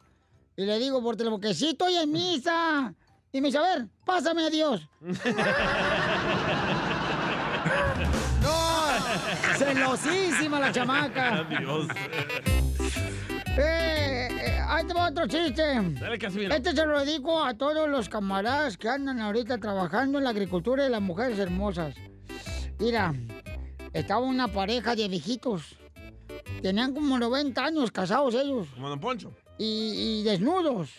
Y 0.55 0.65
le 0.65 0.79
digo 0.79 1.01
por 1.01 1.15
teléfono, 1.15 1.39
que 1.39 1.53
sí 1.53 1.69
estoy 1.69 1.95
en 1.95 2.11
misa. 2.11 2.93
Y 3.31 3.41
me 3.41 3.47
dice, 3.47 3.57
a 3.57 3.61
ver, 3.61 3.87
pásame 4.05 4.43
a 4.45 4.49
Dios. 4.49 4.87
¡No! 8.41 9.57
¡Celosísima 9.57 10.59
la 10.59 10.71
chamaca! 10.71 11.39
Adiós. 11.49 11.87
Eh, 13.57 14.29
eh, 14.31 14.59
ahí 14.67 14.85
te 14.85 14.93
va 14.93 15.09
otro 15.09 15.27
chiste. 15.27 15.63
Dale, 15.99 16.17
Casimiro. 16.17 16.53
Este 16.55 16.75
se 16.75 16.85
lo 16.85 16.99
dedico 16.99 17.43
a 17.43 17.53
todos 17.53 17.87
los 17.87 18.09
camaradas 18.09 18.77
que 18.77 18.89
andan 18.89 19.19
ahorita 19.19 19.59
trabajando 19.59 20.17
en 20.17 20.23
la 20.23 20.31
agricultura 20.31 20.85
y 20.85 20.89
las 20.89 21.01
mujeres 21.01 21.37
hermosas. 21.37 21.95
Mira, 22.79 23.13
estaba 23.93 24.25
una 24.25 24.47
pareja 24.47 24.95
de 24.95 25.07
viejitos. 25.07 25.75
Tenían 26.63 26.93
como 26.93 27.19
90 27.19 27.63
años 27.63 27.91
casados 27.91 28.33
ellos. 28.35 28.67
Como 28.73 28.87
Don 28.89 28.99
Poncho. 28.99 29.31
Y, 29.57 30.21
y 30.21 30.23
desnudos. 30.23 30.89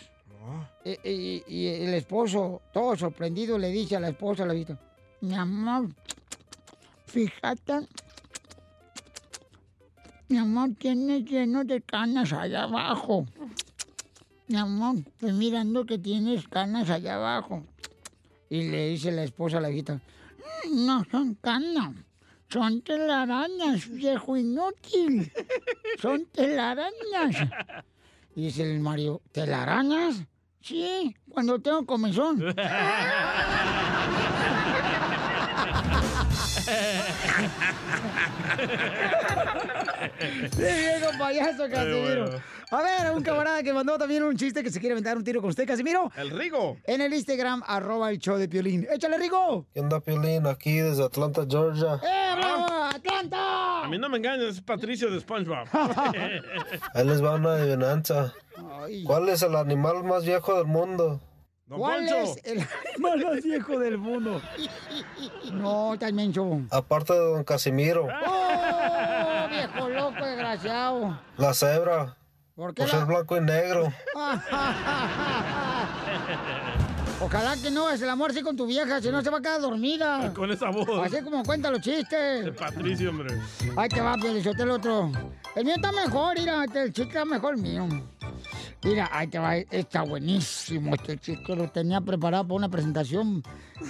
Y, 0.85 0.91
y- 1.09 1.45
y 1.49 1.66
el 1.69 1.95
esposo, 1.95 2.61
todo 2.73 2.95
sorprendido, 2.97 3.57
le 3.59 3.70
dice 3.70 3.97
a 3.97 4.01
la 4.01 4.11
esposa, 4.11 4.45
la 4.45 4.53
vista, 4.53 4.78
mi 5.23 5.35
amor, 5.35 5.89
fíjate, 7.07 7.86
mi 10.28 10.36
amor, 10.36 10.70
tienes 10.78 11.24
lleno 11.24 11.65
de 11.65 11.81
canas 11.81 12.32
allá 12.35 12.65
abajo. 12.65 13.27
Mi 14.49 14.57
amor, 14.57 14.97
estoy 14.99 15.32
mirando 15.32 15.86
que 15.86 15.97
tienes 15.99 16.47
canas 16.49 16.91
allá 16.91 17.15
abajo. 17.15 17.65
Y 18.51 18.69
le 18.69 18.89
dice 18.91 19.11
la 19.12 19.24
esposa 19.24 19.57
a 19.57 19.61
la 19.62 19.70
hijita, 19.70 19.95
"Mm, 20.66 20.85
no 20.86 21.05
son 21.11 21.35
canas, 21.36 21.95
Son 22.55 22.83
telarañas, 22.83 23.91
viejo 23.91 24.37
inútil. 24.37 25.33
Son 26.01 26.25
telarañas. 26.27 27.49
Dice 28.37 28.63
el 28.63 28.79
Mario, 28.79 29.21
¿telarañas? 29.33 30.23
Sí, 30.61 31.17
cuando 31.29 31.61
tengo 31.61 31.85
comezón. 31.85 32.39
¡Qué 40.57 40.73
viejo 40.73 41.19
payaso, 41.19 41.69
Casimiro! 41.71 42.25
bueno. 42.25 42.43
A 42.71 42.83
ver, 42.83 43.13
un 43.13 43.23
camarada 43.23 43.63
que 43.63 43.73
mandó 43.73 43.97
también 43.99 44.23
un 44.25 44.37
chiste 44.37 44.63
que 44.63 44.71
se 44.71 44.81
quiere 44.81 44.95
aventar 44.95 45.17
un 45.17 45.23
tiro 45.23 45.41
con 45.41 45.51
usted, 45.51 45.67
Casimiro. 45.67 46.11
El 46.17 46.31
Rigo. 46.31 46.77
En 46.85 47.01
el 47.01 47.13
Instagram, 47.15 47.63
arroba 47.67 48.11
el 48.11 48.19
show 48.19 48.37
de 48.37 48.49
Piolín. 48.49 48.87
¡Échale, 48.91 49.19
Rigo! 49.19 49.67
¿Qué 49.73 49.81
onda, 49.81 50.01
Piolín? 50.01 50.47
Aquí 50.47 50.79
desde 50.79 51.05
Atlanta, 51.05 51.45
Georgia. 51.49 52.01
¡Eh, 52.03 52.35
bravo! 52.37 52.67
¡Atlanta! 52.95 53.85
A 53.85 53.89
mí 53.89 53.99
no 53.99 54.09
me 54.09 54.17
engañes, 54.17 54.57
es 54.57 54.61
Patricio 54.61 55.11
de 55.11 55.21
SpongeBob. 55.21 55.69
Ahí 56.95 57.07
les 57.07 57.23
va 57.23 57.35
una 57.35 57.55
adivinanza. 57.55 58.33
¿Cuál 59.05 59.29
es 59.29 59.43
el 59.43 59.55
animal 59.57 60.03
más 60.05 60.25
viejo 60.25 60.57
del 60.57 60.67
mundo? 60.67 61.21
¿Cuál 61.69 62.09
es 62.09 62.41
el 62.45 62.67
animal 62.95 63.25
más 63.25 63.43
viejo 63.43 63.79
del 63.79 63.99
mundo? 63.99 64.41
No, 65.53 65.95
está 65.95 66.11
menso. 66.11 66.61
Aparte 66.71 67.13
de 67.13 67.19
don 67.19 67.45
Casimiro. 67.45 68.07
¡Oh, 68.07 68.49
desgraciado! 70.55 71.19
La 71.37 71.55
cebra. 71.55 72.17
¿Por 72.55 72.73
qué 72.75 72.83
Por 72.85 72.93
la- 72.93 72.99
ser 72.99 73.07
blanco 73.07 73.37
y 73.37 73.41
negro. 73.41 73.93
Ojalá 77.21 77.57
que 77.57 77.71
no 77.71 77.91
es 77.91 78.03
el 78.03 78.11
amor 78.11 78.31
así 78.33 78.43
con 78.43 78.57
tu 78.57 78.67
vieja, 78.67 79.01
si 79.01 79.09
no 79.11 79.23
se 79.23 79.31
va 79.31 79.39
a 79.39 79.41
quedar 79.41 79.61
dormida. 79.61 80.33
Con 80.35 80.51
esa 80.51 80.69
voz. 80.71 80.89
Así 81.07 81.23
como 81.23 81.43
cuenta 81.45 81.71
los 81.71 81.81
chistes. 81.81 82.45
De 82.45 82.53
Patricio, 82.53 83.11
hombre. 83.11 83.41
Ahí 83.77 83.89
te 83.89 84.01
va, 84.01 84.15
Piolín, 84.17 84.43
el 84.47 84.71
otro. 84.71 85.11
El 85.55 85.65
mío 85.65 85.75
está 85.77 85.93
mejor, 85.93 86.39
mira, 86.39 86.65
el 86.65 86.93
chiste 86.93 87.03
está 87.05 87.25
mejor 87.25 87.55
el 87.55 87.61
mío. 87.63 87.87
Mira, 88.83 89.09
ahí 89.12 89.27
te 89.29 89.39
va, 89.39 89.57
está 89.57 90.03
buenísimo 90.03 90.95
este 90.95 91.16
chiste, 91.19 91.57
lo 91.57 91.71
tenía 91.71 92.01
preparado 92.01 92.45
para 92.45 92.55
una 92.55 92.69
presentación 92.69 93.43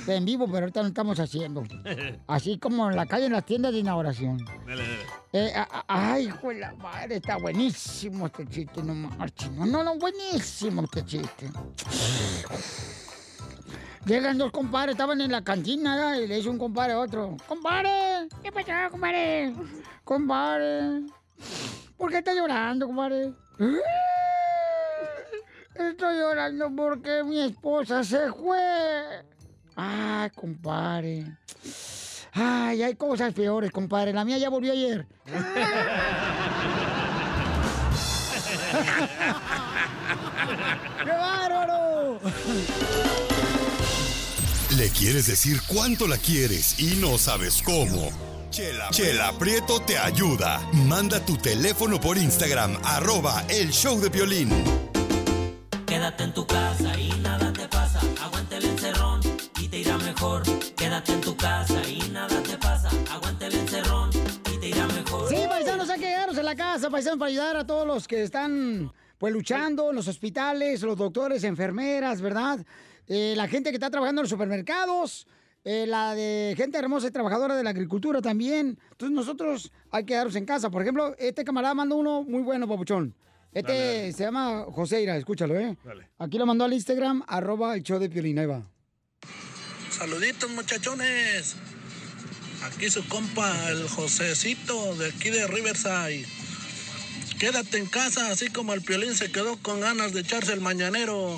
en 0.06 0.24
vivo, 0.24 0.46
pero 0.46 0.60
ahorita 0.60 0.82
lo 0.82 0.88
estamos 0.88 1.18
haciendo. 1.18 1.62
Así 2.26 2.58
como 2.58 2.88
en 2.90 2.96
la 2.96 3.06
calle, 3.06 3.26
en 3.26 3.32
las 3.32 3.44
tiendas 3.44 3.72
de 3.72 3.78
inauguración. 3.80 4.38
Dale, 4.66 4.82
dale. 4.82 4.94
Eh, 5.32 5.52
a- 5.56 5.68
a- 5.88 6.12
ay, 6.12 6.26
hijo 6.26 6.48
de 6.50 6.54
la 6.60 6.72
madre, 6.74 7.16
está 7.16 7.36
buenísimo 7.38 8.26
este 8.26 8.46
chiste, 8.46 8.82
no 8.82 8.94
marches. 8.94 9.50
No, 9.50 9.66
no, 9.66 9.82
no, 9.82 9.96
buenísimo 9.98 10.82
este 10.84 11.04
chiste. 11.04 11.50
Llegan 14.06 14.36
dos 14.36 14.52
compadres, 14.52 14.92
estaban 14.94 15.20
en 15.22 15.32
la 15.32 15.42
cantina 15.42 16.18
y 16.18 16.26
le 16.28 16.36
dice 16.36 16.50
un 16.50 16.58
compadre 16.58 16.92
a 16.92 16.98
otro, 17.00 17.36
compadre, 17.48 18.28
¿qué 18.42 18.52
pasó, 18.52 18.70
compadre? 18.90 19.54
Compadre, 20.04 21.02
¿por 21.96 22.10
qué 22.10 22.18
está 22.18 22.34
llorando, 22.34 22.86
compadre? 22.86 23.32
Estoy 25.74 26.18
llorando 26.18 26.70
porque 26.76 27.24
mi 27.24 27.40
esposa 27.40 28.04
se 28.04 28.32
fue. 28.32 29.24
Ay, 29.76 30.30
compadre. 30.30 31.26
Ay, 32.32 32.82
hay 32.82 32.94
cosas 32.94 33.32
peores, 33.32 33.70
compadre. 33.70 34.12
La 34.12 34.24
mía 34.24 34.38
ya 34.38 34.50
volvió 34.50 34.72
ayer. 34.72 35.06
¡Qué 41.04 41.10
bárbaro! 41.10 42.20
Le 44.76 44.88
quieres 44.90 45.26
decir 45.26 45.60
cuánto 45.66 46.06
la 46.06 46.18
quieres 46.18 46.80
y 46.80 46.96
no 46.96 47.18
sabes 47.18 47.62
cómo. 47.62 48.10
Chela, 48.50 48.88
Chela 48.90 49.32
Prieto 49.38 49.80
te 49.80 49.98
ayuda. 49.98 50.60
Manda 50.72 51.18
tu 51.20 51.36
teléfono 51.36 52.00
por 52.00 52.16
Instagram, 52.16 52.76
arroba 52.84 53.44
el 53.48 53.70
show 53.70 54.00
de 54.00 54.08
violín. 54.08 54.93
Quédate 56.04 56.24
en 56.24 56.34
tu 56.34 56.46
casa 56.46 57.00
y 57.00 57.08
nada 57.22 57.50
te 57.50 57.66
pasa. 57.66 57.98
Aguante 58.22 58.58
el 58.58 58.64
encerrón 58.66 59.20
y 59.58 59.68
te 59.68 59.78
irá 59.78 59.96
mejor. 59.96 60.42
Quédate 60.76 61.12
en 61.14 61.20
tu 61.22 61.34
casa 61.34 61.80
y 61.88 61.98
nada 62.12 62.42
te 62.42 62.58
pasa. 62.58 62.90
Aguante 63.10 63.46
el 63.46 63.54
encerrón 63.54 64.10
y 64.54 64.58
te 64.58 64.68
irá 64.68 64.86
mejor. 64.86 65.30
Sí, 65.30 65.36
paisanos, 65.48 65.88
hay 65.88 65.98
que 65.98 66.04
quedarnos 66.04 66.36
en 66.36 66.44
la 66.44 66.54
casa, 66.54 66.90
paisanos, 66.90 67.18
para 67.18 67.30
ayudar 67.30 67.56
a 67.56 67.66
todos 67.66 67.86
los 67.86 68.06
que 68.06 68.22
están 68.22 68.92
pues 69.16 69.32
luchando 69.32 69.88
en 69.88 69.96
los 69.96 70.06
hospitales, 70.06 70.82
los 70.82 70.98
doctores, 70.98 71.42
enfermeras, 71.42 72.20
¿verdad? 72.20 72.66
Eh, 73.06 73.32
la 73.34 73.48
gente 73.48 73.70
que 73.70 73.76
está 73.76 73.88
trabajando 73.88 74.20
en 74.20 74.24
los 74.24 74.30
supermercados, 74.30 75.26
eh, 75.64 75.86
la 75.86 76.14
gente 76.54 76.76
hermosa 76.76 77.06
y 77.06 77.12
trabajadora 77.12 77.56
de 77.56 77.64
la 77.64 77.70
agricultura 77.70 78.20
también. 78.20 78.78
Entonces 78.90 79.16
nosotros 79.16 79.72
hay 79.90 80.02
que 80.02 80.08
quedarnos 80.12 80.36
en 80.36 80.44
casa. 80.44 80.68
Por 80.68 80.82
ejemplo, 80.82 81.14
este 81.16 81.44
camarada 81.44 81.72
mandó 81.72 81.96
uno 81.96 82.24
muy 82.24 82.42
bueno, 82.42 82.68
papuchón. 82.68 83.14
Este 83.54 83.72
Dale, 83.72 83.96
dale. 84.00 84.12
se 84.12 84.24
llama 84.24 84.64
Joseira, 84.68 85.16
escúchalo, 85.16 85.58
¿eh? 85.58 85.76
Dale. 85.84 86.08
Aquí 86.18 86.38
lo 86.38 86.46
mandó 86.46 86.64
al 86.64 86.72
Instagram, 86.72 87.22
arroba 87.28 87.76
el 87.76 87.82
show 87.84 87.98
de 88.00 88.10
Piolín, 88.10 88.38
ahí 88.40 88.46
va. 88.46 88.62
Saluditos 89.90 90.50
muchachones. 90.50 91.56
Aquí 92.64 92.90
su 92.90 93.06
compa, 93.08 93.70
el 93.70 93.88
Josecito 93.88 94.94
de 94.96 95.08
aquí 95.08 95.30
de 95.30 95.46
Riverside. 95.46 96.26
Quédate 97.38 97.78
en 97.78 97.86
casa, 97.86 98.30
así 98.30 98.48
como 98.48 98.72
el 98.74 98.82
Piolín 98.82 99.14
se 99.14 99.30
quedó 99.30 99.56
con 99.58 99.80
ganas 99.80 100.12
de 100.14 100.20
echarse 100.22 100.52
el 100.52 100.60
mañanero. 100.60 101.36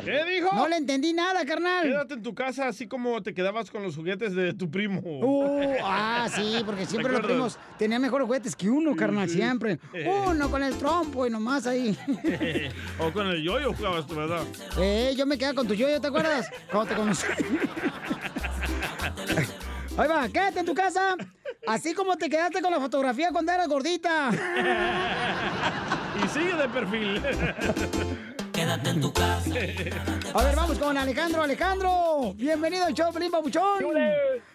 ¿Qué 0.03 0.25
dijo? 0.25 0.49
No 0.55 0.67
le 0.67 0.77
entendí 0.77 1.13
nada, 1.13 1.45
carnal. 1.45 1.83
Quédate 1.83 2.15
en 2.15 2.23
tu 2.23 2.35
casa, 2.35 2.69
así 2.69 2.87
como 2.89 3.23
te 3.23 3.35
quedabas 3.35 3.71
con 3.71 3.83
los 3.83 3.97
juguetes 3.97 4.35
de 4.35 4.55
tu 4.55 4.71
primo. 4.71 5.03
Uh, 5.05 5.77
ah, 5.85 6.27
sí, 6.35 6.63
porque 6.65 6.87
siempre 6.87 7.13
los 7.13 7.21
primos 7.21 7.59
tenían 7.79 8.01
mejores 8.01 8.25
juguetes 8.25 8.57
que 8.57 8.71
uno, 8.71 8.97
carnal, 8.97 9.29
siempre. 9.29 9.79
Uno 10.07 10.51
con 10.51 10.63
el 10.63 10.75
trompo 10.79 11.27
y 11.27 11.31
nomás 11.31 11.67
ahí. 11.67 11.95
o 12.99 13.13
con 13.13 13.27
el 13.27 13.43
yoyo 13.43 13.75
jugabas 13.75 14.07
tú, 14.07 14.15
¿verdad? 14.15 14.43
Eh, 14.79 15.13
yo 15.19 15.27
me 15.27 15.37
quedé 15.37 15.53
con 15.53 15.69
tu 15.69 15.75
yoyo, 15.75 16.01
¿te 16.01 16.07
acuerdas? 16.07 16.49
Cuando 16.71 16.95
te 16.95 16.97
conocí. 16.99 17.27
Ahí 19.99 20.09
va, 20.09 20.29
quédate 20.29 20.61
en 20.61 20.67
tu 20.67 20.75
casa. 20.75 21.17
Así 21.67 21.93
como 21.95 22.17
te 22.17 22.31
quedaste 22.31 22.63
con 22.63 22.71
la 22.71 22.79
fotografía 22.81 23.31
cuando 23.33 23.53
eras 23.53 23.69
gordita. 23.69 24.31
Y 26.25 26.29
sigue 26.29 26.55
de 26.55 26.69
perfil. 26.69 27.23
Quédate 28.53 28.91
en 28.91 29.01
tu 29.01 29.13
casa. 29.13 29.51
A 30.35 30.45
ver, 30.45 30.57
vamos 30.57 30.79
con 30.79 30.97
Alejandro. 30.97 31.43
Alejandro, 31.43 32.33
bienvenido 32.35 32.85
al 32.87 32.95
show, 32.95 33.13
Pelín 33.13 33.31
Papuchón. 33.31 33.83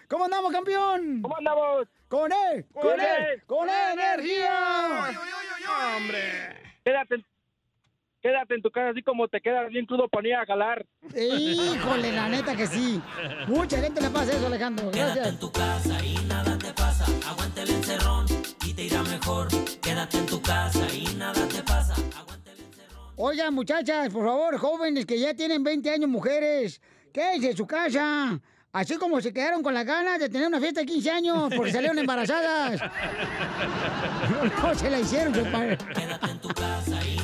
¿Cómo 0.08 0.24
andamos, 0.24 0.50
campeón? 0.52 1.20
¿Cómo 1.22 1.36
andamos? 1.36 1.88
Con 2.08 2.30
él, 2.32 2.64
con, 2.72 2.82
Con 2.82 3.00
él, 3.00 3.06
él. 3.34 3.42
con 3.46 3.68
energía. 3.68 5.12
¡Hombre! 5.96 6.56
Quédate, 6.84 7.14
en- 7.16 7.26
quédate 8.24 8.54
en 8.54 8.62
tu 8.62 8.70
casa, 8.70 8.88
así 8.88 9.02
como 9.02 9.28
te 9.28 9.38
quedas 9.42 9.68
bien 9.68 9.84
crudo 9.84 10.08
para 10.08 10.26
ir 10.26 10.34
a 10.34 10.46
jalar. 10.46 10.86
Híjole, 11.14 12.10
la 12.10 12.26
neta 12.30 12.56
que 12.56 12.66
sí. 12.66 12.98
Mucha 13.46 13.78
gente 13.78 14.00
le 14.00 14.08
pasa 14.08 14.32
eso, 14.32 14.46
Alejandro. 14.46 14.90
Quédate 14.90 15.20
Gracias. 15.20 15.34
en 15.34 15.38
tu 15.38 15.52
casa 15.52 16.04
y 16.04 16.14
nada 16.26 16.56
te 16.56 16.72
pasa. 16.72 17.04
Aguante 17.28 17.62
el 17.62 17.70
encerrón 17.70 18.24
y 18.66 18.72
te 18.72 18.84
irá 18.84 19.02
mejor. 19.02 19.48
Quédate 19.82 20.16
en 20.16 20.26
tu 20.26 20.40
casa 20.40 20.86
y 20.94 21.14
nada 21.16 21.46
te 21.48 21.62
pasa. 21.62 21.94
Oigan, 23.16 23.52
muchachas, 23.54 24.08
por 24.08 24.24
favor, 24.24 24.56
jóvenes 24.56 25.04
que 25.04 25.20
ya 25.20 25.34
tienen 25.34 25.62
20 25.62 25.90
años, 25.90 26.08
mujeres, 26.08 26.80
quédense 27.12 27.50
en 27.50 27.56
su 27.58 27.66
casa. 27.66 28.40
Así 28.72 28.96
como 28.96 29.20
se 29.20 29.32
quedaron 29.32 29.62
con 29.62 29.72
las 29.74 29.84
ganas 29.84 30.18
de 30.18 30.28
tener 30.30 30.48
una 30.48 30.58
fiesta 30.58 30.80
de 30.80 30.86
15 30.86 31.10
años 31.10 31.52
porque 31.54 31.70
salieron 31.72 31.98
embarazadas. 31.98 32.80
No, 34.30 34.68
no 34.68 34.74
se 34.74 34.90
la 34.90 34.98
hicieron, 34.98 35.32
compadre. 35.34 35.76
Quédate 35.76 36.30
en 36.30 36.40
tu 36.40 36.48
casa 36.48 36.98
y 37.06 37.18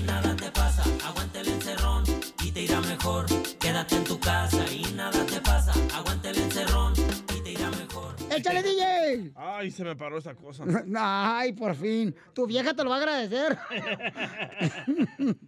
mejor. 3.10 3.26
Quédate 3.58 3.96
en 3.96 4.04
tu 4.04 4.18
casa 4.18 4.64
y 4.72 4.82
nada 4.94 5.24
te 5.26 5.40
pasa. 5.40 5.72
Aguante 5.94 6.30
el 6.30 6.38
encerrón 6.38 6.92
y 7.36 7.40
te 7.42 7.52
irá 7.52 7.70
mejor. 7.70 8.14
¡Échale, 8.30 8.62
DJ! 8.62 9.32
Ay, 9.34 9.70
se 9.70 9.84
me 9.84 9.96
paró 9.96 10.18
esa 10.18 10.34
cosa. 10.34 10.64
Ay, 10.96 11.52
por 11.52 11.74
fin. 11.74 12.14
Tu 12.32 12.46
vieja 12.46 12.74
te 12.74 12.84
lo 12.84 12.90
va 12.90 12.96
a 12.96 12.98
agradecer. 12.98 13.58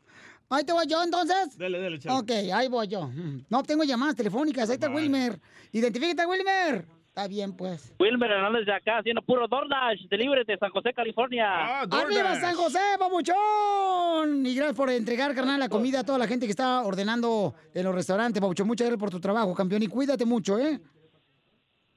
Ahí 0.51 0.65
te 0.65 0.73
voy 0.73 0.87
yo, 0.87 1.03
entonces. 1.03 1.57
Dele, 1.57 1.79
dele, 1.79 1.99
chale. 1.99 2.19
Ok, 2.19 2.31
ahí 2.53 2.69
voy 2.69 2.87
yo. 2.87 3.11
No 3.49 3.63
tengo 3.63 3.85
llamadas 3.85 4.17
telefónicas. 4.17 4.69
Ahí 4.69 4.75
está 4.75 4.91
Wilmer. 4.91 5.41
Identifícate, 5.73 6.27
Wilmer. 6.27 6.87
Está 7.15 7.29
bien, 7.29 7.55
pues. 7.55 7.95
Wilmer 8.01 8.31
Hernández 8.31 8.65
de 8.65 8.73
acá, 8.73 8.97
haciendo 8.97 9.21
puro 9.21 9.47
DoorDash, 9.47 10.09
delivery 10.09 10.45
de 10.47 10.57
San 10.57 10.71
José, 10.71 10.95
California. 10.95 11.45
Ah, 11.47 11.83
¡Arriba 11.91 12.35
San 12.37 12.55
José, 12.55 12.79
babuchón! 12.99 14.47
Y 14.47 14.55
gracias 14.55 14.75
por 14.75 14.89
entregar, 14.89 15.35
carnal, 15.35 15.61
la 15.61 15.69
comida 15.69 16.01
a 16.01 16.05
toda 16.05 16.17
la 16.17 16.27
gente 16.27 16.47
que 16.47 16.53
está 16.53 16.81
ordenando 16.81 17.55
en 17.75 17.85
los 17.85 17.95
restaurantes, 17.95 18.41
babuchón. 18.41 18.67
Muchas 18.67 18.87
gracias 18.87 18.99
por 18.99 19.11
tu 19.11 19.21
trabajo, 19.21 19.55
campeón. 19.55 19.83
Y 19.83 19.89
cuídate 19.89 20.25
mucho, 20.25 20.59
¿eh? 20.59 20.81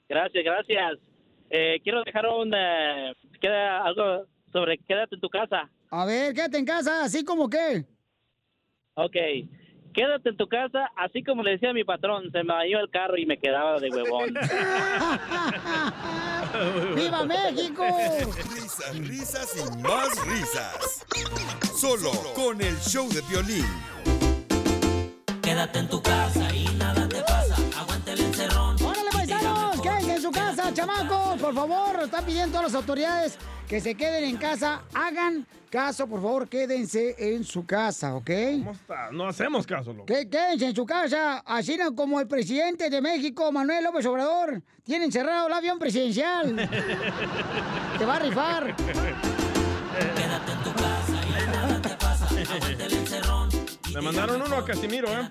Gracias, 0.09 0.43
gracias. 0.43 0.99
Eh, 1.49 1.79
quiero 1.81 2.03
dejar 2.03 2.27
un, 2.27 2.53
eh, 2.53 3.13
queda 3.39 3.85
algo 3.85 4.25
sobre 4.51 4.77
quédate 4.79 5.15
en 5.15 5.21
tu 5.21 5.29
casa. 5.29 5.71
A 5.91 6.05
ver, 6.05 6.33
quédate 6.33 6.57
en 6.57 6.65
casa, 6.65 7.05
así 7.05 7.23
como 7.23 7.49
que. 7.49 7.85
Ok. 8.95 9.15
Quédate 9.95 10.27
en 10.27 10.35
tu 10.35 10.49
casa, 10.49 10.91
así 10.97 11.23
como 11.23 11.41
le 11.41 11.51
decía 11.51 11.69
a 11.69 11.73
mi 11.73 11.85
patrón, 11.85 12.29
se 12.29 12.43
me 12.43 12.53
dañó 12.53 12.81
el 12.81 12.89
carro 12.89 13.17
y 13.17 13.25
me 13.25 13.37
quedaba 13.37 13.79
de 13.79 13.89
huevón. 13.89 14.33
¡Viva 16.95 17.23
México! 17.23 17.85
Risas, 18.53 18.97
risas 19.07 19.55
y 19.55 19.61
más 19.81 20.09
risas. 20.27 21.05
Solo 21.79 22.11
con 22.35 22.61
el 22.61 22.75
show 22.79 23.07
de 23.07 23.21
violín. 23.29 23.65
Quédate 25.41 25.79
en 25.79 25.87
tu 25.87 26.01
casa 26.01 26.53
y 26.53 26.65
nada 26.75 27.07
te 27.07 27.21
pasa. 27.21 27.55
Aguante 27.79 28.11
el 28.11 28.19
encerrón. 28.19 28.75
¡Órale, 28.83 29.09
paisanos! 29.13 29.79
¡Quédense 29.81 30.15
en 30.15 30.21
su 30.21 30.31
casa, 30.31 30.73
chamacos! 30.73 31.39
Por 31.39 31.55
favor, 31.55 32.01
están 32.03 32.25
pidiendo 32.25 32.57
todas 32.57 32.73
las 32.73 32.75
autoridades 32.75 33.39
que 33.67 33.81
se 33.81 33.95
queden 33.95 34.23
en 34.23 34.37
casa. 34.37 34.83
Hagan 34.93 35.45
caso, 35.69 36.07
por 36.07 36.21
favor, 36.21 36.47
quédense 36.47 37.15
en 37.17 37.43
su 37.43 37.65
casa, 37.65 38.15
¿ok? 38.15 38.29
¿Cómo 38.59 38.71
está? 38.71 39.11
No 39.11 39.27
hacemos 39.27 39.67
caso, 39.67 39.91
loco. 39.93 40.05
Que 40.05 40.29
quédense 40.29 40.67
en 40.67 40.75
su 40.75 40.85
casa, 40.85 41.39
así 41.45 41.77
no 41.77 41.93
como 41.95 42.19
el 42.19 42.27
presidente 42.27 42.89
de 42.89 43.01
México, 43.01 43.51
Manuel 43.51 43.83
López 43.83 44.05
Obrador, 44.05 44.61
tiene 44.83 45.05
encerrado 45.05 45.47
el 45.47 45.53
avión 45.53 45.79
presidencial. 45.79 46.55
Te 47.97 48.05
va 48.05 48.15
a 48.15 48.19
rifar. 48.19 48.75
Quédate 48.75 50.51
en 50.51 50.63
tu 50.63 50.73
casa 50.73 50.84
Le 53.95 54.01
mandaron 54.01 54.41
uno 54.41 54.57
a 54.57 54.65
Casimiro, 54.65 55.07
¿eh? 55.07 55.29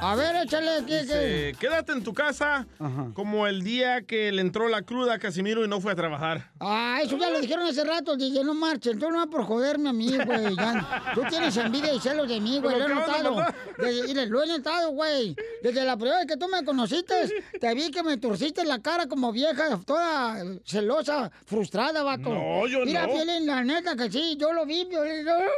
A 0.00 0.14
ver, 0.14 0.36
échale, 0.44 0.84
¿qué? 0.86 1.00
Dice, 1.02 1.52
quédate 1.58 1.90
en 1.90 2.04
tu 2.04 2.14
casa 2.14 2.64
como 3.12 3.48
el 3.48 3.64
día 3.64 4.02
que 4.02 4.30
le 4.30 4.40
entró 4.40 4.68
la 4.68 4.82
cruda 4.82 5.14
a 5.14 5.18
Casimiro 5.18 5.64
y 5.64 5.68
no 5.68 5.80
fue 5.80 5.90
a 5.92 5.94
trabajar. 5.96 6.52
Ah, 6.60 7.00
eso 7.02 7.18
ya 7.18 7.28
lo 7.30 7.40
dijeron 7.40 7.66
hace 7.66 7.82
rato, 7.82 8.16
DJ, 8.16 8.44
no 8.44 8.54
marchen. 8.54 9.00
Tú 9.00 9.10
no 9.10 9.18
vas 9.18 9.26
por 9.26 9.42
joderme 9.44 9.88
a 9.88 9.92
mí, 9.92 10.16
güey. 10.24 10.54
ya. 10.56 11.12
Tú 11.14 11.22
tienes 11.28 11.56
envidia 11.56 11.92
y 11.92 11.98
celos 11.98 12.28
de 12.28 12.38
mí, 12.38 12.60
güey. 12.60 12.78
Lo 12.78 12.86
he 12.86 12.94
notado. 12.94 13.46
Desde- 13.78 14.02
mire, 14.06 14.26
lo 14.26 14.44
he 14.44 14.46
notado, 14.46 14.90
güey. 14.90 15.34
Desde 15.62 15.84
la 15.84 15.96
primera 15.96 16.18
vez 16.18 16.26
que 16.28 16.36
tú 16.36 16.46
me 16.46 16.64
conociste, 16.64 17.14
te 17.60 17.74
vi 17.74 17.90
que 17.90 18.04
me 18.04 18.16
torciste 18.18 18.64
la 18.64 18.80
cara 18.80 19.08
como 19.08 19.32
vieja, 19.32 19.80
toda 19.84 20.36
celosa, 20.64 21.32
frustrada, 21.46 22.04
vato. 22.04 22.28
No, 22.32 22.66
yo 22.68 22.84
Mira, 22.84 23.08
no. 23.08 23.12
Piolín, 23.12 23.46
la 23.46 23.64
neta 23.64 23.96
que 23.96 24.08
sí, 24.08 24.36
yo 24.38 24.52
lo 24.52 24.64
vi, 24.66 24.86
yo 24.88 25.04
lo 25.04 25.10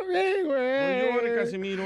vi, 0.08 0.42
güey. 0.46 1.02
No 1.02 1.12
llore, 1.16 1.34
Casimiro. 1.36 1.84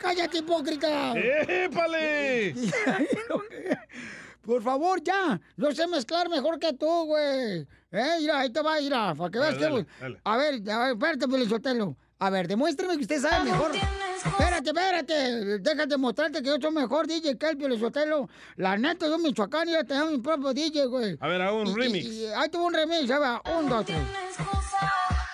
¡Cállate, 0.00 0.38
hipócrita! 0.38 1.12
¡Épale! 1.16 2.54
Por 4.42 4.62
favor, 4.62 5.02
ya. 5.02 5.38
Yo 5.56 5.72
sé 5.72 5.86
mezclar 5.86 6.28
mejor 6.30 6.58
que 6.58 6.72
tú, 6.72 7.04
güey. 7.04 7.66
Eh, 7.90 8.16
mira, 8.20 8.40
ahí 8.40 8.50
te 8.50 8.62
va, 8.62 8.80
mira, 8.80 9.14
para 9.14 9.30
que 9.30 9.38
veas 9.38 9.58
Dale, 9.60 9.84
que... 9.84 9.90
dale, 10.00 10.16
dale. 10.16 10.20
A 10.24 10.36
ver, 10.36 10.70
a 10.70 10.78
ver, 10.78 10.92
espérate, 10.94 11.28
Pelizotelo. 11.28 11.96
A 12.20 12.30
ver, 12.30 12.48
demuéstrame 12.48 12.96
que 12.96 13.02
usted 13.02 13.20
sabe 13.20 13.50
mejor. 13.50 13.72
Espérate, 13.76 14.70
espérate. 14.70 15.58
Déjate 15.60 15.96
mostrarte 15.98 16.42
que 16.42 16.48
yo 16.48 16.56
soy 16.60 16.72
mejor 16.72 17.06
DJ 17.06 17.36
que 17.38 17.46
el 17.50 17.56
Pelizotelo. 17.58 18.28
La 18.56 18.76
neta, 18.76 19.06
yo 19.06 19.16
en 19.16 19.22
Michoacán 19.22 19.68
ya 19.68 19.84
tengo 19.84 20.06
mi 20.06 20.18
propio 20.18 20.52
DJ, 20.54 20.86
güey. 20.86 21.16
A 21.20 21.28
ver, 21.28 21.42
hago 21.42 21.60
un 21.60 21.66
Y- 21.68 21.70
y- 21.70 21.74
remix. 21.74 22.04
y- 22.06 22.26
ahí 22.26 22.48
tuvo 22.48 22.66
un 22.66 22.74
remix, 22.74 23.10
ahí 23.10 23.20
va. 23.20 23.42
Un, 23.58 23.68
dos, 23.68 23.84
tres. 23.84 23.98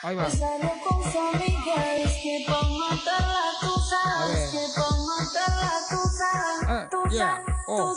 Ahí 0.04 0.16
va. 0.16 0.24
A 0.24 0.26
ver. 6.66 6.90
Yeah. 7.10 7.42
Oh. 7.68 7.96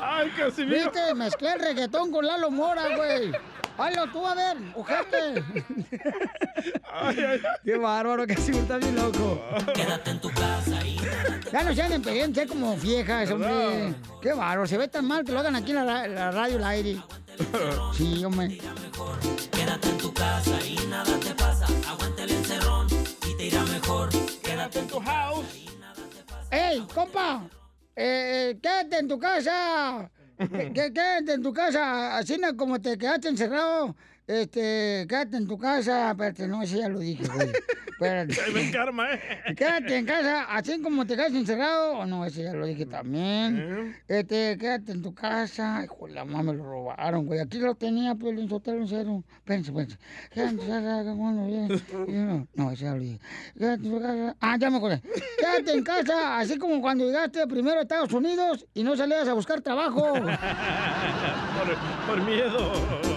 ¡Ay, 0.00 0.30
Casimiro! 0.30 0.76
¿Viste? 0.76 1.14
Mezclé 1.14 1.52
el 1.52 1.60
reggaetón 1.60 2.10
con 2.10 2.26
Lalo 2.26 2.50
Mora, 2.50 2.96
güey. 2.96 3.32
Hazlo 3.80 4.06
tú, 4.12 4.26
a 4.26 4.34
ver, 4.34 4.56
ojete. 4.74 5.42
Qué 7.64 7.76
bárbaro, 7.78 8.26
que 8.26 8.36
sí, 8.36 8.52
está 8.52 8.76
bien 8.76 8.94
loco. 8.94 9.42
Quédate 9.74 10.10
en 10.10 10.20
tu 10.20 10.28
casa 10.30 10.86
y 10.86 10.96
nada 10.96 11.40
te 11.40 11.50
Ya 11.50 11.62
no 11.62 11.74
sean 11.74 11.92
experiencia 11.92 12.46
como 12.46 12.76
viejas, 12.76 13.30
hombre. 13.30 13.94
Qué 14.20 14.34
bárbaro, 14.34 14.66
se 14.66 14.76
ve 14.76 14.88
tan 14.88 15.06
mal 15.06 15.24
que 15.24 15.32
lo 15.32 15.40
hagan 15.40 15.56
aquí 15.56 15.70
en 15.70 15.86
la, 15.86 16.06
la 16.06 16.30
radio, 16.30 16.56
el 16.58 16.64
aire. 16.64 17.02
Sí, 17.94 18.22
hombre. 18.22 18.58
Quédate 19.50 19.88
en 19.88 19.98
tu 19.98 20.12
casa 20.12 20.58
y 20.66 20.76
nada 20.88 21.18
te 21.18 21.34
pasa. 21.34 21.66
Aguante 21.88 22.24
el 22.24 22.30
encerrón 22.30 22.86
y 23.26 23.36
te 23.36 23.46
irá 23.46 23.62
mejor. 23.64 24.10
Quédate 24.42 24.80
en 24.80 24.88
tu 24.88 25.00
house. 25.00 25.46
¡Ey, 26.50 26.86
compa! 26.94 27.42
Eh, 27.96 28.50
eh, 28.50 28.58
quédate 28.60 28.98
en 28.98 29.08
tu 29.08 29.18
casa. 29.18 30.10
Que- 30.48 30.92
quédate 30.92 31.32
en 31.34 31.42
tu 31.42 31.52
casa. 31.52 32.16
Así 32.16 32.38
como 32.56 32.80
te 32.80 32.96
quedaste 32.96 33.28
encerrado. 33.28 33.94
Este, 34.30 35.06
quédate 35.08 35.38
en 35.38 35.48
tu 35.48 35.58
casa. 35.58 36.12
Espérate, 36.12 36.46
no, 36.46 36.62
eso 36.62 36.78
ya 36.78 36.88
lo 36.88 37.00
dije, 37.00 37.24
güey. 37.34 37.50
Espérate. 37.88 38.40
Ahí 38.40 38.52
ven 38.52 38.70
karma, 38.70 39.12
¿eh? 39.12 39.20
Quédate 39.56 39.96
en 39.96 40.06
casa, 40.06 40.44
así 40.44 40.80
como 40.80 41.04
te 41.04 41.16
quedas 41.16 41.34
encerrado. 41.34 41.98
O 41.98 42.06
no, 42.06 42.24
ese 42.24 42.44
ya 42.44 42.52
lo 42.54 42.64
dije 42.64 42.86
también. 42.86 43.96
Este, 44.06 44.56
quédate 44.56 44.92
en 44.92 45.02
tu 45.02 45.12
casa. 45.12 45.82
Hijo, 45.82 46.06
la 46.06 46.24
mamá 46.24 46.44
me 46.44 46.58
lo 46.58 46.62
robaron, 46.62 47.26
güey. 47.26 47.40
Aquí 47.40 47.58
lo 47.58 47.74
tenía, 47.74 48.14
pero 48.14 48.30
en 48.30 48.48
su 48.48 48.62
en 48.64 48.86
cero. 48.86 49.24
Pense, 49.44 49.72
pense. 49.72 49.98
Quédate 50.30 50.50
en 50.52 50.58
tu 50.58 50.66
casa, 50.68 51.02
que 51.02 51.10
bueno, 51.10 51.46
bien. 51.48 51.68
Y 52.08 52.12
No, 52.12 52.46
no, 52.54 52.70
ese 52.70 52.84
ya 52.84 52.94
lo 52.94 53.00
dije. 53.00 53.18
Quédate 53.58 53.84
en 53.84 53.90
tu 53.90 54.00
casa. 54.00 54.36
Ah, 54.40 54.56
ya 54.60 54.70
me 54.70 54.76
acordé. 54.76 55.02
Quédate 55.40 55.72
en 55.72 55.82
casa, 55.82 56.38
así 56.38 56.56
como 56.56 56.80
cuando 56.80 57.04
llegaste 57.04 57.44
primero 57.48 57.80
a 57.80 57.82
Estados 57.82 58.12
Unidos 58.12 58.64
y 58.74 58.84
no 58.84 58.96
salías 58.96 59.26
a 59.26 59.34
buscar 59.34 59.60
trabajo. 59.60 60.02
por, 60.12 60.22
por 62.06 62.24
miedo. 62.24 63.09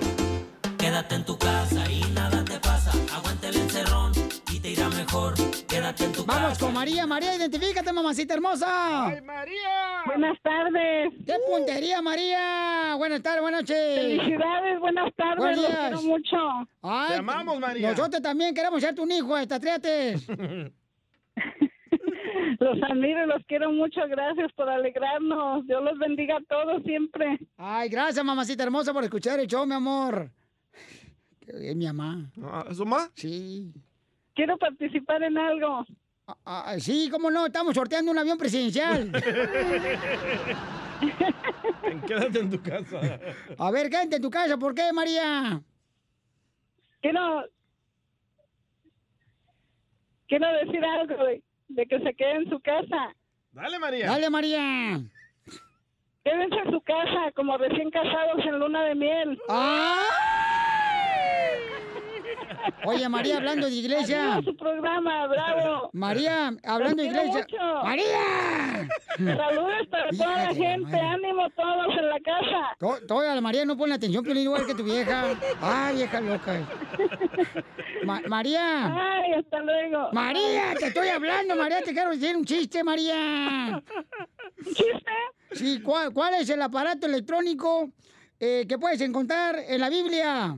Quédate 0.93 1.15
en 1.15 1.25
tu 1.25 1.35
casa 1.39 1.91
y 1.91 2.01
nada 2.13 2.45
te 2.45 2.59
pasa. 2.59 2.91
Aguante 3.15 3.47
el 3.47 3.55
encerrón 3.55 4.11
y 4.53 4.59
te 4.59 4.69
irá 4.69 4.89
mejor. 4.89 5.33
Quédate 5.67 6.03
en 6.03 6.11
tu 6.11 6.23
Vamos 6.23 6.49
casa. 6.49 6.65
con 6.65 6.73
María. 6.75 7.07
María, 7.07 7.35
identifícate, 7.35 7.91
mamacita 7.91 8.35
hermosa. 8.35 9.07
¡Ay, 9.07 9.19
María! 9.23 10.03
Buenas 10.05 10.39
tardes. 10.43 11.13
¡Qué 11.25 11.33
puntería, 11.49 11.99
María! 12.03 12.93
Buenas 12.95 13.23
tardes, 13.23 13.41
buenas 13.41 13.61
noches. 13.61 13.99
Felicidades, 14.01 14.79
buenas 14.79 15.11
tardes, 15.15 15.37
Buenos 15.39 15.63
los 15.63 15.75
quiero 15.75 16.01
mucho. 16.03 16.37
Ay, 16.83 17.07
Te 17.07 17.15
amamos, 17.15 17.59
María. 17.59 17.89
Nosotros 17.89 18.21
también 18.21 18.53
queremos 18.53 18.79
ser 18.79 18.93
tu 18.93 19.07
hijo, 19.09 19.35
extratriates. 19.35 20.27
Los 22.59 22.77
admiro 22.83 23.23
y 23.23 23.27
los 23.27 23.43
quiero 23.47 23.71
mucho. 23.71 23.99
Gracias 24.07 24.51
por 24.53 24.69
alegrarnos. 24.69 25.65
Dios 25.65 25.83
los 25.83 25.97
bendiga 25.97 26.37
a 26.37 26.41
todos 26.47 26.83
siempre. 26.83 27.39
Ay, 27.57 27.89
gracias, 27.89 28.23
mamacita 28.23 28.61
hermosa, 28.61 28.93
por 28.93 29.03
escuchar 29.03 29.39
el 29.39 29.47
show, 29.47 29.65
mi 29.65 29.73
amor. 29.73 30.29
Bien, 31.59 31.77
mi 31.77 31.85
mamá. 31.85 32.31
¿Su 32.73 32.85
mamá? 32.85 33.09
Sí. 33.15 33.71
Quiero 34.33 34.57
participar 34.57 35.21
en 35.23 35.37
algo. 35.37 35.85
Ah, 36.45 36.75
sí, 36.79 37.09
cómo 37.11 37.29
no, 37.29 37.45
estamos 37.47 37.75
sorteando 37.75 38.11
un 38.11 38.17
avión 38.17 38.37
presidencial. 38.37 39.11
Quédate 42.07 42.39
en 42.39 42.49
tu 42.49 42.61
casa. 42.61 43.19
A 43.57 43.71
ver, 43.71 43.89
quédate 43.89 44.15
en 44.15 44.21
tu 44.21 44.29
casa, 44.29 44.57
¿por 44.57 44.73
qué, 44.73 44.93
María? 44.93 45.61
Quiero, 47.01 47.43
quiero 50.27 50.47
decir 50.65 50.83
algo 50.85 51.25
de, 51.25 51.43
de 51.67 51.85
que 51.85 51.99
se 51.99 52.13
quede 52.13 52.35
en 52.37 52.49
su 52.49 52.59
casa. 52.61 53.13
Dale, 53.51 53.77
María. 53.79 54.07
Dale, 54.07 54.29
María. 54.29 55.01
Quédense 56.23 56.55
en 56.55 56.71
su 56.71 56.79
casa 56.81 57.31
como 57.35 57.57
recién 57.57 57.91
casados 57.91 58.45
en 58.45 58.59
luna 58.59 58.85
de 58.85 58.95
miel. 58.95 59.37
Oye, 62.85 63.07
María, 63.09 63.37
hablando 63.37 63.67
de 63.67 63.73
iglesia. 63.75 64.33
Adiós, 64.35 64.45
su 64.45 64.55
programa, 64.57 65.27
bravo. 65.27 65.89
María, 65.93 66.51
hablando 66.63 67.01
de 67.01 67.09
iglesia. 67.09 67.41
mucho. 67.49 67.83
¡María! 67.83 68.87
Saludos 69.17 69.87
para 69.89 70.09
toda 70.09 70.27
la 70.27 70.43
Hija 70.43 70.53
de 70.53 70.59
la 70.59 70.69
gente, 70.69 70.91
madre. 70.91 70.99
ánimo 70.99 71.49
todos 71.51 71.97
en 71.97 72.09
la 72.09 72.19
casa. 72.19 72.75
To- 72.79 73.05
Toda 73.07 73.35
la 73.35 73.41
María 73.41 73.63
no 73.65 73.77
pone 73.77 73.93
atención, 73.93 74.23
pero 74.23 74.39
igual 74.39 74.65
que 74.65 74.75
tu 74.75 74.83
vieja. 74.83 75.25
Ay, 75.61 75.95
vieja 75.97 76.19
loca. 76.21 76.61
Ma- 78.05 78.21
María. 78.27 78.85
Ay, 78.85 79.33
hasta 79.33 79.59
luego. 79.59 80.09
María, 80.11 80.73
te 80.77 80.87
estoy 80.87 81.07
hablando, 81.09 81.55
María, 81.55 81.81
te 81.83 81.93
quiero 81.93 82.11
decir 82.11 82.35
un 82.35 82.43
chiste, 82.45 82.83
María. 82.83 83.81
¿Un 84.65 84.73
chiste? 84.73 85.11
Sí, 85.53 85.81
¿cuál, 85.81 86.11
cuál 86.13 86.33
es 86.35 86.49
el 86.49 86.61
aparato 86.61 87.07
electrónico 87.07 87.89
eh, 88.39 88.65
que 88.67 88.77
puedes 88.77 88.99
encontrar 89.01 89.55
en 89.67 89.79
la 89.79 89.89
Biblia? 89.89 90.57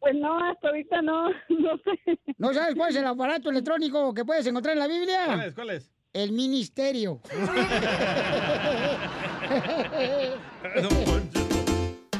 Pues 0.00 0.14
no, 0.14 0.38
hasta 0.38 0.68
ahorita 0.68 1.02
no, 1.02 1.28
no 1.48 1.76
sé. 1.78 2.18
¿No 2.38 2.54
sabes 2.54 2.74
cuál 2.76 2.90
es 2.90 2.96
el 2.96 3.06
aparato 3.06 3.50
electrónico 3.50 4.14
que 4.14 4.24
puedes 4.24 4.46
encontrar 4.46 4.74
en 4.74 4.78
la 4.80 4.86
Biblia? 4.86 5.24
¿Cuál 5.26 5.40
es? 5.40 5.54
¿Cuál 5.54 5.70
es? 5.70 5.90
El 6.12 6.32
ministerio. 6.32 7.20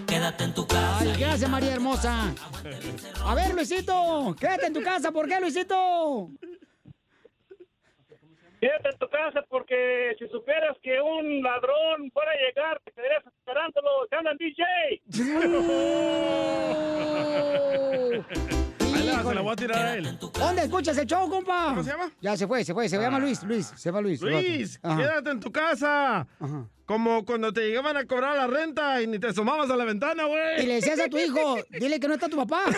Quédate 0.07 0.45
en 0.45 0.55
tu 0.55 0.67
casa. 0.67 0.99
Ay, 1.01 1.15
gracias, 1.19 1.51
María 1.51 1.73
hermosa. 1.73 2.35
A 3.25 3.35
ver, 3.35 3.55
Luisito, 3.55 4.35
quédate 4.39 4.67
en 4.67 4.73
tu 4.75 4.83
casa. 4.83 5.13
¿Por 5.13 5.29
qué, 5.29 5.41
Luisito? 5.41 6.31
Quédate 8.61 8.89
en 8.89 8.99
tu 8.99 9.09
casa 9.09 9.43
porque 9.49 10.17
si 10.19 10.27
supieras 10.29 10.77
que 10.83 11.01
un 11.01 11.43
ladrón 11.43 12.11
fuera 12.13 12.33
a 12.33 12.37
llegar, 12.37 12.81
te 12.85 12.91
quedarías 12.93 13.25
esperándolo. 13.27 14.07
¡Te 14.09 14.17
andan, 14.17 14.37
DJ! 14.37 14.65
Se 19.23 19.35
la 19.35 19.41
voy 19.41 19.53
a 19.53 19.57
tirar 19.57 19.79
a 19.87 19.95
él. 19.95 20.19
¿Dónde 20.33 20.63
escuchas 20.63 20.97
el 20.99 21.07
show, 21.07 21.29
compa? 21.29 21.67
¿Cómo 21.71 21.83
se 21.83 21.91
llama? 21.91 22.11
Ya 22.21 22.37
se 22.37 22.47
fue, 22.47 22.65
se 22.65 22.73
fue. 22.75 22.89
Se 22.89 22.99
llama 22.99 23.19
Luis, 23.19 23.43
Luis. 23.43 23.73
Se 23.77 23.89
llama 23.89 24.01
Luis. 24.01 24.21
Luis, 24.21 24.79
quédate 24.79 25.31
en 25.31 25.41
tu 25.41 25.51
casa. 25.53 26.27
Como 26.87 27.25
cuando 27.27 27.53
te 27.53 27.61
llegaban 27.69 27.97
a 27.99 28.07
cobrar 28.07 28.35
la 28.37 28.47
renta 28.47 29.03
y 29.03 29.07
ni 29.07 29.19
te 29.19 29.27
asomabas 29.29 29.69
a 29.71 29.77
la 29.77 29.85
ventana, 29.85 30.25
güey. 30.25 30.63
Y 30.63 30.67
le 30.67 30.75
decías 30.77 30.99
a 30.99 31.09
tu 31.09 31.19
hijo, 31.19 31.57
dile 31.71 32.01
que 32.01 32.09
no 32.09 32.15
está 32.15 32.29
tu 32.31 32.37
papá. 32.39 32.63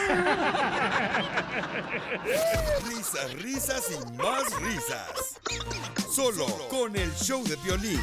Risas, 2.88 3.32
risas 3.34 3.88
y 3.90 4.12
más 4.16 4.42
risas. 4.60 5.40
Solo 6.10 6.46
con 6.68 6.96
el 6.96 7.12
show 7.14 7.44
de 7.44 7.54
violín. 7.56 8.00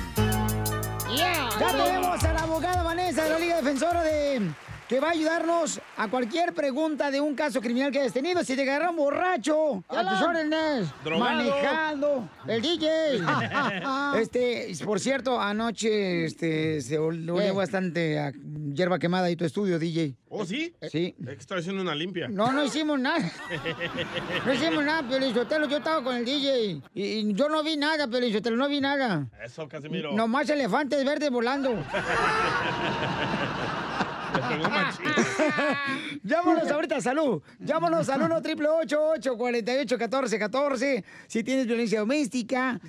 Ya 1.16 1.50
tenemos 1.58 2.24
a 2.24 2.34
la 2.34 2.44
abogada 2.44 2.84
Vanessa 2.84 3.24
de 3.26 3.30
la 3.32 3.40
Liga 3.40 3.56
Defensora 3.58 4.02
de 4.04 4.42
que 4.88 5.00
va 5.02 5.10
a 5.10 5.12
ayudarnos 5.12 5.82
a 5.98 6.08
cualquier 6.08 6.54
pregunta 6.54 7.12
de 7.12 7.20
un 7.20 7.36
caso 7.36 7.60
criminal 7.62 7.92
que 7.92 8.00
hayas 8.00 8.14
tenido. 8.14 8.44
Si 8.44 8.56
te 8.56 8.62
agarran 8.62 8.96
borracho, 8.96 9.84
a 9.90 10.10
tus 10.10 10.22
órdenes, 10.22 10.88
manejando, 11.20 12.30
el 12.48 12.62
DJ. 12.62 13.22
este, 14.22 14.72
por 14.86 15.00
cierto, 15.00 15.40
anoche 15.42 16.26
este, 16.26 16.82
se 16.82 16.98
ol- 17.00 17.30
olió 17.30 17.54
bastante 17.54 18.18
a 18.20 18.32
hierba 18.74 18.98
quemada 19.00 19.30
y 19.30 19.36
tu 19.36 19.44
estudio, 19.46 19.78
DJ. 19.78 20.16
¿Oh, 20.30 20.46
sí? 20.46 20.74
Sí. 20.92 21.16
Es 21.20 21.26
que 21.26 21.34
estoy 21.34 21.60
haciendo 21.60 21.82
una 21.82 21.96
limpia. 21.96 22.28
No, 22.28 22.52
no 22.52 22.64
hicimos 22.64 23.00
nada. 23.00 23.30
No 24.46 24.54
hicimos 24.54 24.84
nada, 24.84 25.08
Pelizotelo. 25.10 25.68
Yo 25.68 25.78
estaba 25.78 26.04
con 26.04 26.16
el 26.16 26.24
DJ. 26.26 26.82
Y, 26.94 27.04
y 27.04 27.34
yo 27.34 27.50
no 27.50 27.64
vi 27.64 27.76
nada, 27.76 28.08
Pelizotelo. 28.08 28.56
No 28.56 28.68
vi 28.70 28.80
nada. 28.80 29.28
Eso, 29.44 29.68
Casimiro. 29.68 30.14
Nomás 30.14 30.50
elefantes 30.50 31.04
verdes 31.04 31.30
volando. 31.30 31.72
Le 34.58 34.64
pegó 34.64 34.76
machín. 34.76 35.27
Llámanos 36.24 36.70
ahorita, 36.70 37.02
salud. 37.02 37.42
Llámanos 37.60 38.10
al 38.10 38.22
1 38.22 38.36
888 38.38 39.38
48 39.38 39.98
14 39.98 40.40
14 40.40 41.04
Si 41.28 41.44
tienes 41.44 41.68
violencia 41.68 42.00
doméstica 42.00 42.80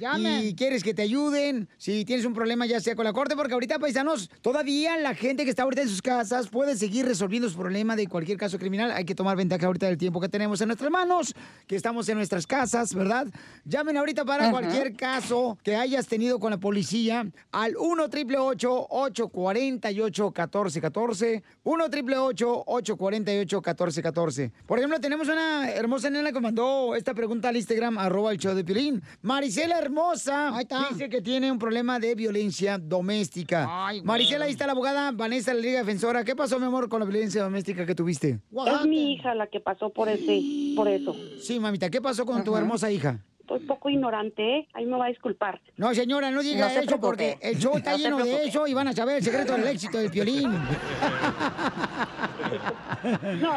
y 0.40 0.55
quieres 0.55 0.82
que 0.82 0.94
te 0.94 1.02
ayuden, 1.02 1.68
si 1.76 2.05
tienes 2.05 2.24
un 2.24 2.35
problema 2.35 2.66
ya 2.66 2.80
sea 2.80 2.94
con 2.94 3.05
la 3.05 3.12
corte, 3.12 3.36
porque 3.36 3.55
ahorita, 3.55 3.78
paisanos, 3.78 4.30
todavía 4.43 4.97
la 4.98 5.14
gente 5.14 5.44
que 5.44 5.51
está 5.51 5.62
ahorita 5.62 5.82
en 5.82 5.89
sus 5.89 6.02
casas 6.02 6.48
puede 6.48 6.76
seguir 6.76 7.06
resolviendo 7.06 7.48
su 7.48 7.56
problema 7.56 7.97
de 7.97 8.06
cualquier 8.06 8.39
caso 8.39 8.59
criminal. 8.59 8.90
Hay 8.93 9.05
que 9.05 9.14
tomar 9.14 9.36
ventaja 9.36 9.66
ahorita 9.66 9.86
del 9.86 9.98
tiempo 9.98 10.20
que 10.20 10.28
tenemos 10.28 10.60
en 10.60 10.68
nuestras 10.68 10.90
manos, 10.90 11.35
que 11.66 11.76
estamos 11.76 12.09
en 12.09 12.16
nuestras 12.16 12.47
casas, 12.47 12.94
¿verdad? 12.94 13.26
Llamen 13.64 13.97
ahorita 13.97 14.24
para 14.24 14.51
cualquier 14.51 14.94
caso 14.97 15.59
que 15.62 15.76
hayas 15.76 16.06
tenido 16.06 16.39
con 16.39 16.51
la 16.51 16.59
policía 16.59 17.26
al 17.52 17.76
1 17.76 18.05
888 18.05 18.86
848 18.90 20.24
1414 20.24 21.43
1 21.64 21.85
888 21.85 22.47
848 22.66 23.56
1414 23.58 24.52
Por 24.66 24.78
ejemplo, 24.78 25.00
tenemos 25.00 25.28
una 25.28 25.70
hermosa 25.70 26.10
nena 26.10 26.32
que 26.32 26.40
mandó 26.40 26.94
esta 26.94 27.14
pregunta 27.14 27.48
al 27.48 27.56
Instagram, 27.56 27.98
arroba 27.98 28.32
el 28.32 28.38
show 28.38 28.54
de 28.54 28.64
Pilín. 28.64 29.02
Maricela 29.22 29.78
Hermosa 29.78 30.52
dice 30.90 31.08
que 31.08 31.20
tiene 31.20 31.50
un 31.50 31.58
problema 31.58 31.98
de 31.98 32.14
violencia 32.14 32.78
doméstica. 32.78 33.68
Maricela, 34.04 34.46
ahí 34.46 34.52
está 34.52 34.66
la 34.66 34.72
abogada 34.72 35.10
Vanessa, 35.12 35.54
la 35.54 35.60
Liga 35.60 35.78
Defensora. 35.80 36.24
¿Qué 36.24 36.34
pasó, 36.34 36.58
mi 36.58 36.66
amor, 36.66 36.88
con 36.88 37.00
la 37.00 37.06
violencia 37.06 37.42
doméstica 37.42 37.86
que 37.86 37.94
tuviste? 37.94 38.40
Es 38.66 38.86
mi 38.86 39.14
hija 39.14 39.34
la 39.34 39.46
que 39.46 39.60
pasó 39.60 39.90
por 39.90 40.08
ese, 40.08 40.40
por 40.76 40.88
eso. 40.88 41.14
Sí, 41.40 41.58
mamita, 41.60 41.90
¿qué 41.90 42.00
pasó 42.00 42.24
con 42.24 42.44
tu 42.44 42.56
hermosa 42.56 42.90
hija? 42.90 43.24
Estoy 43.54 43.66
poco 43.66 43.88
ignorante, 43.90 44.58
¿eh? 44.58 44.68
Ahí 44.74 44.84
me 44.86 44.96
va 44.98 45.06
a 45.06 45.08
disculpar. 45.08 45.60
No, 45.76 45.94
señora, 45.94 46.30
no 46.30 46.42
diga 46.42 46.68
No 46.68 46.80
eso 46.80 47.00
porque 47.00 47.36
el 47.40 47.58
show 47.58 47.76
está 47.76 47.92
No 47.92 47.96
lleno 47.98 48.18
de 48.18 48.44
eso 48.44 48.66
y 48.66 48.74
van 48.74 48.88
a 48.88 48.92
saber 48.92 49.16
el 49.16 49.22
secreto 49.22 49.54
del 49.54 49.66
éxito 49.68 49.98
del 49.98 50.10
violín. 50.10 50.50
No, 53.40 53.54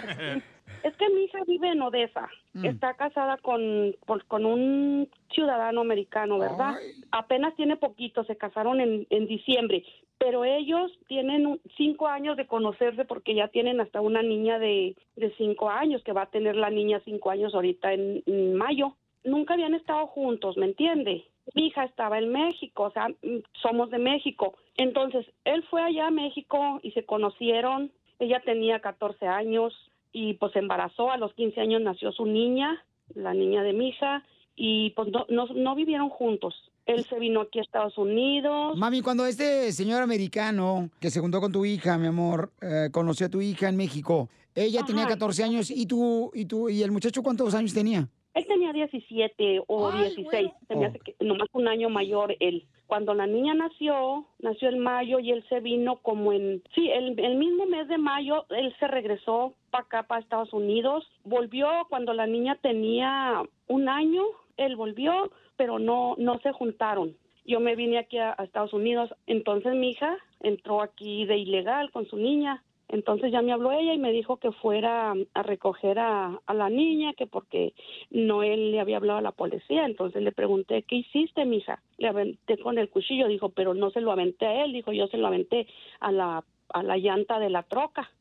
es 0.84 0.95
que 0.97 1.09
mi 1.09 1.23
hija 1.26 1.39
vive 1.47 1.69
en 1.72 1.81
Odessa. 1.81 2.27
Mm. 2.53 2.65
Está 2.65 2.93
casada 2.95 3.38
con, 3.38 3.95
por- 4.05 4.26
con 4.26 4.45
un 4.45 5.09
ciudadano 5.34 5.81
americano, 5.81 6.38
¿verdad? 6.39 6.76
Apenas 7.11 7.55
tiene 7.55 7.77
poquito, 7.77 8.23
se 8.23 8.35
casaron 8.38 8.80
en, 8.81 9.07
en 9.09 9.27
diciembre. 9.27 9.84
Pero 10.18 10.45
ellos 10.45 10.91
tienen 11.07 11.59
cinco 11.77 12.07
años 12.07 12.38
de 12.38 12.45
conocerse 12.45 13.05
porque 13.05 13.34
ya 13.34 13.47
tienen 13.47 13.81
hasta 13.81 14.01
una 14.01 14.22
niña 14.22 14.59
de, 14.59 14.95
de 15.15 15.34
cinco 15.38 15.69
años, 15.69 16.03
que 16.03 16.13
va 16.13 16.23
a 16.23 16.30
tener 16.30 16.55
la 16.55 16.69
niña 16.69 17.01
cinco 17.05 17.31
años 17.31 17.55
ahorita 17.55 17.93
en, 17.93 18.22
en 18.26 18.55
mayo. 18.55 18.95
Nunca 19.23 19.53
habían 19.53 19.73
estado 19.73 20.07
juntos, 20.07 20.57
¿me 20.57 20.65
entiende? 20.65 21.26
Mi 21.53 21.68
hija 21.68 21.84
estaba 21.84 22.18
en 22.18 22.31
México, 22.31 22.84
o 22.84 22.91
sea, 22.91 23.10
mm, 23.10 23.43
somos 23.61 23.89
de 23.89 23.99
México. 23.99 24.56
Entonces, 24.77 25.26
él 25.45 25.64
fue 25.69 25.81
allá 25.81 26.07
a 26.07 26.11
México 26.11 26.80
y 26.81 26.91
se 26.91 27.06
conocieron. 27.06 27.91
Ella 28.19 28.41
tenía 28.45 28.80
14 28.80 29.27
años 29.27 29.73
y 30.11 30.34
pues 30.35 30.53
se 30.53 30.60
embarazó. 30.60 31.11
A 31.11 31.18
los 31.18 31.34
15 31.34 31.60
años 31.61 31.81
nació 31.81 32.11
su 32.11 32.26
niña, 32.26 32.84
la 33.14 33.34
niña 33.34 33.64
de 33.64 33.73
mi 33.73 33.89
hija, 33.89 34.23
y 34.56 34.91
pues 34.91 35.10
no, 35.11 35.26
no, 35.30 35.48
no 35.48 35.76
vivieron 35.76 36.10
juntos. 36.10 36.53
Él 36.85 37.06
se 37.06 37.19
vino 37.19 37.41
aquí 37.41 37.60
a 37.60 37.61
Estados 37.61 37.98
Unidos. 37.98 38.77
Mami, 38.77 39.02
cuando 39.02 39.26
este 39.26 39.72
señor 39.72 40.02
americano 40.02 40.89
que 40.99 41.11
se 41.11 41.19
juntó 41.19 41.39
con 41.39 41.52
tu 41.52 41.64
hija, 41.65 41.98
mi 41.98 42.07
amor, 42.07 42.52
eh, 42.61 42.89
conoció 42.91 43.27
a 43.27 43.30
tu 43.30 43.41
hija 43.41 43.69
en 43.69 43.77
México, 43.77 44.30
ella 44.56 44.84
tenía 44.85 45.07
14 45.07 45.43
años 45.43 45.72
y 45.72 45.85
tú, 45.85 46.31
y 46.34 46.45
tú, 46.45 46.69
y 46.69 46.84
el 46.84 46.91
muchacho 46.91 47.23
cuántos 47.23 47.53
años 47.53 47.73
tenía? 47.73 48.10
Él 48.34 48.45
tenía 48.48 48.72
17 48.72 49.64
o 49.68 49.91
16, 49.91 50.52
se 50.68 50.76
me 50.76 50.86
Oh. 50.86 50.90
hace 50.90 50.99
que 50.99 51.16
nomás 51.20 51.49
un 51.53 51.68
año 51.68 51.90
mayor 51.90 52.36
él. 52.40 52.66
Cuando 52.88 53.14
la 53.14 53.28
niña 53.28 53.53
nació, 53.53 54.26
nació 54.40 54.70
en 54.70 54.80
mayo 54.80 55.20
y 55.20 55.32
él 55.32 55.44
se 55.49 55.60
vino 55.60 55.98
como 55.98 56.34
en, 56.34 56.62
sí, 56.76 56.90
el, 56.90 57.18
el 57.20 57.36
mismo 57.36 57.66
mes 57.66 57.88
de 57.88 57.98
mayo, 57.98 58.45
él 58.49 58.74
se 58.80 58.88
regresó 58.88 59.53
para 59.70 59.84
acá, 59.86 60.03
para 60.03 60.22
Estados 60.22 60.52
Unidos. 60.53 61.10
Volvió 61.24 61.68
cuando 61.90 62.14
la 62.14 62.28
niña 62.28 62.58
tenía 62.62 63.44
un 63.68 63.88
año, 63.90 64.24
él 64.58 64.76
volvió, 64.76 65.32
pero 65.58 65.80
no, 65.80 66.16
no 66.18 66.40
se 66.40 66.52
juntaron. 66.52 67.16
Yo 67.45 67.60
me 67.60 67.76
vine 67.76 67.98
aquí 67.98 68.18
a, 68.18 68.36
a 68.38 68.44
Estados 68.44 68.74
Unidos, 68.74 69.14
entonces 69.26 69.74
mi 69.76 69.91
hija 69.91 70.18
entró 70.41 70.82
aquí 70.82 71.26
de 71.26 71.38
ilegal 71.38 71.91
con 71.91 72.06
su 72.08 72.18
niña. 72.18 72.64
Entonces 72.91 73.31
ya 73.31 73.41
me 73.41 73.53
habló 73.53 73.72
ella 73.72 73.93
y 73.93 73.97
me 73.97 74.11
dijo 74.11 74.38
que 74.38 74.51
fuera 74.51 75.13
a 75.34 75.43
recoger 75.43 75.97
a, 75.97 76.41
la 76.53 76.69
niña, 76.69 77.13
que 77.13 77.26
porque 77.26 77.73
no 78.09 78.43
él 78.43 78.72
le 78.72 78.81
había 78.81 78.97
hablado 78.97 79.19
a 79.19 79.23
la 79.23 79.31
policía. 79.31 79.85
Entonces 79.85 80.22
le 80.22 80.34
pregunté, 80.34 80.84
¿qué 80.84 80.97
hiciste, 80.97 81.45
mija? 81.45 81.81
Le 81.97 82.09
aventé 82.09 82.57
con 82.57 82.77
el 82.77 82.89
cuchillo, 82.89 83.30
dijo, 83.30 83.49
pero 83.49 83.73
no 83.73 83.91
se 83.91 84.01
lo 84.01 84.11
aventé 84.11 84.45
a 84.45 84.65
él, 84.65 84.73
dijo, 84.73 84.91
yo 84.91 85.07
se 85.07 85.18
lo 85.18 85.27
aventé 85.27 85.68
a 86.01 86.11
la, 86.11 86.43
a 86.73 86.84
la 86.84 86.97
llanta 86.97 87.39
de 87.39 87.49
la 87.49 87.63
troca. 87.63 88.11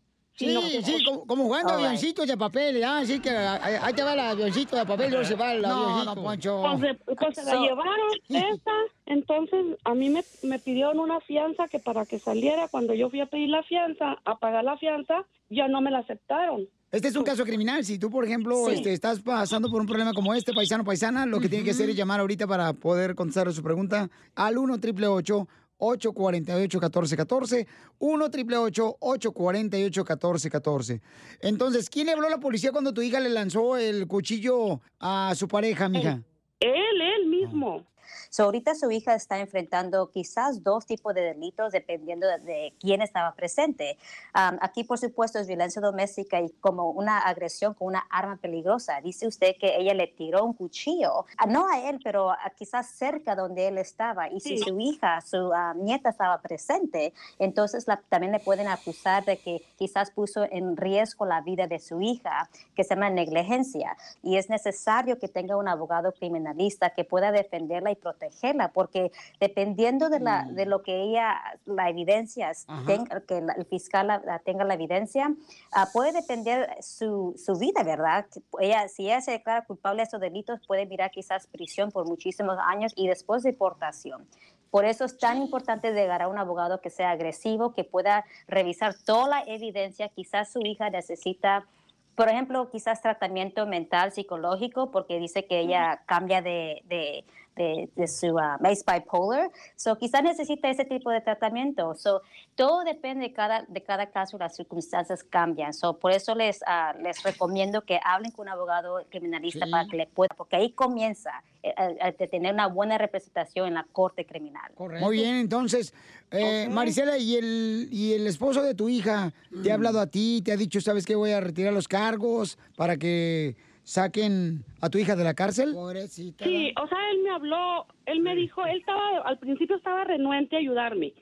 Sí, 0.46 0.54
no, 0.54 0.62
sí, 0.62 1.04
como, 1.04 1.26
como 1.26 1.44
jugando 1.44 1.76
right. 1.76 1.84
avioncitos 1.86 2.26
de 2.26 2.36
papel, 2.36 2.82
¿ah? 2.84 2.98
Así 2.98 3.20
que 3.20 3.30
ahí 3.30 3.74
ahí 3.80 3.92
te 3.92 4.02
va 4.02 4.14
el 4.14 4.20
avioncito 4.20 4.76
de 4.76 4.86
papel, 4.86 5.10
luego 5.10 5.24
se 5.24 5.34
va 5.34 5.52
el 5.54 5.62
No, 5.62 5.68
avioncito. 5.68 6.14
don 6.14 6.24
Poncho. 6.24 6.62
Pues, 6.62 6.80
se- 6.80 7.14
pues 7.14 7.34
se 7.36 7.44
la 7.44 7.60
llevaron 7.60 8.08
esa, 8.28 8.70
entonces 9.06 9.64
a 9.84 9.94
mí 9.94 10.08
me, 10.10 10.24
me 10.42 10.58
pidieron 10.58 10.98
una 10.98 11.20
fianza 11.20 11.68
que 11.68 11.78
para 11.78 12.06
que 12.06 12.18
saliera, 12.18 12.68
cuando 12.68 12.94
yo 12.94 13.10
fui 13.10 13.20
a 13.20 13.26
pedir 13.26 13.48
la 13.50 13.62
fianza, 13.62 14.16
a 14.24 14.38
pagar 14.38 14.64
la 14.64 14.76
fianza, 14.78 15.24
ya 15.48 15.68
no 15.68 15.80
me 15.80 15.90
la 15.90 15.98
aceptaron. 15.98 16.66
Este 16.92 17.06
es 17.06 17.14
un 17.14 17.22
caso 17.22 17.44
criminal. 17.44 17.84
Si 17.84 17.98
tú, 18.00 18.10
por 18.10 18.24
ejemplo, 18.24 18.64
Sí. 18.66 18.72
este, 18.74 18.92
estás 18.92 19.20
pasando 19.20 19.70
por 19.70 19.80
un 19.80 19.86
problema 19.86 20.12
como 20.12 20.34
este, 20.34 20.52
paisano, 20.52 20.82
paisana, 20.84 21.24
lo 21.24 21.38
que 21.38 21.48
tiene 21.48 21.64
que 21.64 21.70
hacer 21.70 21.88
es 21.88 21.94
llamar 21.96 22.18
ahorita 22.18 22.48
para 22.48 22.72
poder 22.72 23.14
contestar 23.14 23.46
a 23.46 23.52
su 23.52 23.62
pregunta 23.62 24.10
al 24.34 24.58
1 24.58 24.74
888 24.74 25.34
848 25.36 25.48
1414 25.80 27.66
1 27.98 28.24
888 28.24 28.96
848 29.00 30.04
1414 30.04 31.00
Entonces, 31.40 31.90
¿quién 31.90 32.06
le 32.06 32.12
habló 32.12 32.26
a 32.26 32.30
la 32.30 32.38
policía 32.38 32.72
cuando 32.72 32.92
tu 32.92 33.02
hija 33.02 33.20
le 33.20 33.30
lanzó 33.30 33.76
el 33.76 34.06
cuchillo 34.06 34.80
a 34.98 35.34
su 35.34 35.48
pareja, 35.48 35.88
mija? 35.88 36.22
Él, 36.60 37.00
él 37.00 37.26
mismo. 37.28 37.86
So, 38.30 38.44
ahorita 38.44 38.74
su 38.74 38.90
hija 38.90 39.14
está 39.14 39.38
enfrentando 39.38 40.10
quizás 40.10 40.62
dos 40.62 40.86
tipos 40.86 41.14
de 41.14 41.22
delitos 41.22 41.72
dependiendo 41.72 42.26
de, 42.26 42.38
de 42.38 42.74
quién 42.80 43.02
estaba 43.02 43.32
presente. 43.34 43.98
Am, 44.32 44.58
aquí, 44.60 44.84
por 44.84 44.98
supuesto, 44.98 45.38
es 45.38 45.46
violencia 45.46 45.80
doméstica 45.82 46.40
y 46.40 46.50
como 46.60 46.90
una 46.90 47.18
agresión 47.18 47.74
con 47.74 47.88
una 47.88 48.06
arma 48.10 48.36
peligrosa. 48.36 49.00
Dice 49.00 49.26
usted 49.26 49.56
que 49.58 49.76
ella 49.78 49.94
le 49.94 50.06
tiró 50.06 50.44
un 50.44 50.52
cuchillo, 50.54 51.24
ah, 51.38 51.46
no 51.46 51.68
a 51.68 51.80
él, 51.88 52.00
pero 52.02 52.30
a- 52.30 52.38
quizás 52.56 52.90
cerca 52.90 53.34
donde 53.34 53.68
él 53.68 53.78
estaba. 53.78 54.28
Y 54.28 54.40
si 54.40 54.58
Sí. 54.58 54.64
su 54.64 54.78
hija, 54.80 55.20
su 55.20 55.52
ah, 55.52 55.74
nieta 55.76 56.10
estaba 56.10 56.40
presente, 56.40 57.12
entonces 57.38 57.86
la- 57.86 58.00
también 58.08 58.32
le 58.32 58.40
pueden 58.40 58.68
acusar 58.68 59.24
de 59.24 59.38
que 59.38 59.62
quizás 59.76 60.10
puso 60.10 60.44
en 60.50 60.76
riesgo 60.76 61.26
la 61.26 61.40
vida 61.40 61.66
de 61.66 61.78
su 61.78 62.00
hija, 62.00 62.48
que 62.74 62.84
se 62.84 62.94
llama 62.94 63.10
negligencia. 63.10 63.96
Y 64.22 64.36
es 64.36 64.48
necesario 64.50 65.18
que 65.18 65.28
tenga 65.28 65.56
un 65.56 65.68
abogado 65.68 66.12
criminalista 66.12 66.90
que 66.90 67.04
pueda 67.04 67.32
defenderla 67.32 67.90
y 67.90 67.96
protegerla, 68.00 68.72
porque 68.72 69.12
dependiendo 69.38 70.08
de, 70.08 70.18
la, 70.20 70.44
de 70.50 70.66
lo 70.66 70.82
que 70.82 71.02
ella, 71.02 71.40
la 71.66 71.88
evidencia, 71.88 72.50
tenga, 72.86 73.20
que 73.20 73.38
el 73.38 73.64
fiscal 73.66 74.06
la- 74.08 74.18
la 74.24 74.38
tenga 74.40 74.64
la 74.64 74.74
evidencia, 74.74 75.32
ah, 75.72 75.88
puede 75.92 76.12
depender 76.12 76.68
su, 76.80 77.34
su 77.36 77.58
vida, 77.58 77.82
¿verdad? 77.84 78.26
Ella, 78.58 78.88
si 78.88 79.06
ella 79.06 79.20
se 79.20 79.32
declara 79.32 79.64
culpable 79.64 79.98
de 79.98 80.04
estos 80.04 80.20
delitos, 80.20 80.60
puede 80.66 80.86
mirar 80.86 81.10
quizás 81.10 81.46
prisión 81.46 81.90
por 81.90 82.06
muchísimos 82.06 82.56
años 82.66 82.92
y 82.96 83.06
después 83.08 83.42
deportación. 83.42 84.26
Por 84.70 84.84
eso 84.84 85.04
es 85.04 85.18
tan 85.18 85.38
importante 85.42 85.92
llegar 85.92 86.22
a 86.22 86.28
un 86.28 86.38
abogado 86.38 86.80
que 86.80 86.90
sea 86.90 87.10
agresivo, 87.10 87.72
que 87.74 87.82
pueda 87.82 88.24
revisar 88.46 88.94
toda 89.04 89.28
la 89.28 89.42
evidencia. 89.42 90.08
Quizás 90.08 90.52
su 90.52 90.60
hija 90.60 90.90
necesita, 90.90 91.66
por 92.14 92.28
ejemplo, 92.28 92.70
quizás 92.70 93.02
tratamiento 93.02 93.66
mental, 93.66 94.12
psicológico, 94.12 94.92
porque 94.92 95.18
dice 95.18 95.44
que 95.46 95.58
ella 95.58 96.02
cambia 96.06 96.40
de, 96.40 96.82
de, 96.84 97.24
de, 97.60 97.90
de 97.94 98.08
su 98.08 98.38
ah, 98.38 98.58
es 98.70 98.82
bipolar. 98.84 99.50
So, 99.76 99.96
quizás 99.98 100.22
necesita 100.22 100.70
ese 100.70 100.84
tipo 100.86 101.10
de 101.10 101.20
tratamiento. 101.20 101.94
So, 101.94 102.22
todo 102.54 102.84
depende 102.84 103.28
de 103.28 103.32
cada, 103.34 103.64
de 103.68 103.82
cada 103.82 104.06
caso, 104.10 104.38
las 104.38 104.56
circunstancias 104.56 105.22
cambian. 105.22 105.74
So, 105.74 105.98
por 105.98 106.12
eso 106.12 106.34
les, 106.34 106.60
ah, 106.66 106.94
les 107.02 107.22
recomiendo 107.22 107.82
que 107.82 108.00
hablen 108.02 108.30
con 108.32 108.46
un 108.46 108.52
abogado 108.52 109.04
criminalista 109.10 109.66
Sí. 109.66 109.70
para 109.70 109.86
que 109.86 109.96
le 109.96 110.06
pueda, 110.06 110.30
porque 110.36 110.56
ahí 110.56 110.72
comienza 110.72 111.30
eh, 111.62 111.74
a- 111.76 112.06
a 112.06 112.12
tener 112.12 112.54
una 112.54 112.68
buena 112.68 112.96
representación 112.96 113.68
en 113.68 113.74
la 113.74 113.84
corte 113.92 114.24
criminal. 114.24 114.72
Muy 114.78 115.16
bien, 115.16 115.36
entonces, 115.36 115.92
eh, 116.30 116.66
Marisela, 116.70 117.18
¿y 117.18 117.36
el, 117.36 117.88
¿y 117.92 118.14
el 118.14 118.26
esposo 118.26 118.62
de 118.62 118.74
tu 118.74 118.88
hija 118.88 119.30
te 119.62 119.70
ha 119.70 119.74
hablado 119.74 120.00
a 120.00 120.06
ti? 120.06 120.40
¿Te 120.42 120.52
ha 120.52 120.56
dicho, 120.56 120.80
sabes 120.80 121.04
que 121.04 121.14
voy 121.14 121.32
a 121.32 121.40
retirar 121.40 121.74
los 121.74 121.86
cargos 121.86 122.56
para 122.78 122.96
que 122.96 123.56
saquen 123.90 124.64
a 124.80 124.88
tu 124.88 124.98
hija 124.98 125.16
de 125.16 125.24
la 125.24 125.34
cárcel? 125.34 125.72
Pobrecita. 125.74 126.44
Sí, 126.44 126.72
o 126.80 126.86
sea, 126.86 126.98
él 127.10 127.22
me 127.24 127.30
habló, 127.30 127.86
él 128.06 128.20
me 128.20 128.36
dijo, 128.36 128.64
él 128.64 128.78
estaba, 128.78 129.18
al 129.24 129.38
principio 129.38 129.76
estaba 129.76 130.04
renuente 130.04 130.54
a 130.54 130.60
ayudarme, 130.60 131.12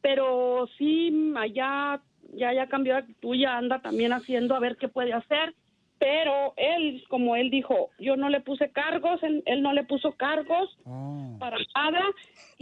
pero 0.00 0.68
sí, 0.78 1.32
allá, 1.36 2.00
ya, 2.34 2.54
ya 2.54 2.68
cambió 2.68 2.92
de 2.94 3.00
actitud, 3.00 3.34
ya 3.34 3.56
anda 3.56 3.82
también 3.82 4.12
haciendo 4.12 4.54
a 4.54 4.60
ver 4.60 4.76
qué 4.76 4.86
puede 4.86 5.12
hacer, 5.12 5.56
pero 5.98 6.54
él, 6.56 7.02
como 7.08 7.34
él 7.34 7.50
dijo, 7.50 7.90
yo 7.98 8.14
no 8.16 8.28
le 8.28 8.40
puse 8.40 8.70
cargos, 8.70 9.20
él, 9.24 9.42
él 9.46 9.62
no 9.62 9.72
le 9.72 9.82
puso 9.82 10.12
cargos 10.12 10.70
para 11.40 11.56
nada. 11.74 12.04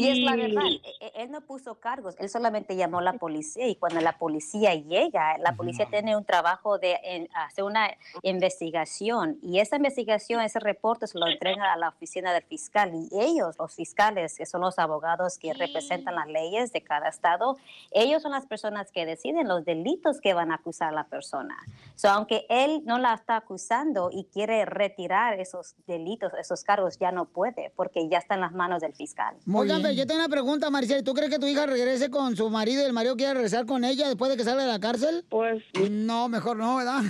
Y 0.02 0.08
es 0.10 0.18
la 0.18 0.36
verdad, 0.36 0.62
e- 0.66 1.06
e- 1.06 1.12
él 1.22 1.30
no 1.30 1.40
puso 1.42 1.74
cargos, 1.80 2.14
él 2.18 2.28
solamente 2.28 2.76
llamó 2.76 2.98
a 2.98 3.02
la 3.02 3.12
policía 3.14 3.66
y 3.68 3.76
cuando 3.76 4.00
la 4.00 4.12
policía 4.18 4.74
llega, 4.74 5.38
la 5.38 5.52
policía 5.56 5.86
tiene 5.90 6.16
un 6.16 6.24
trabajo 6.24 6.78
de 6.78 6.98
en- 7.04 7.28
hacer 7.34 7.64
una 7.64 7.88
investigación 8.22 9.38
y 9.42 9.60
esa 9.60 9.76
investigación, 9.76 10.40
ese 10.40 10.58
reporte 10.58 11.06
se 11.06 11.18
lo 11.18 11.26
entrega 11.26 11.72
a 11.72 11.76
la 11.76 11.88
oficina 11.88 12.32
del 12.32 12.42
fiscal 12.42 12.92
y 12.94 13.08
ellos, 13.20 13.56
los 13.58 13.72
fiscales, 13.74 14.36
que 14.36 14.46
son 14.46 14.60
los 14.60 14.78
abogados 14.78 15.38
que 15.38 15.54
representan 15.54 16.14
las 16.16 16.26
leyes 16.26 16.72
de 16.72 16.82
cada 16.82 17.08
estado, 17.08 17.56
ellos 17.92 18.22
son 18.22 18.32
las 18.32 18.46
personas 18.46 18.90
que 18.90 19.06
deciden 19.06 19.48
los 19.48 19.64
delitos 19.64 20.20
que 20.20 20.34
van 20.34 20.50
a 20.52 20.56
acusar 20.56 20.88
a 20.88 20.92
la 20.92 21.04
persona. 21.04 21.56
So, 21.94 22.08
aunque 22.08 22.46
él 22.48 22.82
no 22.84 22.98
la 22.98 23.14
está 23.14 23.36
acusando 23.36 24.10
y 24.12 24.24
quiere 24.24 24.64
retirar 24.64 25.38
esos 25.38 25.74
delitos, 25.86 26.32
esos 26.34 26.64
cargos, 26.64 26.98
ya 26.98 27.12
no 27.12 27.26
puede 27.26 27.72
porque 27.76 28.08
ya 28.08 28.18
está 28.18 28.34
en 28.34 28.40
las 28.40 28.52
manos 28.52 28.80
del 28.82 28.94
fiscal. 28.94 29.36
Oigan, 29.72 29.82
yo 29.94 30.06
tengo 30.06 30.20
una 30.20 30.28
pregunta, 30.28 30.70
Maricela. 30.70 31.02
¿Tú 31.02 31.14
crees 31.14 31.30
que 31.30 31.38
tu 31.38 31.46
hija 31.46 31.66
regrese 31.66 32.10
con 32.10 32.36
su 32.36 32.48
marido 32.50 32.82
y 32.82 32.84
el 32.84 32.92
marido 32.92 33.16
quiere 33.16 33.34
regresar 33.34 33.66
con 33.66 33.84
ella 33.84 34.08
después 34.08 34.30
de 34.30 34.36
que 34.36 34.44
salga 34.44 34.62
de 34.62 34.68
la 34.68 34.80
cárcel? 34.80 35.24
Pues... 35.28 35.62
No, 35.90 36.28
mejor 36.28 36.56
no, 36.56 36.76
¿verdad? 36.76 37.02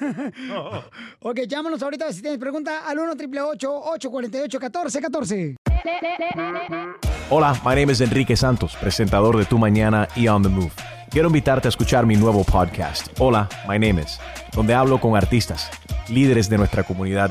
ok, 1.20 1.40
llámanos 1.48 1.82
ahorita 1.82 2.12
si 2.12 2.22
tienes 2.22 2.38
pregunta 2.38 2.86
al 2.86 2.98
1 2.98 3.12
888 3.12 3.72
848 3.72 4.58
1414 4.60 5.56
Hola, 7.30 7.60
my 7.64 7.74
name 7.74 7.92
is 7.92 8.00
Enrique 8.00 8.36
Santos, 8.36 8.76
presentador 8.76 9.36
de 9.36 9.44
Tu 9.44 9.58
Mañana 9.58 10.08
y 10.16 10.28
On 10.28 10.42
the 10.42 10.48
Move. 10.48 10.72
Quiero 11.10 11.28
invitarte 11.28 11.68
a 11.68 11.70
escuchar 11.70 12.06
mi 12.06 12.16
nuevo 12.16 12.44
podcast, 12.44 13.08
Hola, 13.18 13.48
my 13.68 13.78
name 13.78 14.02
is, 14.02 14.18
donde 14.54 14.74
hablo 14.74 15.00
con 15.00 15.16
artistas, 15.16 15.70
líderes 16.08 16.48
de 16.48 16.58
nuestra 16.58 16.82
comunidad 16.82 17.30